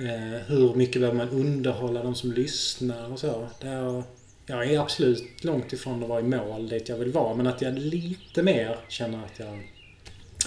eh, 0.06 0.42
hur 0.48 0.76
mycket 0.76 1.02
behöver 1.02 1.18
man 1.18 1.30
underhålla 1.30 2.04
de 2.04 2.16
som 2.16 2.32
lyssnar 2.32 3.12
och 3.12 3.20
så. 3.20 3.48
Där, 3.62 4.04
jag 4.50 4.72
är 4.72 4.80
absolut 4.80 5.44
långt 5.44 5.74
ifrån 5.74 6.04
att 6.04 6.10
vara 6.10 6.20
i 6.20 6.24
mål 6.24 6.70
dit 6.70 6.90
jag 6.90 6.98
vill 6.98 7.12
vara. 7.12 7.36
Men 7.36 7.48
att 7.48 7.62
jag 7.62 7.80
lite 7.80 8.44
mer 8.44 8.78
känner 8.88 9.18
att 9.18 9.40
jag... 9.40 9.68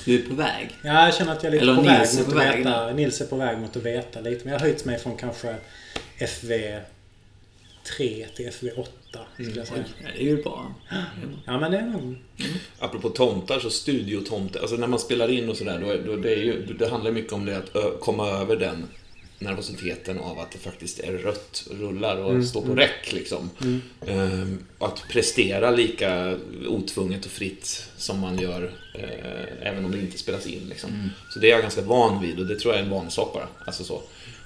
Du 0.05 0.15
är 0.15 0.29
på 0.29 0.35
väg? 0.35 0.71
Ja, 0.83 1.05
jag 1.05 1.15
känner 1.15 1.33
att 1.33 1.43
jag 1.43 1.55
är 1.55 1.61
lite 1.61 1.63
Eller 1.63 1.75
på 1.75 1.83
Nils 1.83 2.15
väg 2.15 2.19
är 2.19 2.25
mot 2.25 2.33
på 2.33 2.39
att 2.39 2.47
väg 2.47 2.59
veta. 2.59 2.93
Nils 2.93 3.21
är 3.21 3.27
på 3.27 3.37
väg 3.37 3.59
mot 3.59 3.77
att 3.77 3.83
veta 3.83 4.21
lite. 4.21 4.45
Men 4.45 4.53
jag 4.53 4.61
har 4.61 4.67
höjt 4.67 4.85
mig 4.85 4.99
från 4.99 5.17
kanske 5.17 5.57
FV 6.19 6.81
3 7.97 8.27
till 8.37 8.49
FV 8.49 8.69
8. 8.77 8.91
Skulle 9.35 9.57
jag 9.57 9.67
säga. 9.67 9.85
Ja, 10.03 10.09
det 10.17 10.23
är 10.23 10.27
ju 10.27 10.43
bra. 10.43 10.75
Ja, 11.45 11.59
men 11.59 11.73
det 11.73 11.79
är 11.79 11.87
nog... 11.87 12.17
Apropå 12.79 13.09
tomtar, 13.09 13.61
så 13.61 13.71
studiotomtar. 13.71 14.61
Alltså 14.61 14.77
när 14.77 14.87
man 14.87 14.99
spelar 14.99 15.31
in 15.31 15.49
och 15.49 15.57
sådär, 15.57 15.79
då, 15.79 16.13
då 16.13 16.17
det, 16.17 16.33
är 16.33 16.43
ju, 16.43 16.77
det 16.79 16.89
handlar 16.89 17.11
mycket 17.11 17.33
om 17.33 17.45
det 17.45 17.57
att 17.57 17.77
ö, 17.77 17.91
komma 18.01 18.29
över 18.29 18.57
den 18.57 18.89
nervositeten 19.43 20.19
av 20.19 20.39
att 20.39 20.51
det 20.51 20.59
faktiskt 20.59 21.01
är 21.01 21.13
rött, 21.13 21.65
rullar 21.71 22.17
och 22.17 22.31
Mm, 22.31 22.45
står 22.45 22.61
på 22.61 22.67
mm. 22.67 22.79
räck 22.79 23.13
liksom. 23.13 23.51
Mm. 23.61 23.81
Ehm, 24.07 24.65
att 24.79 25.05
prestera 25.09 25.71
lika 25.71 26.37
otvunget 26.69 27.25
och 27.25 27.31
fritt 27.31 27.89
som 27.97 28.21
man 28.21 28.39
gör 28.39 28.73
eh, 28.95 29.69
även 29.69 29.85
om 29.85 29.91
det 29.91 29.99
inte 29.99 30.19
spelas 30.19 30.47
in. 30.47 30.69
Liksom. 30.69 30.91
Mm. 30.91 31.09
Så 31.31 31.39
det 31.39 31.47
är 31.47 31.51
jag 31.51 31.63
ganska 31.63 31.83
van 31.83 32.23
vid 32.23 32.39
och 32.39 32.47
det 32.47 32.57
tror 32.57 32.75
jag 32.75 32.81
är 32.81 32.85
en 32.85 32.91
vanlig 32.91 33.13
sak 33.13 33.35
bara. 33.35 33.49
Alltså 33.67 33.85
så. 33.85 34.03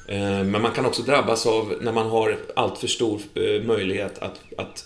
Ehm, 0.09 0.51
men 0.51 0.62
man 0.62 0.72
kan 0.72 0.86
också 0.86 1.03
drabbas 1.03 1.47
av 1.47 1.74
när 1.80 1.92
man 1.92 2.07
har 2.07 2.38
allt 2.57 2.78
för 2.78 2.86
stor 2.86 3.20
eh, 3.34 3.62
möjlighet 3.62 4.18
att, 4.18 4.40
att 4.57 4.84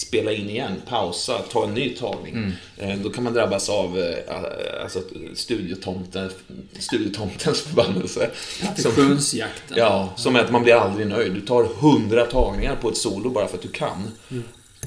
spela 0.00 0.32
in 0.32 0.50
igen, 0.50 0.72
pausa, 0.88 1.38
ta 1.38 1.64
en 1.64 1.74
ny 1.74 1.96
tagning. 1.96 2.32
Mm. 2.34 2.52
Eh, 2.76 2.98
Då 3.02 3.10
kan 3.10 3.24
man 3.24 3.32
drabbas 3.32 3.68
av 3.68 3.98
eh, 3.98 4.82
alltså, 4.82 5.02
studiotomten, 5.34 6.30
studiotomtens 6.78 7.60
förbannelse. 7.60 8.30
Som- 8.76 8.92
Funktionsjakten. 8.92 9.76
Ja, 9.78 10.08
som 10.16 10.36
är 10.36 10.40
att 10.40 10.50
man 10.50 10.62
blir 10.62 10.74
aldrig 10.74 11.06
nöjd. 11.06 11.32
Du 11.34 11.40
tar 11.40 11.64
hundra 11.64 12.26
tagningar 12.26 12.76
på 12.76 12.88
ett 12.88 12.96
solo 12.96 13.30
bara 13.30 13.46
för 13.48 13.56
att 13.56 13.62
du 13.62 13.68
kan. 13.68 14.08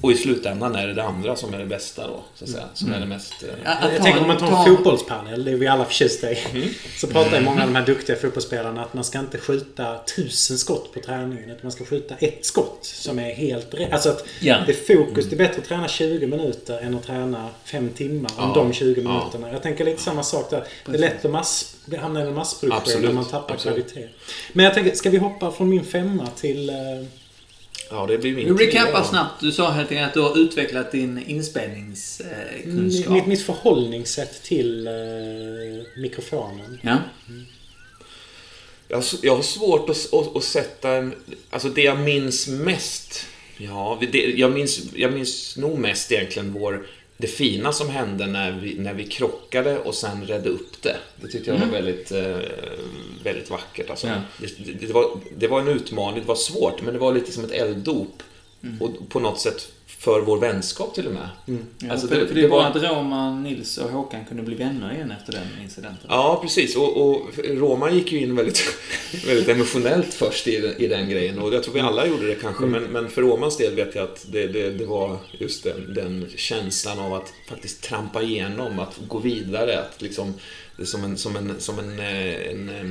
Och 0.03 0.11
i 0.11 0.15
slutändan 0.15 0.75
är 0.75 0.87
det 0.87 0.93
det 0.93 1.03
andra 1.03 1.35
som 1.35 1.53
är 1.53 1.57
det 1.57 1.65
bästa 1.65 2.07
då, 2.07 2.23
så 2.35 2.43
att 2.43 2.49
säga. 2.49 2.63
Som 2.73 2.93
är 2.93 2.99
det 2.99 3.05
mest... 3.05 3.43
eh, 3.43 3.49
Ja, 3.65 3.77
Jag 3.81 3.97
ta 3.97 4.03
tänker 4.03 4.21
om 4.21 4.27
man 4.27 4.37
tar 4.37 4.47
ta- 4.47 4.59
en 4.69 4.75
fotbollspanel, 4.75 5.45
det 5.45 5.51
är 5.51 5.55
vi 5.55 5.67
alla 5.67 5.85
förtjusta 5.85 6.31
i. 6.31 6.37
Mm. 6.53 6.69
Så 6.97 7.07
pratar 7.07 7.37
ju 7.39 7.43
många 7.45 7.61
av 7.61 7.67
de 7.67 7.75
här 7.75 7.85
duktiga 7.85 8.15
fotbollsspelarna 8.15 8.83
att 8.83 8.93
man 8.93 9.03
ska 9.03 9.19
inte 9.19 9.37
skjuta 9.37 9.99
tusen 10.15 10.57
skott 10.57 10.93
på 10.93 10.99
träningen. 10.99 11.43
Utan 11.49 11.59
man 11.61 11.71
ska 11.71 11.85
skjuta 11.85 12.15
ett 12.15 12.45
skott 12.45 12.79
som 12.81 13.19
är 13.19 13.33
helt 13.33 13.73
rätt. 13.73 13.93
Alltså 13.93 14.09
att 14.09 14.25
Ja. 14.41 14.57
det 14.65 14.71
är 14.89 14.95
fokus. 14.97 15.25
Det 15.25 15.35
är 15.35 15.37
bättre 15.37 15.61
att 15.61 15.67
träna 15.67 15.87
20 15.87 16.27
minuter 16.27 16.79
än 16.79 16.95
att 16.95 17.03
träna 17.03 17.49
5 17.65 17.89
timmar 17.89 18.31
om 18.37 18.49
Ja. 18.55 18.61
de 18.63 18.73
20 18.73 19.01
Ja. 19.01 19.09
minuterna. 19.13 19.51
Jag 19.51 19.61
tänker 19.63 19.85
lite 19.85 20.01
samma 20.01 20.23
sak 20.23 20.49
där. 20.49 20.63
Det 20.85 20.93
är 20.93 20.97
lätt 20.99 21.25
att 21.25 21.31
mass, 21.31 21.75
hamna 22.01 22.19
i 22.23 22.27
en 22.27 22.33
massproduktion 22.33 23.01
när 23.01 23.11
man 23.13 23.25
tappar 23.25 23.53
Absolut. 23.53 23.91
kvalitet. 23.93 24.13
Men 24.53 24.65
jag 24.65 24.73
tänker, 24.73 24.95
ska 24.95 25.09
vi 25.09 25.17
hoppa 25.17 25.51
från 25.51 25.69
min 25.69 25.83
femma 25.85 26.27
till... 26.35 26.71
Ja, 27.93 28.05
det 28.05 28.17
blir 28.17 28.35
min 28.35 28.47
då. 29.01 29.03
snabbt. 29.03 29.41
Du 29.41 29.51
sa 29.51 29.71
helt 29.71 29.91
enkelt 29.91 30.07
att 30.07 30.13
du 30.13 30.21
har 30.21 30.39
utvecklat 30.39 30.91
din 30.91 31.23
inspelningskunskap. 31.27 33.13
mitt, 33.13 33.25
mitt 33.25 33.41
förhållningssätt 33.41 34.43
till 34.43 34.87
eh, 34.87 34.93
mikrofonen. 36.01 36.79
Ja. 36.81 36.97
Jag 38.87 38.97
har, 38.97 39.05
jag 39.21 39.35
har 39.35 39.43
svårt 39.43 39.89
att, 39.89 40.13
att, 40.13 40.35
att 40.35 40.43
sätta 40.43 40.91
en... 40.91 41.13
Alltså 41.49 41.69
det 41.69 41.81
jag 41.81 41.99
minns 41.99 42.47
mest... 42.47 43.25
Ja, 43.57 43.99
det, 44.11 44.17
jag, 44.17 44.51
minns, 44.51 44.81
jag 44.95 45.13
minns 45.13 45.57
nog 45.57 45.79
mest 45.79 46.11
egentligen 46.11 46.53
vår... 46.53 46.85
Det 47.17 47.27
fina 47.27 47.71
som 47.71 47.89
hände 47.89 48.27
när 48.27 48.51
vi, 48.51 48.79
när 48.79 48.93
vi 48.93 49.07
krockade 49.07 49.79
och 49.79 49.95
sen 49.95 50.25
redde 50.27 50.49
upp 50.49 50.81
det. 50.81 50.97
Det 51.21 51.27
tyckte 51.27 51.51
jag 51.51 51.59
var 51.59 51.67
väldigt, 51.67 52.11
eh, 52.11 52.37
väldigt 53.23 53.49
vackert. 53.49 53.89
Alltså. 53.89 54.07
Ja. 54.07 54.15
Det, 54.39 54.87
det, 54.87 54.93
var, 54.93 55.19
det 55.37 55.47
var 55.47 55.61
en 55.61 55.67
utmaning, 55.67 56.19
det 56.21 56.27
var 56.27 56.35
svårt, 56.35 56.81
men 56.81 56.93
det 56.93 56.99
var 56.99 57.13
lite 57.13 57.31
som 57.31 57.43
ett 57.43 57.51
elddop. 57.51 58.23
Och 58.79 59.09
på 59.09 59.19
något 59.19 59.39
sätt 59.39 59.71
för 60.03 60.21
vår 60.21 60.37
vänskap 60.37 60.95
till 60.95 61.07
och 61.07 61.13
med. 61.13 61.29
Ja, 61.79 61.91
Alltså, 61.91 62.07
det- 62.07 62.27
för 62.27 62.35
det, 62.35 62.41
det 62.41 62.47
var 62.47 62.63
att 62.63 62.75
Roman, 62.75 63.43
Nils 63.43 63.77
och 63.77 63.89
Håkan 63.89 64.25
kunde 64.25 64.43
bli 64.43 64.55
vänner 64.55 64.93
igen 64.93 65.11
efter 65.11 65.33
den 65.33 65.47
incidenten. 65.63 66.05
Ja, 66.09 66.39
precis. 66.41 66.75
Och, 66.75 66.97
och 67.09 67.21
Roman 67.43 67.95
gick 67.95 68.11
ju 68.11 68.19
in 68.21 68.35
väldigt, 68.35 68.63
väldigt 69.27 69.49
emotionellt 69.49 70.13
först 70.13 70.47
i, 70.47 70.59
den- 70.61 70.77
i 70.81 70.87
den 70.87 71.09
grejen. 71.09 71.39
Och 71.39 71.53
jag 71.53 71.63
tror 71.63 71.73
vi 71.73 71.79
alla 71.79 72.07
gjorde 72.07 72.27
det 72.27 72.35
kanske. 72.35 72.65
Men, 72.65 72.83
men 72.83 73.09
för 73.09 73.21
Romans 73.21 73.57
del 73.57 73.75
vet 73.75 73.95
jag 73.95 74.03
att 74.03 74.25
det, 74.31 74.47
det, 74.47 74.69
det 74.69 74.85
var 74.85 75.17
just 75.39 75.63
den, 75.63 75.93
den 75.93 76.27
känslan 76.35 76.99
av 76.99 77.13
att 77.13 77.33
faktiskt 77.49 77.83
trampa 77.83 78.21
igenom, 78.21 78.79
att 78.79 78.99
gå 79.07 79.19
vidare. 79.19 79.79
Att 79.79 80.01
liksom, 80.01 80.33
det 80.77 80.83
är 80.83 80.87
som 80.87 81.03
en, 81.03 81.17
som 81.17 81.35
en, 81.35 81.55
som 81.59 81.79
en, 81.79 81.99
eh, 81.99 82.49
en, 82.51 82.69
eh, 82.69 82.89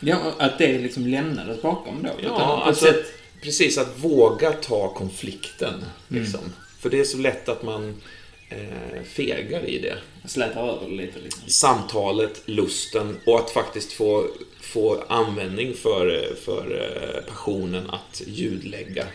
Ja, 0.00 0.16
att 0.38 0.58
det 0.58 0.78
liksom 0.78 1.06
lämnades 1.06 1.62
bakom 1.62 2.02
då. 2.02 2.08
Utan 2.20 2.32
Ja, 2.40 2.60
ett 2.62 2.68
alltså, 2.68 2.84
sätt- 2.86 3.12
precis. 3.44 3.78
Att 3.78 3.98
våga 3.98 4.52
ta 4.52 4.94
konflikten. 4.94 5.84
Liksom. 6.08 6.40
För 6.78 6.90
det 6.90 7.00
är 7.00 7.04
så 7.04 7.18
lätt 7.18 7.48
att 7.48 7.62
man 7.62 8.02
eh, 8.48 9.02
fegar 9.04 9.64
i 9.68 9.78
det. 9.78 9.98
slätar 10.28 10.68
över 10.68 10.88
lite 10.88 11.18
liksom. 11.24 11.42
samtalet, 11.46 12.42
lusten 12.44 13.16
och 13.26 13.38
att 13.38 13.50
faktiskt 13.50 13.92
få, 13.92 14.26
få 14.60 15.04
användning 15.08 15.74
för, 15.74 16.34
för 16.44 16.82
eh, 16.82 17.30
passionen 17.30 17.90
att 17.90 18.22
ljudlägga. 18.26 19.06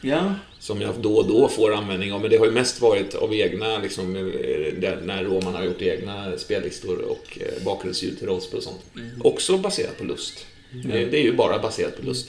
Ja, 0.00 0.34
Som 0.58 0.80
jag 0.80 0.94
då 1.00 1.16
och 1.16 1.28
då 1.28 1.48
får 1.48 1.74
användning 1.74 2.12
av, 2.12 2.20
men 2.20 2.30
det 2.30 2.36
har 2.36 2.46
ju 2.46 2.52
mest 2.52 2.80
varit 2.80 3.14
av 3.14 3.34
egna, 3.34 3.78
liksom, 3.78 4.16
eh, 4.16 4.94
när 5.02 5.24
Roman 5.24 5.54
har 5.54 5.64
gjort 5.64 5.82
egna 5.82 6.38
spellistor 6.38 6.98
och 6.98 7.38
eh, 7.40 7.64
bakgrundsljud 7.64 8.18
till 8.18 8.26
rollspel 8.26 8.58
och 8.58 8.64
sånt. 8.64 8.80
Också 9.20 9.58
baserat 9.58 9.98
på 9.98 10.04
lust. 10.04 10.46
Det, 10.84 11.04
det 11.04 11.18
är 11.18 11.22
ju 11.22 11.32
bara 11.32 11.58
baserat 11.58 11.96
på 11.96 12.06
lust. 12.06 12.28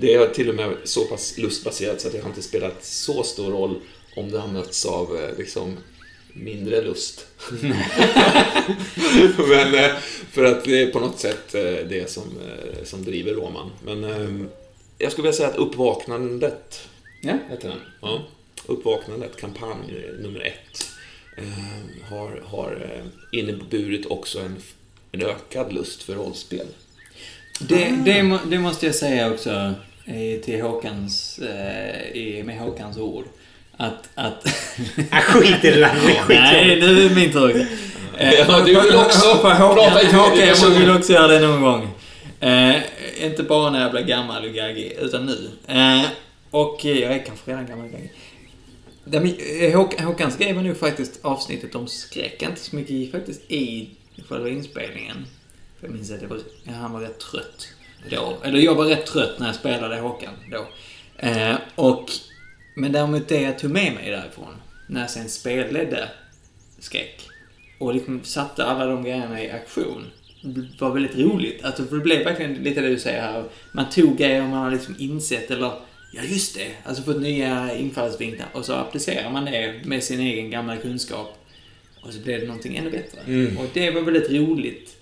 Det 0.00 0.14
är 0.14 0.28
till 0.28 0.48
och 0.48 0.54
med 0.54 0.76
så 0.84 1.04
pass 1.04 1.38
lustbaserat 1.38 2.00
så 2.00 2.06
att 2.06 2.12
det 2.12 2.20
har 2.20 2.28
inte 2.28 2.42
spelat 2.42 2.84
så 2.84 3.22
stor 3.22 3.50
roll 3.50 3.80
om 4.16 4.30
det 4.30 4.38
har 4.38 4.48
mötts 4.48 4.86
av 4.86 5.16
eh, 5.16 5.38
liksom, 5.38 5.76
mindre 6.32 6.82
lust. 6.82 7.26
Men 9.38 9.74
eh, 9.74 9.96
för 10.30 10.44
att 10.44 10.64
det 10.64 10.82
är 10.82 10.90
på 10.90 11.00
något 11.00 11.20
sätt 11.20 11.54
eh, 11.54 11.62
det 11.62 12.10
som, 12.10 12.24
som 12.84 13.04
driver 13.04 13.32
Roman. 13.32 13.70
Men 13.84 14.48
jag 14.98 15.12
skulle 15.12 15.22
vilja 15.22 15.36
säga 15.36 15.48
att 15.48 15.56
Uppvaknandet 15.56 16.88
ja. 17.22 17.38
heter 17.50 17.68
den. 17.68 17.80
Ja. 18.00 18.22
Uppvaknandet, 18.66 19.36
kampanj 19.36 20.04
nummer 20.20 20.40
ett, 20.40 20.90
har, 22.10 22.42
har 22.44 23.02
inneburit 23.32 24.06
också 24.06 24.38
en, 24.38 24.56
en 25.12 25.22
ökad 25.22 25.72
lust 25.72 26.02
för 26.02 26.14
rollspel. 26.14 26.66
Det, 27.60 27.94
det, 28.04 28.22
må- 28.22 28.38
det 28.46 28.58
måste 28.58 28.86
jag 28.86 28.94
säga 28.94 29.30
också 29.30 29.50
eh, 30.04 30.40
till 30.44 30.62
Håkans, 30.62 31.38
eh, 31.38 32.16
i- 32.16 32.42
med 32.46 32.58
Håkans 32.58 32.96
ord. 32.98 33.24
Att... 33.76 34.08
att 34.14 34.46
Ah, 35.10 35.20
skit 35.20 35.64
i 35.64 35.70
det 35.70 35.80
där. 35.80 35.94
Det 36.06 36.12
är 36.16 36.22
skit 36.22 36.38
Nej, 36.40 36.80
nu 36.80 36.86
är 37.04 37.08
det 37.08 37.14
min 37.14 37.32
tur 37.32 37.48
också. 37.50 37.66
Ja, 38.18 38.60
du 38.66 38.80
vill 38.80 38.94
också 38.96 39.34
prata 39.40 40.02
i 40.02 40.12
Håkan, 40.12 40.38
jag 40.48 40.70
vill 40.70 40.90
också 40.90 41.12
göra 41.12 41.26
det 41.26 41.46
någon 41.46 41.60
gång. 41.62 41.88
Eh, 42.40 42.76
inte 43.20 43.42
bara 43.42 43.70
när 43.70 43.82
jag 43.82 43.90
blir 43.90 44.02
gammal 44.02 44.44
och 44.44 44.50
gaggig, 44.54 44.92
utan 45.00 45.26
nu. 45.26 45.50
Eh, 45.68 46.02
och 46.50 46.86
eh, 46.86 46.98
jag 46.98 47.12
är 47.12 47.24
kanske 47.26 47.50
redan 47.50 47.66
gammal 47.66 47.86
och 47.86 47.92
gaggig. 47.92 48.12
Det 49.04 49.74
Håkans 50.04 50.36
grej 50.36 50.52
var 50.52 50.62
nog 50.62 50.76
faktiskt 50.78 51.18
avsnittet 51.22 51.74
om 51.74 51.86
skräck. 51.88 52.42
Inte 52.42 52.60
så 52.60 52.76
mycket 52.76 52.90
i, 52.90 53.10
faktiskt 53.12 53.50
i 53.50 53.88
själva 54.28 54.48
inspelningen. 54.48 55.26
Jag 55.80 55.90
minns 55.90 56.10
att 56.10 56.22
jag 56.22 56.28
var, 56.28 56.38
han 56.66 56.92
var 56.92 57.00
rätt 57.00 57.18
trött 57.18 57.68
då. 58.10 58.38
Eller 58.44 58.58
jag 58.58 58.74
var 58.74 58.84
rätt 58.84 59.06
trött 59.06 59.38
när 59.38 59.46
jag 59.46 59.54
spelade 59.54 59.96
Håkan 59.96 60.32
då. 60.50 60.66
Eh, 61.18 61.56
och, 61.74 62.10
men 62.74 62.92
däremot 62.92 63.28
det 63.28 63.42
jag 63.42 63.58
tog 63.58 63.70
med 63.70 63.94
mig 63.94 64.10
därifrån, 64.10 64.54
när 64.88 65.00
jag 65.00 65.10
sen 65.10 65.28
spelledde 65.28 66.08
skräck 66.78 67.28
och 67.78 67.94
liksom 67.94 68.24
satte 68.24 68.64
alla 68.64 68.86
de 68.86 69.04
grejerna 69.04 69.42
i 69.42 69.50
aktion. 69.50 70.04
Det 70.42 70.80
var 70.80 70.90
väldigt 70.90 71.16
roligt. 71.16 71.64
Alltså, 71.64 71.84
för 71.84 71.96
det 71.96 72.02
blev 72.02 72.24
verkligen 72.24 72.54
lite 72.54 72.80
det 72.80 72.88
du 72.88 72.98
säger 72.98 73.20
här. 73.20 73.44
Man 73.72 73.90
tog 73.90 74.18
grejer 74.18 74.42
man 74.42 74.52
har 74.52 74.70
liksom 74.70 74.96
insett 74.98 75.50
eller 75.50 75.72
Ja, 76.12 76.22
just 76.22 76.54
det. 76.54 76.68
Alltså 76.84 77.02
fått 77.02 77.20
nya 77.20 77.76
infallsvinklar 77.76 78.48
och 78.52 78.64
så 78.64 78.72
applicerar 78.72 79.30
man 79.30 79.44
det 79.44 79.80
med 79.84 80.02
sin 80.02 80.20
egen 80.20 80.50
gamla 80.50 80.76
kunskap. 80.76 81.38
Och 82.02 82.12
så 82.12 82.20
blev 82.20 82.40
det 82.40 82.46
någonting 82.46 82.76
ännu 82.76 82.90
bättre. 82.90 83.20
Mm. 83.26 83.58
Och 83.58 83.66
det 83.74 83.90
var 83.90 84.00
väldigt 84.00 84.30
roligt. 84.30 84.96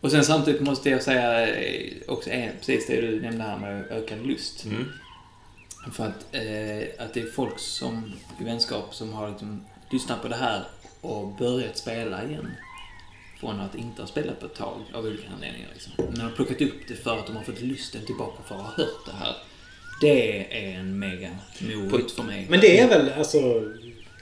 Och 0.00 0.10
sen 0.10 0.24
samtidigt 0.24 0.60
måste 0.60 0.90
jag 0.90 1.02
säga 1.02 1.56
eh, 1.56 1.92
också 2.06 2.30
eh, 2.30 2.50
precis 2.58 2.86
det 2.86 3.00
du 3.00 3.20
nämnde 3.20 3.44
här 3.44 3.58
med 3.58 3.84
ökad 3.90 4.26
lust. 4.26 4.64
Mm. 4.64 4.84
För 5.92 6.06
att, 6.06 6.34
eh, 6.34 7.04
att 7.04 7.14
det 7.14 7.20
är 7.20 7.30
folk 7.34 7.58
som 7.58 8.12
i 8.40 8.44
vänskap 8.44 8.94
som 8.94 9.12
har 9.12 9.28
liksom 9.30 9.64
lyssnat 9.90 10.22
på 10.22 10.28
det 10.28 10.36
här 10.36 10.64
och 11.00 11.28
börjat 11.28 11.78
spela 11.78 12.24
igen. 12.24 12.50
Från 13.40 13.60
att 13.60 13.74
inte 13.74 14.02
ha 14.02 14.06
spelat 14.06 14.40
på 14.40 14.46
ett 14.46 14.54
tag 14.54 14.80
av 14.94 15.04
olika 15.04 15.28
anledningar. 15.34 15.68
Liksom. 15.72 15.92
Men 15.96 16.20
har 16.20 16.30
plockat 16.30 16.60
upp 16.60 16.88
det 16.88 16.94
för 16.94 17.18
att 17.18 17.26
de 17.26 17.36
har 17.36 17.44
fått 17.44 17.60
lusten 17.60 18.06
tillbaka 18.06 18.42
för 18.48 18.54
att 18.54 18.60
ha 18.60 18.70
hört 18.70 19.06
det 19.06 19.12
här. 19.12 19.36
Det 20.00 20.46
är 20.66 20.78
en 20.78 20.98
mega 20.98 21.30
morot 21.60 22.10
för 22.10 22.22
mig. 22.22 22.46
Men 22.50 22.60
det 22.60 22.80
är 22.80 22.88
väl 22.88 23.12
alltså 23.12 23.38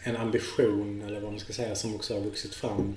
en 0.02 0.16
ambition, 0.16 1.02
eller 1.02 1.20
vad 1.20 1.30
man 1.30 1.40
ska 1.40 1.52
säga, 1.52 1.74
som 1.74 1.94
också 1.94 2.14
har 2.14 2.20
vuxit 2.20 2.54
fram 2.54 2.96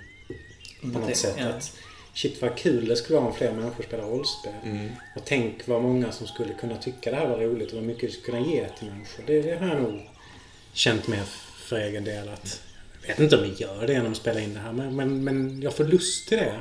på 0.82 0.88
något 0.88 1.16
sätt. 1.16 1.42
Att 1.42 1.78
shit 2.22 2.42
vad 2.42 2.58
kul 2.58 2.88
det 2.88 2.96
skulle 2.96 3.20
vara 3.20 3.30
om 3.30 3.36
fler 3.36 3.52
människor 3.52 3.84
spelar 3.84 4.04
rollspel. 4.04 4.54
Mm. 4.64 4.90
Och 5.16 5.22
tänk 5.26 5.68
vad 5.68 5.82
många 5.82 6.12
som 6.12 6.28
skulle 6.28 6.54
kunna 6.54 6.78
tycka 6.78 7.12
det 7.12 7.18
här 7.18 7.28
var 7.28 7.38
roligt 7.38 7.70
och 7.70 7.76
vad 7.76 7.84
mycket 7.84 8.02
det 8.10 8.12
skulle 8.12 8.38
kunna 8.38 8.52
ge 8.52 8.66
till 8.80 8.88
människor. 8.88 9.24
Det, 9.28 9.42
det 9.42 9.56
har 9.58 9.68
jag 9.68 9.82
nog 9.82 10.10
känt 10.74 11.08
med 11.08 11.24
för 11.58 11.80
egen 11.80 12.04
del 12.04 12.30
att... 12.30 12.62
Jag 13.02 13.08
vet 13.10 13.20
inte 13.20 13.38
om 13.38 13.44
vi 13.44 13.54
gör 13.54 13.88
det 13.88 13.94
genom 13.94 14.12
att 14.12 14.18
spela 14.18 14.40
in 14.40 14.54
det 14.54 14.60
här, 14.60 14.72
men, 14.72 14.96
men, 14.96 15.24
men 15.24 15.62
jag 15.62 15.76
får 15.76 15.84
lust 15.84 16.28
till 16.28 16.38
det. 16.38 16.60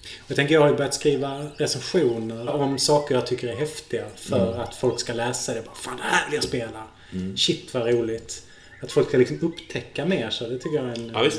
Och 0.00 0.30
jag 0.30 0.36
tänker, 0.36 0.54
jag 0.54 0.60
har 0.60 0.68
ju 0.68 0.76
börjat 0.76 0.94
skriva 0.94 1.46
recensioner 1.56 2.48
om 2.48 2.78
saker 2.78 3.14
jag 3.14 3.26
tycker 3.26 3.48
är 3.48 3.56
häftiga 3.56 4.04
för 4.16 4.48
Mm. 4.48 4.60
att 4.60 4.74
folk 4.74 5.00
ska 5.00 5.12
läsa 5.12 5.54
det. 5.54 5.62
Bara, 5.62 5.74
Fan, 5.74 5.96
det 5.96 6.02
här 6.02 6.26
vill 6.26 6.34
jag 6.34 6.44
spela! 6.44 6.84
Mm. 7.12 7.36
Shit 7.36 7.74
vad 7.74 7.86
roligt! 7.86 8.42
Att 8.82 8.92
folk 8.92 9.08
ska 9.08 9.18
liksom 9.18 9.38
upptäcka 9.42 10.04
mer 10.04 10.30
så 10.30 10.48
det 10.48 10.58
tycker 10.58 10.76
jag 10.76 10.84
är 10.84 10.94
en 10.94 11.10
Ja, 11.14 11.30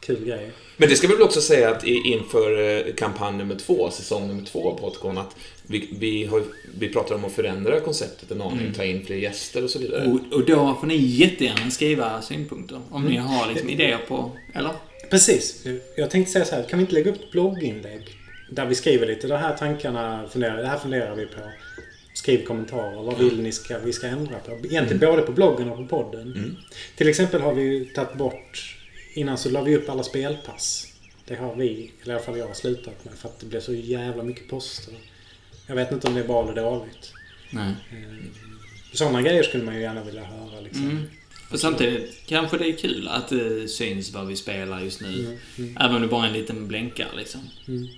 kul 0.00 0.24
grej. 0.24 0.50
Men 0.76 0.88
det 0.88 0.96
ska 0.96 1.06
vi 1.08 1.14
väl 1.14 1.22
också 1.22 1.40
säga 1.40 1.70
att 1.70 1.84
i- 1.86 2.02
inför 2.04 2.60
eh, 2.88 2.94
kampanj 2.94 3.36
nummer 3.36 3.54
två, 3.54 3.90
säsong 3.90 4.28
nummer 4.28 4.44
två 4.44 4.70
av 4.70 4.78
Podcon, 4.80 5.18
att 5.18 5.36
vi, 5.66 5.88
vi, 5.98 6.24
har, 6.26 6.42
vi 6.78 6.88
pratar 6.88 7.14
om 7.14 7.24
att 7.24 7.32
förändra 7.32 7.80
konceptet 7.80 8.30
en 8.30 8.40
aning, 8.40 8.60
Mm. 8.60 8.72
ta 8.74 8.84
in 8.84 9.06
fler 9.06 9.16
gäster 9.16 9.64
och 9.64 9.70
så 9.70 9.78
vidare. 9.78 10.06
Och, 10.06 10.36
och 10.36 10.46
då 10.46 10.76
får 10.80 10.86
ni 10.86 10.96
jättegärna 10.96 11.70
skriva 11.70 12.22
synpunkter. 12.22 12.80
Om 12.90 13.04
ni 13.04 13.16
har 13.16 13.48
liksom 13.52 13.68
idéer 13.70 13.98
på... 14.08 14.30
Eller? 14.54 14.70
Precis. 15.10 15.64
Jag 15.96 16.10
tänkte 16.10 16.32
säga 16.32 16.44
så 16.44 16.54
här, 16.54 16.62
kan 16.62 16.78
vi 16.78 16.80
inte 16.82 16.94
lägga 16.94 17.10
upp 17.10 17.20
ett 17.22 17.30
blogginlägg? 17.32 18.02
Där 18.50 18.66
vi 18.66 18.74
skriver 18.74 19.06
lite, 19.06 19.26
de 19.28 19.36
här 19.36 19.56
tankarna 19.56 20.28
funderar, 20.32 20.56
det 20.56 20.66
här 20.66 20.78
funderar 20.78 21.14
vi 21.16 21.26
på. 21.26 21.40
Skriv 22.14 22.44
kommentarer, 22.44 23.02
vad 23.02 23.18
vill 23.18 23.40
ni 23.42 23.52
ska, 23.52 23.78
vi 23.78 23.92
ska 23.92 24.06
ändra 24.06 24.38
på? 24.38 24.52
Egentligen 24.66 24.98
både 24.98 25.22
på 25.22 25.32
bloggen 25.32 25.68
och 25.70 25.76
på 25.76 25.86
podden. 25.86 26.22
Mm. 26.32 26.56
Till 26.96 27.08
exempel 27.08 27.40
har 27.40 27.54
vi 27.54 27.84
tagit 27.94 28.14
bort, 28.14 28.77
innan 29.12 29.38
så 29.38 29.50
la 29.50 29.62
vi 29.62 29.76
upp 29.76 29.88
alla 29.88 30.02
spelpass. 30.02 30.86
Det 31.24 31.36
har 31.36 31.54
vi, 31.54 31.90
eller 32.02 32.12
i 32.12 32.16
alla 32.16 32.24
fall 32.24 32.38
jag, 32.38 32.56
slutat 32.56 33.04
med 33.04 33.14
för 33.14 33.28
att 33.28 33.40
det 33.40 33.46
blev 33.46 33.60
så 33.60 33.74
jävla 33.74 34.22
mycket 34.22 34.48
poster. 34.48 34.94
Jag 35.66 35.74
vet 35.74 35.92
inte 35.92 36.08
om 36.08 36.14
det 36.14 36.20
är 36.20 36.26
bra 36.26 36.42
eller 36.42 36.62
dåligt. 36.62 37.12
Nej. 37.50 37.74
Sådana 38.92 39.22
grejer 39.22 39.42
skulle 39.42 39.64
man 39.64 39.74
ju 39.74 39.80
gärna 39.80 40.04
vilja 40.04 40.24
höra 40.24 40.60
liksom. 40.60 40.90
Mm. 40.90 41.02
Och 41.50 41.60
samtidigt 41.60 42.22
kanske 42.26 42.58
det 42.58 42.68
är 42.68 42.76
kul 42.76 43.08
att 43.08 43.28
det 43.28 43.68
syns 43.68 44.14
vad 44.14 44.26
vi 44.26 44.36
spelar 44.36 44.80
just 44.80 45.00
nu. 45.00 45.08
Mm, 45.08 45.38
mm, 45.58 45.76
Även 45.80 45.96
om 45.96 46.02
det 46.02 46.08
bara 46.08 46.24
är 46.24 46.26
en 46.26 46.32
liten 46.32 46.68
blänkare 46.68 47.08
liksom. 47.16 47.40
mm. 47.68 47.88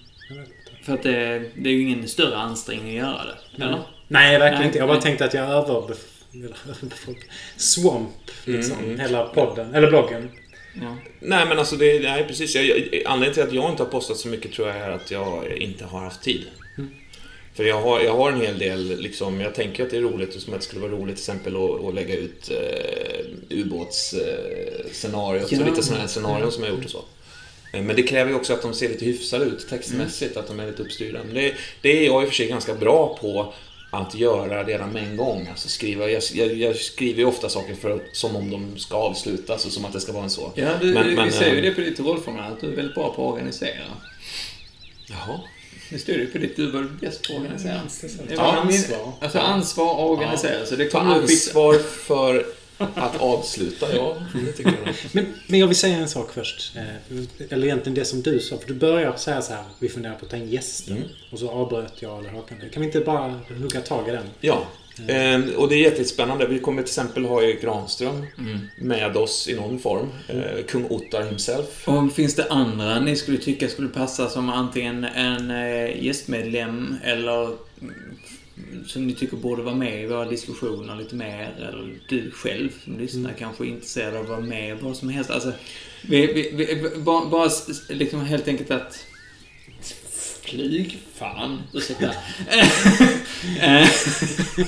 För 0.82 0.94
att 0.94 1.02
det, 1.02 1.38
det 1.56 1.68
är 1.68 1.72
ju 1.72 1.82
ingen 1.82 2.08
större 2.08 2.36
ansträngning 2.36 2.98
att 2.98 3.06
göra 3.06 3.24
det. 3.24 3.64
Eller? 3.64 3.82
Nej, 4.08 4.38
verkligen 4.38 4.58
Nej. 4.58 4.66
inte. 4.66 4.78
Jag 4.78 4.88
bara 4.88 5.00
tänkte 5.00 5.24
att 5.24 5.34
jag 5.34 5.48
över... 5.48 5.94
Swamp, 7.56 8.30
liksom. 8.44 8.78
Mm, 8.78 8.90
mm. 8.90 9.00
Hela 9.00 9.24
podden. 9.24 9.74
Eller 9.74 9.88
bloggen. 9.88 10.30
Ja. 10.74 10.96
Nej, 11.20 11.46
men 11.46 11.58
alltså 11.58 11.76
det, 11.76 12.00
nej, 12.00 12.24
precis. 12.28 12.54
Jag, 12.54 12.64
anledningen 13.06 13.34
till 13.34 13.42
att 13.42 13.52
jag 13.52 13.70
inte 13.70 13.82
har 13.82 13.90
postat 13.90 14.16
så 14.16 14.28
mycket 14.28 14.52
tror 14.52 14.68
jag 14.68 14.76
är 14.76 14.90
att 14.90 15.10
jag 15.10 15.56
inte 15.56 15.84
har 15.84 16.00
haft 16.00 16.22
tid. 16.22 16.44
Mm. 16.78 16.90
För 17.54 17.64
jag 17.64 17.80
har, 17.82 18.00
jag 18.00 18.16
har 18.16 18.32
en 18.32 18.40
hel 18.40 18.58
del, 18.58 19.00
liksom, 19.00 19.40
jag 19.40 19.54
tänker 19.54 19.84
att 19.84 19.90
det 19.90 19.96
är 19.96 20.00
roligt, 20.00 20.34
och 20.36 20.42
som 20.42 20.54
att 20.54 20.60
det 20.60 20.66
skulle 20.66 20.80
vara 20.80 20.92
roligt 20.92 21.16
till 21.16 21.22
exempel 21.22 21.56
att, 21.56 21.84
att 21.84 21.94
lägga 21.94 22.16
ut 22.16 22.50
eh, 22.50 23.56
ubåtsscenariot 23.58 25.52
Ja. 25.52 25.60
och 25.60 25.66
lite 25.66 25.82
sådana 25.82 26.00
här 26.00 26.08
scenarion 26.08 26.52
som 26.52 26.64
jag 26.64 26.70
har 26.70 26.76
gjort 26.76 26.84
och 26.84 26.90
så. 26.90 27.04
Eh, 27.72 27.82
Men 27.82 27.96
det 27.96 28.02
kräver 28.02 28.30
ju 28.30 28.36
också 28.36 28.52
att 28.52 28.62
de 28.62 28.74
ser 28.74 28.88
lite 28.88 29.04
hyfsade 29.04 29.44
ut 29.44 29.68
textmässigt, 29.68 30.36
att 30.36 30.46
de 30.48 30.60
är 30.60 30.66
lite 30.66 30.82
uppstyrda. 30.82 31.20
Men 31.24 31.34
det, 31.34 31.54
det 31.82 31.98
är 31.98 32.06
jag 32.06 32.22
i 32.22 32.24
och 32.24 32.28
för 32.28 32.36
sig 32.36 32.46
ganska 32.46 32.74
bra 32.74 33.18
på 33.20 33.52
att 33.90 34.14
göra 34.14 34.64
redan 34.64 34.90
med 34.90 35.02
en 35.10 35.16
gång. 35.16 35.46
Alltså 35.50 35.68
skriva, 35.68 36.10
jag, 36.10 36.22
jag, 36.34 36.54
jag 36.54 36.76
skriver 36.76 37.18
ju 37.18 37.24
ofta 37.24 37.48
saker 37.48 37.74
för, 37.74 38.02
som 38.12 38.36
om 38.36 38.50
de 38.50 38.78
ska 38.78 38.96
avslutas 38.96 39.66
och 39.66 39.72
som 39.72 39.84
att 39.84 39.92
det 39.92 40.00
ska 40.00 40.12
vara 40.12 40.24
en 40.24 40.30
så. 40.30 40.52
Ja, 40.54 40.68
du, 40.80 40.94
Men- 40.94 41.08
vi 41.08 41.16
men, 41.16 41.32
ser 41.32 41.52
ju 41.52 41.56
eh, 41.58 41.62
det 41.62 41.70
på 41.70 41.80
ditt 41.80 42.00
rollformulär, 42.00 42.48
att 42.50 42.60
du 42.60 42.72
är 42.72 42.76
väldigt 42.76 42.94
bra 42.94 43.12
på 43.14 43.26
att 43.28 43.32
organisera. 43.32 43.70
Jaha. 45.08 45.40
Det 45.90 45.98
står 45.98 46.14
ju 46.14 46.26
på 46.26 46.38
ditt, 46.38 46.56
du 46.56 46.70
var 46.70 46.82
bäst 47.00 47.28
på 47.28 47.32
att 47.32 47.40
organisera. 47.40 47.80
Min- 48.28 48.38
ansvar. 48.40 49.12
Alltså 49.20 49.38
ansvar 49.38 49.94
och 49.94 50.10
organisera, 50.10 50.66
så 50.66 50.76
det 50.76 50.88
kommer 50.88 51.14
du 51.14 51.20
ansvar 51.20 51.74
för 51.78 52.46
att 52.94 53.20
avsluta, 53.20 53.96
ja. 53.96 54.16
Det 54.46 54.52
tycker 54.52 54.70
jag. 54.84 54.94
Men, 55.12 55.26
men 55.46 55.60
jag 55.60 55.66
vill 55.66 55.76
säga 55.76 55.96
en 55.96 56.08
sak 56.08 56.32
först. 56.32 56.72
Eh, 56.76 57.16
Eller 57.50 57.66
egentligen 57.66 57.94
det 57.94 58.04
som 58.04 58.22
du 58.22 58.40
sa. 58.40 58.56
För 58.58 58.68
du 58.68 58.74
börjar 58.74 59.16
säga 59.16 59.42
så 59.42 59.52
här. 59.52 59.64
Vi 59.78 59.88
funderar 59.88 60.14
på 60.14 60.24
att 60.24 60.30
ta 60.30 60.36
in 60.36 60.48
gäster. 60.50 60.92
Mm. 60.92 61.02
Och 61.32 61.38
så 61.38 61.50
avbröt 61.50 61.92
jag 62.00 62.18
eller 62.18 62.30
Håkan. 62.30 62.58
Kan 62.72 62.80
vi 62.80 62.86
inte 62.86 63.00
bara 63.00 63.40
hugga 63.60 63.80
tag 63.80 64.08
i 64.08 64.10
den? 64.12 64.24
Ja, 64.40 64.66
Ehm, 65.08 65.50
och 65.56 65.68
det 65.68 65.74
är 65.74 65.78
jättespännande. 65.80 66.46
Vi 66.46 66.58
kommer 66.58 66.82
till 66.82 66.88
exempel 66.90 67.24
ha 67.24 67.42
Erik 67.42 67.62
Granström 67.62 68.26
Mm. 68.38 68.58
med 68.78 69.16
oss 69.16 69.48
i 69.48 69.54
någon 69.54 69.78
form. 69.78 70.06
Eh, 70.28 70.64
Kung 70.68 70.86
Ottar 70.90 71.22
himself. 71.24 71.88
Och 71.88 72.12
finns 72.12 72.34
det 72.34 72.46
andra 72.50 73.00
ni 73.00 73.16
skulle 73.16 73.38
tycka 73.38 73.68
skulle 73.68 73.88
passa 73.88 74.28
som 74.28 74.50
antingen 74.50 75.04
en 75.04 75.50
gästmedlem 76.00 76.94
eller 77.04 77.44
mm, 77.44 77.56
som 78.86 79.06
ni 79.06 79.14
tycker 79.14 79.36
borde 79.36 79.62
vara 79.62 79.74
med 79.74 80.02
i 80.02 80.06
våra 80.06 80.24
diskussioner 80.24 80.96
lite 80.96 81.14
mer? 81.14 81.54
Eller 81.58 81.94
du 82.08 82.30
själv 82.30 82.68
som 82.84 82.98
lyssnar 82.98 83.32
kanske 83.38 83.64
är 83.64 83.68
intresserad 83.68 84.14
av 84.16 84.22
att 84.22 84.28
vara 84.28 84.40
med 84.40 84.76
vad 84.80 84.96
som 84.96 85.08
helst. 85.08 85.30
Alltså, 85.30 85.52
vi, 86.02 86.26
vi, 86.26 86.50
vi, 86.54 86.98
bara, 87.00 87.26
bara 87.26 87.50
liksom 87.88 88.20
helt 88.24 88.48
enkelt 88.48 88.70
att 88.70 89.06
Flyg? 90.44 90.98
Fan, 91.18 91.62
ursäkta. 91.74 92.10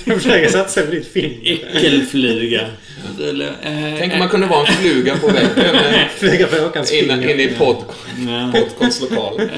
Jag 0.04 0.16
försöker 0.22 0.48
satsa 0.48 0.82
på 0.82 0.90
ditt 0.90 1.06
film. 1.06 1.32
Eh, 3.62 3.98
Tänk 3.98 4.12
om 4.12 4.18
man 4.18 4.28
kunde 4.28 4.46
vara 4.46 4.66
en 4.66 4.74
fluga 4.74 5.16
på 5.18 5.26
väggen 5.28 6.08
Flyga 6.18 6.46
på 6.46 6.56
Håkans 6.56 6.90
finger. 6.90 7.30
inne 7.30 7.42
i 7.42 7.48
pod, 7.48 7.76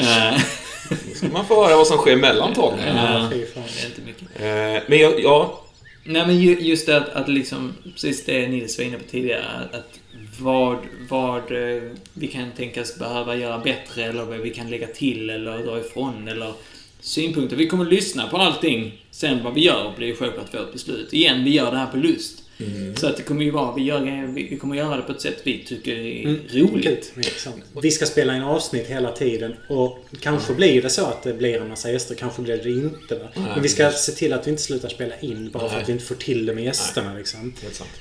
Ja. 0.03 0.39
Då 0.91 1.14
ska 1.14 1.28
man 1.28 1.47
få 1.47 1.64
höra 1.64 1.76
vad 1.76 1.87
som 1.87 1.97
sker 1.99 2.16
mellan 2.16 2.55
tagningarna. 2.55 3.30
Ja, 3.32 3.39
det 3.55 3.82
är 3.82 3.87
inte 3.87 4.01
mycket. 4.07 4.41
Eh, 4.41 4.82
Men 4.89 4.99
jag, 4.99 5.20
ja, 5.20 5.61
Nej 6.07 6.26
men 6.26 6.41
ju- 6.41 6.61
just 6.61 6.87
det 6.87 6.97
att, 6.97 7.09
att 7.09 7.28
liksom, 7.28 7.72
precis 7.93 8.24
det 8.24 8.49
Nils 8.49 8.78
var 8.78 8.85
inne 8.85 8.99
på 8.99 9.05
tidigare, 9.11 9.45
att 9.72 9.99
vad, 10.41 10.78
vad 11.09 11.53
eh, 11.53 11.82
vi 12.14 12.26
kan 12.26 12.51
tänkas 12.51 12.99
behöva 12.99 13.37
göra 13.37 13.59
bättre 13.59 14.05
eller 14.05 14.24
vad 14.24 14.39
vi 14.39 14.51
kan 14.51 14.70
lägga 14.70 14.87
till 14.87 15.30
eller 15.30 15.59
dra 15.59 15.80
ifrån 15.80 16.28
eller 16.28 16.53
synpunkter. 17.01 17.57
Vi 17.57 17.66
kommer 17.66 17.85
lyssna 17.85 18.26
på 18.26 18.37
allting. 18.37 19.05
Sen 19.11 19.45
vad 19.45 19.55
vi 19.55 19.61
gör 19.64 19.93
blir 19.97 20.14
självklart 20.14 20.55
vårt 20.55 20.72
beslut. 20.72 21.12
Igen, 21.12 21.45
vi 21.45 21.51
gör 21.51 21.70
det 21.70 21.76
här 21.76 21.87
på 21.87 21.97
lust. 21.97 22.43
Så 22.96 23.07
att 23.07 23.16
det 23.16 23.22
kommer 23.22 23.44
ju 23.44 23.50
vara, 23.50 23.74
vi, 23.74 23.82
gör, 23.82 24.26
vi 24.34 24.59
kommer 24.59 24.76
göra 24.76 24.96
det 24.96 25.02
på 25.02 25.12
ett 25.12 25.20
sätt 25.20 25.40
vi 25.44 25.64
tycker 25.64 25.92
är 25.94 26.24
Mm. 26.24 26.40
roligt. 26.52 27.12
Vi 27.82 27.90
ska 27.90 28.07
spela 28.07 28.36
in 28.36 28.42
avsnitt 28.42 28.86
hela 28.86 29.12
tiden 29.12 29.55
och 29.68 29.98
kanske 30.20 30.55
blir 30.55 30.82
det 30.82 30.90
så 30.90 31.06
att 31.06 31.22
det 31.22 31.32
blir 31.35 31.60
en 31.60 31.68
massa 31.68 31.90
gäster, 31.93 32.14
kanske 32.14 32.43
blir 32.43 32.56
det 32.56 32.70
inte. 32.70 33.14
Va? 33.18 33.28
Men 33.35 33.62
vi 33.62 33.68
ska 33.68 33.90
se 33.90 34.12
till 34.12 34.32
att 34.32 34.47
vi 34.47 34.51
inte 34.51 34.62
slutar 34.62 34.89
spela 34.89 35.18
in 35.20 35.51
bara 35.51 35.68
för 35.68 35.81
att 35.81 35.89
vi 35.89 35.93
inte 35.93 36.05
får 36.05 36.14
till 36.14 36.47
det 36.47 36.55
med 36.55 36.64
gästerna. 36.64 37.14
Liksom. 37.14 37.52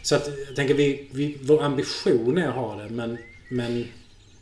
Så 0.01 0.15
att 0.15 0.29
jag 0.47 0.55
tänker, 0.55 0.73
vi, 0.73 1.07
vi, 1.11 1.37
vår 1.41 1.63
ambition 1.63 2.37
är 2.37 2.47
att 2.47 2.55
ha 2.55 2.75
det, 2.75 2.89
men, 2.89 3.17
men 3.49 3.85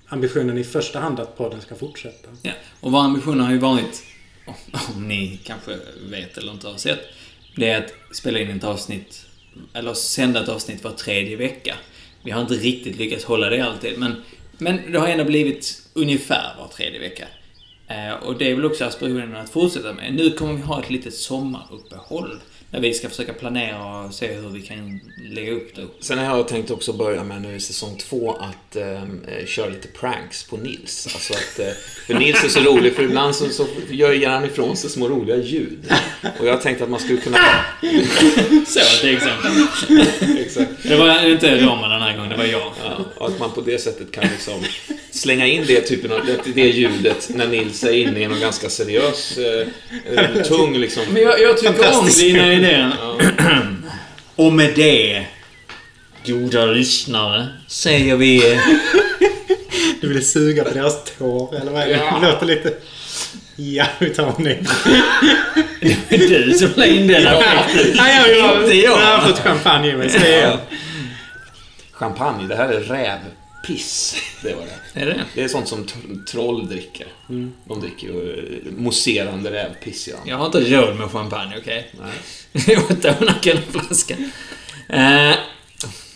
ambitionen 0.07 0.57
i 0.57 0.63
första 0.63 0.99
hand 0.99 1.19
att 1.19 1.38
podden 1.38 1.61
ska 1.61 1.75
fortsätta. 1.75 2.29
Ja, 2.41 2.51
och 2.79 2.91
vår 2.91 2.99
ambition 2.99 3.39
har 3.39 3.51
ju 3.51 3.57
varit, 3.57 4.03
om 4.95 5.07
ni 5.07 5.39
kanske 5.43 5.71
vet 6.09 6.38
eller 6.38 6.51
inte 6.51 6.67
har 6.67 6.77
sett, 6.77 6.99
det 7.55 7.69
är 7.69 7.77
att 7.77 7.93
spela 8.15 8.39
in 8.39 8.49
ett 8.49 8.63
avsnitt, 8.63 9.25
eller 9.73 9.93
sända 9.93 10.43
ett 10.43 10.49
avsnitt 10.49 10.83
var 10.83 10.91
tredje 10.91 11.35
vecka. 11.35 11.75
Vi 12.23 12.31
har 12.31 12.41
inte 12.41 12.53
riktigt 12.53 12.97
lyckats 12.97 13.25
hålla 13.25 13.49
det 13.49 13.61
alltid, 13.61 13.99
men, 13.99 14.15
men 14.57 14.91
det 14.91 14.99
har 14.99 15.07
ändå 15.07 15.23
blivit 15.23 15.89
ungefär 15.93 16.55
var 16.59 16.67
tredje 16.67 16.99
vecka. 16.99 17.27
Eh, 17.87 18.13
och 18.13 18.37
det 18.37 18.51
är 18.51 18.55
väl 18.55 18.65
också 18.65 18.85
aspirationen 18.85 19.35
att 19.35 19.49
fortsätta 19.49 19.93
med. 19.93 20.13
Nu 20.13 20.29
kommer 20.29 20.53
vi 20.53 20.61
ha 20.61 20.81
ett 20.81 20.89
litet 20.89 21.13
sommaruppehåll. 21.13 22.39
Vi 22.80 22.93
ska 22.93 23.10
försöka 23.10 23.34
planera 23.34 23.99
och 23.99 24.14
se 24.14 24.27
hur 24.27 24.49
vi 24.49 24.61
kan 24.61 24.99
lägga 25.30 25.52
upp 25.52 25.76
det. 25.76 25.88
Sen 25.99 26.18
har 26.18 26.38
jag 26.38 26.48
tänkt 26.48 26.72
också 26.72 26.93
börja 26.93 27.23
med 27.23 27.41
nu 27.41 27.56
i 27.56 27.60
säsong 27.60 27.98
två 27.98 28.31
att 28.31 28.76
ehm, 28.76 29.26
eh, 29.27 29.45
köra 29.45 29.69
lite 29.69 29.88
pranks 29.88 30.43
på 30.43 30.57
Nils. 30.57 31.07
Alltså 31.14 31.34
att, 31.34 31.60
eh, 31.60 31.73
för 32.07 32.14
Nils 32.14 32.43
är 32.43 32.49
så 32.49 32.60
rolig 32.60 32.95
för 32.95 33.03
ibland 33.03 33.35
så, 33.35 33.49
så 33.49 33.68
gör 33.89 34.30
han 34.30 34.45
ifrån 34.45 34.77
sig 34.77 34.89
små 34.89 35.07
roliga 35.07 35.38
ljud. 35.38 35.80
Och 36.39 36.48
jag 36.48 36.53
har 36.53 36.60
tänkt 36.60 36.81
att 36.81 36.89
man 36.89 36.99
skulle 36.99 37.22
kunna... 37.22 37.38
Så, 38.68 39.02
till 39.02 39.15
exempel. 39.15 39.52
Exakt. 40.39 40.72
Det 40.84 40.95
var 40.95 41.30
inte 41.30 41.61
Roman 41.61 41.89
den 41.89 42.02
här 42.02 42.18
gången, 42.18 42.30
det 42.30 42.38
var 42.38 42.45
jag. 42.45 42.72
Ja, 42.84 43.06
och 43.18 43.27
att 43.27 43.39
man 43.39 43.52
på 43.52 43.61
det 43.61 43.77
sättet 43.77 44.11
kan 44.11 44.23
liksom 44.23 44.64
slänga 45.11 45.48
in 45.48 45.64
det, 45.68 45.81
typen 45.81 46.11
av, 46.11 46.26
det, 46.26 46.52
det 46.56 46.68
ljudet 46.68 47.30
när 47.35 47.48
Nils 47.48 47.84
är 47.84 47.93
inne 47.93 48.19
i 48.19 48.27
någon 48.27 48.39
ganska 48.39 48.69
seriös, 48.69 49.38
eh, 49.38 50.43
tung 50.43 50.77
liksom... 50.77 51.03
Men 51.11 51.22
jag, 51.22 51.41
jag 51.41 51.57
tycker 51.57 51.69
om 51.69 51.76
Fantastiskt. 51.76 52.19
Ja. 52.61 52.91
Och 54.35 54.53
med 54.53 54.71
det, 54.75 55.25
goda 56.25 56.65
lyssnare, 56.65 57.47
säger 57.67 58.15
vi... 58.15 58.59
Du 60.01 60.07
ville 60.07 60.21
suga 60.21 60.63
på 60.63 60.73
deras 60.73 61.03
tår, 61.17 61.55
eller 61.55 61.71
vad 61.71 61.81
är 61.81 61.88
det? 61.88 61.93
Ja. 61.93 62.19
Det 62.21 62.27
låter 62.31 62.45
lite... 62.45 62.73
Ja, 63.55 63.85
vi 63.99 64.09
tar 64.09 64.33
en 64.38 64.43
ny. 64.43 64.57
Det 66.09 66.15
är 66.15 66.45
du 66.45 66.53
som 66.53 66.69
la 66.75 66.85
in 66.85 67.07
den 67.07 67.27
här 67.27 67.65
Nej, 67.95 68.17
jag, 68.17 68.38
jag, 68.38 68.63
Inte 68.63 68.77
jag. 68.77 69.01
jag 69.01 69.17
har 69.17 69.27
fått 69.27 69.39
champagne 69.39 69.89
i 69.89 69.95
mig, 69.95 70.09
så 70.09 70.19
det 70.19 70.33
är... 70.35 70.57
Champagne, 71.91 72.47
det 72.47 72.55
här 72.55 72.69
är 72.69 72.83
rävpiss. 73.61 74.15
Det 74.43 74.53
var 74.53 74.65
det. 74.93 75.01
Är 75.01 75.05
det 75.05 75.25
Det 75.35 75.43
är 75.43 75.47
sånt 75.47 75.67
som 75.67 75.88
troll 76.27 76.67
dricker. 76.67 77.07
De 77.65 77.79
dricker 77.81 78.07
ju 78.07 78.61
eh, 78.65 78.71
mousserande 78.71 79.51
rävpiss, 79.51 80.07
ja. 80.07 80.17
Jag 80.25 80.38
har 80.38 80.45
inte 80.45 80.59
råd 80.59 80.95
med 80.95 81.11
champagne, 81.11 81.57
okej? 81.57 81.91
Nej. 82.53 82.77
800 82.77 83.33
kronor 83.41 83.61
flaskan. 83.71 84.31
Eh, 84.89 85.35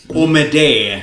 och 0.08 0.28
med 0.28 0.48
det, 0.52 1.02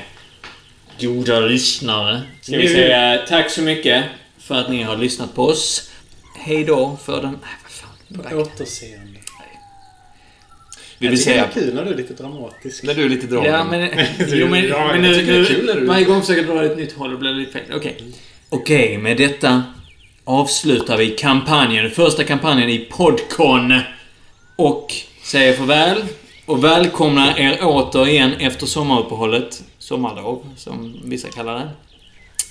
goda 1.00 1.40
lyssnare, 1.40 2.22
ska 2.40 2.56
vi 2.56 2.68
säga 2.68 3.26
tack 3.28 3.50
så 3.50 3.62
mycket 3.62 4.04
för 4.38 4.54
att 4.54 4.70
ni 4.70 4.82
har 4.82 4.96
lyssnat 4.96 5.34
på 5.34 5.42
oss. 5.44 5.90
Hej 6.38 6.64
då 6.64 6.98
för 7.04 7.22
den... 7.22 7.38
Nej, 7.42 7.50
vad 7.62 8.24
fan. 8.24 8.38
Återseende. 8.38 9.20
Jag 11.04 11.10
vill 11.10 11.22
säga, 11.22 11.48
det 11.54 11.60
är 11.60 11.64
kul 11.64 11.74
när 11.74 11.84
du 11.84 11.90
är 11.90 11.96
lite 11.96 12.14
dramatisk. 12.14 12.82
när 12.84 12.94
du 12.94 13.04
är 13.04 13.08
lite 13.08 13.26
dragen. 13.26 13.52
Ja, 13.52 13.64
men... 13.64 13.90
Jo, 14.28 14.48
men, 14.48 14.64
Ja, 14.68 14.86
men 14.92 15.02
nu, 15.02 15.14
det 15.14 15.22
nu, 15.32 15.44
kul 15.44 15.66
när 15.66 15.74
du- 15.74 15.86
Varje 15.86 16.04
gång 16.04 16.20
försöker 16.20 16.42
jag 16.46 16.56
dra 16.56 16.64
ett 16.64 16.76
nytt 16.76 16.92
håll 16.92 17.12
och 17.12 17.18
blir 17.18 17.32
lite 17.32 17.52
fel. 17.52 17.62
Okej. 17.76 17.96
Okej, 18.48 18.98
med 18.98 19.16
detta 19.16 19.62
avslutar 20.24 20.96
vi 20.96 21.10
kampanjen. 21.10 21.90
Första 21.90 22.24
kampanjen 22.24 22.68
i 22.70 22.78
Podcon. 22.78 23.80
Och 24.56 24.92
säger 25.22 25.52
farväl. 25.56 26.02
Och 26.46 26.64
välkomnar 26.64 27.38
er 27.40 27.58
återigen 27.62 28.32
efter 28.32 28.66
sommaruppehållet. 28.66 29.62
Sommarlov, 29.78 30.46
som 30.56 31.00
vissa 31.04 31.28
kallar 31.28 31.54
det. 31.54 31.68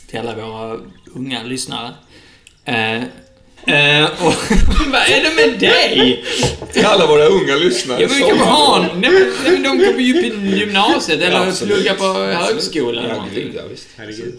Till 0.10 0.20
alla 0.20 0.36
våra 0.36 0.78
unga 1.16 1.44
lyssnare. 1.44 1.90
Eh, 2.66 3.02
eh, 3.68 4.04
och 4.26 4.34
vad 4.92 5.02
är 5.02 5.24
det 5.24 5.50
med 5.50 5.60
dig? 5.60 6.24
Till 6.74 6.86
alla 6.86 7.08
våra 7.08 7.26
unga 7.26 7.56
lyssnare. 7.56 8.02
Ja, 8.02 8.08
men 8.08 8.18
vi 8.18 8.24
kan 8.24 8.38
väl 8.38 8.48
ha. 8.48 8.80
Nej, 8.82 9.12
men, 9.12 9.12
nej, 9.44 9.52
men 9.52 9.64
de 9.64 9.86
kommer 9.86 10.00
ju 10.02 10.30
på 10.30 10.46
gymnasiet 10.46 11.22
eller 11.22 11.48
Absolut. 11.48 11.76
plugga 11.76 11.94
på 11.94 12.06
högskolan 12.14 13.06
Ja, 13.10 13.26
gud, 13.36 13.52
ja, 13.56 13.62
visst. 13.72 13.88
Herregud. 13.98 14.34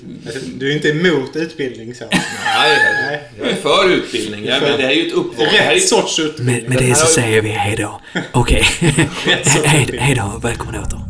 Du 0.55 0.70
är 0.70 0.74
inte 0.74 0.88
emot 0.88 1.36
utbildning 1.36 1.94
så? 1.94 2.05
Nej, 2.10 2.78
Nej. 3.06 3.22
jag 3.38 3.48
är 3.51 3.55
för 3.55 3.90
utbildning. 3.90 4.44
Ja, 4.44 4.56
men 4.60 4.78
det 4.78 4.84
är 4.86 4.90
ju 4.90 5.06
ett 5.06 5.14
är 5.14 5.74
Rätt 5.74 5.88
sorts 5.88 6.18
utbildning. 6.18 6.62
Med, 6.62 6.68
med 6.68 6.78
det 6.78 6.94
så 6.94 7.06
säger 7.06 7.42
vi 7.42 7.48
hej 7.48 7.76
då. 7.76 8.01
Okej. 8.32 8.64
Rätt 9.26 9.52
sorts 9.52 9.64
hej, 9.66 9.80
utbildning. 9.82 10.01
hej 10.06 10.14
då. 10.14 10.40
Välkommen 10.42 10.74
åter. 10.82 11.01